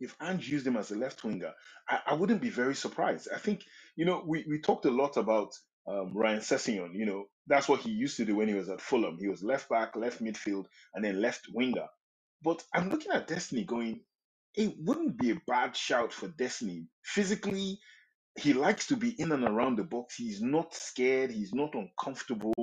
If 0.00 0.16
Ange 0.22 0.48
used 0.50 0.66
him 0.66 0.76
as 0.76 0.90
a 0.90 0.96
left 0.96 1.24
winger, 1.24 1.52
I, 1.88 2.00
I 2.08 2.14
wouldn't 2.14 2.42
be 2.42 2.50
very 2.50 2.74
surprised. 2.74 3.28
I 3.34 3.38
think, 3.38 3.64
you 3.96 4.04
know, 4.04 4.24
we, 4.26 4.44
we 4.48 4.60
talked 4.60 4.86
a 4.86 4.90
lot 4.90 5.16
about 5.16 5.52
um, 5.88 6.12
Ryan 6.14 6.40
Sessegnon. 6.40 6.94
You 6.94 7.06
know, 7.06 7.24
that's 7.46 7.68
what 7.68 7.80
he 7.80 7.90
used 7.90 8.18
to 8.18 8.26
do 8.26 8.36
when 8.36 8.48
he 8.48 8.54
was 8.54 8.68
at 8.68 8.80
Fulham. 8.82 9.18
He 9.20 9.28
was 9.28 9.42
left 9.42 9.70
back, 9.70 9.96
left 9.96 10.22
midfield, 10.22 10.66
and 10.94 11.04
then 11.04 11.20
left 11.22 11.46
winger. 11.54 11.86
But 12.42 12.62
I'm 12.74 12.90
looking 12.90 13.12
at 13.12 13.28
Destiny 13.28 13.64
going, 13.64 14.00
it 14.58 14.74
wouldn't 14.80 15.18
be 15.18 15.32
a 15.32 15.42
bad 15.48 15.76
shout 15.76 16.12
for 16.12 16.28
Destiny. 16.28 16.88
Physically, 17.04 17.80
he 18.38 18.52
likes 18.54 18.86
to 18.88 18.96
be 18.96 19.10
in 19.20 19.32
and 19.32 19.44
around 19.44 19.76
the 19.78 19.84
box. 19.84 20.16
He's 20.16 20.42
not 20.42 20.74
scared. 20.74 21.30
He's 21.30 21.54
not 21.54 21.74
uncomfortable 21.74 22.54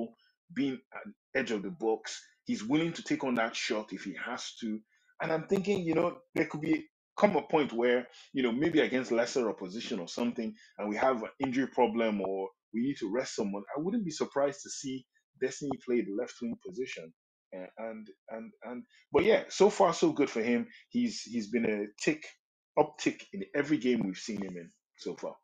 being 0.55 0.79
at 0.93 1.01
the 1.05 1.39
edge 1.41 1.51
of 1.51 1.63
the 1.63 1.71
box. 1.71 2.19
He's 2.45 2.63
willing 2.65 2.93
to 2.93 3.03
take 3.03 3.23
on 3.23 3.35
that 3.35 3.55
shot 3.55 3.93
if 3.93 4.03
he 4.03 4.15
has 4.25 4.53
to. 4.61 4.79
And 5.21 5.31
I'm 5.31 5.47
thinking, 5.47 5.81
you 5.85 5.95
know, 5.95 6.17
there 6.35 6.45
could 6.47 6.61
be 6.61 6.85
come 7.17 7.35
a 7.37 7.43
point 7.43 7.73
where, 7.73 8.07
you 8.33 8.43
know, 8.43 8.51
maybe 8.51 8.81
against 8.81 9.11
lesser 9.13 9.49
opposition 9.49 9.99
or 9.99 10.07
something, 10.09 10.53
and 10.79 10.89
we 10.89 10.97
have 10.97 11.23
an 11.23 11.29
injury 11.45 11.67
problem 11.67 12.21
or 12.21 12.49
we 12.73 12.81
need 12.81 12.97
to 12.99 13.11
rest 13.13 13.35
someone. 13.35 13.63
I 13.77 13.81
wouldn't 13.81 14.05
be 14.05 14.11
surprised 14.11 14.61
to 14.63 14.71
see 14.71 15.05
Destiny 15.41 15.71
play 15.85 16.01
the 16.01 16.15
left 16.19 16.35
wing 16.41 16.57
position. 16.67 17.13
Uh, 17.55 17.67
and 17.77 18.07
and 18.29 18.51
and 18.63 18.83
but 19.11 19.23
yeah, 19.23 19.43
so 19.49 19.69
far 19.69 19.93
so 19.93 20.11
good 20.11 20.29
for 20.29 20.41
him. 20.41 20.67
He's 20.89 21.21
he's 21.21 21.47
been 21.47 21.65
a 21.65 21.85
tick 22.03 22.25
uptick 22.77 23.21
in 23.33 23.43
every 23.55 23.77
game 23.77 24.01
we've 24.03 24.17
seen 24.17 24.41
him 24.41 24.57
in 24.57 24.69
so 24.97 25.15
far. 25.15 25.35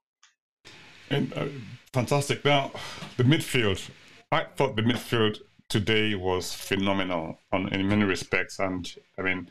And, 1.10 1.34
uh, 1.34 1.48
fantastic. 1.94 2.44
Now, 2.46 2.72
the 3.18 3.24
midfield. 3.24 3.90
I 4.32 4.46
thought 4.56 4.78
the 4.78 4.82
midfield 4.82 5.40
today 5.68 6.16
was 6.16 6.54
phenomenal 6.54 7.40
on, 7.52 7.68
in 7.74 7.88
many 7.88 8.06
respects. 8.06 8.60
And 8.60 8.90
I 9.18 9.22
mean, 9.22 9.50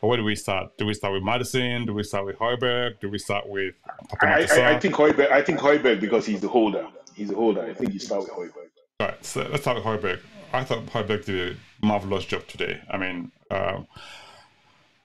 where 0.00 0.16
do 0.16 0.24
we 0.24 0.34
start? 0.34 0.78
Do 0.78 0.86
we 0.86 0.94
start 0.94 1.12
with 1.12 1.22
Maddison? 1.22 1.86
Do 1.86 1.92
we 1.92 2.02
start 2.02 2.24
with 2.24 2.36
Højbjerg? 2.36 3.00
Do 3.00 3.10
we 3.10 3.18
start 3.18 3.48
with? 3.48 3.74
I, 4.22 4.26
I, 4.26 4.74
I, 4.74 4.78
think 4.78 4.94
Højbjerg. 4.94 5.30
I 5.30 5.42
think 5.42 5.60
Højbjerg 5.60 6.00
because 6.00 6.24
he's 6.24 6.40
the 6.40 6.48
holder. 6.48 6.86
He's 7.14 7.30
a 7.30 7.34
holder. 7.34 7.62
I 7.62 7.74
think 7.74 7.92
you 7.92 7.98
start 7.98 8.22
with 8.22 8.32
Højbjerg. 8.32 8.70
Right. 9.00 9.24
So 9.24 9.42
let's 9.50 9.62
start 9.62 9.76
with 9.76 9.84
Højbjerg. 9.84 10.20
I 10.52 10.64
thought 10.64 10.86
Højbjerg 10.86 11.24
did 11.24 11.56
a 11.82 11.86
marvelous 11.86 12.26
job 12.26 12.46
today. 12.46 12.80
I 12.90 12.98
mean, 12.98 13.32
um, 13.50 13.86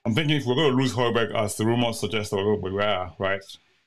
I'm 0.06 0.14
thinking 0.14 0.38
if 0.38 0.46
we're 0.46 0.56
going 0.56 0.72
to 0.72 0.78
lose 0.78 0.94
Højbjerg, 0.94 1.34
as 1.36 1.56
the 1.56 1.66
rumors 1.66 2.00
suggest 2.00 2.32
that 2.32 2.60
we 2.62 2.82
are, 2.82 3.14
right? 3.18 3.44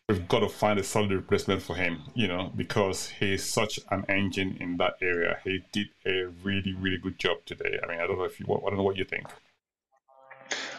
We've 0.09 0.27
got 0.27 0.41
to 0.41 0.49
find 0.49 0.79
a 0.79 0.83
solid 0.83 1.13
replacement 1.13 1.63
for 1.63 1.77
him, 1.77 2.03
you 2.15 2.27
know, 2.27 2.51
because 2.57 3.09
he's 3.09 3.45
such 3.45 3.79
an 3.91 4.05
engine 4.09 4.57
in 4.59 4.77
that 4.79 4.95
area. 5.01 5.39
He 5.45 5.61
did 5.71 5.89
a 6.05 6.25
really, 6.43 6.73
really 6.73 6.99
good 6.99 7.19
job 7.19 7.39
today. 7.47 7.79
I 7.83 7.87
mean, 7.87 8.01
I 8.01 8.07
don't 8.07 8.19
know 8.19 8.25
if 8.25 8.41
you, 8.41 8.47
I 8.47 8.71
don't 8.71 8.79
know 8.79 8.83
what 8.83 8.97
you 8.97 9.05
think. 9.05 9.27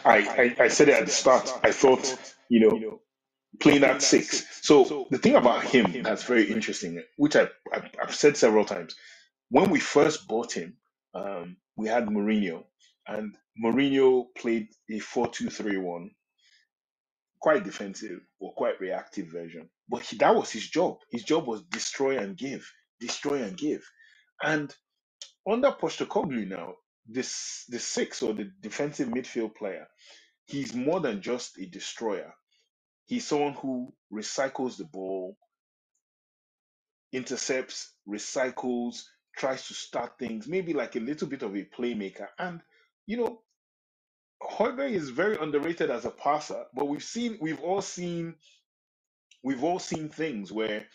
I, 0.04 0.18
I, 0.58 0.64
I 0.64 0.68
said 0.68 0.88
it 0.88 0.94
at 0.94 1.06
the 1.06 1.12
start. 1.12 1.50
I 1.62 1.70
thought, 1.70 2.34
you 2.48 2.60
know, 2.60 3.00
playing 3.60 3.84
at 3.84 4.02
six. 4.02 4.60
So 4.62 5.06
the 5.10 5.18
thing 5.18 5.36
about 5.36 5.64
him 5.64 6.02
that's 6.02 6.24
very 6.24 6.44
interesting, 6.50 7.02
which 7.16 7.36
I, 7.36 7.48
I've 8.02 8.14
said 8.14 8.36
several 8.36 8.64
times, 8.64 8.96
when 9.52 9.70
we 9.70 9.80
first 9.80 10.26
bought 10.28 10.52
him, 10.54 10.78
um, 11.14 11.58
we 11.76 11.86
had 11.86 12.06
Mourinho, 12.08 12.64
and 13.06 13.36
Mourinho 13.62 14.26
played 14.36 14.68
a 14.90 14.98
4 14.98 15.28
2 15.28 15.50
3 15.50 15.76
1, 15.76 16.10
quite 17.40 17.64
defensive 17.64 18.20
or 18.40 18.54
quite 18.54 18.80
reactive 18.80 19.28
version. 19.30 19.68
But 19.90 20.04
he, 20.04 20.16
that 20.18 20.34
was 20.34 20.50
his 20.50 20.68
job. 20.70 20.98
His 21.10 21.24
job 21.24 21.46
was 21.46 21.64
destroy 21.64 22.18
and 22.18 22.36
give, 22.38 22.66
destroy 22.98 23.42
and 23.42 23.58
give. 23.58 23.82
And 24.42 24.74
under 25.50 25.72
Postecoglou 25.72 26.48
now, 26.48 26.74
this 27.06 27.66
the 27.68 27.78
six 27.78 28.22
or 28.22 28.32
the 28.32 28.50
defensive 28.62 29.08
midfield 29.10 29.54
player, 29.54 29.86
he's 30.46 30.74
more 30.74 31.00
than 31.00 31.20
just 31.22 31.58
a 31.58 31.66
destroyer. 31.66 32.32
He's 33.06 33.26
someone 33.26 33.54
who 33.54 33.92
recycles 34.12 34.78
the 34.78 34.84
ball, 34.86 35.36
intercepts, 37.12 37.92
recycles, 38.08 39.02
tries 39.36 39.68
to 39.68 39.74
start 39.74 40.18
things, 40.18 40.48
maybe 40.48 40.74
like 40.74 40.96
a 40.96 41.00
little 41.00 41.28
bit 41.28 41.42
of 41.42 41.54
a 41.56 41.64
playmaker. 41.64 42.28
And 42.38 42.60
you 43.06 43.18
know, 43.18 43.42
Højbjerg 44.42 44.92
is 44.92 45.10
very 45.10 45.36
underrated 45.38 45.90
as 45.90 46.04
a 46.04 46.10
passer, 46.10 46.64
but 46.74 46.88
we've 46.88 47.04
seen, 47.04 47.38
we've 47.40 47.60
all 47.60 47.82
seen, 47.82 48.36
we've 49.44 49.64
all 49.64 49.78
seen 49.78 50.08
things 50.08 50.52
where, 50.52 50.86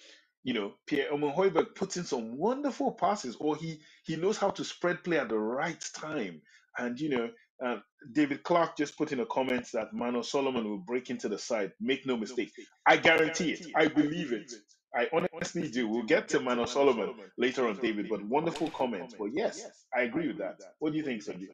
you 0.43 0.53
know, 0.53 0.73
Pierre 0.87 1.13
Emil 1.13 1.31
Højbjerg 1.33 1.75
puts 1.75 1.97
in 1.97 2.05
some 2.05 2.37
wonderful 2.37 2.93
passes, 2.93 3.37
or 3.39 3.55
he 3.57 3.81
he 4.05 4.15
knows 4.17 4.37
how 4.37 4.49
to 4.51 4.63
spread 4.63 5.03
play 5.03 5.19
at 5.19 5.29
the 5.29 5.39
right 5.39 5.83
time. 5.95 6.41
And 6.77 6.99
you 6.99 7.09
know, 7.09 7.29
uh, 7.65 7.77
David 8.13 8.43
Clark 8.43 8.77
just 8.77 8.97
put 8.97 9.11
in 9.11 9.19
a 9.21 9.25
comment 9.27 9.67
that 9.73 9.93
Manor 9.93 10.23
Solomon 10.23 10.65
will 10.69 10.79
break 10.79 11.09
into 11.09 11.29
the 11.29 11.37
side. 11.39 11.73
Make 11.81 12.05
no 12.05 12.17
mistake, 12.17 12.51
I 12.87 12.97
guarantee 12.97 13.51
it. 13.53 13.67
I 13.75 13.87
believe 13.87 14.33
it. 14.33 14.51
I 14.95 15.07
honestly 15.13 15.69
do. 15.69 15.87
We'll 15.87 16.03
get 16.03 16.27
to 16.29 16.39
Manor 16.39 16.67
Solomon 16.67 17.13
later 17.37 17.67
on, 17.67 17.77
David, 17.77 18.09
but 18.09 18.23
wonderful 18.25 18.69
comments. 18.71 19.15
But 19.17 19.29
yes, 19.33 19.67
I 19.95 20.01
agree 20.01 20.27
with 20.27 20.37
that. 20.39 20.59
What 20.79 20.91
do 20.91 20.97
you 20.97 21.03
think, 21.03 21.23
Sandeep? 21.23 21.49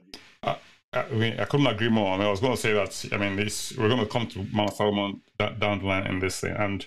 I 0.94 1.10
mean, 1.10 1.40
I 1.40 1.46
couldn't 1.46 1.68
agree 1.68 1.90
more. 1.90 2.14
I 2.14 2.18
mean, 2.18 2.28
I 2.28 2.32
was 2.32 2.40
going 2.40 2.54
to 2.54 2.62
say 2.62 2.74
that. 2.74 3.06
I 3.12 3.18
mean, 3.18 3.36
this 3.36 3.76
we're 3.78 3.90
going 3.90 4.00
to 4.00 4.06
come 4.06 4.28
to 4.28 4.46
Manor 4.54 4.72
Solomon 4.72 5.22
down 5.38 5.80
the 5.80 5.86
line 5.86 6.08
in 6.08 6.20
this 6.20 6.40
thing, 6.40 6.56
and 6.58 6.86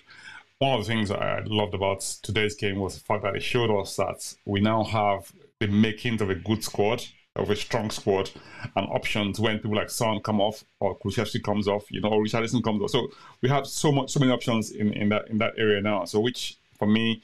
one 0.59 0.78
of 0.78 0.86
the 0.86 0.93
things 0.93 1.10
I 1.10 1.43
loved 1.44 1.74
about 1.74 2.01
today's 2.23 2.55
game 2.55 2.78
was 2.78 2.94
the 2.94 3.01
fact 3.01 3.24
that 3.24 3.36
it 3.36 3.43
showed 3.43 3.70
us 3.78 3.97
that 3.97 4.35
we 4.47 4.60
now 4.60 4.85
have 4.85 5.32
the 5.60 5.66
makings 5.66 6.23
of 6.23 6.31
a 6.31 6.35
good 6.35 6.64
squad, 6.64 7.05
of 7.36 7.50
a 7.50 7.56
strong 7.56 7.90
squad, 7.90 8.30
and 8.74 8.86
options 8.88 9.40
when 9.40 9.58
people 9.58 9.76
like 9.76 9.90
Son 9.90 10.20
come 10.20 10.40
off 10.40 10.64
or 10.80 10.98
Kulusevski 10.98 11.42
comes 11.42 11.68
off, 11.68 11.90
you 11.90 12.00
know, 12.00 12.08
or 12.08 12.22
Richarlison 12.22 12.62
comes 12.62 12.82
off. 12.82 12.90
So 12.90 13.08
we 13.42 13.48
have 13.48 13.66
so 13.66 13.92
much, 13.92 14.10
so 14.10 14.20
many 14.20 14.32
options 14.32 14.70
in, 14.70 14.92
in 14.92 15.08
that 15.10 15.28
in 15.28 15.38
that 15.38 15.54
area 15.56 15.80
now. 15.80 16.04
So 16.04 16.20
which 16.20 16.56
for 16.78 16.86
me, 16.86 17.22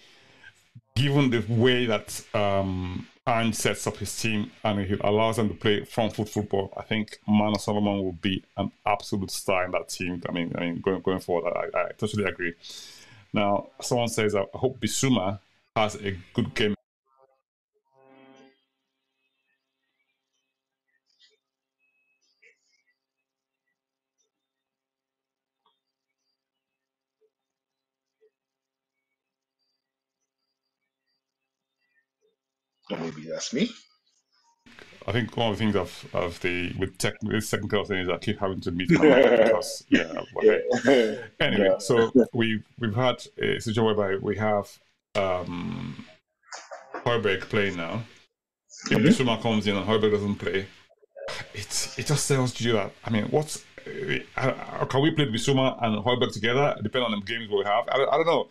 given 0.95 1.31
the 1.31 1.45
way 1.49 1.87
that 1.87 2.23
um, 2.35 3.07
Ange 3.27 3.55
sets 3.55 3.87
up 3.87 3.97
his 3.99 4.21
team 4.21 4.51
and 4.65 4.81
he 4.81 4.97
allows 5.01 5.37
them 5.37 5.49
to 5.49 5.55
play 5.55 5.85
front 5.85 6.15
foot 6.15 6.29
football, 6.29 6.73
I 6.77 6.83
think 6.83 7.19
Manor 7.29 7.59
Solomon 7.59 8.03
will 8.03 8.13
be 8.13 8.45
an 8.57 8.73
absolute 8.85 9.31
star 9.31 9.65
in 9.65 9.71
that 9.73 9.89
team. 9.89 10.23
I 10.29 10.33
mean, 10.33 10.53
I 10.57 10.61
mean, 10.61 10.81
going 10.81 11.01
going 11.01 11.21
forward, 11.21 11.53
I, 11.53 11.79
I 11.79 11.93
totally 11.97 12.25
agree. 12.25 12.55
Now, 13.33 13.69
someone 13.81 14.09
says, 14.09 14.35
I 14.35 14.45
hope 14.55 14.79
Bissouma 14.81 15.39
has 15.75 15.95
a 15.97 16.19
good 16.35 16.55
game. 16.55 16.75
Maybe 33.01 33.29
that's 33.29 33.53
me. 33.53 33.71
I 35.07 35.13
think 35.13 35.37
one 35.37 35.51
of 35.51 35.59
the 35.59 35.65
things 35.65 35.77
of 35.77 36.07
of 36.13 36.41
the 36.41 36.73
with 36.79 36.97
tech 36.99 37.15
this 37.23 37.51
technical 37.51 37.85
thing 37.85 37.99
is 37.99 38.09
I 38.09 38.19
keep 38.19 38.39
having 38.39 38.61
to 38.61 38.71
meet 38.71 38.89
because 39.01 39.85
yeah. 39.89 40.13
yeah. 40.43 40.59
Anyway, 41.41 41.69
yeah. 41.71 41.79
so 41.79 42.13
we 42.33 42.63
we've 42.79 42.95
had 42.95 43.17
a 43.39 43.59
situation 43.61 43.85
whereby 43.85 44.17
we 44.17 44.37
have 44.37 44.79
um 45.15 46.05
Højbjerg 47.05 47.41
playing 47.49 47.77
now. 47.77 48.03
If 48.91 48.99
mm-hmm. 48.99 49.43
Comes 49.43 49.67
in 49.67 49.77
and 49.77 49.87
Højbjerg 49.87 50.13
doesn't 50.13 50.37
play, 50.37 50.67
it 51.55 51.95
it 51.99 52.07
just 52.07 52.29
tells 52.29 52.61
you 52.61 52.73
that 52.73 52.93
I 53.05 53.11
mean 53.11 53.25
what's 53.25 53.65
uh, 54.37 54.85
can 54.87 55.03
we 55.03 55.11
play 55.11 55.27
Bissouma 55.27 55.83
and 55.83 56.05
Højbjerg 56.05 56.33
together 56.33 56.77
depending 56.83 57.13
on 57.13 57.21
the 57.21 57.27
games 57.27 57.51
we 57.51 57.65
have? 57.65 57.89
I, 57.89 58.05
I 58.05 58.17
don't 58.17 58.27
know. 58.27 58.49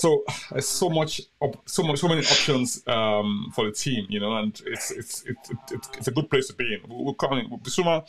So 0.00 0.24
there's 0.50 0.66
so 0.66 0.88
much, 0.88 1.20
so 1.66 1.82
much, 1.82 1.98
so 1.98 2.08
many 2.08 2.22
options 2.22 2.82
um, 2.86 3.52
for 3.54 3.66
the 3.66 3.72
team, 3.72 4.06
you 4.08 4.18
know, 4.18 4.34
and 4.38 4.58
it's 4.64 4.90
it's 4.90 5.24
it's 5.26 5.50
it's, 5.70 5.88
it's 5.98 6.08
a 6.08 6.10
good 6.10 6.30
place 6.30 6.46
to 6.46 6.54
be 6.54 6.72
in. 6.72 6.80
We're 6.88 7.12
coming 7.12 7.50
Bissouma. 7.62 8.02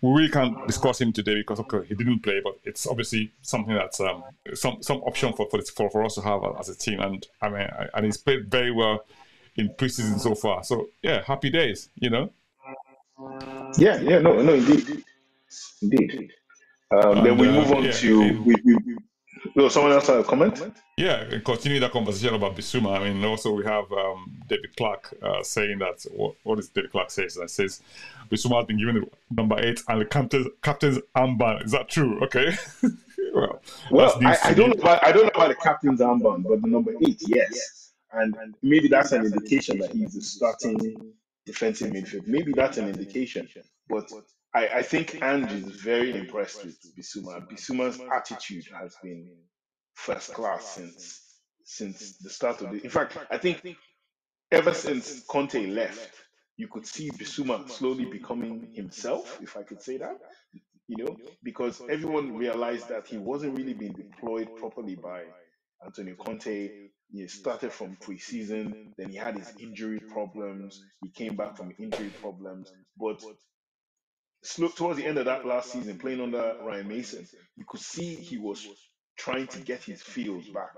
We 0.00 0.12
really 0.12 0.30
can't 0.30 0.66
discuss 0.66 0.98
him 0.98 1.12
today 1.12 1.34
because 1.34 1.60
okay, 1.60 1.84
he 1.86 1.94
didn't 1.94 2.20
play, 2.20 2.40
but 2.42 2.58
it's 2.64 2.86
obviously 2.86 3.32
something 3.42 3.74
that's 3.74 4.00
um, 4.00 4.24
some 4.54 4.82
some 4.82 5.02
option 5.02 5.34
for 5.34 5.46
for, 5.50 5.60
for 5.60 5.90
for 5.90 6.04
us 6.04 6.14
to 6.14 6.22
have 6.22 6.40
as 6.58 6.70
a 6.70 6.74
team. 6.74 7.00
And 7.00 7.26
I 7.42 7.50
mean, 7.50 7.68
and 7.92 8.06
he's 8.06 8.16
played 8.16 8.50
very 8.50 8.70
well 8.70 9.04
in 9.56 9.68
preseason 9.68 10.18
so 10.18 10.34
far. 10.34 10.64
So 10.64 10.88
yeah, 11.02 11.22
happy 11.22 11.50
days, 11.50 11.90
you 11.96 12.08
know. 12.08 12.32
Yeah, 13.76 14.00
yeah, 14.00 14.20
no, 14.20 14.40
no, 14.40 14.54
indeed, 14.54 15.04
indeed. 15.82 16.32
Um, 16.92 17.18
and, 17.18 17.26
then 17.26 17.36
we 17.36 17.48
uh, 17.48 17.52
move 17.52 17.72
on 17.72 17.84
yeah, 17.84 17.90
to 17.90 18.42
we, 18.42 18.55
no, 19.56 19.70
someone 19.70 19.92
else 19.92 20.06
have 20.08 20.18
a 20.18 20.24
comment? 20.24 20.60
Yeah, 20.98 21.38
continue 21.38 21.80
that 21.80 21.90
conversation 21.90 22.34
about 22.34 22.54
Bissouma. 22.56 23.00
I 23.00 23.10
mean, 23.10 23.24
also 23.24 23.52
we 23.52 23.64
have 23.64 23.90
um, 23.90 24.38
David 24.48 24.76
Clark 24.76 25.14
uh, 25.22 25.42
saying 25.42 25.78
that 25.78 26.04
what, 26.12 26.34
what 26.42 26.58
is 26.58 26.68
David 26.68 26.92
Clark 26.92 27.10
says? 27.10 27.36
That 27.36 27.50
says 27.50 27.80
Bissouma 28.30 28.58
has 28.58 28.66
been 28.66 28.78
given 28.78 28.96
the 28.96 29.10
number 29.30 29.58
eight 29.58 29.82
and 29.88 30.02
the 30.02 30.04
captain's 30.04 30.46
captain's 30.62 30.98
armband. 31.16 31.64
Is 31.64 31.72
that 31.72 31.88
true? 31.88 32.22
Okay. 32.24 32.54
well, 33.34 33.62
well 33.90 34.18
I, 34.26 34.36
I, 34.44 34.54
don't 34.54 34.76
know 34.76 34.82
about 34.82 35.02
I 35.02 35.10
don't 35.10 35.24
know 35.24 35.30
about 35.34 35.48
the 35.48 35.54
captain's 35.54 36.00
armband, 36.00 36.42
but 36.42 36.60
the 36.60 36.68
number 36.68 36.92
eight, 37.06 37.22
yes, 37.26 37.92
and 38.12 38.36
maybe 38.62 38.88
that's 38.88 39.12
an 39.12 39.24
indication 39.24 39.78
that 39.78 39.90
he's 39.90 40.16
a 40.16 40.20
starting 40.20 41.14
defensive 41.46 41.92
midfield. 41.92 42.26
Maybe 42.26 42.52
that's 42.52 42.76
an 42.76 42.90
indication, 42.90 43.48
but 43.88 44.10
I, 44.54 44.68
I 44.68 44.82
think 44.82 45.22
Ange 45.22 45.52
is 45.52 45.80
very 45.82 46.16
impressed 46.16 46.64
with 46.64 46.78
Bissouma. 46.98 47.46
Bissouma's 47.50 48.00
attitude 48.14 48.64
has 48.80 48.96
been 49.02 49.28
first 49.94 50.32
class 50.34 50.74
since 50.74 51.22
since 51.64 52.18
the 52.18 52.30
start 52.30 52.60
of 52.62 52.72
the. 52.72 52.82
In 52.82 52.90
fact, 52.90 53.16
I 53.30 53.38
think 53.38 53.62
ever 54.52 54.74
since 54.74 55.24
Conte 55.28 55.66
left, 55.66 56.10
you 56.56 56.68
could 56.68 56.86
see 56.86 57.10
Bissouma 57.10 57.68
slowly 57.70 58.06
becoming 58.06 58.70
himself, 58.74 59.38
if 59.42 59.56
I 59.56 59.62
could 59.62 59.82
say 59.82 59.98
that. 59.98 60.18
You 60.88 61.04
know, 61.04 61.16
because 61.42 61.82
everyone 61.90 62.36
realized 62.36 62.88
that 62.88 63.06
he 63.06 63.18
wasn't 63.18 63.58
really 63.58 63.74
being 63.74 63.92
deployed 63.94 64.54
properly 64.56 64.96
by 64.96 65.24
Antonio 65.84 66.16
Conte. 66.16 66.70
He 67.12 67.26
started 67.28 67.72
from 67.72 67.96
preseason, 67.96 68.92
then 68.98 69.10
he 69.10 69.16
had 69.16 69.36
his 69.36 69.52
injury 69.60 70.00
problems. 70.00 70.80
He 71.02 71.10
came 71.10 71.36
back 71.36 71.56
from 71.56 71.72
injury 71.78 72.10
problems, 72.10 72.72
but 72.98 73.22
towards 74.76 74.98
the 74.98 75.06
end 75.06 75.18
of 75.18 75.26
that 75.26 75.46
last 75.46 75.72
season, 75.72 75.98
playing 75.98 76.20
under 76.22 76.56
Ryan 76.62 76.88
Mason, 76.88 77.26
you 77.56 77.64
could 77.68 77.80
see 77.80 78.16
he 78.16 78.38
was 78.38 78.66
trying 79.18 79.48
to 79.48 79.60
get 79.60 79.82
his 79.84 80.02
feels 80.02 80.48
back. 80.48 80.70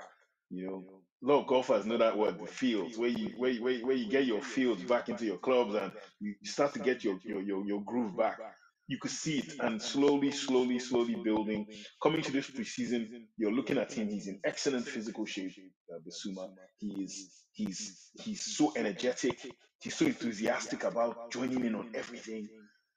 You 0.51 0.67
know, 0.67 0.85
a 1.25 1.27
lot 1.33 1.43
of 1.43 1.49
golfers 1.49 1.87
know 1.87 1.99
that 1.99 2.17
word, 2.19 2.39
the 2.41 2.47
feels, 2.47 2.99
where 2.99 3.11
you 3.11 3.31
where 3.39 3.51
you, 3.51 3.63
where 3.63 3.73
you, 3.75 3.87
where 3.87 3.97
you 3.97 4.11
get 4.11 4.27
your 4.27 4.43
feels 4.43 4.83
back 4.85 5.09
into 5.11 5.27
your 5.27 5.39
clubs 5.39 5.75
and 5.75 5.93
you 6.21 6.35
start 6.45 6.75
to 6.75 6.81
get 6.81 7.05
your 7.05 7.19
your 7.25 7.43
your, 7.43 7.67
your 7.67 7.83
groove 7.85 8.17
back. 8.17 8.39
You 8.89 8.99
could 9.01 9.13
see 9.13 9.39
it 9.41 9.55
and 9.61 9.83
slowly, 9.83 10.33
slowly, 10.33 10.79
slowly 10.79 11.17
building. 11.25 11.67
Coming 12.03 12.23
to 12.23 12.33
this 12.33 12.51
preseason, 12.51 13.09
you're 13.39 13.53
looking 13.53 13.79
at 13.79 13.93
him. 13.93 14.09
He's 14.11 14.29
in 14.29 14.41
excellent 14.45 14.87
physical 14.89 15.27
shape. 15.27 15.53
Uh, 15.95 15.99
Bissouma. 16.01 16.51
He 16.79 17.03
is. 17.05 17.31
He's 17.53 18.11
he's 18.21 18.57
so 18.57 18.73
energetic. 18.77 19.39
He's 19.81 19.97
so 19.97 20.07
enthusiastic 20.07 20.85
about 20.85 21.33
joining 21.33 21.65
in 21.67 21.75
on 21.75 21.93
everything. 21.95 22.49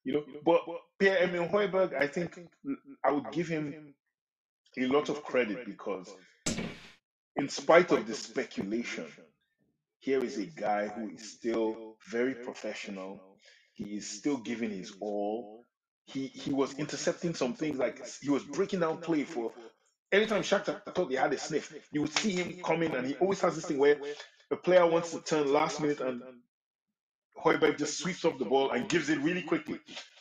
You 0.04 0.14
know, 0.14 0.26
but 0.46 0.62
Pierre 1.00 1.24
Emil 1.24 1.48
Højbjerg, 1.48 1.94
I 1.96 2.08
think 2.08 2.40
I 3.04 3.12
would 3.12 3.32
give 3.32 3.48
him 3.48 3.96
a 4.78 4.88
lot 4.88 5.10
of 5.10 5.24
credit 5.24 5.66
because, 5.66 6.10
in 7.38 7.50
spite 7.50 7.92
of 7.92 8.08
the 8.08 8.16
speculation, 8.16 9.08
here 10.00 10.24
is 10.24 10.38
a 10.38 10.46
guy 10.48 10.88
who 10.88 11.10
is 11.12 11.34
still 11.34 11.98
very 12.12 12.36
professional. 12.36 13.38
He 13.74 13.98
is 13.98 14.10
still 14.10 14.38
giving 14.38 14.72
his 14.72 14.94
all. 15.02 15.66
He 16.06 16.28
he 16.28 16.52
was 16.54 16.74
intercepting 16.76 17.36
some 17.36 17.54
things 17.56 17.78
like 17.80 18.02
he 18.22 18.30
was 18.30 18.44
breaking 18.44 18.82
down 18.82 19.00
play 19.00 19.24
for. 19.26 19.54
Anytime 20.12 20.44
Shakhtar 20.44 20.82
thought 20.96 21.10
they 21.10 21.18
had 21.18 21.34
a 21.34 21.38
sniff, 21.40 21.74
you 21.92 22.02
would 22.02 22.14
see 22.14 22.32
him 22.32 22.62
coming, 22.64 22.96
and 22.96 23.08
he 23.08 23.16
always 23.16 23.42
has 23.42 23.56
this 23.56 23.66
thing 23.66 23.80
where 23.80 23.98
a 24.52 24.58
player 24.58 24.86
wants 24.88 25.12
to 25.12 25.22
turn 25.22 25.52
last 25.54 25.82
minute 25.82 26.02
and 26.02 26.22
Højbjerg 27.44 27.78
just 27.80 28.00
sweeps 28.00 28.26
up 28.26 28.40
the 28.40 28.46
ball 28.46 28.72
and 28.72 28.90
gives 28.90 29.10
it 29.10 29.20
really 29.20 29.44
quickly. 29.44 29.80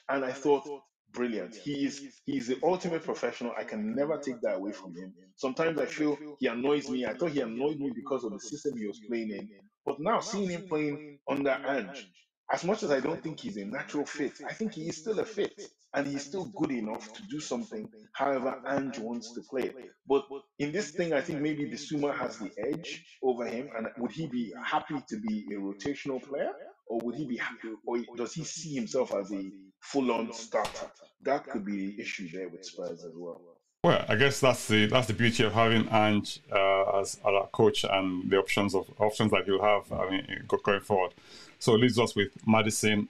And 0.09 0.25
I 0.25 0.33
thought, 0.33 0.65
brilliant. 1.13 1.57
He 1.57 1.87
is 1.87 2.03
he's 2.27 2.49
the 2.49 2.59
ultimate 2.65 3.05
professional. 3.05 3.53
I 3.59 3.65
can 3.65 3.95
never 3.95 4.19
take 4.19 4.41
that 4.43 4.57
away 4.57 4.73
from 4.73 4.95
him. 4.97 5.15
Sometimes 5.37 5.79
I 5.81 5.87
feel 5.87 6.19
he 6.41 6.49
annoys 6.49 6.91
me. 6.91 7.07
I 7.07 7.15
thought 7.15 7.33
he 7.33 7.41
annoyed 7.41 7.79
me 7.81 7.93
because 7.95 8.25
of 8.25 8.33
the 8.33 8.41
system 8.41 8.79
he 8.79 8.87
was 8.87 9.01
playing 9.09 9.31
in. 9.33 9.51
But 9.87 10.01
now 10.01 10.21
seeing 10.21 10.51
him 10.51 10.65
playing 10.69 11.19
under 11.31 11.51
Ange, 11.69 12.09
as 12.53 12.65
much 12.65 12.83
as 12.85 12.93
I 12.93 13.01
don't 13.01 13.23
think 13.23 13.41
he's 13.41 13.57
a 13.59 13.65
natural 13.67 14.07
fit, 14.07 14.35
I 14.49 14.55
think 14.55 14.75
he 14.75 14.89
is 14.89 14.99
still 14.99 15.21
a 15.21 15.27
fit 15.27 15.61
and 15.95 16.07
he's 16.07 16.25
still 16.25 16.47
good 16.57 16.73
enough 16.73 17.13
to 17.15 17.23
do 17.31 17.41
something 17.41 17.89
however 18.15 18.61
Ange 18.69 18.99
wants 19.01 19.33
to 19.35 19.43
play 19.51 19.71
But 20.09 20.25
in 20.59 20.73
this 20.73 20.93
thing, 20.93 21.13
I 21.15 21.23
think 21.23 21.41
maybe 21.41 21.67
Bissouma 21.67 22.17
has 22.17 22.39
the 22.39 22.51
edge 22.59 23.05
over 23.23 23.47
him. 23.47 23.71
And 23.77 23.89
would 23.99 24.13
he 24.13 24.29
be 24.29 24.53
happy 24.65 24.97
to 25.09 25.17
be 25.21 25.47
a 25.55 25.59
rotational 25.59 26.23
player? 26.23 26.53
Or 26.91 26.99
would 27.05 27.15
he 27.15 27.25
be 27.25 27.37
happy, 27.37 27.69
or 27.87 27.99
does 28.17 28.35
he 28.35 28.43
see 28.43 28.75
himself 28.75 29.15
as 29.15 29.31
a 29.33 29.49
full-on 29.81 30.33
starter? 30.33 30.91
That 31.23 31.47
could 31.47 31.65
be 31.65 31.77
the 31.87 32.03
issue 32.03 32.29
there 32.33 32.49
with 32.49 32.65
Spurs 32.65 33.05
as 33.05 33.13
well. 33.15 33.41
Well, 33.85 34.05
I 34.09 34.17
guess 34.17 34.41
that's 34.41 34.67
the 34.67 34.87
that's 34.87 35.07
the 35.07 35.13
beauty 35.13 35.45
of 35.45 35.53
having 35.53 35.89
Ange 35.89 36.41
uh, 36.53 36.99
as, 36.99 37.19
a 37.25 37.47
coach 37.53 37.85
and 37.85 38.29
the 38.29 38.39
options 38.39 38.75
of 38.75 38.91
options 38.99 39.31
that 39.31 39.45
he'll 39.45 39.63
have. 39.63 39.91
I 39.93 40.11
mean, 40.11 40.27
going 40.65 40.81
forward. 40.81 41.15
So 41.61 41.77
it 41.77 41.81
leaves 41.81 41.97
us 41.97 42.17
with 42.17 42.33
Maddison, 42.45 43.09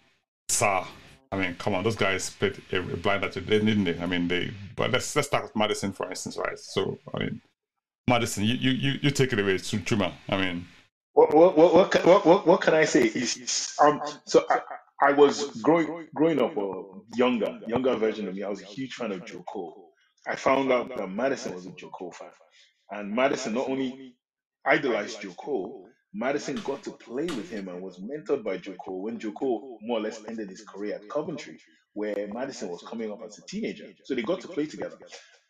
Sarr. 0.51 0.86
I 1.32 1.39
mean, 1.39 1.55
come 1.59 1.74
on, 1.74 1.82
those 1.82 1.97
guys 1.97 2.28
played 2.28 2.61
a 2.73 2.82
blind 2.82 3.23
that 3.23 3.32
didn't 3.32 3.85
they? 3.85 3.98
I 3.98 4.05
mean, 4.05 4.28
they. 4.28 4.52
But 4.77 4.90
let's 4.90 5.16
let's 5.16 5.28
start 5.28 5.44
with 5.44 5.57
Maddison 5.57 5.94
for 5.94 6.11
instance, 6.11 6.36
right? 6.36 6.59
So 6.59 6.98
I 7.15 7.20
mean, 7.20 7.40
Maddison, 8.09 8.44
you 8.44 8.55
you 8.55 8.98
you 9.01 9.11
take 9.11 9.32
it 9.32 9.40
away, 9.40 9.55
Chuma. 9.55 10.12
I 10.28 10.36
mean, 10.36 10.66
what 11.14 11.34
what 11.34 11.56
what 11.56 11.74
what 12.06 12.26
what, 12.26 12.46
what 12.46 12.60
can 12.62 12.74
I 12.74 12.84
say? 12.84 13.04
Is 13.04 13.74
um 13.80 14.00
so 14.26 14.44
I, 14.50 14.60
I 15.02 15.12
was 15.12 15.60
growing 15.62 16.08
growing 16.14 16.40
up 16.40 16.56
a 16.56 16.82
younger 17.16 17.60
younger 17.66 17.96
version 17.96 18.28
of 18.28 18.34
me. 18.34 18.42
I 18.42 18.48
was 18.48 18.62
a 18.62 18.66
huge 18.66 18.94
fan 18.94 19.12
of 19.12 19.26
Joe 19.26 19.44
Cole. 19.48 19.90
I 20.26 20.36
found 20.36 20.72
out 20.72 20.96
that 20.96 21.08
Maddison 21.10 21.54
was 21.54 21.66
a 21.66 21.72
Joe 21.72 21.90
Cole 21.90 22.12
fan, 22.12 22.30
and 22.92 23.12
Maddison 23.14 23.54
not 23.54 23.68
only 23.68 24.14
idolized 24.66 25.22
Joe 25.22 25.34
Cole, 25.34 25.88
Maddison 26.14 26.56
got 26.64 26.82
to 26.84 26.92
play 26.92 27.24
with 27.26 27.50
him 27.50 27.68
and 27.68 27.82
was 27.82 28.00
mentored 28.00 28.44
by 28.44 28.58
Cole 28.84 29.02
when 29.02 29.18
Cole 29.32 29.78
more 29.82 29.98
or 29.98 30.02
less 30.02 30.20
ended 30.28 30.50
his 30.50 30.62
career 30.62 30.96
at 30.96 31.08
Coventry, 31.08 31.58
where 31.94 32.28
Maddison 32.32 32.68
was 32.68 32.82
coming 32.82 33.10
up 33.12 33.20
as 33.26 33.38
a 33.38 33.42
teenager. 33.48 33.86
So 34.04 34.14
they 34.14 34.22
got 34.22 34.40
to 34.42 34.48
play 34.48 34.66
together. 34.66 34.98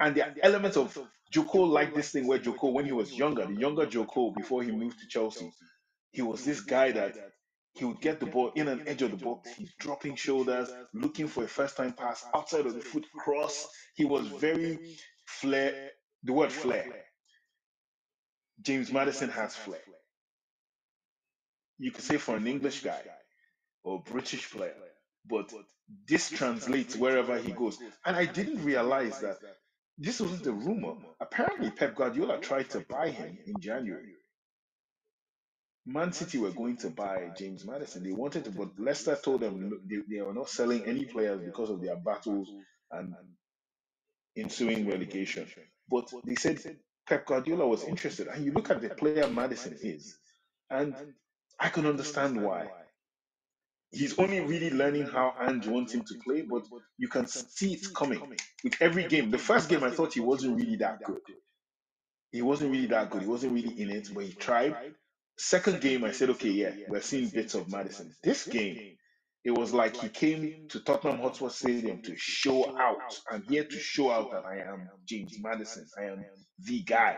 And 0.00 0.14
the 0.16 0.24
elements 0.44 0.76
of 0.76 0.96
Joe 1.30 1.42
liked 1.42 1.94
this 1.94 2.10
thing 2.10 2.26
where 2.26 2.38
Joe 2.38 2.54
Cole, 2.54 2.72
when 2.74 2.86
he 2.86 2.92
was 2.92 3.12
younger, 3.12 3.46
the 3.46 3.54
younger 3.54 3.86
Joe 3.86 4.04
Cole, 4.04 4.32
before 4.36 4.62
he 4.62 4.72
moved 4.72 5.00
to 5.00 5.06
Chelsea, 5.06 5.52
he 6.12 6.22
was 6.22 6.44
this 6.44 6.60
guy 6.60 6.92
that 6.92 7.16
he 7.74 7.84
would 7.84 8.00
get 8.00 8.20
the 8.20 8.26
ball 8.26 8.52
in 8.56 8.68
an 8.68 8.82
edge 8.88 9.02
of 9.02 9.12
the 9.12 9.16
box. 9.16 9.50
He's 9.56 9.72
dropping 9.78 10.16
shoulders, 10.16 10.70
looking 10.92 11.28
for 11.28 11.44
a 11.44 11.48
first 11.48 11.76
time 11.76 11.92
pass 11.92 12.24
outside 12.34 12.66
of 12.66 12.74
the 12.74 12.80
foot 12.80 13.06
cross. 13.16 13.68
He 13.94 14.04
was 14.04 14.26
very 14.26 14.96
flair. 15.26 15.90
The 16.24 16.32
word 16.32 16.52
flair. 16.52 16.86
James 18.62 18.92
Maddison 18.92 19.30
has 19.30 19.56
flair 19.56 19.80
you 21.80 21.90
could 21.90 22.04
say 22.04 22.18
for 22.18 22.36
an 22.36 22.46
English 22.46 22.82
guy 22.82 23.02
or 23.82 24.02
British 24.02 24.50
player, 24.50 24.74
but 25.28 25.52
this 26.06 26.28
translates 26.30 26.94
wherever 26.94 27.38
he 27.38 27.52
goes. 27.52 27.78
And 28.04 28.16
I 28.16 28.26
didn't 28.26 28.62
realize 28.62 29.18
that 29.20 29.38
this 30.00 30.20
wasn't 30.20 30.46
a 30.46 30.52
rumor. 30.52 30.94
Apparently, 31.20 31.70
Pep 31.70 31.94
Guardiola 31.94 32.40
tried 32.40 32.70
to 32.70 32.80
buy 32.80 33.10
him 33.10 33.38
in 33.46 33.60
January. 33.60 34.14
Man 35.86 36.12
City 36.12 36.38
were 36.38 36.52
going 36.52 36.78
to 36.78 36.90
buy 36.90 37.30
James 37.36 37.66
Maddison. 37.66 38.04
They 38.04 38.12
wanted 38.12 38.44
to, 38.46 38.50
but 38.50 38.70
Leicester 38.78 39.18
told 39.22 39.42
them 39.42 39.80
they, 39.86 39.98
they 40.16 40.22
were 40.22 40.34
not 40.34 40.48
selling 40.48 40.84
any 40.86 41.04
players 41.04 41.40
because 41.42 41.70
of 41.70 41.82
their 41.82 41.96
battles 41.96 42.48
and 42.92 43.14
ensuing 44.36 44.88
relegation. 44.88 45.46
But 45.90 46.10
they 46.24 46.36
said 46.36 46.60
Pep 47.08 47.26
Guardiola 47.26 47.66
was 47.68 47.84
interested. 47.84 48.28
And 48.28 48.44
you 48.44 48.52
look 48.52 48.70
at 48.70 48.80
the 48.80 48.90
player 48.90 49.28
Maddison 49.28 49.78
is, 49.82 50.16
and 50.70 50.94
I 51.58 51.68
can 51.68 51.86
understand 51.86 52.42
why. 52.42 52.68
He's 53.92 54.16
only 54.18 54.40
really 54.40 54.70
learning 54.70 55.06
how 55.06 55.34
Ange 55.40 55.66
wants 55.66 55.92
him 55.92 56.02
to 56.02 56.14
play, 56.24 56.42
but 56.42 56.62
you 56.96 57.08
can 57.08 57.26
see 57.26 57.72
it's 57.72 57.88
coming 57.88 58.20
with 58.62 58.74
every 58.80 59.08
game. 59.08 59.30
The 59.30 59.38
first 59.38 59.68
game, 59.68 59.82
I 59.82 59.90
thought 59.90 60.14
he 60.14 60.20
wasn't 60.20 60.56
really 60.56 60.76
that 60.76 61.02
good. 61.02 61.20
He 62.30 62.42
wasn't 62.42 62.70
really 62.70 62.86
that 62.86 63.10
good. 63.10 63.22
He 63.22 63.28
wasn't 63.28 63.54
really 63.54 63.80
in 63.80 63.90
it, 63.90 64.08
but 64.14 64.24
he 64.24 64.32
tried. 64.32 64.76
Second 65.36 65.80
game, 65.80 66.04
I 66.04 66.12
said, 66.12 66.30
okay, 66.30 66.50
yeah, 66.50 66.70
we're 66.88 67.00
seeing 67.00 67.28
bits 67.30 67.54
of 67.54 67.68
Maddison. 67.68 68.14
This 68.22 68.46
game, 68.46 68.96
it 69.44 69.50
was 69.50 69.72
like 69.72 69.96
he 69.96 70.08
came 70.08 70.66
to 70.68 70.80
Tottenham 70.80 71.18
Hotspur 71.18 71.48
Stadium 71.48 72.02
to 72.02 72.14
show 72.16 72.78
out. 72.78 73.18
I'm 73.30 73.42
here 73.48 73.64
to 73.64 73.78
show 73.78 74.10
out 74.10 74.30
that 74.32 74.44
I 74.44 74.58
am 74.58 74.88
James 75.06 75.36
Maddison. 75.40 75.86
I 75.98 76.04
am 76.04 76.24
the 76.60 76.82
guy, 76.82 77.16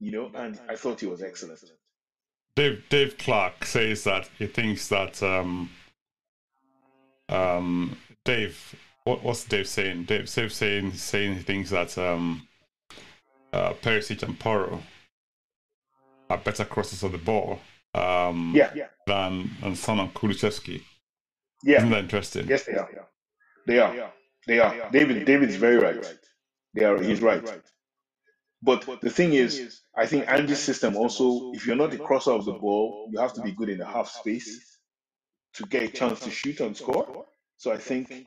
you 0.00 0.10
know, 0.10 0.30
and 0.34 0.58
I 0.68 0.74
thought 0.74 1.00
he 1.00 1.06
was 1.06 1.22
excellent. 1.22 1.60
Dave 2.56 2.82
Dave 2.88 3.16
Clark 3.18 3.64
says 3.64 4.04
that 4.04 4.28
he 4.38 4.46
thinks 4.46 4.88
that 4.88 5.22
um, 5.22 5.70
um, 7.30 7.96
Dave, 8.24 8.74
what, 9.04 9.22
what's 9.22 9.44
Dave 9.44 9.68
saying? 9.68 10.04
Dave, 10.04 10.32
Dave 10.32 10.52
saying 10.52 10.92
saying 10.92 11.40
things 11.40 11.70
that 11.70 11.96
um, 11.98 12.46
uh, 13.52 13.72
Perisic 13.74 14.22
and 14.22 14.38
Porro 14.38 14.82
are 16.28 16.38
better 16.38 16.64
crosses 16.64 17.02
of 17.02 17.12
the 17.12 17.18
ball. 17.18 17.60
Um, 17.94 18.52
yeah, 18.54 18.70
yeah. 18.74 18.86
Than 19.06 19.50
than 19.62 19.74
Son 19.76 20.00
and 20.00 20.14
Kulusevski. 20.14 20.82
Yeah. 21.64 21.78
Isn't 21.78 21.90
that 21.90 22.04
interesting? 22.04 22.46
Yes, 22.48 22.64
they 22.64 22.74
are. 22.74 22.90
They 23.66 23.78
are. 23.78 24.12
They 24.46 24.58
are. 24.60 24.90
David. 24.90 25.24
David 25.26 25.50
is 25.50 25.56
very 25.56 25.78
right. 25.78 26.04
They 26.74 26.84
are. 26.84 27.02
He's 27.02 27.20
right. 27.20 27.42
But 28.62 28.86
the 29.00 29.10
thing 29.10 29.32
is, 29.32 29.82
I 29.96 30.06
think 30.06 30.28
Ange's 30.28 30.60
system 30.62 30.96
also, 30.96 31.52
if 31.54 31.66
you're 31.66 31.76
not 31.76 31.90
the 31.90 31.98
crosser 31.98 32.32
of 32.32 32.44
the 32.44 32.52
ball, 32.52 33.08
you 33.12 33.18
have 33.18 33.32
to 33.34 33.42
be 33.42 33.52
good 33.52 33.70
in 33.70 33.78
the 33.78 33.86
half 33.86 34.08
space 34.08 34.69
to 35.54 35.66
get 35.66 35.82
a 35.82 35.88
chance 35.88 36.20
to 36.20 36.30
shoot 36.30 36.60
and 36.60 36.76
score. 36.76 37.26
So 37.56 37.72
I 37.72 37.76
think 37.76 38.26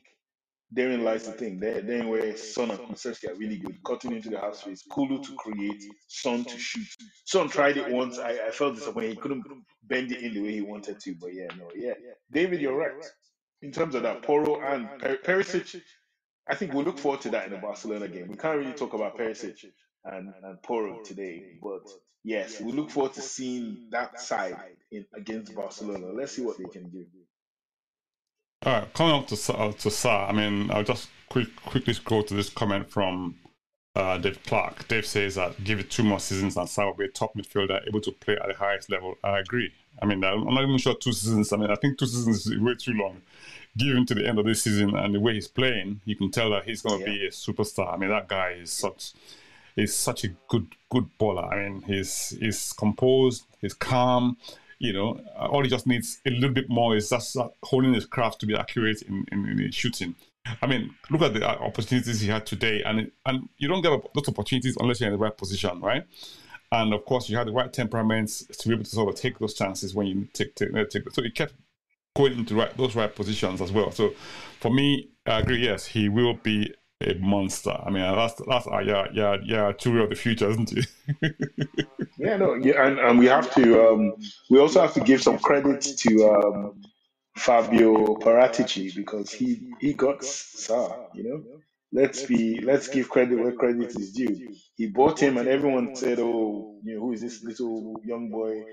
therein 0.70 1.04
lies 1.04 1.26
the 1.26 1.32
thing. 1.32 1.60
There, 1.60 1.80
therein 1.80 2.08
where 2.08 2.36
Son 2.36 2.70
and 2.70 2.80
Kulusevski 2.80 3.30
are 3.30 3.34
really 3.34 3.58
good, 3.58 3.82
cutting 3.84 4.12
into 4.12 4.30
the 4.30 4.38
half 4.38 4.56
space, 4.56 4.82
Kulu 4.90 5.22
to 5.22 5.34
create, 5.36 5.84
Son 6.08 6.44
to 6.44 6.58
shoot. 6.58 6.86
Son 7.24 7.48
tried 7.48 7.76
it 7.76 7.90
once. 7.90 8.18
I, 8.18 8.48
I 8.48 8.50
felt 8.50 8.76
disappointed. 8.76 9.10
He 9.10 9.16
couldn't 9.16 9.44
bend 9.84 10.12
it 10.12 10.22
in 10.22 10.34
the 10.34 10.42
way 10.42 10.52
he 10.52 10.60
wanted 10.62 11.00
to. 11.00 11.14
But 11.20 11.34
yeah, 11.34 11.48
no, 11.58 11.68
yeah. 11.74 11.94
David, 12.30 12.60
you're 12.60 12.76
right. 12.76 13.04
In 13.62 13.72
terms 13.72 13.94
of 13.94 14.02
that, 14.02 14.22
Porro 14.22 14.60
and 14.60 14.88
per- 14.98 15.16
Perisic, 15.18 15.80
I 16.48 16.54
think 16.54 16.74
we'll 16.74 16.84
look 16.84 16.98
forward 16.98 17.22
to 17.22 17.30
that 17.30 17.46
in 17.46 17.52
the 17.52 17.58
Barcelona 17.58 18.08
game. 18.08 18.28
We 18.28 18.36
can't 18.36 18.58
really 18.58 18.72
talk 18.72 18.92
about 18.94 19.16
Perisic 19.16 19.64
and, 20.04 20.32
and 20.42 20.62
Porro 20.62 21.02
today, 21.02 21.58
but 21.62 21.88
yes, 22.24 22.60
we 22.60 22.72
look 22.72 22.90
forward 22.90 23.12
to 23.14 23.22
seeing 23.22 23.86
that 23.90 24.20
side 24.20 24.56
in 24.90 25.06
against 25.14 25.54
Barcelona. 25.54 26.06
Let's 26.12 26.32
see 26.32 26.42
what 26.42 26.58
they 26.58 26.64
can 26.64 26.88
do. 26.88 27.04
All 28.64 28.72
right, 28.72 28.94
coming 28.94 29.14
up 29.14 29.26
to 29.28 29.34
uh, 29.54 29.72
to 29.72 29.88
Sarr, 29.88 30.30
I 30.30 30.32
mean, 30.32 30.70
I'll 30.70 30.82
just 30.82 31.08
quick 31.28 31.54
quickly 31.64 31.92
scroll 31.92 32.22
to 32.24 32.34
this 32.34 32.48
comment 32.48 32.90
from 32.90 33.36
uh, 33.94 34.18
Dave 34.18 34.42
Clark. 34.44 34.88
Dave 34.88 35.06
says 35.06 35.36
that 35.36 35.62
give 35.64 35.78
it 35.78 35.90
two 35.90 36.02
more 36.02 36.20
seasons 36.20 36.56
and 36.56 36.66
Sarr 36.66 36.86
will 36.86 36.94
be 36.94 37.04
a 37.04 37.08
top 37.08 37.34
midfielder 37.36 37.86
able 37.86 38.00
to 38.00 38.12
play 38.12 38.36
at 38.36 38.48
the 38.48 38.54
highest 38.54 38.90
level. 38.90 39.14
I 39.22 39.38
agree. 39.38 39.72
I 40.02 40.06
mean, 40.06 40.24
I'm 40.24 40.44
not 40.46 40.62
even 40.64 40.78
sure 40.78 40.94
two 40.94 41.12
seasons. 41.12 41.52
I 41.52 41.56
mean, 41.56 41.70
I 41.70 41.76
think 41.76 41.98
two 41.98 42.06
seasons 42.06 42.46
is 42.46 42.58
way 42.58 42.74
too 42.74 42.92
long. 42.92 43.22
Given 43.76 44.06
to 44.06 44.14
the 44.14 44.26
end 44.26 44.38
of 44.38 44.46
this 44.46 44.62
season 44.62 44.96
and 44.96 45.14
the 45.14 45.20
way 45.20 45.34
he's 45.34 45.48
playing, 45.48 46.00
you 46.04 46.16
can 46.16 46.30
tell 46.30 46.50
that 46.50 46.64
he's 46.64 46.82
going 46.82 47.04
to 47.04 47.10
yeah. 47.10 47.18
be 47.18 47.26
a 47.26 47.30
superstar. 47.30 47.92
I 47.92 47.96
mean, 47.96 48.10
that 48.10 48.28
guy 48.28 48.52
is 48.52 48.72
such 48.72 49.12
is 49.76 49.94
such 49.94 50.24
a 50.24 50.28
good 50.48 50.74
good 50.90 51.08
baller. 51.18 51.52
I 51.52 51.68
mean, 51.68 51.82
he's 51.82 52.36
he's 52.40 52.72
composed, 52.72 53.44
he's 53.60 53.74
calm, 53.74 54.36
you 54.78 54.92
know, 54.92 55.20
uh, 55.36 55.46
all 55.46 55.62
he 55.62 55.70
just 55.70 55.86
needs 55.86 56.20
a 56.26 56.30
little 56.30 56.54
bit 56.54 56.68
more 56.68 56.96
is 56.96 57.08
just 57.10 57.36
uh, 57.36 57.48
holding 57.62 57.94
his 57.94 58.06
craft 58.06 58.40
to 58.40 58.46
be 58.46 58.54
accurate 58.54 59.02
in, 59.02 59.24
in, 59.32 59.60
in 59.60 59.70
shooting. 59.70 60.14
I 60.60 60.66
mean, 60.66 60.94
look 61.10 61.22
at 61.22 61.32
the 61.32 61.48
uh, 61.48 61.54
opportunities 61.64 62.20
he 62.20 62.28
had 62.28 62.44
today, 62.44 62.82
and 62.84 63.10
and 63.24 63.48
you 63.56 63.68
don't 63.68 63.80
get 63.80 63.90
those 64.14 64.28
opportunities 64.28 64.76
unless 64.78 65.00
you're 65.00 65.08
in 65.08 65.14
the 65.14 65.18
right 65.18 65.36
position, 65.36 65.80
right? 65.80 66.04
And 66.70 66.92
of 66.92 67.04
course, 67.04 67.28
you 67.28 67.36
have 67.36 67.46
the 67.46 67.52
right 67.52 67.72
temperaments 67.72 68.44
to 68.44 68.68
be 68.68 68.74
able 68.74 68.84
to 68.84 68.90
sort 68.90 69.08
of 69.08 69.14
take 69.14 69.38
those 69.38 69.54
chances 69.54 69.94
when 69.94 70.06
you 70.06 70.28
take 70.32 70.54
take, 70.54 70.74
uh, 70.74 70.84
take 70.84 71.10
so 71.12 71.22
he 71.22 71.30
kept 71.30 71.54
going 72.14 72.38
into 72.38 72.54
right, 72.54 72.76
those 72.76 72.94
right 72.94 73.14
positions 73.14 73.60
as 73.60 73.72
well. 73.72 73.90
So, 73.90 74.12
for 74.60 74.70
me, 74.70 75.08
I 75.26 75.40
agree. 75.40 75.64
Yes, 75.64 75.86
he 75.86 76.08
will 76.08 76.34
be 76.34 76.74
a 77.00 77.14
monster. 77.14 77.70
I 77.70 77.90
mean, 77.90 78.02
that's 78.02 78.40
that's 78.46 78.66
uh, 78.66 78.78
yeah, 78.78 79.06
yeah, 79.12 79.36
yeah, 79.44 79.72
tour 79.72 80.02
of 80.02 80.10
the 80.10 80.16
future, 80.16 80.48
isn't 80.50 80.72
it? 80.72 80.86
yeah, 82.18 82.36
no, 82.36 82.54
yeah, 82.54 82.86
and, 82.86 82.98
and 82.98 83.18
we 83.18 83.26
have 83.26 83.52
to 83.54 83.88
um, 83.88 84.14
we 84.50 84.58
also 84.58 84.80
have 84.80 84.94
to 84.94 85.00
give 85.00 85.22
some 85.22 85.38
credit 85.38 85.82
to 85.82 86.28
um, 86.28 86.82
Fabio 87.36 88.16
Paratici 88.16 88.94
because 88.94 89.32
he 89.32 89.72
he 89.80 89.94
got 89.94 90.20
Sarr, 90.20 91.08
you 91.14 91.24
know. 91.24 91.44
Let's 91.92 92.24
be 92.24 92.60
let's 92.60 92.88
give 92.88 93.08
credit 93.08 93.38
where 93.38 93.52
credit 93.52 93.96
is 93.96 94.12
due. 94.12 94.48
He 94.74 94.88
bought 94.88 95.20
him, 95.20 95.38
and 95.38 95.46
everyone 95.46 95.94
said, 95.94 96.18
"Oh, 96.18 96.80
you 96.82 96.94
know, 96.94 97.00
who 97.00 97.12
is 97.12 97.20
this 97.20 97.44
little 97.44 97.94
young 98.04 98.30
boy?" 98.30 98.64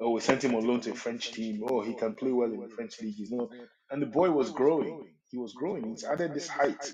Oh, 0.00 0.10
we 0.10 0.20
sent 0.20 0.44
him 0.44 0.54
on 0.54 0.66
loan 0.66 0.80
to 0.80 0.90
a 0.90 0.94
French 0.94 1.30
team. 1.32 1.64
Oh, 1.70 1.80
he 1.80 1.94
can 1.94 2.14
play 2.14 2.32
well 2.32 2.52
in 2.52 2.60
the 2.60 2.68
French 2.68 3.00
league. 3.00 3.14
He's 3.14 3.30
not, 3.30 3.48
and 3.90 4.02
the 4.02 4.06
boy 4.06 4.30
was 4.30 4.50
growing. 4.50 5.06
He 5.30 5.38
was 5.38 5.52
growing. 5.52 5.88
He's 5.90 6.04
added 6.04 6.34
this 6.34 6.48
height 6.48 6.92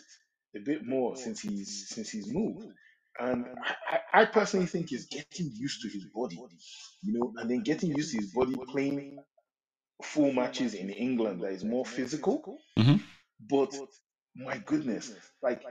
a 0.56 0.60
bit 0.60 0.86
more 0.86 1.16
since 1.16 1.40
he's 1.40 1.88
since 1.88 2.10
he's 2.10 2.32
moved. 2.32 2.66
And 3.18 3.44
I, 4.12 4.22
I 4.22 4.24
personally 4.24 4.66
think 4.66 4.88
he's 4.88 5.06
getting 5.06 5.50
used 5.52 5.82
to 5.82 5.88
his 5.88 6.06
body, 6.14 6.40
you 7.02 7.12
know, 7.12 7.34
and 7.36 7.50
then 7.50 7.62
getting 7.62 7.94
used 7.94 8.12
to 8.12 8.18
his 8.18 8.32
body 8.32 8.54
playing 8.70 9.18
full 10.02 10.32
matches 10.32 10.74
in 10.74 10.90
England 10.90 11.42
that 11.42 11.52
is 11.52 11.64
more 11.64 11.84
physical. 11.84 12.58
Mm-hmm. 12.78 12.96
But 13.48 13.74
my 14.34 14.58
goodness, 14.58 15.12
like 15.42 15.62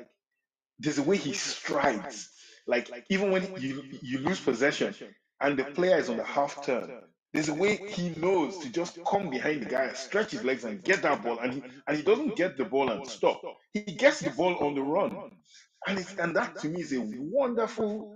there's 0.79 0.97
a 0.97 1.03
way 1.03 1.17
he 1.17 1.33
strides. 1.33 2.29
Like 2.67 2.89
even 3.09 3.31
when 3.31 3.55
you 3.57 3.83
you 4.01 4.19
lose 4.19 4.39
possession 4.39 4.93
and 5.39 5.57
the 5.57 5.65
player 5.65 5.97
is 5.97 6.09
on 6.09 6.17
the 6.17 6.23
half 6.23 6.63
turn, 6.65 6.91
there's 7.33 7.49
a 7.49 7.53
way 7.53 7.77
he 7.87 8.09
knows 8.11 8.57
to 8.59 8.69
just 8.69 8.99
come 9.05 9.29
behind 9.29 9.61
the 9.61 9.67
guy 9.67 9.93
stretch 9.93 10.31
his 10.31 10.43
legs 10.43 10.65
and 10.65 10.83
get 10.83 11.03
that 11.03 11.23
ball, 11.23 11.39
and 11.39 11.53
he 11.53 11.63
and 11.87 11.97
he 11.97 12.03
doesn't 12.03 12.35
get 12.35 12.57
the 12.57 12.65
ball 12.65 12.91
and 12.91 13.07
stop. 13.07 13.41
He 13.73 13.81
gets 13.83 14.21
the 14.21 14.31
ball 14.31 14.55
on 14.65 14.75
the 14.75 14.81
run, 14.81 15.31
and 15.87 15.99
it's, 15.99 16.15
and 16.17 16.35
that 16.35 16.57
to 16.59 16.69
me 16.69 16.81
is 16.81 16.93
a 16.93 17.01
wonderful 17.03 18.15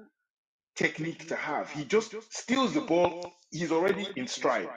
technique 0.76 1.28
to 1.30 1.36
have. 1.36 1.72
He 1.72 1.86
just 1.86 2.16
steals 2.32 2.74
the 2.74 2.82
ball. 2.82 3.32
He's 3.52 3.72
already 3.72 4.08
in 4.16 4.28
stride. 4.28 4.70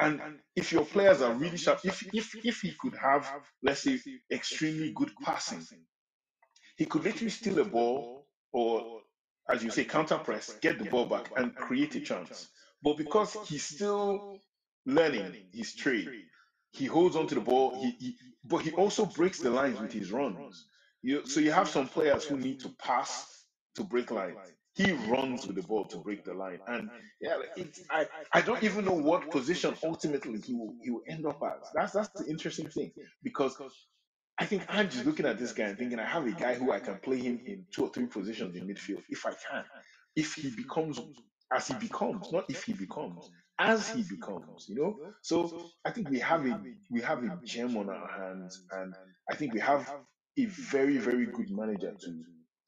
And 0.00 0.20
if 0.56 0.72
your 0.72 0.84
players 0.86 1.22
are 1.22 1.34
really 1.34 1.58
sharp, 1.58 1.80
if 1.84 2.04
if 2.14 2.34
if 2.44 2.60
he 2.62 2.72
could 2.80 2.96
have, 2.96 3.28
let's 3.62 3.82
say, 3.82 4.00
extremely 4.32 4.92
good 4.94 5.12
passing, 5.24 5.66
he 6.76 6.86
could 6.86 7.04
literally 7.04 7.30
steal 7.30 7.58
a 7.60 7.64
ball 7.64 8.26
or, 8.52 9.00
as 9.50 9.64
you 9.64 9.70
say, 9.70 9.84
counter 9.84 10.18
press, 10.18 10.54
get 10.60 10.78
the 10.78 10.84
ball 10.86 11.06
back, 11.06 11.30
and 11.36 11.54
create 11.56 11.94
a 11.96 12.00
chance. 12.00 12.48
But 12.84 12.98
because 12.98 13.36
he's 13.48 13.64
still 13.64 14.40
learning 14.86 15.34
his 15.54 15.74
trade, 15.76 16.10
he 16.72 16.86
holds 16.86 17.16
on 17.16 17.28
to 17.28 17.36
the 17.36 17.42
ball. 17.42 17.82
He, 17.82 17.92
he 18.00 18.18
but 18.44 18.58
he 18.62 18.72
also 18.72 19.06
breaks 19.06 19.40
the 19.40 19.50
lines 19.50 19.80
with 19.80 19.92
his 19.92 20.12
runs. 20.12 20.66
You, 21.02 21.26
so 21.26 21.40
you 21.40 21.52
have 21.52 21.68
some 21.68 21.88
players 21.88 22.24
who 22.26 22.38
need 22.38 22.60
to 22.62 22.70
pass 22.80 23.46
to 23.76 23.84
break 23.84 24.12
lines. 24.12 24.38
He 24.76 24.92
runs 24.92 25.46
with 25.46 25.56
the 25.56 25.62
ball 25.64 25.86
to 25.86 25.98
break 25.98 26.24
the 26.24 26.34
line, 26.34 26.60
and 26.68 26.90
yeah, 27.20 27.38
I 27.90 28.08
I 28.32 28.42
don't 28.42 28.64
even 28.64 28.86
know 28.86 28.94
what 28.94 29.30
position 29.30 29.76
ultimately 29.84 30.40
he 30.40 30.54
will 30.54 30.74
he 30.84 30.90
will 30.92 31.02
end 31.08 31.26
up 31.26 31.42
as. 31.44 31.68
That's 31.74 31.92
that's 31.94 32.10
the 32.16 32.26
interesting 32.30 32.68
thing 32.70 32.92
because 33.24 33.56
I 34.38 34.46
think 34.46 34.64
I'm 34.68 34.90
just 34.90 35.06
looking 35.06 35.26
at 35.26 35.38
this 35.38 35.52
guy 35.52 35.66
and 35.66 35.78
thinking 35.78 36.00
I 36.00 36.06
have 36.06 36.26
a 36.26 36.32
guy 36.32 36.54
who 36.56 36.72
I 36.72 36.80
can 36.80 36.98
play 36.98 37.18
him 37.18 37.40
in 37.46 37.66
two 37.74 37.84
or 37.84 37.90
three 37.90 38.06
positions 38.06 38.56
in 38.56 38.68
midfield 38.68 39.02
if 39.10 39.26
I 39.26 39.32
can. 39.32 39.64
If 40.16 40.34
he 40.34 40.50
becomes 40.56 41.00
as 41.52 41.68
he 41.68 41.74
becomes, 41.74 42.30
not 42.32 42.44
if 42.48 42.64
he 42.64 42.72
becomes, 42.72 43.28
as 43.58 43.88
he 43.88 44.02
becomes, 44.02 44.66
you 44.68 44.76
know. 44.76 44.96
So 45.22 45.52
I 45.84 45.90
think 45.90 46.10
we 46.10 46.18
have 46.20 46.46
a 46.46 46.60
we 46.90 47.00
have 47.02 47.22
a 47.24 47.32
gem 47.44 47.76
on 47.76 47.88
our 47.88 48.08
hands, 48.08 48.60
and 48.72 48.94
I 49.30 49.34
think 49.36 49.54
we 49.54 49.60
have 49.60 49.90
a 50.38 50.46
very 50.46 50.98
very 50.98 51.26
good 51.26 51.50
manager 51.50 51.92
to 52.04 52.22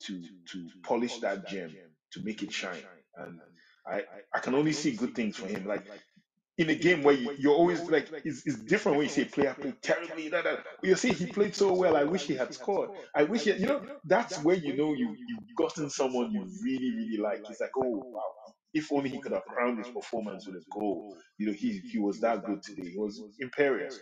to 0.06 0.22
to 0.52 0.68
polish 0.84 1.18
that 1.20 1.46
gem 1.46 1.76
to 2.12 2.22
make 2.24 2.42
it 2.42 2.52
shine. 2.52 2.82
And 3.16 3.40
I 3.86 4.04
I 4.34 4.38
can 4.40 4.54
only 4.54 4.72
see 4.72 4.92
good 4.92 5.14
things 5.14 5.36
for 5.36 5.46
him. 5.48 5.66
Like 5.66 5.84
in 6.58 6.70
a 6.70 6.74
game 6.74 7.02
where 7.02 7.14
you, 7.14 7.32
you're 7.38 7.54
always 7.54 7.90
like 7.90 8.10
it's, 8.24 8.42
it's 8.46 8.58
different 8.60 8.98
when 8.98 9.06
you 9.06 9.10
say 9.10 9.24
player 9.24 9.56
played 9.60 9.82
terribly. 9.82 10.30
Da. 10.30 10.42
You 10.82 10.96
say 10.96 11.12
he 11.12 11.26
played 11.26 11.54
so 11.56 11.72
well. 11.74 11.96
I 11.96 12.04
wish 12.04 12.26
he 12.26 12.34
had 12.36 12.54
scored. 12.54 12.90
I 13.14 13.24
wish 13.24 13.44
he, 13.44 13.52
you 13.54 13.66
know 13.66 13.82
that's 14.04 14.42
where 14.44 14.56
you 14.56 14.76
know 14.76 14.94
you 14.94 15.16
you've 15.28 15.56
gotten 15.56 15.90
someone 15.90 16.32
you 16.32 16.46
really 16.64 16.92
really 16.96 17.18
like. 17.18 17.42
It's 17.50 17.60
like 17.60 17.72
oh 17.76 18.04
wow 18.12 18.22
if 18.76 18.92
only 18.92 19.08
he 19.08 19.18
could 19.20 19.32
have 19.32 19.44
crowned 19.44 19.78
his 19.78 19.88
performance 19.88 20.46
with 20.46 20.56
a 20.56 20.64
goal. 20.70 21.16
You 21.38 21.46
know, 21.46 21.52
he 21.52 21.80
he 21.90 21.98
was 21.98 22.20
that 22.20 22.44
good 22.44 22.62
today. 22.62 22.90
He 22.90 22.98
was 22.98 23.22
imperious. 23.40 23.98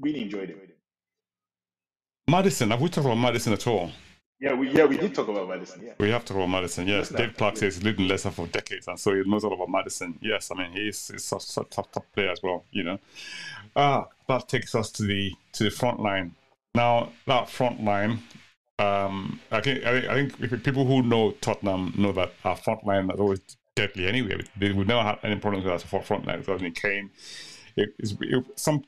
Really 0.00 0.22
enjoyed 0.22 0.50
it. 0.50 0.76
Maddison, 2.28 2.70
have 2.70 2.80
we 2.80 2.88
talked 2.88 3.06
about 3.06 3.18
Maddison 3.18 3.52
at 3.52 3.66
all? 3.66 3.90
Yeah, 4.40 4.54
we 4.54 4.70
yeah 4.70 4.86
we 4.86 4.96
did 4.96 5.14
talk 5.14 5.28
about 5.28 5.48
Maddison. 5.48 5.82
Yeah. 5.84 5.92
We 5.98 6.10
have 6.10 6.24
talked 6.24 6.38
about 6.38 6.48
Maddison. 6.48 6.88
Yes, 6.88 7.10
Dave 7.10 7.36
Clark 7.36 7.56
says 7.56 7.76
he's 7.76 7.84
lived 7.84 8.00
in 8.00 8.08
Leicester 8.08 8.30
for 8.30 8.46
decades, 8.46 8.88
and 8.88 8.98
so 8.98 9.14
he 9.14 9.22
knows 9.28 9.44
all 9.44 9.52
about 9.52 9.68
Maddison. 9.68 10.18
Yes, 10.22 10.50
I 10.50 10.54
mean 10.54 10.72
he's, 10.72 11.08
he's 11.08 11.24
such 11.24 11.44
a 11.56 11.64
top 11.64 11.92
top 11.92 12.06
player 12.14 12.30
as 12.30 12.42
well. 12.42 12.64
You 12.70 12.84
know, 12.84 12.98
Ah, 13.76 14.06
that 14.28 14.48
takes 14.48 14.74
us 14.74 14.90
to 14.92 15.02
the 15.02 15.32
to 15.52 15.64
the 15.64 15.70
front 15.70 16.00
line. 16.00 16.34
Now 16.74 17.12
that 17.26 17.50
front 17.50 17.84
line, 17.84 18.22
um, 18.78 19.40
I 19.50 19.60
think 19.60 19.84
I 19.84 20.00
think, 20.14 20.40
I 20.42 20.46
think 20.46 20.64
people 20.64 20.86
who 20.86 21.02
know 21.02 21.32
Tottenham 21.42 21.92
know 21.98 22.12
that 22.12 22.32
our 22.44 22.56
front 22.56 22.86
line 22.86 23.10
has 23.10 23.20
always 23.20 23.40
Anyway, 24.08 24.40
we've 24.60 24.86
never 24.86 25.02
had 25.02 25.18
any 25.22 25.36
problems 25.36 25.64
with 25.64 25.94
our 25.94 26.02
front 26.02 26.26
line. 26.26 26.40
Because 26.40 26.62
in 26.62 26.72
Kane, 26.72 27.10
it, 27.76 27.90
it, 27.98 28.44
some 28.56 28.84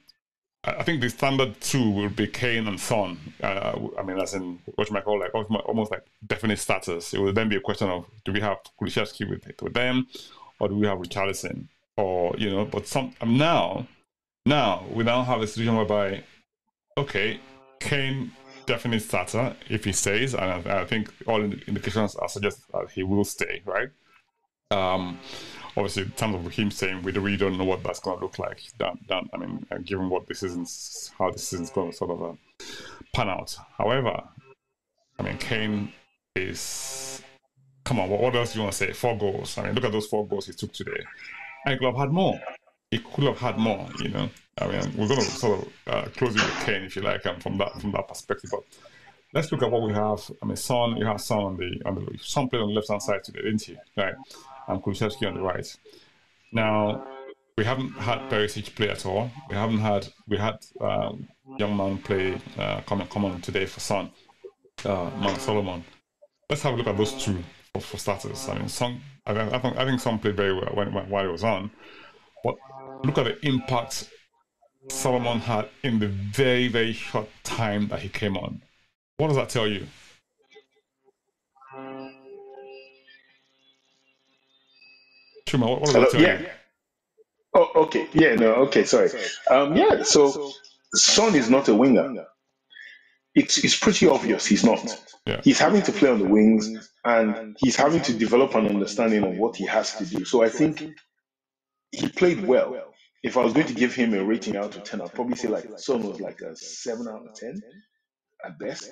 I 0.64 0.84
think 0.84 1.00
the 1.00 1.10
standard 1.10 1.60
two 1.60 1.90
will 1.90 2.08
be 2.08 2.28
Kane 2.28 2.68
and 2.68 2.78
Son. 2.78 3.18
Uh, 3.42 3.88
I 3.98 4.02
mean, 4.04 4.20
as 4.20 4.34
in 4.34 4.60
what 4.76 4.88
you 4.88 4.94
might 4.94 5.04
call 5.04 5.18
like 5.18 5.34
almost 5.34 5.90
like 5.90 6.04
definite 6.24 6.60
status. 6.60 7.12
It 7.12 7.18
will 7.18 7.32
then 7.32 7.48
be 7.48 7.56
a 7.56 7.60
question 7.60 7.88
of 7.88 8.06
do 8.24 8.32
we 8.32 8.40
have 8.40 8.58
Kulusevski 8.80 9.28
with 9.28 9.44
with 9.60 9.74
them, 9.74 10.06
or 10.60 10.68
do 10.68 10.76
we 10.76 10.86
have 10.86 10.98
Richarlison, 10.98 11.66
or 11.96 12.36
you 12.38 12.48
know? 12.48 12.64
But 12.64 12.86
some 12.86 13.12
um, 13.20 13.36
now, 13.36 13.88
now 14.46 14.84
we 14.92 15.02
now 15.02 15.24
have 15.24 15.42
a 15.42 15.48
situation 15.48 15.76
whereby, 15.76 16.22
okay, 16.96 17.40
Kane 17.80 18.30
definite 18.64 19.02
starter 19.02 19.56
if 19.68 19.84
he 19.84 19.90
stays, 19.90 20.32
and 20.32 20.68
I, 20.68 20.82
I 20.82 20.84
think 20.84 21.12
all 21.26 21.42
indications 21.42 22.14
are 22.14 22.28
suggest 22.28 22.70
that 22.72 22.88
he 22.92 23.02
will 23.02 23.24
stay, 23.24 23.62
right? 23.64 23.88
Um, 24.72 25.18
obviously, 25.76 26.04
in 26.04 26.10
terms 26.12 26.34
of 26.34 26.52
him 26.52 26.70
saying 26.70 27.02
we 27.02 27.12
really 27.12 27.36
don't 27.36 27.58
know 27.58 27.64
what 27.64 27.82
that's 27.82 28.00
going 28.00 28.18
to 28.18 28.24
look 28.24 28.38
like. 28.38 28.62
That, 28.78 28.94
that 29.08 29.24
I 29.32 29.36
mean, 29.36 29.66
uh, 29.70 29.78
given 29.78 30.08
what 30.08 30.26
this 30.26 30.42
is, 30.42 31.12
how 31.18 31.30
this 31.30 31.52
is 31.52 31.70
going 31.70 31.90
to 31.90 31.96
sort 31.96 32.10
of 32.10 32.22
uh, 32.22 32.64
pan 33.14 33.28
out. 33.28 33.56
However, 33.78 34.22
I 35.18 35.22
mean, 35.22 35.38
Kane 35.38 35.92
is. 36.36 37.22
Come 37.84 37.98
on, 37.98 38.08
what, 38.08 38.20
what 38.20 38.36
else 38.36 38.52
do 38.52 38.60
you 38.60 38.62
want 38.62 38.72
to 38.72 38.78
say? 38.78 38.92
Four 38.92 39.18
goals. 39.18 39.58
I 39.58 39.64
mean, 39.64 39.74
look 39.74 39.84
at 39.84 39.92
those 39.92 40.06
four 40.06 40.26
goals 40.26 40.46
he 40.46 40.52
took 40.52 40.72
today. 40.72 41.02
I 41.66 41.74
could 41.74 41.86
have 41.86 41.96
had 41.96 42.10
more. 42.10 42.40
He 42.90 42.98
could 42.98 43.24
have 43.24 43.38
had 43.38 43.58
more. 43.58 43.88
You 43.98 44.10
know, 44.10 44.30
I 44.58 44.66
mean, 44.68 44.96
we're 44.96 45.08
going 45.08 45.20
to 45.20 45.26
sort 45.26 45.60
of 45.60 45.72
uh, 45.86 46.08
close 46.16 46.36
it 46.36 46.42
with 46.42 46.64
Kane 46.64 46.82
if 46.82 46.96
you 46.96 47.02
like, 47.02 47.26
um, 47.26 47.40
from 47.40 47.58
that 47.58 47.80
from 47.80 47.92
that 47.92 48.06
perspective. 48.08 48.50
But 48.52 48.62
let's 49.34 49.50
look 49.50 49.62
at 49.62 49.70
what 49.70 49.82
we 49.82 49.92
have. 49.92 50.30
I 50.42 50.46
mean, 50.46 50.56
Son, 50.56 50.96
you 50.96 51.04
have 51.06 51.20
Son 51.20 51.38
on 51.38 51.56
the 51.56 51.82
on 51.84 51.94
the 51.96 52.18
Son 52.20 52.48
played 52.48 52.62
on 52.62 52.68
the 52.68 52.74
left 52.74 52.88
hand 52.88 53.02
side 53.02 53.24
today, 53.24 53.42
didn't 53.42 53.62
he? 53.62 53.76
Right 53.96 54.14
and 54.68 54.82
Kulusevski 54.82 55.26
on 55.26 55.34
the 55.34 55.40
right. 55.40 55.66
Now, 56.52 57.06
we 57.56 57.64
haven't 57.64 57.92
had 57.92 58.18
Perisic 58.30 58.74
play 58.74 58.88
at 58.88 59.04
all. 59.04 59.30
We 59.48 59.56
haven't 59.56 59.78
had 59.78 60.08
we 60.28 60.36
had 60.38 60.58
um, 60.80 61.28
young 61.58 61.76
man 61.76 61.98
play 61.98 62.38
uh, 62.58 62.80
come 62.82 63.06
come 63.08 63.24
on 63.24 63.40
today 63.40 63.66
for 63.66 63.80
Son, 63.80 64.10
uh, 64.84 65.36
Solomon. 65.38 65.84
Let's 66.48 66.62
have 66.62 66.74
a 66.74 66.76
look 66.76 66.86
at 66.86 66.96
those 66.96 67.12
two 67.22 67.42
for, 67.74 67.80
for 67.80 67.98
starters. 67.98 68.48
I 68.48 68.58
mean, 68.58 68.68
Son. 68.68 69.00
I, 69.26 69.32
I 69.32 69.58
think 69.58 69.76
I 69.76 69.84
think 69.84 70.00
Son 70.00 70.18
played 70.18 70.36
very 70.36 70.52
well 70.54 70.72
when, 70.74 70.92
when, 70.92 71.08
while 71.08 71.24
he 71.24 71.30
was 71.30 71.44
on, 71.44 71.70
but 72.42 72.56
look 73.04 73.18
at 73.18 73.24
the 73.24 73.46
impact 73.46 74.10
Solomon 74.88 75.38
had 75.38 75.68
in 75.82 75.98
the 75.98 76.08
very 76.08 76.68
very 76.68 76.92
short 76.92 77.28
time 77.44 77.88
that 77.88 78.00
he 78.00 78.08
came 78.08 78.36
on. 78.36 78.62
What 79.18 79.28
does 79.28 79.36
that 79.36 79.48
tell 79.48 79.68
you? 79.68 79.86
Chuma, 85.52 85.68
what, 85.70 85.82
what 85.82 85.90
Hello, 85.92 86.08
yeah. 86.14 86.42
Oh, 87.54 87.70
okay. 87.84 88.08
Yeah, 88.14 88.36
no, 88.36 88.54
okay, 88.66 88.84
sorry. 88.84 89.10
Um, 89.50 89.76
yeah, 89.76 90.02
so 90.04 90.52
Son 90.94 91.34
is 91.34 91.50
not 91.50 91.68
a 91.68 91.74
winger. 91.74 92.26
It's, 93.34 93.58
it's 93.64 93.78
pretty 93.78 94.08
obvious 94.08 94.46
he's 94.46 94.64
not. 94.64 94.80
Yeah. 95.26 95.40
He's 95.44 95.58
having 95.58 95.82
to 95.82 95.92
play 95.92 96.10
on 96.10 96.20
the 96.20 96.28
wings 96.28 96.90
and 97.04 97.56
he's 97.60 97.76
having 97.76 98.02
to 98.02 98.14
develop 98.14 98.54
an 98.56 98.68
understanding 98.68 99.24
of 99.24 99.38
what 99.38 99.56
he 99.56 99.66
has 99.66 99.96
to 99.96 100.06
do. 100.06 100.24
So 100.24 100.42
I 100.42 100.50
think 100.50 100.82
he 101.92 102.08
played 102.08 102.46
well. 102.46 102.76
If 103.22 103.36
I 103.36 103.44
was 103.44 103.52
going 103.54 103.68
to 103.68 103.74
give 103.74 103.94
him 103.94 104.14
a 104.14 104.24
rating 104.24 104.56
out 104.56 104.76
of 104.76 104.84
10, 104.84 105.00
I'd 105.02 105.14
probably 105.14 105.36
say 105.36 105.48
like 105.48 105.66
Son 105.78 106.02
was 106.02 106.20
like 106.20 106.40
a 106.42 106.56
7 106.56 107.08
out 107.08 107.26
of 107.26 107.34
10 107.34 107.62
at 108.44 108.58
best. 108.58 108.90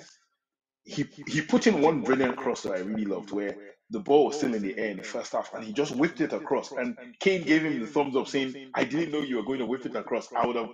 He, 0.85 1.05
he 1.27 1.41
put 1.41 1.67
in 1.67 1.81
one 1.81 2.01
brilliant 2.01 2.37
cross 2.37 2.63
that 2.63 2.73
I 2.73 2.79
really 2.79 3.05
loved 3.05 3.31
where 3.31 3.55
the 3.91 3.99
ball 3.99 4.27
was 4.27 4.37
still 4.37 4.53
in 4.53 4.61
the 4.61 4.77
air 4.77 4.91
in 4.91 4.97
the 4.97 5.03
first 5.03 5.33
half, 5.33 5.53
and 5.53 5.63
he 5.63 5.73
just 5.73 5.95
whipped 5.95 6.21
it 6.21 6.33
across. 6.33 6.71
And 6.71 6.97
Kane 7.19 7.43
gave 7.43 7.63
him 7.63 7.79
the 7.79 7.87
thumbs 7.87 8.15
up, 8.15 8.27
saying, 8.27 8.71
"I 8.73 8.85
didn't 8.85 9.11
know 9.11 9.19
you 9.19 9.35
were 9.35 9.43
going 9.43 9.59
to 9.59 9.65
whip 9.65 9.85
it 9.85 9.95
across. 9.95 10.31
I 10.33 10.47
would 10.47 10.55
have 10.55 10.69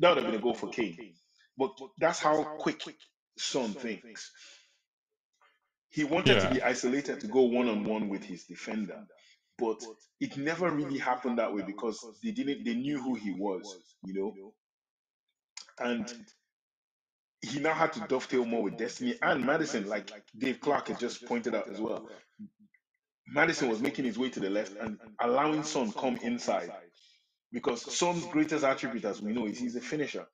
that 0.00 0.08
would 0.10 0.18
have 0.18 0.26
been 0.26 0.40
a 0.40 0.42
goal 0.42 0.54
for 0.54 0.68
Kane." 0.68 1.14
But 1.56 1.70
that's 1.98 2.18
how 2.18 2.44
quick 2.58 2.82
Son 3.38 3.72
thinks. 3.72 4.32
He 5.90 6.04
wanted 6.04 6.36
yeah. 6.36 6.48
to 6.48 6.54
be 6.54 6.62
isolated 6.62 7.20
to 7.20 7.28
go 7.28 7.42
one 7.42 7.68
on 7.68 7.84
one 7.84 8.08
with 8.08 8.24
his 8.24 8.44
defender, 8.44 9.06
but 9.58 9.82
it 10.20 10.36
never 10.36 10.70
really 10.70 10.98
happened 10.98 11.38
that 11.38 11.54
way 11.54 11.62
because 11.62 12.04
they 12.22 12.32
didn't. 12.32 12.64
They 12.64 12.74
knew 12.74 13.00
who 13.00 13.14
he 13.14 13.30
was, 13.32 13.96
you 14.04 14.14
know, 14.14 14.34
and 15.78 16.12
he 17.40 17.60
now 17.60 17.74
had 17.74 17.92
to 17.94 18.00
dovetail 18.08 18.44
more 18.44 18.62
with 18.62 18.76
Destiny 18.76 19.14
and 19.22 19.44
Maddison, 19.44 19.86
like 19.86 20.10
Dave 20.36 20.60
Clark 20.60 20.88
had 20.88 20.98
just 20.98 21.24
pointed 21.26 21.54
out 21.54 21.68
as 21.70 21.80
well. 21.80 22.08
Maddison 23.28 23.68
was 23.68 23.80
making 23.80 24.04
his 24.06 24.18
way 24.18 24.30
to 24.30 24.40
the 24.40 24.50
left 24.50 24.74
and 24.80 24.98
allowing 25.20 25.62
Son 25.64 25.92
come 25.92 26.16
inside 26.18 26.70
because 27.52 27.82
Son's 27.94 28.26
greatest 28.26 28.64
attribute, 28.64 29.04
as 29.04 29.22
we 29.22 29.32
know, 29.32 29.46
is 29.46 29.58
he's 29.58 29.76
a 29.76 29.80
finisher, 29.80 30.26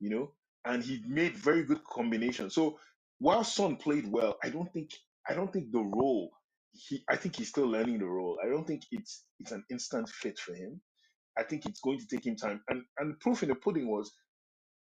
you 0.00 0.10
know, 0.10 0.32
and 0.64 0.82
he 0.82 1.02
made 1.08 1.36
very 1.36 1.64
good 1.64 1.84
combinations. 1.84 2.54
So 2.54 2.78
while 3.20 3.44
Son 3.44 3.76
played 3.76 4.06
well, 4.10 4.38
I 4.44 4.50
don't 4.50 4.72
think 4.72 4.90
I 5.28 5.34
don't 5.34 5.52
think 5.52 5.72
the 5.72 5.80
role 5.82 6.32
he 6.72 7.02
I 7.10 7.16
think 7.16 7.36
he's 7.36 7.48
still 7.50 7.68
learning 7.68 7.98
the 8.00 8.06
role. 8.06 8.38
I 8.44 8.48
don't 8.48 8.66
think 8.66 8.82
it's 8.92 9.24
it's 9.40 9.52
an 9.52 9.64
instant 9.70 10.08
fit 10.08 10.38
for 10.38 10.54
him. 10.54 10.80
I 11.38 11.44
think 11.44 11.66
it's 11.66 11.80
going 11.80 12.00
to 12.00 12.06
take 12.08 12.26
him 12.26 12.36
time. 12.36 12.62
And 12.68 12.82
and 12.98 13.20
proof 13.20 13.42
in 13.42 13.50
the 13.50 13.56
pudding 13.56 13.88
was 13.88 14.12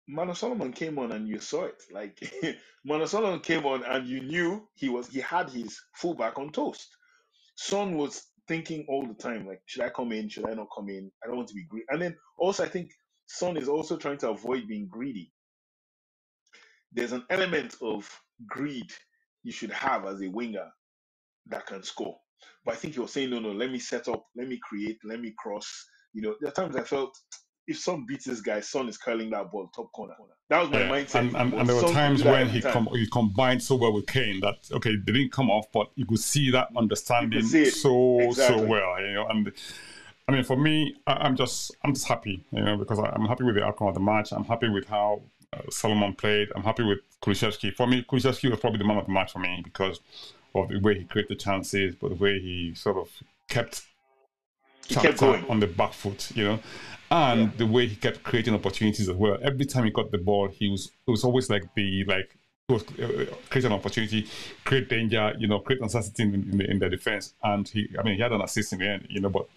Manor 0.08 0.36
Solomon 0.36 0.74
came 0.74 1.00
on 1.00 1.14
and 1.14 1.28
you 1.28 1.40
saw 1.40 1.66
it. 1.66 1.82
Like 1.92 2.20
Manor 2.86 3.08
Solomon 3.08 3.42
came 3.42 3.66
on 3.66 3.84
and 3.86 4.08
you 4.08 4.22
knew 4.22 4.68
he 4.76 4.90
was 4.90 5.08
he 5.10 5.22
had 5.22 5.50
his 5.52 5.80
fullback 5.96 6.40
on 6.40 6.52
toast. 6.52 6.90
Son 7.62 7.96
was 7.96 8.24
thinking 8.48 8.84
all 8.90 9.06
the 9.06 9.14
time, 9.14 9.46
like, 9.46 9.62
should 9.68 9.84
I 9.84 9.90
come 9.90 10.12
in? 10.12 10.28
Should 10.28 10.50
I 10.50 10.56
not 10.56 10.70
come 10.76 10.90
in? 10.90 11.12
I 11.24 11.28
don't 11.28 11.38
want 11.38 11.50
to 11.50 11.54
be 11.54 11.66
greedy. 11.70 11.86
And 11.90 12.02
then 12.02 12.16
also, 12.40 12.64
I 12.64 12.68
think 12.68 12.90
Son 13.28 13.56
is 13.56 13.70
also 13.70 13.98
trying 13.98 14.18
to 14.18 14.32
avoid 14.32 14.68
being 14.68 14.88
greedy. 14.90 15.32
There's 16.92 17.12
an 17.12 17.24
element 17.30 17.76
of 17.84 18.10
greed 18.48 18.92
you 19.44 19.52
should 19.52 19.70
have 19.70 20.08
as 20.08 20.24
a 20.24 20.28
winger 20.28 20.68
that 21.48 21.68
can 21.68 21.84
score. 21.84 22.18
But 22.66 22.74
I 22.74 22.78
think 22.78 22.96
you're 22.96 23.08
saying, 23.08 23.30
no, 23.30 23.40
no, 23.40 23.52
let 23.52 23.72
me 23.72 23.78
set 23.78 24.08
up, 24.08 24.26
let 24.36 24.48
me 24.48 24.60
create, 24.64 24.98
let 25.04 25.20
me 25.20 25.36
cross. 25.38 25.72
You 26.14 26.24
know, 26.24 26.36
there 26.42 26.50
are 26.50 26.54
times 26.54 26.76
I 26.76 26.82
felt 26.82 27.16
if 27.72 27.80
Son 27.80 28.06
beats 28.06 28.26
this 28.26 28.42
guy, 28.42 28.60
Son 28.60 28.88
is 28.88 28.98
curling 28.98 29.32
that 29.32 29.52
ball 29.52 29.70
top 29.74 29.92
corner. 29.92 30.14
That 30.50 30.62
was 30.62 30.70
my 30.70 30.82
yeah. 30.82 30.90
mindset. 30.90 31.16
And, 31.16 31.36
and, 31.36 31.54
and 31.54 31.70
there 31.70 31.76
were 31.76 31.92
times 31.94 32.24
when 32.24 32.50
he 32.50 32.62
com- 32.62 32.90
he 32.94 33.08
combined 33.08 33.64
so 33.64 33.76
well 33.76 33.94
with 33.94 34.06
Kane 34.06 34.42
that 34.42 34.70
okay, 34.72 34.96
they 34.96 35.12
didn't 35.14 35.32
come 35.32 35.50
off, 35.50 35.72
but 35.72 35.90
you 35.96 36.06
could 36.06 36.20
see 36.20 36.52
that 36.52 36.68
understanding 36.78 37.42
see 37.42 37.70
so 37.70 38.20
exactly. 38.20 38.60
so 38.60 38.66
well. 38.66 39.02
You 39.02 39.14
know, 39.14 39.28
and 39.30 39.52
I 40.28 40.34
mean, 40.34 40.44
for 40.44 40.58
me, 40.58 40.96
I, 41.08 41.26
am 41.26 41.36
just 41.36 41.72
I'm 41.84 41.94
just 41.94 42.08
happy, 42.08 42.46
you 42.52 42.62
know, 42.62 42.78
because 42.78 43.00
I, 43.00 43.14
am 43.16 43.26
happy 43.26 43.46
with 43.46 43.56
the 43.56 43.64
outcome 43.64 43.88
of 43.88 43.94
the 43.94 44.02
match. 44.02 44.32
I'm 44.32 44.44
happy 44.44 44.70
with 44.70 44.86
how 44.88 45.22
uh, 45.54 45.62
Solomon 45.70 46.14
played. 46.14 46.50
I'm 46.56 46.64
happy 46.64 46.84
with 46.84 47.00
Kulusevski. 47.24 47.74
For 47.74 47.88
me, 47.88 48.04
Kulusevski 48.04 48.50
was 48.50 48.60
probably 48.60 48.80
the 48.80 48.86
man 48.86 48.98
of 48.98 49.06
the 49.06 49.14
match 49.14 49.32
for 49.32 49.40
me 49.40 49.62
because 49.64 50.02
of 50.54 50.68
the 50.68 50.80
way 50.80 51.00
he 51.00 51.06
created 51.06 51.40
chances, 51.40 51.96
but 51.96 52.10
the 52.10 52.16
way 52.16 52.40
he 52.40 52.76
sort 52.76 52.98
of 52.98 53.10
kept 53.48 53.84
he 54.86 54.96
kept 54.96 55.20
going 55.20 55.46
on 55.48 55.62
the 55.62 55.68
back 55.68 55.94
foot, 55.94 56.30
you 56.36 56.44
know 56.44 56.60
and 57.12 57.42
yeah. 57.42 57.50
the 57.58 57.68
way 57.68 57.88
he 57.88 57.96
kept 57.96 58.24
creating 58.24 58.56
opportunities 58.56 59.10
as 59.10 59.16
well. 59.16 59.38
Every 59.44 59.66
time 59.66 59.84
he 59.84 59.92
got 59.92 60.12
the 60.12 60.18
ball, 60.18 60.48
he 60.48 60.70
was 60.70 60.92
it 61.06 61.12
was 61.12 61.24
always 61.24 61.50
like 61.50 61.64
the 61.76 62.06
like 62.06 62.36
was 62.70 62.84
uh, 63.00 63.26
create 63.50 63.66
an 63.66 63.74
opportunity, 63.74 64.28
create 64.64 64.88
danger, 64.88 65.34
you 65.38 65.48
know, 65.48 65.60
create 65.60 65.82
uncertainty 65.82 66.24
in, 66.24 66.34
in, 66.34 66.58
the, 66.58 66.72
in 66.72 66.80
the 66.80 66.90
defense. 66.90 67.34
And 67.44 67.68
he, 67.68 67.90
I 68.00 68.04
mean, 68.04 68.16
he 68.16 68.22
had 68.22 68.32
an 68.32 68.42
assist 68.42 68.72
in 68.72 68.80
the 68.80 68.88
end, 68.88 69.08
you 69.10 69.20
know, 69.20 69.30
but 69.30 69.48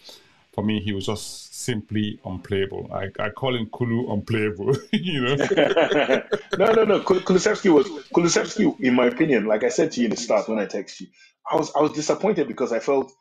for 0.52 0.64
me, 0.64 0.80
he 0.80 0.92
was 0.92 1.06
just 1.06 1.54
simply 1.54 2.20
unplayable. 2.24 2.90
I, 2.92 3.10
I 3.22 3.30
call 3.30 3.56
him 3.56 3.66
Kulu 3.66 4.12
unplayable, 4.12 4.76
you 4.92 5.20
know. 5.20 5.34
no, 6.58 6.72
no, 6.72 6.84
no. 6.84 7.00
Kulusevski 7.00 7.72
was 7.72 7.86
Kulusevski, 8.14 8.80
in 8.80 8.94
my 8.94 9.06
opinion. 9.06 9.46
Like 9.46 9.64
I 9.64 9.68
said 9.68 9.92
to 9.92 10.00
you 10.00 10.06
in 10.06 10.10
the 10.10 10.16
start 10.16 10.48
when 10.48 10.58
I 10.58 10.66
text 10.66 11.00
you, 11.00 11.08
I 11.50 11.56
was 11.56 11.72
I 11.74 11.80
was 11.80 11.92
disappointed 11.92 12.48
because 12.48 12.72
I 12.72 12.78
felt 12.78 13.12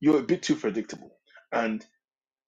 you're 0.00 0.18
a 0.18 0.22
bit 0.22 0.42
too 0.42 0.54
predictable, 0.54 1.10
and 1.52 1.84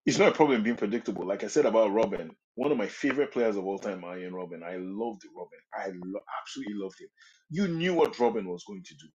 it's 0.06 0.18
not 0.18 0.28
a 0.28 0.32
problem 0.32 0.62
being 0.62 0.76
predictable. 0.76 1.26
Like 1.26 1.42
I 1.42 1.48
said 1.48 1.66
about 1.66 1.90
Robben, 1.90 2.30
one 2.54 2.70
of 2.70 2.78
my 2.78 2.86
favorite 2.86 3.32
players 3.32 3.56
of 3.56 3.66
all 3.66 3.78
time, 3.78 4.04
Arjen 4.04 4.32
Robben. 4.32 4.62
I 4.62 4.76
loved 4.76 5.22
Robben. 5.36 5.64
I 5.74 5.88
lo- 5.88 6.20
absolutely 6.40 6.74
loved 6.76 7.00
him. 7.00 7.08
You 7.50 7.68
knew 7.68 7.92
what 7.92 8.14
Robben 8.14 8.46
was 8.46 8.62
going 8.66 8.84
to 8.84 8.94
do, 8.94 9.08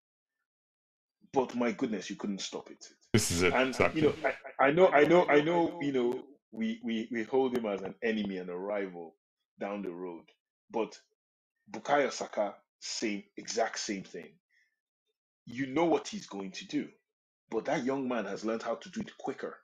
but 1.31 1.55
my 1.55 1.71
goodness, 1.71 2.09
you 2.09 2.17
couldn't 2.17 2.41
stop 2.41 2.69
it. 2.69 2.85
This 3.13 3.31
is 3.31 3.43
it. 3.43 3.53
And 3.53 3.69
exactly. 3.69 4.01
you 4.01 4.07
know, 4.07 4.15
I, 4.59 4.65
I 4.65 4.71
know, 4.71 4.87
I 4.89 5.03
know, 5.05 5.25
I 5.29 5.41
know. 5.41 5.79
You 5.81 5.93
know, 5.93 6.23
we 6.51 6.81
we 6.83 7.07
we 7.09 7.23
hold 7.23 7.57
him 7.57 7.65
as 7.65 7.81
an 7.81 7.95
enemy 8.03 8.37
and 8.37 8.49
a 8.49 8.55
rival 8.55 9.15
down 9.59 9.83
the 9.83 9.91
road, 9.91 10.25
but 10.69 10.97
Bukayo 11.71 12.11
Saka, 12.11 12.55
same 12.81 13.23
exact 13.37 13.79
same 13.79 14.03
thing. 14.03 14.33
You 15.45 15.67
know 15.67 15.85
what 15.85 16.09
he's 16.09 16.27
going 16.27 16.51
to 16.51 16.67
do, 16.67 16.89
but 17.49 17.65
that 17.65 17.85
young 17.85 18.09
man 18.09 18.25
has 18.25 18.43
learned 18.43 18.63
how 18.63 18.75
to 18.75 18.89
do 18.89 18.99
it 18.99 19.17
quicker 19.17 19.55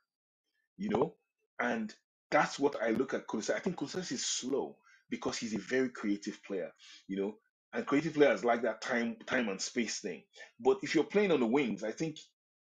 you 0.77 0.89
know? 0.89 1.15
And 1.61 1.93
that's 2.31 2.59
what 2.59 2.81
I 2.81 2.91
look 2.91 3.13
at 3.13 3.27
Kulusevski. 3.27 3.55
I 3.55 3.59
think 3.59 3.77
Kulusevski 3.77 4.13
is 4.13 4.25
slow 4.25 4.77
because 5.09 5.37
he's 5.37 5.55
a 5.55 5.59
very 5.59 5.89
creative 5.89 6.43
player, 6.43 6.71
you 7.07 7.17
know, 7.17 7.35
and 7.73 7.85
creative 7.85 8.15
players 8.15 8.45
like 8.45 8.63
that 8.63 8.81
time 8.81 9.17
time 9.27 9.49
and 9.49 9.61
space 9.61 9.99
thing. 9.99 10.23
But 10.59 10.79
if 10.83 10.95
you're 10.95 11.03
playing 11.05 11.31
on 11.31 11.41
the 11.41 11.47
wings, 11.47 11.83
I 11.83 11.91
think 11.91 12.17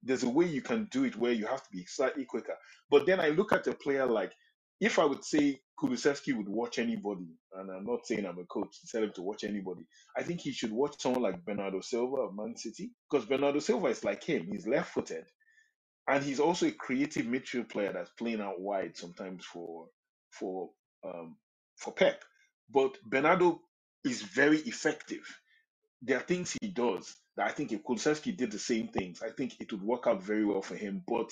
there's 0.03 0.25
a 0.25 0.31
way 0.31 0.47
you 0.47 0.63
can 0.63 0.89
do 0.93 1.05
it 1.05 1.17
where 1.17 1.33
you 1.33 1.47
have 1.47 1.63
to 1.65 1.71
be 1.73 1.85
slightly 1.87 2.25
quicker. 2.27 2.57
But 2.91 3.07
then 3.07 3.21
I 3.21 3.31
look 3.31 3.53
at 3.53 3.67
a 3.69 3.75
player 3.75 4.07
like 4.07 4.33
if 4.81 4.99
I 4.99 5.05
would 5.07 5.25
say 5.25 5.61
Kulusevski 5.81 6.37
would 6.37 6.49
watch 6.49 6.79
anybody, 6.79 7.29
and 7.55 7.71
I'm 7.71 7.87
not 7.87 8.07
saying 8.07 8.27
I'm 8.27 8.39
a 8.39 8.47
coach 8.47 8.81
to 8.81 8.89
tell 8.89 9.05
him 9.05 9.13
to 9.15 9.23
watch 9.23 9.45
anybody, 9.45 9.87
I 10.17 10.23
think 10.25 10.41
he 10.41 10.53
should 10.53 10.73
watch 10.73 11.01
someone 11.01 11.23
like 11.23 11.45
Bernardo 11.45 11.81
Silva 11.83 12.17
of 12.23 12.37
Man 12.37 12.57
City 12.57 12.93
because 13.11 13.27
Bernardo 13.27 13.61
Silva 13.61 13.89
is 13.89 14.05
like 14.05 14.25
him. 14.25 14.49
He's 14.51 14.67
left 14.67 14.93
footed 14.95 15.25
and 16.09 16.23
he's 16.25 16.41
also 16.41 16.67
a 16.67 16.73
creative 16.73 17.27
midfield 17.27 17.69
player 17.71 17.93
that's 17.93 18.11
playing 18.11 18.41
out 18.41 18.61
wide 18.61 18.97
sometimes 18.97 19.45
for 19.45 19.87
for 20.31 20.71
um 21.05 21.37
for 21.77 21.93
Pep. 21.93 22.25
But 22.71 22.99
Bernardo 23.05 23.61
is 24.05 24.23
very 24.23 24.59
effective. 24.59 25.25
There 26.03 26.19
are 26.19 26.23
things 26.23 26.57
he 26.61 26.69
does 26.69 27.15
that 27.37 27.47
I 27.47 27.51
think 27.51 27.73
if 27.73 27.83
Kulusevski 27.83 28.37
did 28.37 28.51
the 28.51 28.59
same 28.59 28.89
things, 28.89 29.23
I 29.23 29.31
think 29.31 29.55
it 29.61 29.73
would 29.73 29.83
work 29.83 30.07
out 30.07 30.23
very 30.23 30.45
well 30.45 30.63
for 30.63 30.77
him. 30.77 31.03
But 31.07 31.31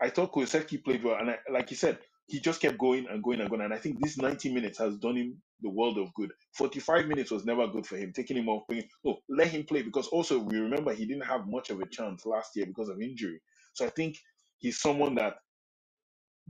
I 0.00 0.10
thought 0.10 0.32
Kulusevski 0.32 0.84
played 0.84 1.04
well, 1.04 1.16
and 1.18 1.30
I, 1.30 1.38
like 1.50 1.70
you 1.70 1.76
said, 1.76 1.98
he 2.26 2.40
just 2.40 2.60
kept 2.60 2.78
going 2.78 3.06
and 3.08 3.22
going 3.22 3.40
and 3.40 3.48
going. 3.48 3.62
And 3.62 3.72
I 3.72 3.78
think 3.78 4.00
this 4.00 4.18
90 4.18 4.52
minutes 4.52 4.78
has 4.78 4.96
done 4.98 5.16
him 5.16 5.42
the 5.62 5.70
world 5.70 5.98
of 5.98 6.12
good. 6.14 6.30
45 6.54 7.06
minutes 7.06 7.30
was 7.30 7.44
never 7.44 7.66
good 7.68 7.86
for 7.86 7.96
him, 7.96 8.12
taking 8.12 8.36
him 8.36 8.48
off. 8.48 8.66
Bringing, 8.68 8.88
no, 9.04 9.18
let 9.28 9.48
him 9.48 9.64
play 9.64 9.82
because 9.82 10.08
also 10.08 10.38
we 10.38 10.58
remember 10.58 10.92
he 10.92 11.06
didn't 11.06 11.24
have 11.24 11.46
much 11.48 11.70
of 11.70 11.80
a 11.80 11.86
chance 11.86 12.26
last 12.26 12.54
year 12.54 12.66
because 12.66 12.88
of 12.88 13.00
injury. 13.00 13.40
So 13.78 13.86
I 13.86 13.90
think 13.90 14.18
he's 14.58 14.80
someone 14.80 15.16
that 15.16 15.36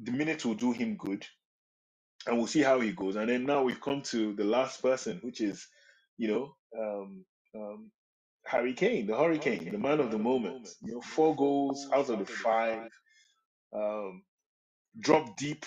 the 0.03 0.13
minutes 0.13 0.47
will 0.47 0.55
do 0.55 0.73
him 0.73 0.97
good, 0.97 1.27
and 2.27 2.39
we'll 2.39 2.47
see 2.49 2.63
how 2.63 2.81
he 2.81 2.93
goes. 2.93 3.17
And 3.17 3.29
then 3.31 3.45
now 3.47 3.63
we've 3.65 3.81
come 3.81 4.03
to 4.05 4.35
the 4.35 4.45
last 4.45 4.83
person, 4.83 5.21
which 5.23 5.41
is, 5.41 5.67
you 6.19 6.29
know, 6.29 6.57
um, 6.79 7.25
um, 7.57 7.91
Harry 8.47 8.75
Kane, 8.75 9.07
the 9.07 9.17
Hurricane, 9.17 9.71
the 9.73 9.79
man 9.79 10.01
of 10.01 10.11
the 10.11 10.19
moment. 10.19 10.69
You 10.83 10.95
know, 10.95 11.03
four 11.03 11.37
goals 11.37 11.89
out 11.95 12.11
of 12.11 12.21
the 12.21 12.27
five. 12.27 12.91
Um, 13.75 14.23
drop 15.01 15.37
deep 15.37 15.67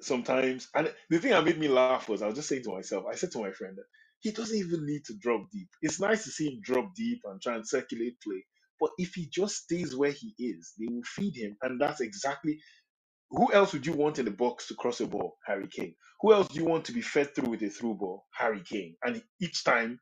sometimes. 0.00 0.68
And 0.74 0.92
the 1.10 1.18
thing 1.20 1.32
that 1.32 1.44
made 1.44 1.58
me 1.58 1.68
laugh 1.68 2.08
was 2.08 2.22
I 2.22 2.26
was 2.26 2.36
just 2.36 2.48
saying 2.48 2.64
to 2.64 2.74
myself, 2.74 3.04
I 3.10 3.16
said 3.16 3.32
to 3.32 3.40
my 3.40 3.52
friend 3.52 3.78
he 4.20 4.32
doesn't 4.32 4.56
even 4.58 4.86
need 4.86 5.04
to 5.06 5.14
drop 5.20 5.42
deep. 5.52 5.68
It's 5.82 6.00
nice 6.00 6.24
to 6.24 6.30
see 6.30 6.48
him 6.48 6.60
drop 6.62 6.94
deep 6.96 7.20
and 7.26 7.40
try 7.42 7.54
and 7.56 7.68
circulate 7.68 8.20
play. 8.22 8.44
But 8.80 8.90
if 8.98 9.14
he 9.14 9.28
just 9.32 9.56
stays 9.56 9.96
where 9.96 10.12
he 10.12 10.34
is, 10.38 10.72
they 10.78 10.86
will 10.90 11.02
feed 11.04 11.36
him. 11.36 11.56
And 11.62 11.80
that's 11.80 12.00
exactly 12.00 12.58
who 13.30 13.52
else 13.52 13.72
would 13.72 13.86
you 13.86 13.92
want 13.92 14.18
in 14.18 14.24
the 14.24 14.30
box 14.30 14.68
to 14.68 14.74
cross 14.74 15.00
a 15.00 15.06
ball? 15.06 15.36
Harry 15.46 15.68
Kane. 15.68 15.94
Who 16.20 16.32
else 16.32 16.48
do 16.48 16.58
you 16.58 16.64
want 16.64 16.86
to 16.86 16.92
be 16.92 17.02
fed 17.02 17.34
through 17.34 17.50
with 17.50 17.62
a 17.62 17.68
through 17.68 17.94
ball? 17.94 18.24
Harry 18.34 18.62
Kane. 18.62 18.96
And 19.02 19.22
each 19.40 19.64
time 19.64 20.00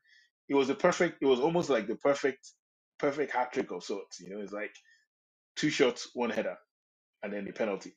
it 0.49 0.55
was 0.55 0.69
a 0.69 0.75
perfect, 0.75 1.17
it 1.21 1.25
was 1.25 1.39
almost 1.39 1.69
like 1.69 1.87
the 1.87 1.95
perfect, 1.95 2.47
perfect 2.99 3.33
hat 3.33 3.51
trick 3.51 3.71
of 3.71 3.83
sorts. 3.83 4.19
You 4.19 4.29
know, 4.29 4.41
it's 4.41 4.53
like 4.53 4.71
two 5.55 5.69
shots, 5.69 6.09
one 6.13 6.29
header, 6.29 6.55
and 7.21 7.33
then 7.33 7.45
the 7.45 7.51
penalty. 7.51 7.93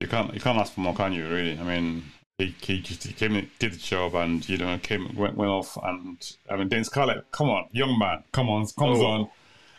You 0.00 0.08
can't 0.08 0.32
you 0.32 0.40
can't 0.40 0.58
ask 0.58 0.72
for 0.72 0.80
more, 0.80 0.94
can 0.94 1.12
you? 1.12 1.28
Really? 1.28 1.58
I 1.58 1.62
mean, 1.62 2.04
he, 2.40 2.54
he 2.60 2.80
just 2.80 3.04
he 3.04 3.12
came 3.12 3.34
in, 3.36 3.50
did 3.58 3.72
the 3.72 3.78
job, 3.78 4.14
and 4.14 4.48
you 4.48 4.56
know 4.56 4.78
came 4.78 5.14
went 5.14 5.36
went 5.36 5.50
off. 5.50 5.76
And 5.82 6.18
I 6.48 6.56
mean, 6.56 6.68
Dane 6.68 6.84
Scarlett, 6.84 7.30
come 7.30 7.48
on, 7.48 7.68
young 7.72 7.98
man, 7.98 8.24
come 8.32 8.48
on, 8.48 8.66
comes 8.78 8.98
Oh, 8.98 9.06
on, 9.06 9.30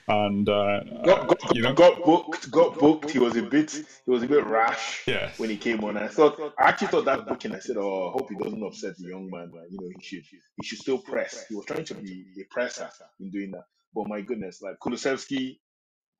and 0.08 0.50
uh, 0.50 0.84
got, 1.04 1.28
got, 1.28 1.56
you 1.56 1.62
know, 1.62 1.74
got 1.74 2.04
booked, 2.04 2.52
got 2.52 2.78
booked. 2.78 3.12
He 3.12 3.20
was 3.20 3.36
a 3.38 3.44
bit, 3.44 3.72
he 3.72 4.12
was 4.12 4.24
a 4.24 4.28
bit 4.28 4.46
rash 4.46 5.04
yes, 5.08 5.40
when 5.40 5.50
he 5.50 5.58
came 5.58 5.84
on. 5.84 5.98
I 5.98 6.08
thought, 6.08 6.40
I 6.60 6.70
actually 6.70 6.88
thought 6.88 7.06
that 7.06 7.28
booking. 7.28 7.56
I 7.56 7.60
said, 7.60 7.78
oh, 7.78 8.10
I 8.10 8.12
hope 8.12 8.30
he 8.30 8.36
doesn't 8.36 8.64
upset 8.64 8.98
the 8.98 9.10
young 9.10 9.30
man. 9.30 9.52
But, 9.54 9.72
you 9.72 9.80
know, 9.80 9.90
he 9.98 10.04
should, 10.04 10.24
he 10.58 10.66
should 10.66 10.80
still 10.80 10.98
press. 10.98 11.46
He 11.48 11.56
was 11.56 11.66
trying 11.66 11.86
to 11.86 11.96
be 11.96 12.26
a 12.42 12.54
presser 12.54 12.90
in 13.20 13.30
doing 13.32 13.52
that. 13.52 13.66
But 13.94 14.08
my 14.08 14.22
goodness, 14.22 14.62
like 14.62 14.80
Kulusevski 14.80 15.60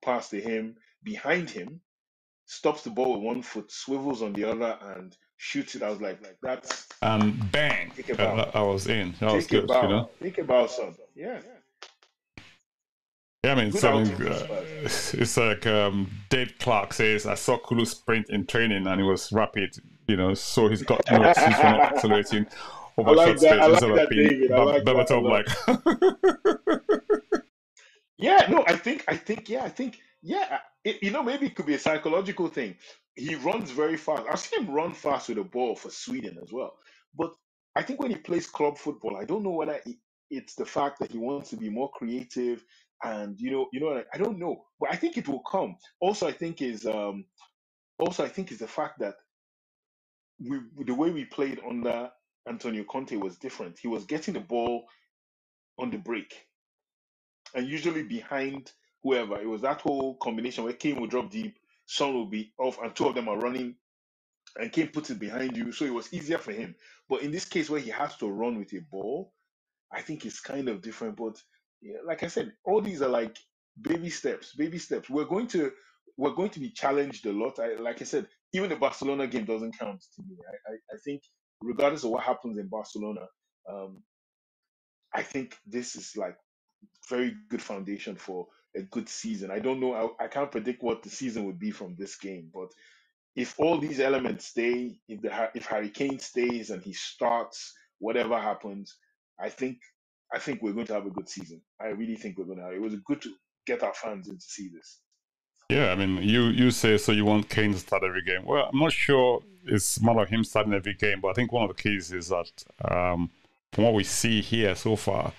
passed 0.04 0.30
to 0.30 0.40
him, 0.40 0.76
behind 1.02 1.50
him, 1.50 1.80
stops 2.46 2.82
the 2.82 2.90
ball 2.90 3.14
with 3.14 3.22
one 3.22 3.42
foot, 3.42 3.70
swivels 3.70 4.22
on 4.22 4.32
the 4.32 4.44
other, 4.44 4.78
and 4.96 5.16
shoots 5.42 5.74
it. 5.74 5.82
I 5.82 5.90
was 5.90 6.00
like, 6.00 6.22
like 6.22 6.38
that's 6.40 6.86
and 7.02 7.50
bang, 7.50 7.90
Take 7.96 8.10
a 8.10 8.22
uh, 8.22 8.36
bow. 8.36 8.50
I 8.54 8.62
was 8.62 8.86
in. 8.86 9.14
That 9.18 9.34
was 9.34 9.46
good, 9.46 9.62
you 9.62 9.66
know. 9.66 10.02
bow, 10.02 10.10
take 10.22 10.38
a 10.38 10.44
bow, 10.44 10.66
son. 10.68 10.94
Yeah, 11.16 11.40
Yeah, 13.44 13.52
I 13.52 13.54
mean, 13.56 13.70
good 13.70 13.80
so, 13.80 13.88
I 13.90 14.04
mean, 14.04 14.12
outing 14.12 14.16
for 14.16 14.30
uh, 14.30 14.62
it's 14.84 15.36
like 15.36 15.66
um, 15.66 16.08
Dave 16.30 16.54
Clark 16.60 16.92
says, 16.92 17.26
I 17.26 17.34
saw 17.34 17.58
Kulu 17.58 17.84
sprint 17.84 18.30
in 18.30 18.46
training 18.46 18.86
and 18.86 19.00
it 19.00 19.04
was 19.04 19.32
rapid, 19.32 19.76
you 20.06 20.16
know, 20.16 20.32
so 20.34 20.68
he's 20.68 20.84
got 20.84 21.02
no 21.10 21.22
excuse 21.30 21.56
for 21.56 21.62
not 21.62 21.92
accelerating 21.92 22.46
over 22.96 23.10
I 23.10 23.12
like 23.12 23.26
short 23.26 23.40
that. 23.40 23.74
space 23.74 23.82
I 23.82 23.86
like 23.88 23.96
that, 23.96 24.10
David. 24.10 24.52
I 24.52 24.62
like 24.62 24.84
that 24.84 26.68
like. 26.68 26.82
Yeah, 28.18 28.46
no, 28.48 28.62
I 28.68 28.76
think, 28.76 29.04
I 29.08 29.16
think, 29.16 29.48
yeah, 29.48 29.64
I 29.64 29.68
think, 29.68 29.98
yeah, 30.22 30.58
it, 30.84 31.02
you 31.02 31.10
know, 31.10 31.24
maybe 31.24 31.46
it 31.46 31.56
could 31.56 31.66
be 31.66 31.74
a 31.74 31.78
psychological 31.78 32.46
thing. 32.46 32.76
He 33.16 33.34
runs 33.36 33.70
very 33.70 33.96
fast. 33.96 34.24
I've 34.30 34.40
seen 34.40 34.64
him 34.64 34.74
run 34.74 34.94
fast 34.94 35.28
with 35.28 35.38
the 35.38 35.44
ball 35.44 35.76
for 35.76 35.90
Sweden 35.90 36.38
as 36.42 36.52
well. 36.52 36.74
But 37.16 37.32
I 37.76 37.82
think 37.82 38.00
when 38.00 38.10
he 38.10 38.16
plays 38.16 38.46
club 38.46 38.78
football, 38.78 39.16
I 39.16 39.24
don't 39.24 39.42
know 39.42 39.50
whether 39.50 39.80
it, 39.86 39.96
it's 40.30 40.54
the 40.54 40.66
fact 40.66 41.00
that 41.00 41.12
he 41.12 41.18
wants 41.18 41.50
to 41.50 41.56
be 41.56 41.70
more 41.70 41.90
creative 41.92 42.64
and 43.04 43.38
you 43.40 43.50
know, 43.50 43.68
you 43.72 43.80
know, 43.80 43.88
like, 43.88 44.06
I 44.14 44.18
don't 44.18 44.38
know, 44.38 44.64
but 44.80 44.90
I 44.92 44.96
think 44.96 45.18
it 45.18 45.28
will 45.28 45.42
come. 45.50 45.76
Also, 46.00 46.26
I 46.28 46.32
think 46.32 46.62
is 46.62 46.86
um, 46.86 47.26
also 47.98 48.24
I 48.24 48.28
think 48.28 48.52
is 48.52 48.58
the 48.58 48.68
fact 48.68 49.00
that 49.00 49.14
we 50.40 50.60
the 50.86 50.94
way 50.94 51.10
we 51.10 51.24
played 51.26 51.60
under 51.68 52.10
Antonio 52.48 52.84
Conte 52.84 53.16
was 53.16 53.38
different. 53.38 53.78
He 53.80 53.88
was 53.88 54.04
getting 54.06 54.34
the 54.34 54.40
ball 54.40 54.84
on 55.78 55.90
the 55.90 55.98
break 55.98 56.34
and 57.54 57.68
usually 57.68 58.02
behind 58.02 58.72
whoever. 59.02 59.40
It 59.40 59.48
was 59.48 59.62
that 59.62 59.80
whole 59.80 60.16
combination 60.16 60.64
where 60.64 60.72
Kane 60.74 61.00
would 61.00 61.10
drop 61.10 61.30
deep, 61.30 61.58
Son 61.92 62.14
will 62.14 62.26
be 62.26 62.52
off, 62.58 62.78
and 62.82 62.94
two 62.94 63.06
of 63.06 63.14
them 63.14 63.28
are 63.28 63.38
running, 63.38 63.76
and 64.58 64.72
Kane 64.72 64.88
puts 64.88 65.10
it 65.10 65.18
behind 65.18 65.56
you. 65.56 65.72
So 65.72 65.84
it 65.84 65.92
was 65.92 66.12
easier 66.12 66.38
for 66.38 66.52
him. 66.52 66.74
But 67.08 67.22
in 67.22 67.30
this 67.30 67.44
case 67.44 67.68
where 67.70 67.80
he 67.80 67.90
has 67.90 68.16
to 68.18 68.30
run 68.30 68.58
with 68.58 68.72
a 68.74 68.80
ball, 68.90 69.34
I 69.92 70.00
think 70.00 70.24
it's 70.24 70.40
kind 70.40 70.68
of 70.68 70.82
different. 70.82 71.16
But 71.16 71.36
yeah, 71.82 71.98
like 72.06 72.22
I 72.22 72.28
said, 72.28 72.52
all 72.64 72.80
these 72.80 73.02
are 73.02 73.08
like 73.10 73.36
baby 73.80 74.10
steps, 74.10 74.54
baby 74.56 74.78
steps. 74.78 75.10
We're 75.10 75.26
going 75.26 75.48
to 75.48 75.72
we're 76.16 76.34
going 76.34 76.50
to 76.50 76.60
be 76.60 76.70
challenged 76.70 77.26
a 77.26 77.32
lot. 77.32 77.58
I, 77.58 77.74
like 77.74 78.00
I 78.00 78.04
said, 78.04 78.26
even 78.52 78.70
the 78.70 78.76
Barcelona 78.76 79.26
game 79.26 79.44
doesn't 79.44 79.78
count 79.78 80.02
to 80.16 80.22
me. 80.22 80.36
I, 80.48 80.72
I, 80.72 80.76
I 80.94 80.98
think 81.04 81.22
regardless 81.62 82.04
of 82.04 82.10
what 82.10 82.22
happens 82.24 82.58
in 82.58 82.68
Barcelona, 82.68 83.26
um, 83.70 84.02
I 85.14 85.22
think 85.22 85.56
this 85.66 85.96
is 85.96 86.16
like 86.16 86.36
very 87.08 87.34
good 87.50 87.62
foundation 87.62 88.16
for 88.16 88.46
a 88.76 88.82
good 88.82 89.08
season. 89.08 89.50
I 89.50 89.58
don't 89.58 89.80
know. 89.80 90.16
I, 90.20 90.24
I 90.24 90.28
can't 90.28 90.50
predict 90.50 90.82
what 90.82 91.02
the 91.02 91.10
season 91.10 91.44
would 91.46 91.58
be 91.58 91.70
from 91.70 91.94
this 91.96 92.16
game, 92.16 92.50
but 92.52 92.68
if 93.34 93.58
all 93.58 93.78
these 93.78 94.00
elements 94.00 94.46
stay, 94.46 94.98
if 95.08 95.22
the 95.22 95.50
if 95.54 95.66
Harry 95.66 95.88
Kane 95.88 96.18
stays 96.18 96.70
and 96.70 96.82
he 96.82 96.92
starts, 96.92 97.72
whatever 97.98 98.38
happens, 98.38 98.96
I 99.40 99.48
think 99.48 99.78
I 100.32 100.38
think 100.38 100.62
we're 100.62 100.72
going 100.72 100.86
to 100.86 100.94
have 100.94 101.06
a 101.06 101.10
good 101.10 101.28
season. 101.28 101.60
I 101.80 101.88
really 101.88 102.16
think 102.16 102.38
we're 102.38 102.44
going 102.44 102.58
to. 102.58 102.64
Have, 102.64 102.72
it 102.74 102.80
was 102.80 102.94
good 103.06 103.22
to 103.22 103.32
get 103.66 103.82
our 103.82 103.94
fans 103.94 104.28
in 104.28 104.36
to 104.36 104.44
see 104.44 104.68
this. 104.74 105.00
Yeah, 105.70 105.90
I 105.90 105.94
mean, 105.94 106.22
you 106.22 106.44
you 106.44 106.70
say 106.70 106.98
so 106.98 107.12
you 107.12 107.24
want 107.24 107.48
Kane 107.48 107.72
to 107.72 107.78
start 107.78 108.02
every 108.02 108.22
game. 108.22 108.44
Well, 108.44 108.68
I'm 108.70 108.78
not 108.78 108.92
sure 108.92 109.42
it's 109.64 109.96
a 109.96 110.04
matter 110.04 110.20
of 110.20 110.28
him 110.28 110.44
starting 110.44 110.74
every 110.74 110.94
game, 110.94 111.20
but 111.20 111.28
I 111.28 111.32
think 111.32 111.52
one 111.52 111.62
of 111.68 111.74
the 111.74 111.82
keys 111.82 112.12
is 112.12 112.28
that 112.28 112.50
um, 112.84 113.30
from 113.72 113.84
what 113.84 113.94
we 113.94 114.04
see 114.04 114.42
here 114.42 114.74
so 114.74 114.96
far, 114.96 115.32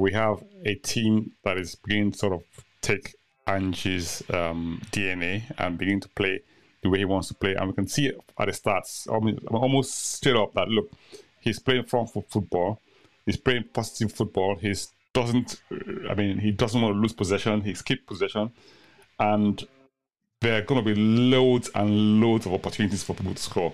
we 0.00 0.12
have 0.12 0.42
a 0.64 0.74
team 0.76 1.32
that 1.44 1.58
is 1.58 1.74
beginning 1.74 2.12
to 2.12 2.18
sort 2.18 2.32
of 2.32 2.42
take 2.80 3.14
Ange's 3.46 4.22
um, 4.32 4.80
DNA 4.90 5.42
and 5.58 5.76
begin 5.76 6.00
to 6.00 6.08
play 6.10 6.40
the 6.82 6.88
way 6.88 6.98
he 6.98 7.04
wants 7.04 7.28
to 7.28 7.34
play. 7.34 7.54
And 7.54 7.68
we 7.68 7.74
can 7.74 7.86
see 7.86 8.08
at 8.08 8.46
the 8.46 9.06
almost, 9.08 9.38
almost 9.50 10.12
straight 10.14 10.36
up 10.36 10.54
that 10.54 10.68
look, 10.68 10.90
he's 11.40 11.58
playing 11.58 11.84
front 11.84 12.10
foot 12.10 12.24
football, 12.28 12.80
he's 13.26 13.36
playing 13.36 13.64
positive 13.72 14.12
football, 14.12 14.56
he 14.56 14.74
doesn't, 15.12 15.60
I 16.08 16.14
mean, 16.14 16.38
he 16.38 16.50
doesn't 16.50 16.80
want 16.80 16.94
to 16.94 16.98
lose 16.98 17.12
possession, 17.12 17.60
he's 17.60 17.82
keep 17.82 18.06
possession 18.06 18.52
and 19.18 19.66
there 20.40 20.58
are 20.58 20.62
going 20.62 20.84
to 20.84 20.94
be 20.94 21.00
loads 21.00 21.70
and 21.74 22.20
loads 22.20 22.46
of 22.46 22.52
opportunities 22.52 23.02
for 23.02 23.14
people 23.14 23.34
to 23.34 23.42
score. 23.42 23.72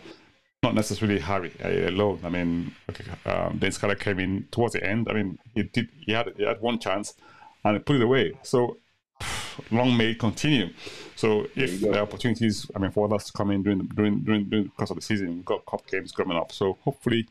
Not 0.64 0.74
necessarily 0.74 1.20
Harry 1.20 1.52
uh, 1.64 1.89
alone. 1.89 2.20
I 2.24 2.30
mean, 2.30 2.74
okay, 2.90 3.05
um, 3.30 3.59
Dane 3.59 3.70
Scarlett 3.70 4.01
came 4.01 4.18
in 4.18 4.48
towards 4.51 4.72
the 4.72 4.85
end. 4.85 5.06
I 5.09 5.12
mean, 5.12 5.39
he 5.55 5.62
did. 5.62 5.89
He 6.01 6.12
had 6.12 6.32
he 6.36 6.44
had 6.44 6.60
one 6.60 6.80
chance, 6.80 7.14
and 7.62 7.76
he 7.76 7.78
put 7.78 7.97
it 7.97 8.02
away. 8.02 8.32
So 8.43 8.78
long 9.70 9.97
may 9.97 10.10
it 10.10 10.18
continue. 10.18 10.70
So 11.14 11.47
if 11.55 11.80
there 11.80 11.94
are 11.94 12.02
opportunities, 12.02 12.68
I 12.74 12.80
mean, 12.80 12.90
for 12.90 13.06
others 13.06 13.26
to 13.26 13.32
come 13.32 13.52
in 13.52 13.62
during 13.62 13.86
during 13.94 14.20
during, 14.24 14.44
during 14.48 14.64
the 14.64 14.70
course 14.70 14.90
of 14.90 14.97
the 14.97 15.02
season, 15.02 15.36
we've 15.36 15.44
got 15.44 15.64
cup 15.64 15.86
games 15.86 16.10
coming 16.10 16.36
up. 16.36 16.51
So 16.51 16.76
hopefully, 16.82 17.28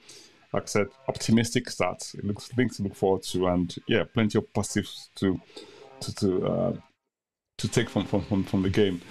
like 0.54 0.64
I 0.64 0.68
said, 0.68 0.88
optimistic 1.10 1.70
starts. 1.70 2.14
It 2.14 2.24
looks 2.24 2.48
things 2.48 2.78
to 2.78 2.84
look 2.84 2.96
forward 2.96 3.24
to, 3.24 3.48
and 3.48 3.76
yeah, 3.88 4.06
plenty 4.06 4.38
of 4.38 4.54
positives 4.54 5.10
to 5.16 5.42
to 6.00 6.16
to 6.16 6.48
uh, 6.48 6.74
to 7.58 7.68
take 7.68 7.90
from 7.90 8.06
from 8.06 8.22
from, 8.24 8.44
from 8.46 8.62
the 8.62 8.70
game. 8.70 9.02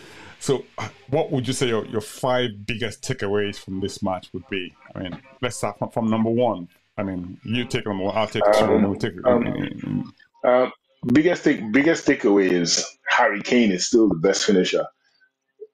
So, 0.41 0.65
what 1.09 1.31
would 1.33 1.47
you 1.47 1.53
say 1.53 1.69
your, 1.69 1.87
your 1.87 2.01
five 2.01 2.67
biggest 2.67 3.03
takeaways 3.03 3.57
from 3.57 3.81
this 3.81 4.03
match 4.03 4.29
would 4.33 4.47
be? 4.49 4.75
I 4.95 5.01
mean, 5.01 5.21
let's 5.43 5.57
start 5.57 5.79
from, 5.79 5.91
from 5.91 6.11
number 6.11 6.31
one. 6.31 6.69
I 6.99 7.03
mean, 7.03 7.39
you 7.45 7.65
take 7.65 7.87
number 7.87 8.05
one, 8.05 8.17
I'll 8.17 8.27
take 8.27 8.43
and 8.47 8.89
we'll 8.89 8.97
take. 8.97 9.13
Um, 9.27 10.15
uh, 10.45 10.71
biggest 11.13 11.45
take, 11.45 11.73
biggest 11.73 12.07
takeaway 12.07 12.51
is 12.51 12.85
Harry 13.09 13.43
Kane 13.43 13.73
is 13.73 13.87
still 13.87 14.09
the 14.09 14.15
best 14.15 14.45
finisher 14.45 14.87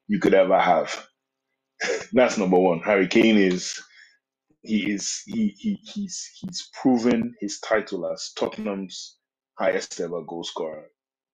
you 0.09 0.19
could 0.19 0.35
ever 0.35 0.59
have. 0.59 1.07
That's 2.13 2.39
number 2.39 2.59
one. 2.59 2.81
Harry 2.81 3.09
Kane 3.09 3.37
is 3.37 3.83
he 4.63 4.93
is 4.93 5.23
he, 5.27 5.55
he 5.59 5.79
he's 5.83 6.31
he's 6.41 6.69
proven 6.81 7.35
his 7.41 7.59
title 7.61 8.07
as 8.07 8.33
Tottenham's 8.39 9.17
highest 9.59 10.01
ever 10.01 10.23
goal 10.23 10.45
scorer. 10.45 10.87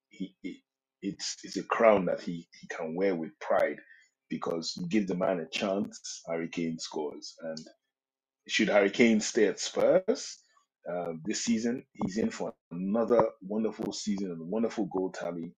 He, 0.08 0.34
he 0.42 0.62
it's 1.02 1.36
it's 1.44 1.56
a 1.58 1.64
crown 1.64 2.06
that 2.06 2.20
he 2.20 2.48
he 2.60 2.68
can 2.68 2.94
wear 2.96 3.14
with 3.14 3.32
pride 3.40 3.78
because 4.30 4.74
you 4.78 4.88
give 4.88 5.08
the 5.08 5.16
man 5.16 5.40
a 5.40 5.48
chance, 5.58 6.22
Harry 6.28 6.48
Kane 6.48 6.78
scores. 6.78 7.34
And 7.42 7.58
should 8.48 8.68
Harry 8.68 8.90
Kane 8.90 9.20
stay 9.20 9.46
at 9.46 9.60
Spurs 9.60 10.38
uh, 10.90 11.12
this 11.24 11.44
season, 11.44 11.84
he's 11.94 12.18
in 12.18 12.30
for 12.30 12.54
another 12.72 13.28
wonderful 13.42 13.92
season 13.92 14.32
and 14.32 14.50
wonderful 14.50 14.86
goal 14.86 15.12
tally, 15.12 15.54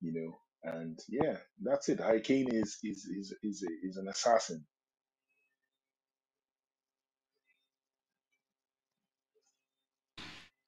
you 0.00 0.12
know. 0.14 0.38
And 0.64 0.98
yeah, 1.08 1.38
that's 1.62 1.88
it. 1.88 2.00
Harry 2.00 2.20
Kane 2.22 2.48
is 2.52 2.78
is 2.84 3.06
is 3.06 3.34
is, 3.42 3.64
is 3.84 3.96
an 3.98 4.08
assassin. 4.08 4.64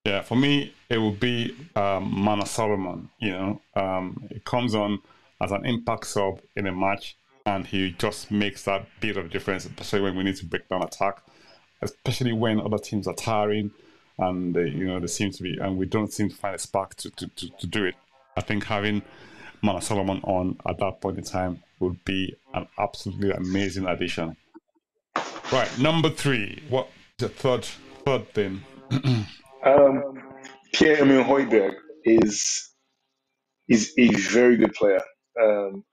Yeah, 0.07 0.23
for 0.23 0.37
me, 0.37 0.73
it 0.89 0.99
would 0.99 1.19
be 1.19 1.53
um, 1.75 2.25
Manor 2.25 2.47
Solomon. 2.47 3.11
You 3.19 3.33
know, 3.33 3.61
um, 3.75 4.29
it 4.31 4.45
comes 4.45 4.73
on 4.73 5.01
as 5.41 5.51
an 5.51 5.67
impact 5.67 6.07
sub 6.07 6.41
in 6.55 6.69
a 6.69 6.73
match, 6.73 7.17
and 7.45 7.67
he 7.67 7.91
just 7.99 8.31
makes 8.31 8.63
that 8.67 8.87
bit 9.01 9.17
of 9.17 9.33
difference, 9.33 9.65
especially 9.65 10.03
when 10.03 10.17
we 10.17 10.23
need 10.23 10.37
to 10.37 10.47
break 10.47 10.69
down 10.69 10.85
attack, 10.85 11.25
especially 11.83 12.33
when 12.33 12.61
other 12.61 12.79
teams 12.79 13.09
are 13.09 13.15
tiring, 13.15 13.73
and 14.21 14.55
they, 14.55 14.69
you 14.69 14.87
know 14.87 15.01
they 15.01 15.09
seem 15.09 15.33
to 15.33 15.43
be, 15.43 15.59
and 15.59 15.77
we 15.77 15.87
don't 15.87 16.13
seem 16.13 16.29
to 16.29 16.37
find 16.37 16.55
a 16.55 16.59
spark 16.59 16.95
to, 16.95 17.11
to, 17.11 17.27
to, 17.27 17.51
to 17.59 17.67
do 17.67 17.85
it. 17.85 17.97
I 18.37 18.43
think 18.43 18.63
having 18.63 19.03
Manor 19.61 19.81
Solomon 19.81 20.21
on 20.23 20.57
at 20.69 20.79
that 20.79 21.01
point 21.01 21.19
in 21.19 21.25
time 21.25 21.65
would 21.81 22.05
be 22.05 22.33
an 22.55 22.69
absolutely 22.79 23.33
amazing 23.33 23.87
addition. 23.87 24.37
Right, 25.51 25.79
number 25.81 26.11
three. 26.11 26.63
What 26.69 26.91
the 27.19 27.29
third 27.29 27.65
third 28.05 28.33
thing? 28.33 28.63
Um, 29.67 30.05
Pierre 30.75 31.03
Emile 31.03 31.25
Højbjerg 31.25 31.75
is 32.05 32.71
is 33.69 33.95
a 33.99 34.09
very 34.33 34.57
good 34.59 34.75
player. 34.75 35.03
Um, 35.43 35.85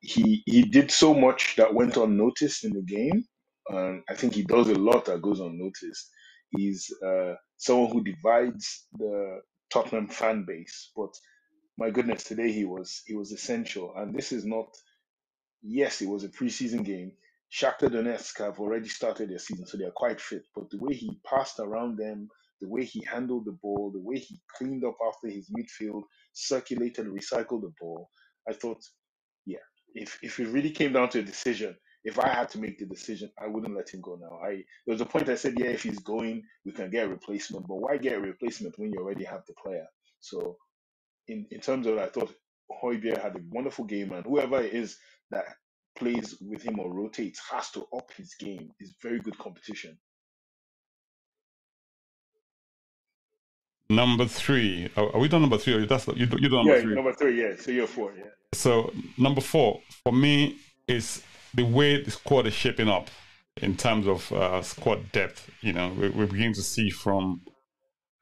he 0.00 0.42
he 0.46 0.62
did 0.62 0.90
so 0.90 1.14
much 1.14 1.56
that 1.56 1.74
went 1.74 1.96
unnoticed 1.96 2.64
in 2.64 2.72
the 2.74 2.82
game. 2.82 3.24
and 3.70 4.02
I 4.10 4.14
think 4.14 4.34
he 4.34 4.44
does 4.44 4.68
a 4.70 4.74
lot 4.76 5.06
that 5.06 5.22
goes 5.22 5.40
unnoticed. 5.40 6.10
He's 6.56 6.92
uh, 7.06 7.34
someone 7.58 7.92
who 7.92 8.04
divides 8.04 8.86
the 8.98 9.40
Tottenham 9.72 10.08
fan 10.08 10.44
base, 10.46 10.92
but 10.96 11.14
my 11.78 11.90
goodness, 11.90 12.24
today 12.24 12.52
he 12.52 12.64
was 12.66 13.02
he 13.06 13.14
was 13.16 13.32
essential. 13.32 13.94
And 13.96 14.14
this 14.14 14.32
is 14.32 14.44
not 14.46 14.68
yes, 15.62 16.02
it 16.02 16.08
was 16.08 16.24
a 16.24 16.28
preseason 16.28 16.84
game. 16.84 17.12
Shakhtar 17.52 17.90
Donetsk 17.90 18.38
have 18.40 18.60
already 18.60 18.88
started 18.88 19.30
their 19.30 19.38
season, 19.38 19.66
so 19.66 19.78
they 19.78 19.84
are 19.84 19.92
quite 19.96 20.20
fit. 20.20 20.44
But 20.54 20.70
the 20.70 20.78
way 20.78 20.94
he 20.94 21.20
passed 21.26 21.60
around 21.60 21.98
them, 21.98 22.28
the 22.64 22.70
way 22.70 22.84
he 22.84 23.04
handled 23.04 23.44
the 23.44 23.58
ball, 23.62 23.90
the 23.92 24.00
way 24.00 24.18
he 24.18 24.40
cleaned 24.56 24.84
up 24.84 24.96
after 25.06 25.28
his 25.28 25.50
midfield, 25.50 26.02
circulated, 26.32 27.06
recycled 27.06 27.60
the 27.60 27.72
ball, 27.78 28.08
I 28.48 28.54
thought, 28.54 28.82
yeah, 29.44 29.58
if 29.94 30.18
if 30.22 30.40
it 30.40 30.48
really 30.48 30.70
came 30.70 30.94
down 30.94 31.10
to 31.10 31.18
a 31.18 31.22
decision, 31.22 31.76
if 32.04 32.18
I 32.18 32.28
had 32.28 32.48
to 32.50 32.58
make 32.58 32.78
the 32.78 32.86
decision, 32.86 33.30
I 33.38 33.48
wouldn't 33.48 33.76
let 33.76 33.90
him 33.90 34.00
go 34.00 34.18
now. 34.18 34.38
I 34.42 34.64
there 34.86 34.94
was 34.94 35.02
a 35.02 35.06
point 35.06 35.28
I 35.28 35.34
said, 35.34 35.58
yeah, 35.58 35.66
if 35.66 35.82
he's 35.82 35.98
going, 35.98 36.42
we 36.64 36.72
can 36.72 36.90
get 36.90 37.06
a 37.06 37.10
replacement. 37.10 37.68
But 37.68 37.76
why 37.76 37.98
get 37.98 38.14
a 38.14 38.20
replacement 38.20 38.78
when 38.78 38.92
you 38.92 39.00
already 39.00 39.24
have 39.24 39.42
the 39.46 39.54
player? 39.62 39.86
So 40.20 40.56
in, 41.28 41.46
in 41.50 41.60
terms 41.60 41.86
of 41.86 41.98
I 41.98 42.06
thought 42.06 42.34
Højbjerg 42.82 43.22
had 43.22 43.36
a 43.36 43.42
wonderful 43.50 43.84
game 43.84 44.12
and 44.12 44.24
whoever 44.24 44.62
it 44.62 44.72
is 44.72 44.96
that 45.30 45.44
plays 45.98 46.36
with 46.40 46.62
him 46.62 46.78
or 46.80 46.92
rotates 46.92 47.40
has 47.50 47.70
to 47.72 47.86
up 47.96 48.10
his 48.16 48.34
game. 48.40 48.70
It's 48.80 48.94
very 49.02 49.20
good 49.20 49.38
competition. 49.38 49.98
Number 53.90 54.26
three. 54.26 54.90
Are, 54.96 55.18
we 55.18 55.28
done 55.28 55.42
number 55.42 55.58
three? 55.58 55.84
That's 55.86 56.06
you. 56.08 56.14
You 56.16 56.26
done 56.26 56.50
number 56.50 56.76
yeah, 56.76 56.80
three. 56.80 56.94
number 56.94 57.12
three. 57.12 57.40
Yeah. 57.42 57.54
So 57.58 57.70
you're 57.70 57.86
four. 57.86 58.12
Yeah. 58.16 58.24
So 58.52 58.92
number 59.18 59.40
four 59.40 59.80
for 60.02 60.12
me 60.12 60.56
is 60.88 61.22
the 61.52 61.64
way 61.64 62.02
the 62.02 62.10
squad 62.10 62.46
is 62.46 62.54
shaping 62.54 62.88
up 62.88 63.10
in 63.60 63.76
terms 63.76 64.06
of 64.06 64.32
uh, 64.32 64.62
squad 64.62 65.12
depth. 65.12 65.50
You 65.60 65.74
know, 65.74 65.92
we, 65.98 66.08
we're 66.08 66.26
beginning 66.26 66.54
to 66.54 66.62
see 66.62 66.88
from 66.90 67.42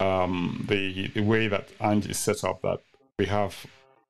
um, 0.01 0.65
the 0.69 1.09
the 1.09 1.23
way 1.23 1.49
that 1.49 1.69
Ange 1.81 2.09
is 2.09 2.19
set 2.19 2.43
up 2.45 2.61
that 2.63 2.79
we 3.19 3.27
have 3.27 3.55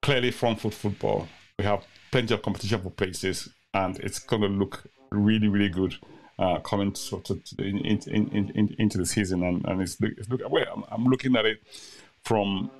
clearly 0.00 0.30
front 0.30 0.60
foot 0.60 0.74
football. 0.74 1.28
We 1.58 1.64
have 1.64 1.84
plenty 2.10 2.32
of 2.32 2.42
competition 2.42 2.80
for 2.80 2.90
places, 2.90 3.48
and 3.74 3.98
it's 4.00 4.18
going 4.18 4.42
to 4.42 4.48
look 4.48 4.84
really, 5.10 5.48
really 5.48 5.68
good 5.68 5.94
uh, 6.38 6.58
coming 6.60 6.94
sort 6.94 7.30
of 7.30 7.42
in, 7.58 7.78
in, 7.78 7.98
in, 8.08 8.50
in, 8.54 8.74
into 8.78 8.98
the 8.98 9.06
season. 9.06 9.42
And, 9.42 9.64
and 9.66 9.82
it's, 9.82 9.96
it's 10.00 10.28
look, 10.28 10.40
well, 10.50 10.64
I'm, 10.74 10.84
I'm 10.90 11.04
looking 11.04 11.36
at 11.36 11.46
it 11.46 11.62
from 12.22 12.70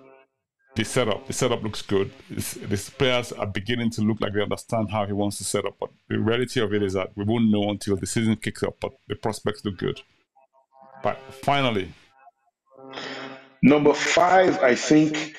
the 0.74 0.84
setup. 0.84 1.26
The 1.26 1.32
setup 1.32 1.62
looks 1.62 1.82
good. 1.82 2.10
It's, 2.30 2.54
these 2.54 2.90
players 2.90 3.32
are 3.32 3.46
beginning 3.46 3.90
to 3.90 4.02
look 4.02 4.20
like 4.20 4.32
they 4.32 4.42
understand 4.42 4.90
how 4.90 5.06
he 5.06 5.12
wants 5.12 5.38
to 5.38 5.44
set 5.44 5.66
up. 5.66 5.76
But 5.78 5.90
the 6.08 6.18
reality 6.18 6.60
of 6.60 6.72
it 6.72 6.82
is 6.82 6.94
that 6.94 7.16
we 7.16 7.24
won't 7.24 7.50
know 7.50 7.70
until 7.70 7.96
the 7.96 8.06
season 8.06 8.36
kicks 8.36 8.62
up. 8.62 8.76
But 8.80 8.92
the 9.08 9.16
prospects 9.16 9.64
look 9.64 9.78
good. 9.78 10.00
But 11.02 11.18
finally, 11.42 11.92
number 13.62 13.92
five, 13.92 14.62
I 14.62 14.74
think 14.76 15.34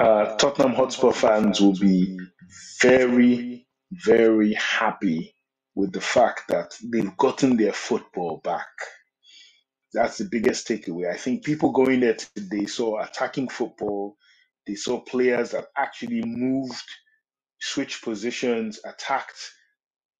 uh, 0.00 0.36
Tottenham 0.36 0.72
Hotspur 0.72 1.12
fans 1.12 1.60
will 1.60 1.78
be 1.78 2.18
very, 2.80 3.66
very 3.92 4.54
happy 4.54 5.34
with 5.74 5.92
the 5.92 6.00
fact 6.00 6.42
that 6.48 6.76
they've 6.92 7.16
gotten 7.16 7.56
their 7.56 7.72
football 7.72 8.40
back. 8.44 8.68
That's 9.92 10.18
the 10.18 10.24
biggest 10.26 10.68
takeaway. 10.68 11.12
I 11.12 11.16
think 11.16 11.44
people 11.44 11.72
going 11.72 12.00
there 12.00 12.16
today 12.36 12.66
saw 12.66 13.02
attacking 13.02 13.48
football. 13.48 14.16
They 14.66 14.74
saw 14.76 15.00
players 15.00 15.52
that 15.52 15.66
actually 15.76 16.22
moved, 16.24 16.84
switched 17.60 18.04
positions, 18.04 18.80
attacked 18.84 19.40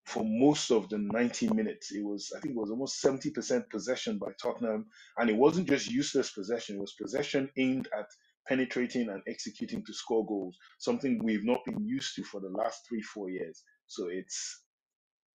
for 0.06 0.24
most 0.24 0.70
of 0.70 0.88
the 0.90 0.98
90 0.98 1.50
minutes. 1.54 1.92
It 1.92 2.04
was, 2.04 2.32
I 2.36 2.40
think 2.40 2.56
it 2.56 2.60
was 2.60 2.70
almost 2.70 3.02
70% 3.02 3.70
possession 3.70 4.18
by 4.18 4.32
Tottenham. 4.42 4.86
And 5.18 5.30
it 5.30 5.36
wasn't 5.36 5.68
just 5.68 5.90
useless 5.90 6.32
possession, 6.32 6.76
it 6.76 6.80
was 6.82 6.94
possession 7.00 7.50
aimed 7.58 7.88
at 7.98 8.06
penetrating 8.48 9.08
and 9.10 9.22
executing 9.28 9.84
to 9.86 9.94
score 9.94 10.26
goals, 10.26 10.58
something 10.78 11.20
we've 11.24 11.44
not 11.44 11.60
been 11.66 11.86
used 11.86 12.16
to 12.16 12.24
for 12.24 12.40
the 12.40 12.50
last 12.50 12.80
three, 12.88 13.02
four 13.02 13.30
years. 13.30 13.62
So 13.86 14.08
it's 14.10 14.62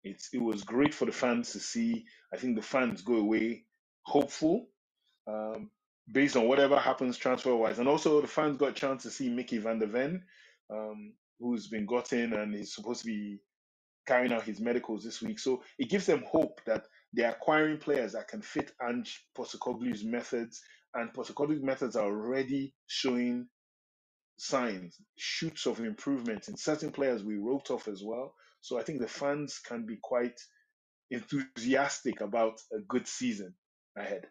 it's 0.04 0.30
it 0.34 0.42
was 0.42 0.64
great 0.64 0.94
for 0.94 1.06
the 1.06 1.12
fans 1.12 1.52
to 1.54 1.60
see. 1.60 2.06
I 2.34 2.38
think 2.38 2.56
the 2.56 2.62
fans 2.62 3.02
go 3.02 3.16
away 3.16 3.66
hopeful, 4.04 4.68
um, 5.28 5.72
based 6.12 6.38
on 6.38 6.48
whatever 6.48 6.78
happens 6.78 7.18
transfer 7.18 7.56
wise, 7.56 7.80
and 7.80 7.90
also 7.90 8.22
the 8.22 8.28
fans 8.28 8.58
got 8.58 8.70
a 8.72 8.74
chance 8.74 9.04
to 9.04 9.12
see 9.12 9.30
Micky 9.30 9.58
Van 9.60 9.80
de 9.80 9.88
Ven, 9.88 10.24
um, 10.74 11.14
who's 11.40 11.68
been 11.68 11.86
gotten 11.86 12.34
and 12.34 12.56
is 12.56 12.76
supposed 12.76 13.02
to 13.02 13.08
be 13.08 13.40
carrying 14.08 14.34
out 14.34 14.44
his 14.44 14.62
medicals 14.62 15.04
this 15.04 15.22
week. 15.22 15.40
So 15.40 15.64
it 15.80 15.90
gives 15.90 16.08
them 16.08 16.26
hope 16.30 16.62
that 16.66 16.86
they're 17.14 17.32
acquiring 17.32 17.80
players 17.80 18.14
that 18.14 18.28
can 18.30 18.42
fit 18.42 18.72
Ange 18.88 19.26
Postecoglou's 19.38 20.06
methods, 20.06 20.62
and 20.96 21.14
Postecoglou's 21.14 21.64
methods 21.64 21.96
are 21.98 22.08
already 22.08 22.74
showing 22.88 23.48
signs, 24.38 24.98
shoots 25.18 25.66
of 25.68 25.80
improvement 25.80 26.48
in 26.48 26.58
certain 26.58 26.92
players 26.92 27.24
we 27.24 27.38
wrote 27.38 27.72
off 27.72 27.88
as 27.88 28.04
well. 28.06 28.34
So 28.62 28.78
I 28.78 28.84
think 28.84 29.00
the 29.00 29.08
fans 29.08 29.60
can 29.60 29.86
be 29.86 29.98
quite 30.02 30.40
enthusiastic 31.12 32.22
about 32.22 32.60
a 32.72 32.80
good 32.80 33.08
season 33.08 33.54
ahead. 33.98 34.28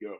Yo. 0.00 0.16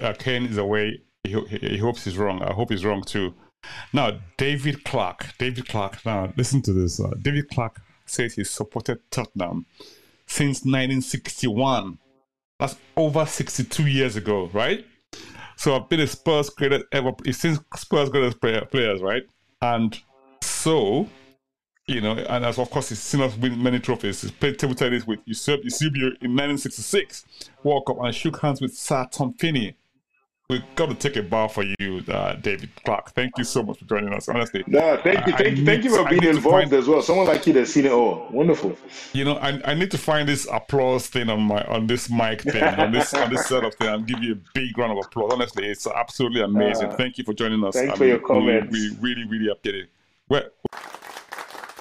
Uh, 0.00 0.14
Kane 0.18 0.46
is 0.46 0.56
away. 0.56 1.00
He, 1.24 1.38
he, 1.48 1.58
he 1.58 1.78
hopes 1.78 2.04
he's 2.04 2.16
wrong. 2.16 2.42
I 2.42 2.52
hope 2.52 2.70
he's 2.70 2.84
wrong 2.84 3.02
too. 3.02 3.34
Now, 3.92 4.20
David 4.36 4.84
Clark. 4.84 5.36
David 5.38 5.68
Clark. 5.68 6.04
Now, 6.06 6.32
listen 6.36 6.62
to 6.62 6.72
this. 6.72 7.00
Uh, 7.00 7.10
David 7.20 7.48
Clark 7.50 7.80
says 8.06 8.34
he 8.34 8.44
supported 8.44 9.00
Tottenham 9.10 9.66
since 10.26 10.58
1961. 10.58 11.98
That's 12.58 12.76
over 12.96 13.26
62 13.26 13.86
years 13.86 14.16
ago, 14.16 14.50
right? 14.52 14.86
So 15.56 15.74
I've 15.74 15.88
been 15.88 16.00
a 16.00 16.06
Spurs 16.06 16.50
greatest 16.50 16.86
ever 16.92 17.12
since 17.32 17.58
Spurs 17.76 18.08
greatest 18.08 18.40
player, 18.40 18.64
players, 18.64 19.00
right? 19.00 19.22
And 19.62 19.98
so 20.42 21.08
you 21.86 22.00
know, 22.00 22.12
and 22.12 22.44
as 22.44 22.58
of 22.58 22.68
course 22.70 22.88
he's 22.88 22.98
seen 22.98 23.20
us 23.20 23.36
win 23.36 23.62
many 23.62 23.78
trophies. 23.78 24.22
He's 24.22 24.30
played 24.30 24.58
table 24.58 24.74
tennis 24.74 25.06
with 25.06 25.20
Eusebio 25.24 26.06
in 26.20 26.34
1966 26.34 27.24
World 27.62 27.86
Cup 27.86 27.98
and 28.00 28.14
shook 28.14 28.40
hands 28.40 28.60
with 28.60 28.76
Sir 28.76 29.06
Tom 29.10 29.34
Finney 29.34 29.76
we've 30.48 30.62
got 30.76 30.90
a 30.90 30.94
ticket 30.94 31.28
bar 31.28 31.48
for 31.48 31.64
you, 31.64 32.02
uh, 32.08 32.34
David 32.34 32.70
Clark. 32.84 33.10
Thank 33.10 33.32
you 33.36 33.44
so 33.44 33.62
much 33.62 33.78
for 33.78 33.84
joining 33.84 34.12
us. 34.12 34.28
Honestly, 34.28 34.62
no, 34.66 34.98
thank 35.02 35.26
you, 35.26 35.32
thank, 35.32 35.58
you, 35.58 35.64
thank 35.64 35.84
you 35.84 35.90
for 35.90 36.08
being 36.08 36.22
involved 36.24 36.70
find, 36.70 36.72
as 36.72 36.86
well. 36.86 37.02
Someone 37.02 37.26
like 37.26 37.46
you 37.46 37.52
that's 37.52 37.72
seen 37.72 37.86
it 37.86 37.92
all. 37.92 38.28
Wonderful. 38.30 38.76
You 39.12 39.24
know, 39.24 39.36
I, 39.36 39.60
I 39.64 39.74
need 39.74 39.90
to 39.90 39.98
find 39.98 40.28
this 40.28 40.46
applause 40.50 41.08
thing 41.08 41.28
on 41.28 41.42
my 41.42 41.64
on 41.64 41.86
this 41.86 42.08
mic 42.08 42.42
thing 42.42 42.62
on 42.62 42.92
this 42.92 43.12
on 43.14 43.30
this 43.30 43.46
setup 43.46 43.74
thing 43.74 43.88
and 43.88 44.06
give 44.06 44.22
you 44.22 44.32
a 44.32 44.38
big 44.54 44.76
round 44.78 44.96
of 44.96 45.04
applause. 45.04 45.32
Honestly, 45.32 45.66
it's 45.66 45.86
absolutely 45.86 46.42
amazing. 46.42 46.90
Uh, 46.90 46.96
thank 46.96 47.18
you 47.18 47.24
for 47.24 47.34
joining 47.34 47.64
us. 47.64 47.74
Thanks 47.74 47.98
for 47.98 48.04
your 48.04 48.20
comments. 48.20 48.72
We, 48.72 48.90
we 48.90 48.96
really, 49.00 49.24
really 49.26 49.48
appreciate 49.48 49.84
it. 49.84 49.90
Well, 50.28 50.44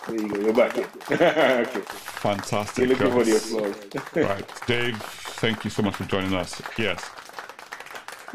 there 0.08 0.22
you 0.22 0.28
go. 0.28 0.40
You're 0.40 0.54
back. 0.54 0.78
okay. 1.12 1.66
Fantastic. 1.66 2.78
You're 2.78 2.98
looking 2.98 3.12
for 3.12 3.24
the 3.24 3.38
applause. 3.38 4.16
right, 4.16 4.68
Dave. 4.68 5.02
Thank 5.02 5.64
you 5.66 5.70
so 5.70 5.84
much 5.84 5.96
for 5.96 6.06
joining 6.06 6.34
us. 6.34 6.62
Yes. 6.78 7.04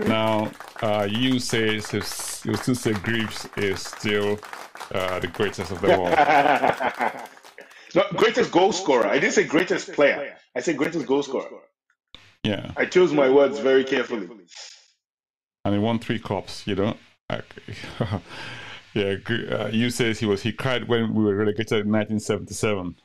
Now, 0.06 0.50
uh, 0.82 1.06
you 1.10 1.38
say 1.38 1.74
you 1.74 1.80
still 1.80 2.74
say 2.74 2.92
Greaves 2.92 3.48
is 3.56 3.80
still 3.80 4.38
uh, 4.94 5.18
the 5.20 5.28
greatest 5.28 5.70
of 5.70 5.80
them 5.80 6.00
all. 6.00 6.10
no, 7.94 8.04
greatest 8.16 8.50
goal 8.50 8.72
scorer. 8.72 9.06
I 9.06 9.18
didn't 9.18 9.34
say 9.34 9.44
greatest 9.44 9.92
player. 9.92 10.36
I 10.56 10.60
said 10.60 10.76
greatest 10.76 11.06
goal 11.06 11.22
scorer. 11.22 11.48
Yeah. 12.42 12.72
I 12.76 12.86
chose 12.86 13.12
my 13.12 13.28
words 13.28 13.58
very 13.58 13.84
carefully. 13.84 14.28
And 15.64 15.74
he 15.74 15.80
won 15.80 15.98
three 15.98 16.18
cups. 16.18 16.66
You 16.66 16.74
know. 16.76 16.96
yeah. 18.94 19.16
Uh, 19.28 19.68
you 19.70 19.90
says 19.90 20.18
he 20.18 20.26
was 20.26 20.42
he 20.42 20.52
cried 20.52 20.88
when 20.88 21.14
we 21.14 21.24
were 21.24 21.34
relegated 21.34 21.86
in 21.86 21.92
1977 21.92 22.96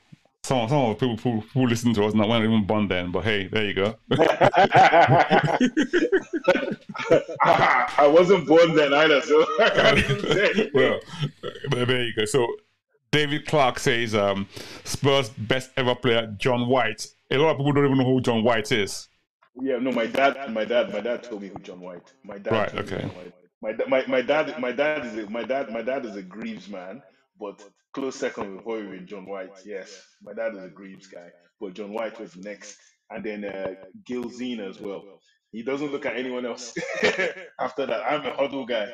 some 0.46 0.70
some 0.70 0.78
of 0.78 1.00
the 1.00 1.08
people 1.08 1.18
who, 1.18 1.42
who 1.54 1.66
listen 1.66 1.94
to 1.96 2.06
us 2.06 2.14
not 2.14 2.30
weren't 2.30 2.46
even 2.46 2.66
born 2.66 2.88
then, 2.88 3.12
but 3.12 3.24
hey, 3.24 3.48
there 3.48 3.66
you 3.66 3.74
go. 3.74 3.96
I 7.42 8.08
wasn't 8.08 8.48
born 8.48 8.76
then 8.76 8.94
either, 8.94 9.22
so 9.22 9.46
I 9.60 9.70
can't 9.70 9.98
even 9.98 10.20
say. 10.32 10.72
well, 10.74 11.00
there 11.70 12.04
you 12.04 12.14
go. 12.16 12.26
So 12.26 12.48
David 13.12 13.48
Clark 13.48 13.80
says 13.80 14.14
um, 14.14 14.48
Spurs 14.84 15.30
best 15.30 15.72
ever 15.78 15.96
player 15.96 16.34
John 16.38 16.68
White. 16.70 17.08
A 17.32 17.38
lot 17.38 17.52
of 17.52 17.58
people 17.58 17.74
don't 17.74 17.86
even 17.86 17.98
know 17.98 18.06
who 18.06 18.22
John 18.22 18.44
White 18.44 18.72
is. 18.72 19.10
Yeah, 19.60 19.78
no, 19.78 19.92
my 19.92 20.06
dad, 20.06 20.54
my 20.54 20.66
dad, 20.66 20.94
my 20.94 21.00
dad 21.00 21.24
told 21.24 21.42
me 21.42 21.48
who 21.48 21.58
John 21.60 21.80
White. 21.80 22.14
My 22.24 22.38
dad. 22.38 22.52
Right. 22.52 22.76
Okay. 22.76 23.10
My, 23.62 23.74
my 23.88 24.06
my 24.06 24.22
dad 24.22 24.60
my 24.60 24.72
dad 24.72 25.06
is 25.06 25.18
a, 25.18 25.30
my 25.30 25.44
dad 25.44 25.72
my 25.72 25.82
dad 25.82 26.06
is 26.06 26.16
a 26.16 26.22
Greaves 26.22 26.70
man, 26.70 27.02
but 27.40 27.62
close 27.94 28.16
second 28.16 28.56
with 28.56 28.64
Hoy 28.64 28.88
with 28.88 29.08
John 29.08 29.26
White. 29.26 29.52
Yes, 29.66 30.02
my 30.22 30.34
dad 30.34 30.54
is 30.56 30.64
a 30.64 30.70
Greaves 30.70 31.08
guy, 31.08 31.30
but 31.60 31.74
John 31.74 31.94
White 31.94 32.20
was 32.20 32.36
next, 32.36 32.78
and 33.10 33.24
then 33.24 33.46
uh, 33.46 33.76
Gilzean 34.08 34.60
as 34.68 34.80
well. 34.80 35.04
He 35.52 35.64
doesn't 35.64 35.92
look 35.92 36.06
at 36.06 36.18
anyone 36.18 36.46
else 36.46 36.74
after 37.60 37.86
that. 37.86 38.04
I'm 38.12 38.26
a 38.26 38.32
Hoddle 38.32 38.68
guy. 38.68 38.90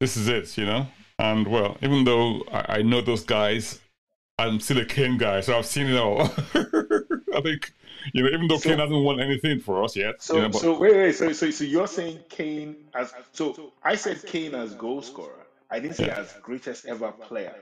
This 0.00 0.16
is 0.16 0.26
it, 0.26 0.58
you 0.58 0.66
know. 0.66 0.86
And 1.18 1.46
well, 1.46 1.76
even 1.80 2.04
though 2.04 2.42
I, 2.50 2.78
I 2.78 2.82
know 2.82 3.00
those 3.00 3.24
guys, 3.24 3.78
I'm 4.38 4.58
still 4.58 4.78
a 4.78 4.84
Kane 4.84 5.18
guy, 5.18 5.40
so 5.40 5.56
I've 5.56 5.66
seen 5.66 5.86
it 5.86 5.96
all. 5.96 6.22
I 7.34 7.40
think 7.40 7.72
you 8.12 8.22
know, 8.22 8.28
even 8.30 8.48
though 8.48 8.58
so, 8.58 8.68
Kane 8.68 8.78
hasn't 8.78 9.04
won 9.04 9.20
anything 9.20 9.60
for 9.60 9.84
us 9.84 9.94
yet. 9.94 10.22
So, 10.22 10.34
you 10.34 10.42
know, 10.42 10.48
but... 10.48 10.60
so 10.60 10.78
wait, 10.78 10.96
wait, 10.96 11.14
so, 11.14 11.32
so, 11.32 11.50
so 11.50 11.64
you're 11.64 11.86
saying 11.86 12.18
Kane 12.28 12.76
as 12.94 13.12
so 13.32 13.72
I 13.82 13.94
said 13.94 14.24
Kane 14.26 14.54
as 14.54 14.74
goal 14.74 15.02
scorer. 15.02 15.46
I 15.70 15.78
didn't 15.78 15.96
say 15.96 16.06
yeah. 16.06 16.18
as 16.18 16.34
greatest 16.42 16.86
ever 16.86 17.12
player. 17.12 17.54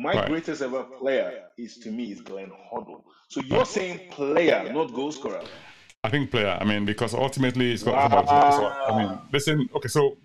My 0.00 0.14
right. 0.14 0.28
greatest 0.28 0.62
ever 0.62 0.84
player 0.84 1.42
is 1.58 1.76
to 1.78 1.90
me 1.90 2.12
is 2.12 2.22
Glenn 2.22 2.50
Hoddle. 2.72 3.02
So 3.28 3.42
you're 3.42 3.66
saying 3.66 4.00
player, 4.10 4.72
not 4.72 4.94
goal 4.94 5.12
scorer. 5.12 5.42
I 6.02 6.08
think 6.08 6.30
player. 6.30 6.56
I 6.58 6.64
mean, 6.64 6.86
because 6.86 7.12
ultimately 7.12 7.70
it's 7.70 7.82
got. 7.82 8.10
Wow. 8.10 8.50
So, 8.50 8.66
I 8.66 8.98
mean, 8.98 9.18
listen. 9.30 9.68
Okay, 9.74 9.88
so 9.88 10.16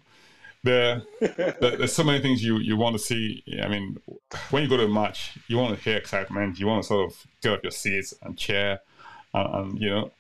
there, 0.64 1.02
there's 1.20 1.92
so 1.92 2.06
many 2.06 2.22
things 2.22 2.42
you 2.42 2.60
you 2.60 2.78
want 2.78 2.96
to 2.96 3.00
see. 3.00 3.44
I 3.62 3.68
mean, 3.68 3.98
when 4.50 4.64
you 4.64 4.70
go 4.70 4.78
to 4.78 4.86
a 4.86 4.88
match, 4.88 5.38
you 5.50 5.58
want 5.58 5.78
to 5.78 5.84
hear 5.84 5.98
excitement. 5.98 6.58
You 6.58 6.68
want 6.68 6.84
to 6.84 6.88
sort 6.88 7.12
of 7.12 7.28
get 7.42 7.52
up 7.52 7.64
your 7.64 7.72
seats 7.72 8.14
and 8.22 8.38
cheer, 8.38 8.80
and, 9.34 9.56
and 9.56 9.82
you 9.82 9.90
know. 9.90 10.12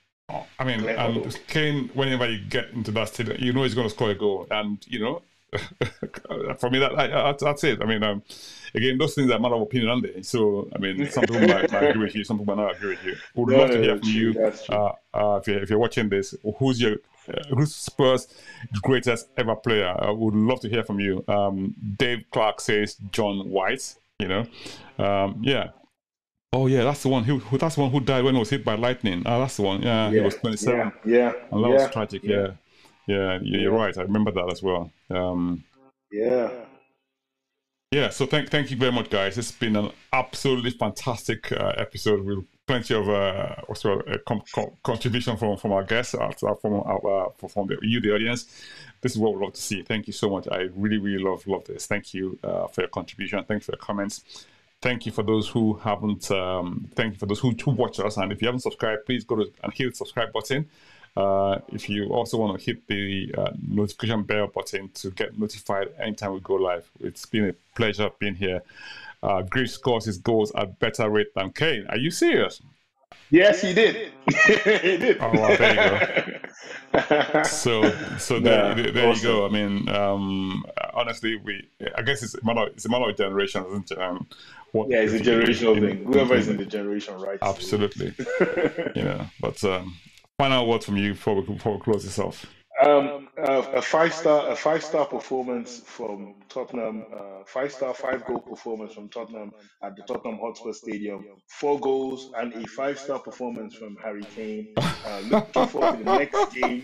I 0.59 0.65
mean, 0.65 0.83
and 0.83 1.39
Kane, 1.47 1.89
whenever 1.93 2.29
you 2.29 2.43
get 2.43 2.71
into 2.71 2.91
that 2.91 3.07
stadium, 3.07 3.37
you 3.39 3.53
know 3.53 3.63
he's 3.63 3.75
going 3.75 3.87
to 3.87 3.93
score 3.93 4.09
a 4.09 4.15
goal, 4.15 4.47
and 4.51 4.83
you 4.85 4.99
know 4.99 5.21
for 6.57 6.69
me, 6.69 6.79
that, 6.79 6.95
that, 6.95 7.39
that's 7.39 7.63
it. 7.63 7.81
I 7.81 7.85
mean, 7.85 8.03
um, 8.03 8.23
again, 8.75 8.97
those 8.97 9.15
things 9.15 9.31
are 9.31 9.35
a 9.35 9.39
matter 9.39 9.55
of 9.55 9.61
opinion, 9.61 9.89
aren't 9.89 10.03
they? 10.03 10.21
So, 10.21 10.69
I 10.75 10.79
mean, 10.79 11.09
some 11.09 11.23
people 11.23 11.47
might, 11.47 11.71
might 11.71 11.83
agree 11.83 12.05
with 12.05 12.15
you, 12.15 12.23
some 12.23 12.37
people 12.37 12.55
might 12.55 12.61
not 12.61 12.75
agree 12.75 12.89
with 12.89 13.03
you. 13.03 13.15
Would 13.35 13.49
no, 13.49 13.57
love 13.57 13.71
to 13.71 13.81
hear 13.81 13.97
from 13.97 14.09
you. 14.09 14.51
Uh, 14.69 14.91
uh, 15.13 15.35
if, 15.37 15.47
you're, 15.47 15.63
if 15.63 15.69
you're 15.69 15.79
watching 15.79 16.09
this, 16.09 16.35
who's 16.57 16.81
your 16.81 16.97
uh, 17.27 17.41
who's 17.55 17.73
Spurs' 17.73 18.27
greatest 18.81 19.29
ever 19.37 19.55
player? 19.55 19.95
I 19.97 20.11
would 20.11 20.35
love 20.35 20.59
to 20.61 20.69
hear 20.69 20.83
from 20.83 20.99
you. 20.99 21.23
Um, 21.27 21.75
Dave 21.97 22.25
Clark 22.31 22.61
says 22.61 22.95
John 23.11 23.49
White. 23.49 23.95
You 24.19 24.27
know, 24.29 24.45
um, 24.97 25.41
yeah. 25.43 25.71
Oh 26.53 26.67
yeah, 26.67 26.83
that's 26.83 27.03
the 27.03 27.09
one. 27.09 27.25
Who, 27.25 27.39
who 27.39 27.57
that's 27.57 27.75
the 27.75 27.81
one 27.81 27.91
who 27.91 27.99
died 27.99 28.23
when 28.23 28.35
he 28.35 28.39
was 28.39 28.49
hit 28.49 28.63
by 28.63 28.75
lightning. 28.75 29.23
Ah, 29.25 29.39
that's 29.39 29.57
the 29.57 29.63
one. 29.63 29.81
Yeah, 29.81 30.09
yeah. 30.09 30.19
he 30.19 30.19
was 30.21 30.35
27. 30.35 30.77
Yeah, 30.77 30.91
yeah. 31.05 31.33
and 31.51 31.63
that 31.63 31.69
yeah, 31.69 31.75
was 31.75 31.91
tragic. 31.91 32.23
yeah. 32.23 32.35
yeah. 32.35 32.51
Yeah, 33.07 33.37
you're 33.41 33.71
right. 33.71 33.95
I 33.97 34.01
remember 34.01 34.31
that 34.31 34.51
as 34.51 34.63
well. 34.63 34.91
Um, 35.11 35.63
yeah. 36.11 36.49
Yeah. 37.95 38.09
So 38.09 38.25
thank 38.25 38.49
thank 38.49 38.71
you 38.71 38.75
very 38.75 38.91
much, 38.91 39.09
guys. 39.09 39.37
It's 39.37 39.53
been 39.53 39.77
an 39.77 39.89
absolutely 40.11 40.71
fantastic 40.71 41.49
uh, 41.53 41.75
episode 41.77 42.25
with 42.25 42.43
plenty 42.67 42.93
of 42.93 43.07
uh, 43.07 43.55
also 43.69 43.99
a 43.99 44.19
com- 44.19 44.43
com- 44.53 44.73
contribution 44.83 45.37
from 45.37 45.55
from 45.55 45.71
our 45.71 45.85
guests, 45.85 46.13
uh, 46.13 46.29
from 46.61 46.73
our, 46.73 47.27
uh, 47.27 47.47
from 47.47 47.67
the, 47.67 47.77
you, 47.83 48.01
the 48.01 48.13
audience. 48.13 48.47
This 48.99 49.13
is 49.13 49.17
what 49.17 49.33
we 49.33 49.45
love 49.45 49.53
to 49.53 49.61
see. 49.61 49.81
Thank 49.81 50.07
you 50.07 50.13
so 50.13 50.29
much. 50.29 50.45
I 50.51 50.67
really, 50.75 50.97
really 50.97 51.23
love 51.23 51.47
love 51.47 51.63
this. 51.63 51.85
Thank 51.85 52.13
you 52.13 52.37
uh, 52.43 52.67
for 52.67 52.81
your 52.81 52.89
contribution. 52.89 53.41
Thanks 53.45 53.65
for 53.65 53.71
your 53.71 53.79
comments. 53.79 54.45
Thank 54.81 55.05
you 55.05 55.13
for 55.13 55.23
those 55.23 55.47
who 55.47 55.75
haven't. 55.75 56.29
Um, 56.31 56.89
thank 56.95 57.13
you 57.13 57.17
for 57.17 57.27
those 57.27 57.39
who, 57.39 57.51
who 57.51 57.71
watch 57.71 58.01
us. 58.01 58.17
And 58.17 58.29
if 58.33 58.41
you 58.41 58.49
haven't 58.49 58.59
subscribed, 58.59 59.05
please 59.05 59.23
go 59.23 59.37
to 59.37 59.49
and 59.63 59.73
hit 59.73 59.91
the 59.91 59.95
subscribe 59.95 60.33
button. 60.33 60.67
Uh, 61.15 61.59
if 61.69 61.89
you 61.89 62.09
also 62.09 62.37
want 62.37 62.59
to 62.59 62.65
hit 62.65 62.85
the 62.87 63.33
uh, 63.37 63.51
notification 63.67 64.23
bell 64.23 64.47
button 64.47 64.89
to 64.89 65.09
get 65.11 65.39
notified 65.39 65.89
anytime 65.99 66.33
we 66.33 66.39
go 66.41 66.55
live, 66.55 66.89
it's 66.99 67.25
been 67.25 67.49
a 67.49 67.53
pleasure 67.75 68.09
being 68.19 68.35
here. 68.35 68.61
Uh, 69.23 69.43
scores 69.65 70.05
his 70.05 70.17
goals 70.17 70.51
at 70.55 70.77
better 70.79 71.09
rate 71.09 71.33
than 71.33 71.51
Kane. 71.51 71.85
Are 71.89 71.97
you 71.97 72.11
serious? 72.11 72.61
Yes, 73.31 73.61
he 73.61 73.73
did. 73.73 74.11
he 74.45 74.97
did. 74.97 75.17
Oh, 75.19 75.31
well, 75.33 75.57
there 75.57 76.23
you 76.25 76.39
go. 77.31 77.43
so, 77.43 77.89
so 78.17 78.39
there, 78.39 78.75
there, 78.75 78.91
there 78.91 79.09
awesome. 79.09 79.27
you 79.27 79.33
go. 79.33 79.45
I 79.45 79.49
mean, 79.49 79.89
um, 79.89 80.63
honestly, 80.93 81.37
we 81.37 81.67
I 81.97 82.01
guess 82.01 82.23
it's 82.23 82.35
a 82.35 82.45
matter, 82.45 82.67
it's 82.67 82.85
a 82.85 82.89
matter 82.89 83.09
of 83.09 83.17
generation, 83.17 83.65
isn't 83.67 83.91
it? 83.91 83.99
Um, 83.99 84.27
what, 84.73 84.89
yeah, 84.89 84.99
it's 84.99 85.13
a 85.13 85.19
generational 85.19 85.77
in, 85.77 85.87
thing. 85.87 86.05
Whoever 86.05 86.35
is 86.35 86.47
in 86.47 86.57
the 86.57 86.65
generation, 86.65 87.15
right? 87.15 87.39
Absolutely. 87.41 88.13
yeah, 88.95 89.27
but 89.39 89.63
um, 89.63 89.97
final 90.37 90.67
word 90.67 90.83
from 90.83 90.97
you 90.97 91.13
before 91.13 91.35
we, 91.35 91.41
before 91.41 91.75
we 91.75 91.81
close 91.81 92.03
this 92.03 92.19
off. 92.19 92.45
Um, 92.85 93.29
uh, 93.37 93.63
a 93.73 93.81
five 93.81 94.13
star, 94.13 94.49
a 94.49 94.55
five 94.55 94.83
star 94.83 95.05
performance 95.05 95.79
from 95.85 96.35
Tottenham, 96.49 97.05
uh, 97.15 97.45
five 97.45 97.71
star, 97.71 97.93
five 97.93 98.25
goal 98.25 98.39
performance 98.39 98.93
from 98.93 99.07
Tottenham 99.07 99.53
at 99.81 99.95
the 99.95 100.01
Tottenham 100.01 100.37
Hotspur 100.39 100.73
Stadium, 100.73 101.25
four 101.47 101.79
goals 101.79 102.31
and 102.35 102.53
a 102.53 102.67
five 102.67 102.99
star 102.99 103.19
performance 103.19 103.75
from 103.75 103.95
Harry 104.03 104.25
Kane. 104.35 104.73
Uh, 104.77 105.19
looking 105.29 105.67
forward 105.67 105.99
to 105.99 106.03
the 106.03 106.17
next 106.17 106.53
game. 106.53 106.83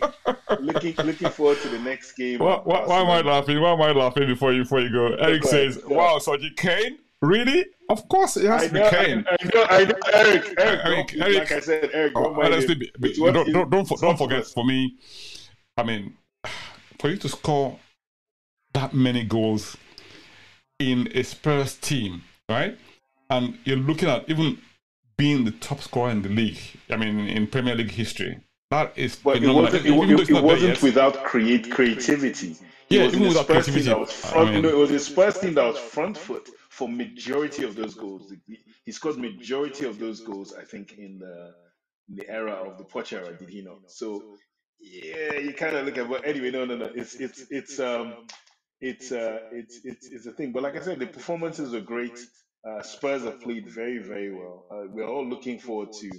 Looking, 0.62 0.96
looking 1.06 1.30
forward 1.30 1.58
to 1.60 1.70
the 1.70 1.80
next 1.80 2.14
game. 2.14 2.40
Why, 2.40 2.62
why, 2.64 2.86
why 2.86 3.02
am 3.02 3.10
I 3.10 3.22
laughing? 3.22 3.60
Why 3.60 3.74
am 3.74 3.82
I 3.82 3.92
laughing 3.92 4.28
before 4.28 4.54
you 4.54 4.64
before 4.64 4.80
you 4.80 4.92
go? 4.94 5.08
Eric 5.16 5.44
says, 5.44 5.84
"Wow, 5.86 6.20
Sergeant 6.20 6.56
Kane." 6.56 7.00
Really? 7.22 7.66
Of 7.90 8.08
course, 8.08 8.38
it 8.38 8.48
has 8.48 8.64
I 8.64 8.68
to 8.68 8.74
know, 8.74 8.90
be 8.90 8.96
Kane. 8.96 9.26
I 9.30 9.46
know, 9.54 9.66
I 9.70 9.84
know, 9.86 9.96
Eric. 10.14 10.54
Eric, 10.58 10.80
Eric, 10.86 11.16
Eric 11.20 11.38
like 11.40 11.52
I 11.52 11.60
said, 11.60 11.90
Eric. 11.94 12.14
Oh, 12.16 12.24
don't 12.24 12.38
oh, 12.38 12.42
honestly, 12.42 12.76
be, 12.76 12.92
be, 13.00 13.14
don't, 13.14 13.52
don't, 13.52 13.70
don't, 13.70 14.02
don't 14.02 14.18
forget. 14.18 14.48
For 14.48 14.66
me, 14.66 14.96
I 15.78 15.84
mean, 15.84 16.18
for 17.00 17.10
you 17.10 17.18
to 17.18 17.30
score 17.30 17.78
that 18.74 18.94
many 18.94 19.24
goals 19.24 19.78
in 20.80 21.10
a 21.14 21.24
Spurs 21.24 21.76
team, 21.76 22.24
right? 22.50 22.78
And 23.30 23.58
you're 23.66 23.78
looking 23.78 24.10
at 24.10 24.28
even 24.28 24.58
being 25.18 25.46
the 25.46 25.52
top 25.52 25.82
scorer 25.82 26.10
in 26.10 26.24
the 26.24 26.30
league. 26.30 26.60
I 26.90 26.96
mean, 26.96 27.20
in 27.20 27.46
Premier 27.46 27.76
League 27.76 27.92
history, 27.92 28.40
that 28.72 28.94
is. 28.96 29.18
But 29.18 29.44
it 29.44 29.48
wasn't, 29.48 29.86
it, 29.86 29.92
it, 29.92 30.30
it 30.30 30.44
wasn't 30.44 30.82
without 30.82 31.24
create 31.24 31.70
creativity. 31.70 32.56
yeah, 32.90 33.06
was 33.06 33.14
even 33.14 33.28
without 33.28 33.46
creativity. 33.46 34.06
Front, 34.06 34.50
I 34.50 34.52
mean, 34.52 34.66
it 34.66 34.76
was 34.76 34.90
his 34.90 35.08
first 35.08 35.42
team 35.42 35.54
that 35.54 35.66
was 35.66 35.78
front 35.78 36.18
foot 36.18 36.50
for 36.82 36.90
majority 36.90 37.64
of 37.64 37.76
those 37.76 37.94
goals. 37.94 38.34
He 38.86 38.92
scored 38.92 39.18
majority 39.20 39.86
of 39.86 40.00
those 40.00 40.22
goals, 40.22 40.56
I 40.60 40.64
think, 40.64 40.94
in 40.98 41.20
the 41.20 41.54
in 42.10 42.16
the 42.16 42.28
era 42.28 42.54
of 42.54 42.80
the 42.80 42.86
Poch 42.86 43.14
era. 43.14 43.38
Did 43.38 43.50
he 43.50 43.62
not? 43.62 43.82
So 43.88 44.08
yeah, 44.80 45.36
you 45.36 45.54
kind 45.54 45.76
of 45.76 45.86
look 45.86 46.00
at. 46.00 46.10
But 46.10 46.26
anyway, 46.26 46.50
no, 46.50 46.66
no, 46.66 46.76
no. 46.78 46.90
It's 46.96 47.14
it's 47.16 47.46
it's 47.52 47.80
um 47.80 48.26
it's 48.82 49.12
uh 49.12 49.38
it's 49.52 49.82
it's 49.86 50.08
it's 50.12 50.26
a 50.26 50.32
thing. 50.32 50.54
But 50.54 50.64
like 50.64 50.76
I 50.76 50.82
said, 50.82 51.00
the 51.00 51.06
performances 51.06 51.76
are 51.76 51.82
great. 51.82 52.18
Uh, 52.68 52.82
Spurs 52.82 53.24
have 53.26 53.42
played 53.42 53.70
very, 53.70 54.00
very 54.00 54.34
well. 54.34 54.66
Uh, 54.72 54.86
we're 54.90 55.08
all 55.08 55.28
looking 55.28 55.60
forward 55.60 55.90
to 56.02 56.10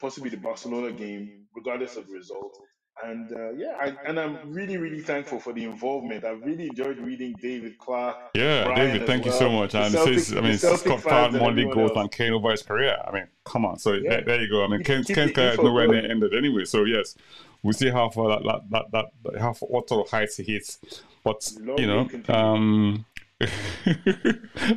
possibly 0.00 0.30
the 0.30 0.38
Barcelona 0.38 0.90
game, 0.92 1.46
regardless 1.54 1.96
of 1.96 2.06
the 2.08 2.14
result. 2.14 2.56
And 3.04 3.32
uh, 3.32 3.50
yeah, 3.50 3.76
I, 3.80 3.94
and 4.06 4.18
I'm 4.18 4.38
really, 4.52 4.76
really 4.76 5.00
thankful 5.00 5.38
for 5.38 5.52
the 5.52 5.64
involvement. 5.64 6.24
I've 6.24 6.42
really 6.42 6.66
enjoyed 6.66 6.98
reading 6.98 7.34
David 7.40 7.78
Clark. 7.78 8.16
Yeah, 8.34 8.64
Brian 8.64 8.92
David, 8.92 9.06
thank 9.06 9.24
you 9.24 9.32
so 9.32 9.48
much. 9.48 9.74
And 9.74 9.92
Celtic- 9.92 10.14
this 10.14 10.30
is, 10.30 10.36
I 10.36 10.40
mean, 10.40 10.58
Scott 10.58 11.32
and 11.32 11.38
Monday 11.40 11.64
else. 11.64 11.92
and 11.94 12.10
Kane 12.10 12.32
over 12.32 12.50
his 12.50 12.62
career. 12.62 12.96
I 13.06 13.12
mean, 13.12 13.28
come 13.44 13.64
on. 13.64 13.78
So 13.78 13.92
Yeah. 13.92 14.10
there, 14.10 14.22
there 14.22 14.40
you 14.42 14.50
go. 14.50 14.64
I 14.64 14.68
mean, 14.68 14.80
Keep- 14.80 14.86
Kane's, 14.86 15.06
keep 15.06 15.16
Kane's 15.16 15.30
the 15.30 15.34
career 15.36 15.52
is 15.52 15.58
nowhere 15.58 15.86
near 15.88 16.10
ended 16.10 16.34
anyway. 16.34 16.64
So 16.64 16.84
yes, 16.84 17.14
we'll 17.62 17.72
see 17.72 17.90
how 17.90 18.10
far 18.10 18.30
that 18.30 18.42
that 18.70 18.90
that, 18.92 19.04
that, 19.22 19.40
how 19.40 19.54
what 19.54 19.88
sort 19.88 20.06
of 20.06 20.10
heights 20.10 20.36
he 20.36 20.42
hits. 20.44 20.78
But 21.22 21.52
Long 21.60 21.78
you 21.78 21.86
know, 21.86 22.08
um, 22.28 23.04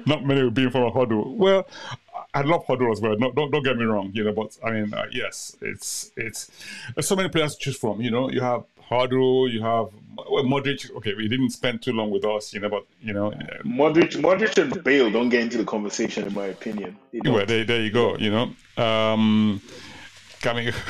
not 0.06 0.26
many 0.26 0.44
will 0.44 0.52
be 0.52 0.64
in 0.64 0.72
from 0.72 0.84
a 0.84 0.92
Hoddle. 0.92 1.36
Well, 1.36 1.68
I 2.34 2.42
love 2.42 2.66
Hoddle 2.66 2.92
as 2.92 3.02
well. 3.02 3.18
No, 3.18 3.32
don't 3.32 3.52
don't 3.52 3.64
get 3.64 3.78
me 3.78 3.86
wrong. 3.86 4.12
You 4.14 4.24
know, 4.24 4.34
but 4.34 4.58
I 4.64 4.72
mean, 4.72 4.94
uh, 4.94 5.06
yes, 5.12 5.56
it's 5.62 6.12
it's 6.16 6.50
there's 6.96 7.08
so 7.08 7.16
many 7.16 7.30
players 7.30 7.56
to 7.56 7.60
choose 7.60 7.78
from. 7.78 8.02
You 8.02 8.12
know, 8.12 8.30
you 8.30 8.42
have 8.42 8.64
Hoddle, 8.90 9.52
you 9.52 9.62
have 9.62 9.88
well, 10.30 10.44
Modric. 10.44 10.92
Okay, 10.98 11.14
we 11.14 11.28
didn't 11.28 11.50
spend 11.52 11.82
too 11.82 11.94
long 11.94 12.10
with 12.10 12.26
us. 12.26 12.54
You 12.54 12.62
know, 12.62 12.70
but 12.70 12.86
you 13.02 13.14
know, 13.14 13.32
uh, 13.32 13.64
Modric, 13.64 14.16
Modric 14.22 14.62
and 14.62 14.84
Bale 14.84 15.12
don't 15.12 15.30
get 15.30 15.42
into 15.42 15.58
the 15.58 15.66
conversation, 15.66 16.28
in 16.28 16.34
my 16.34 16.48
opinion. 16.48 16.98
Well, 17.26 17.46
there, 17.46 17.64
there 17.66 17.82
you 17.82 17.92
go. 17.92 18.18
You 18.18 18.32
know, 18.32 18.84
um, 18.84 19.62
coming. 20.42 20.72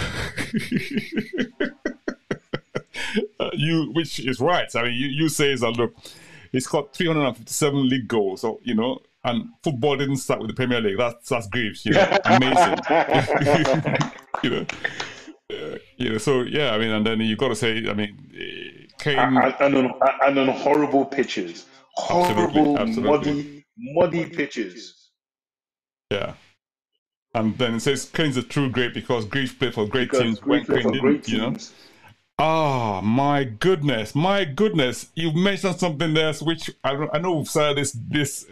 Uh, 3.40 3.50
you, 3.54 3.92
which 3.92 4.20
is 4.20 4.40
right. 4.40 4.74
I 4.76 4.84
mean, 4.84 4.94
you, 4.94 5.08
you 5.08 5.28
say 5.28 5.52
is 5.52 5.62
that 5.62 5.72
look, 5.72 5.94
he's 6.52 6.68
got 6.68 6.94
357 6.94 7.90
league 7.90 8.08
goals. 8.08 8.42
So 8.42 8.60
you 8.64 8.76
know, 8.76 9.02
and 9.24 9.50
football 9.64 9.98
didn't 9.98 10.18
start 10.18 10.40
with 10.40 10.50
the 10.50 10.56
Premier 10.56 10.82
League. 10.82 10.98
That's 10.98 11.30
that's 11.30 11.48
Greaves. 11.48 11.86
You 11.86 11.94
know, 11.94 12.18
amazing. 12.26 12.80
you 14.44 14.50
know, 14.50 14.66
uh, 15.52 15.78
you 15.98 16.10
know. 16.10 16.18
So 16.18 16.42
yeah, 16.42 16.72
I 16.72 16.78
mean, 16.78 16.90
and 16.90 17.06
then 17.06 17.20
you 17.22 17.36
got 17.36 17.50
to 17.50 17.56
say, 17.56 17.88
I 17.88 17.94
mean, 17.94 18.90
Kane. 19.00 19.20
and, 19.20 19.38
and, 19.38 19.76
on, 19.76 19.94
and 20.24 20.40
on 20.40 20.48
horrible 20.50 21.06
pitches, 21.06 21.66
horrible, 21.94 22.78
absolutely. 22.80 23.10
muddy, 23.10 23.66
muddy 23.78 24.26
pitches. 24.26 25.10
Yeah. 26.10 26.34
And 27.34 27.58
then 27.58 27.76
it 27.76 27.80
says 27.80 28.06
Kane's 28.06 28.36
a 28.36 28.44
true 28.44 28.70
great 28.70 28.94
because 28.94 29.24
Greaves 29.26 29.54
played 29.54 29.74
for 29.74 29.88
great 29.88 30.12
Because 30.12 30.22
teams 30.22 30.44
when 30.44 30.66
Kane 30.66 30.78
didn't, 30.78 31.00
great 31.00 31.28
you 31.30 31.38
know. 31.38 31.56
Ah, 32.38 33.02
my 33.02 33.44
goodness, 33.44 34.16
my 34.16 34.44
goodness! 34.44 35.12
You 35.16 35.32
mentioned 35.32 35.80
something 35.80 36.14
there, 36.14 36.34
which 36.34 36.72
I, 36.84 37.08
I 37.14 37.20
know 37.20 37.36
we've 37.36 37.48
started 37.48 37.78
this 37.78 37.92
this 38.10 38.46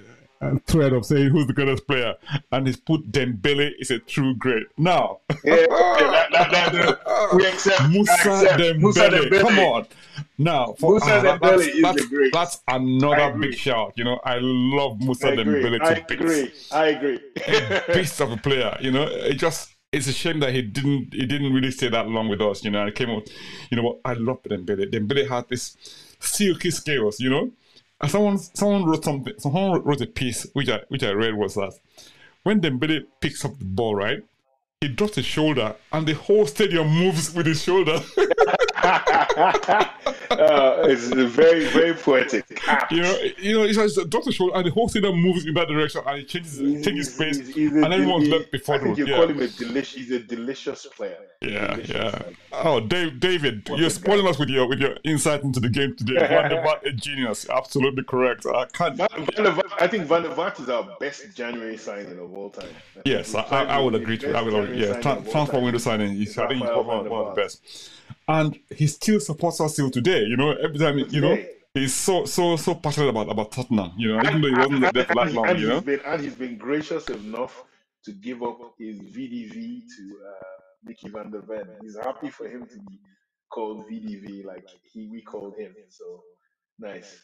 thread 0.67 0.93
of 0.93 1.05
saying 1.05 1.29
who's 1.29 1.47
the 1.47 1.53
greatest 1.53 1.85
player, 1.87 2.15
and 2.51 2.65
he's 2.67 2.77
put 2.77 3.11
Dembele 3.11 3.71
is 3.79 3.91
a 3.91 3.99
true 3.99 4.35
great. 4.35 4.67
Now, 4.77 5.19
Yeah, 5.43 5.55
yeah, 5.55 5.67
that, 5.67 6.27
that, 6.31 6.51
that, 6.51 6.71
that, 7.05 7.29
we 7.35 7.45
accept. 7.47 7.89
Musa 7.89 8.11
accept. 8.13 8.59
Dembele, 8.61 8.79
Musa 8.79 9.09
Dembele. 9.09 9.41
come 9.41 9.59
on! 9.59 9.87
Now, 10.37 10.73
for, 10.79 10.91
Musa 10.93 11.05
ah, 11.05 11.21
that- 11.21 11.41
Dembele 11.41 11.57
that's, 11.57 11.67
is 11.67 11.75
the 11.75 11.81
that's, 11.81 12.05
great. 12.07 12.33
that's 12.33 12.61
another 12.67 13.37
big 13.37 13.53
shout. 13.55 13.93
You 13.97 14.05
know, 14.05 14.19
I 14.23 14.37
love 14.39 14.99
Musa 15.01 15.27
I. 15.29 15.35
Dembele 15.35 15.81
I 15.81 15.93
bits. 15.95 16.11
agree. 16.11 16.51
I 16.71 16.85
agree. 16.87 17.19
beast 17.93 18.19
of 18.21 18.31
a 18.31 18.37
player. 18.37 18.77
You 18.79 18.91
know, 18.91 19.03
it 19.07 19.33
just 19.35 19.75
it's 19.91 20.07
a 20.07 20.13
shame 20.13 20.39
that 20.39 20.53
he 20.53 20.61
didn't 20.61 21.13
he 21.13 21.25
didn't 21.25 21.51
really 21.53 21.71
stay 21.71 21.89
that 21.89 22.07
long 22.07 22.29
with 22.29 22.41
us. 22.41 22.63
You 22.63 22.71
know, 22.71 22.85
I 22.85 22.91
came 22.91 23.09
out. 23.09 23.29
You 23.69 23.77
know 23.77 23.83
what? 23.83 23.99
I 24.05 24.13
love 24.13 24.41
Dembele. 24.43 24.89
Dembele 24.91 25.27
had 25.27 25.49
this 25.49 25.75
silky 26.19 26.71
scales. 26.71 27.19
You 27.19 27.29
know, 27.29 27.51
and 28.01 28.11
someone 28.11 28.37
someone 28.37 28.85
wrote 28.85 29.03
something. 29.03 29.33
Someone 29.37 29.83
wrote 29.83 30.01
a 30.01 30.07
piece 30.07 30.47
which 30.53 30.69
I 30.69 30.81
which 30.87 31.03
I 31.03 31.11
read 31.11 31.35
was 31.35 31.55
that 31.55 31.73
when 32.43 32.61
Dembele 32.61 33.05
picks 33.19 33.43
up 33.45 33.57
the 33.57 33.65
ball, 33.65 33.95
right. 33.95 34.23
He 34.81 34.87
drops 34.87 35.15
his 35.15 35.25
shoulder, 35.25 35.75
and 35.91 36.07
the 36.07 36.13
whole 36.13 36.45
stadium 36.45 36.87
moves 36.87 37.33
with 37.33 37.45
his 37.47 37.61
shoulder. 37.61 38.01
uh, 40.31 40.83
it's 40.87 41.07
very, 41.07 41.65
very 41.69 41.93
poetic. 41.93 42.45
you 42.91 43.01
know, 43.01 43.17
you 43.39 43.53
know, 43.57 43.63
it's 43.63 43.77
just 43.77 44.09
drops 44.09 44.25
his 44.27 44.39
and 44.39 44.65
the 44.65 44.71
whole 44.71 44.87
stadium 44.89 45.19
moves 45.19 45.45
in 45.45 45.53
that 45.55 45.67
direction, 45.67 46.01
and 46.05 46.19
he 46.19 46.25
changes 46.25 46.57
He's- 46.59 46.83
changes 46.85 47.17
pace, 47.17 47.37
he's- 47.37 47.53
he's 47.55 47.71
and 47.73 47.93
everyone's 47.93 48.25
deli- 48.27 48.39
left 48.39 48.51
before 48.51 48.75
I 48.75 48.79
think 48.79 48.97
you 48.97 49.07
yeah. 49.07 49.15
call 49.17 49.27
him 49.27 49.39
a 49.41 49.47
delicious. 49.47 49.95
He's 49.95 50.11
a 50.11 50.19
delicious 50.19 50.85
player. 50.95 51.17
Yeah, 51.41 51.67
Delicious. 51.75 51.95
yeah. 51.95 52.21
Oh, 52.51 52.79
Dave, 52.81 53.19
David, 53.19 53.69
What 53.69 53.79
you're 53.79 53.89
spoiling 53.89 54.25
guy. 54.25 54.31
us 54.31 54.39
with 54.39 54.49
your 54.49 54.67
with 54.67 54.79
your 54.79 54.97
insight 55.03 55.43
into 55.43 55.59
the 55.61 55.69
game 55.69 55.95
today. 55.95 56.15
Van 56.27 56.49
der 56.49 56.61
Vaart, 56.63 56.85
a 56.85 56.91
genius, 56.91 57.47
absolutely 57.49 58.03
correct. 58.03 58.45
I 58.45 58.65
can't. 58.65 58.95
Van, 58.97 59.07
Van 59.15 59.25
Vaart- 59.55 59.71
I 59.81 59.87
think 59.87 60.03
Van 60.05 60.23
der 60.23 60.29
Vaart 60.35 60.59
is 60.59 60.69
our 60.69 60.97
best 60.99 61.35
January 61.35 61.77
signing 61.77 62.19
of 62.19 62.35
all 62.35 62.49
time. 62.49 62.69
Yes, 63.05 63.33
I, 63.35 63.41
I, 63.43 63.63
I 63.63 63.79
would 63.79 63.95
agree. 63.95 64.17
To, 64.17 64.33
I 64.37 64.41
will. 64.41 64.67
Yeah, 64.75 64.87
signing 64.87 65.01
tran- 65.01 65.17
of 65.19 65.25
all 65.27 65.31
transfer 65.31 65.59
window 65.61 65.77
signing. 65.79 66.07
I 66.07 66.09
think 66.15 66.19
he's 66.19 66.37
Rafael 66.37 66.83
one, 66.83 66.97
van 66.97 67.03
der 67.05 67.09
one 67.09 67.27
of 67.27 67.35
the 67.35 67.41
best, 67.41 67.89
and 68.29 68.57
he 68.75 68.87
still 68.87 69.19
supports 69.19 69.59
us 69.59 69.75
till 69.75 69.89
today. 69.91 70.21
You 70.21 70.37
know, 70.37 70.51
every 70.53 70.77
time 70.77 70.97
you 70.99 71.21
know 71.21 71.37
he's 71.73 71.93
so 71.93 72.25
so 72.25 72.55
so 72.55 72.75
passionate 72.75 73.09
about 73.09 73.29
about 73.29 73.51
Tottenham. 73.51 73.91
You 73.97 74.13
know, 74.15 74.21
even 74.23 74.41
though 74.41 74.47
he 74.47 74.53
And, 74.53 74.57
wasn't 74.73 74.93
there 74.93 75.05
for 75.05 75.15
that 75.15 75.27
and, 75.27 75.35
long. 75.35 75.47
and 75.49 75.59
You 75.59 75.67
know, 75.67 75.81
been 75.81 75.99
and 76.05 76.21
he's 76.21 76.35
been 76.35 76.57
gracious 76.57 77.07
enough 77.09 77.63
to 78.05 78.11
give 78.13 78.41
up 78.43 78.59
his 78.79 78.99
VDV 78.99 79.53
to 79.53 80.03
uh, 80.29 80.43
Micky 80.85 81.09
Van 81.09 81.29
de 81.31 81.41
Ven. 81.41 81.67
He's 81.81 81.97
happy 81.97 82.29
for 82.29 82.47
him 82.47 82.65
to 82.67 82.77
be 82.89 82.99
called 83.51 83.85
VDV 83.89 84.45
like 84.45 84.65
he 84.93 85.07
we 85.11 85.21
called 85.21 85.55
him. 85.57 85.73
So 85.89 86.05
nice. 86.79 87.19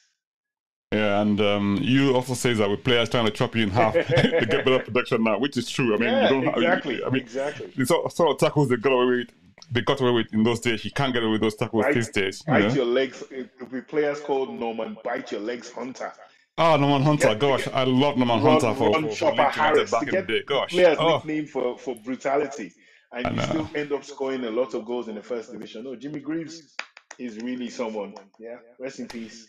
yeah, 0.91 1.21
and 1.21 1.39
um, 1.41 1.77
you 1.81 2.15
also 2.15 2.33
say 2.33 2.53
that 2.53 2.69
with 2.69 2.83
players 2.83 3.09
trying 3.09 3.25
to 3.25 3.31
chop 3.31 3.55
you 3.55 3.63
in 3.63 3.69
half 3.69 3.93
to 4.07 4.45
get 4.49 4.65
better 4.65 4.79
production 4.79 5.23
now, 5.23 5.37
which 5.39 5.55
is 5.57 5.69
true. 5.69 5.93
I 5.95 5.97
mean, 5.97 6.09
yeah, 6.09 6.23
you 6.23 6.29
don't. 6.29 6.45
have- 6.45 6.55
exactly. 6.57 7.03
I 7.03 7.09
mean, 7.09 7.21
exactly. 7.21 7.67
the 7.77 7.85
sort, 7.85 8.11
sort 8.11 8.31
of 8.31 8.37
tackles 8.39 8.69
they 8.69 8.75
got 8.77 8.91
away 8.91 9.17
with, 9.17 9.27
they 9.71 9.81
got 9.81 9.99
away 10.01 10.11
with 10.11 10.33
in 10.33 10.43
those 10.43 10.59
days. 10.59 10.83
You 10.85 10.91
can't 10.91 11.13
get 11.13 11.23
away 11.23 11.33
with 11.33 11.41
those 11.41 11.55
tackles 11.55 11.85
Right. 11.85 11.93
these 11.95 12.09
days. 12.09 12.43
You 12.47 12.53
Bite 12.53 12.67
know? 12.69 12.73
your 12.73 12.85
legs. 12.85 13.23
The 13.29 13.81
players 13.87 14.19
called 14.19 14.53
Norman 14.59 14.97
Bite 15.03 15.31
Your 15.31 15.41
Legs 15.41 15.71
Hunter. 15.71 16.11
Oh, 16.57 16.77
Norman 16.77 17.01
Hunter. 17.03 17.29
Get- 17.29 17.39
Gosh, 17.39 17.67
I 17.69 17.83
love 17.83 18.17
Norman 18.17 18.39
Hunter 18.39 18.73
for, 18.75 18.89
Ron 18.91 19.03
for, 19.03 19.09
for 19.09 19.15
Chopper 19.15 19.41
Leeds 19.43 19.55
United 19.55 19.59
Harris 19.59 19.91
back 19.91 20.01
to 20.01 20.05
in 20.07 20.11
the 20.11 20.21
get 20.21 20.27
day. 20.27 20.43
Gosh. 20.45 20.69
players 20.71 20.97
Oh, 20.99 21.15
nickname 21.17 21.45
for, 21.47 21.77
for 21.77 21.95
brutality. 21.95 22.71
And 23.11 23.27
I 23.27 23.29
you 23.29 23.35
know. 23.35 23.43
still 23.43 23.69
end 23.75 23.91
up 23.91 24.03
scoring 24.03 24.43
a 24.45 24.51
lot 24.51 24.73
of 24.73 24.85
goals 24.85 25.07
in 25.07 25.15
the 25.15 25.23
first 25.23 25.51
division. 25.51 25.83
No, 25.83 25.95
Jimmy 25.95 26.19
Greaves 26.19 26.75
is 27.17 27.37
really 27.37 27.69
someone. 27.69 28.13
Yeah. 28.39 28.57
Rest 28.79 28.99
in 28.99 29.07
peace. 29.07 29.47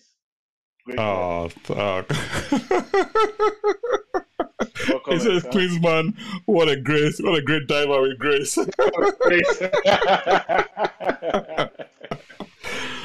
Oh, 0.99 1.49
fuck. 1.49 2.11
He 5.09 5.19
says? 5.19 5.45
Klinsmann, 5.45 6.17
what 6.47 6.69
a 6.69 6.77
grace. 6.77 7.21
What 7.21 7.39
a 7.39 7.43
great 7.43 7.67
diver 7.67 8.03
with 8.03 8.19
grace. 8.19 8.57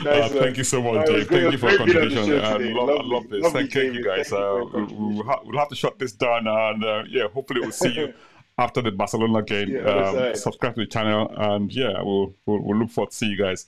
Nice 0.04 0.32
Uh, 0.32 0.40
thank 0.40 0.58
you 0.58 0.64
so 0.64 0.82
much, 0.82 1.06
Dave. 1.08 1.28
Thank 1.28 1.52
you 1.52 1.58
for 1.58 1.70
your 1.70 1.86
being 1.86 1.98
on 1.98 2.08
the 2.10 2.42
contribution. 2.42 2.42
I 2.44 2.58
love, 2.58 2.90
I 2.90 3.04
love 3.04 3.30
this. 3.30 3.44
Lovely, 3.44 3.62
Thank, 3.68 3.74
thank 3.74 3.94
you 3.94 4.04
guys. 4.04 4.30
Thank 4.30 4.42
Uh, 4.42 4.66
we'll, 4.96 5.24
ha- 5.24 5.42
we'll 5.44 5.60
have 5.60 5.70
to 5.70 5.76
shut 5.76 6.00
this 6.00 6.12
down, 6.12 6.48
and 6.48 6.84
uh, 6.84 7.04
yeah, 7.08 7.28
hopefully 7.28 7.62
we'll 7.62 7.72
see 7.72 7.94
you 7.94 8.14
after 8.58 8.82
the 8.82 8.92
Barcelona 8.92 9.44
game. 9.44 9.70
Yeah, 9.70 9.82
um, 9.82 10.16
right. 10.16 10.38
Subscribe 10.38 10.74
to 10.76 10.82
the 10.82 10.88
channel, 10.88 11.32
and 11.38 11.72
yeah, 11.72 12.02
we'll 12.02 12.34
we'll, 12.46 12.62
we'll 12.62 12.78
look 12.80 12.90
forward 12.90 13.12
to 13.12 13.18
see 13.18 13.28
you 13.28 13.38
guys 13.38 13.68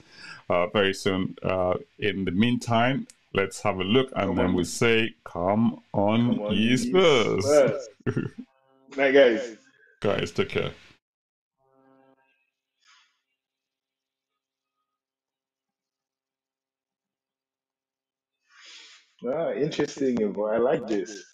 uh, 0.49 0.67
very 0.67 0.93
soon. 0.93 1.35
Uh, 1.43 1.75
in 1.99 2.25
the 2.25 2.31
meantime, 2.31 3.07
let's 3.33 3.61
have 3.61 3.79
a 3.79 3.83
look, 3.83 4.11
and 4.15 4.35
Come 4.35 4.35
then 4.35 4.49
on. 4.49 4.53
we'll 4.53 4.65
say, 4.65 5.15
"Come 5.25 5.81
on, 5.93 6.35
Come 6.35 6.39
on, 6.41 6.55
ye 6.55 6.77
ye 6.77 6.77
Spurs!" 6.77 7.45
Spurs. 7.45 7.89
Night, 8.97 9.11
guys. 9.13 9.57
guys, 10.01 10.31
take 10.31 10.49
care. 10.49 10.71
Ah, 19.25 19.51
interesting. 19.53 20.21
I 20.53 20.57
like 20.57 20.87
this. 20.87 21.32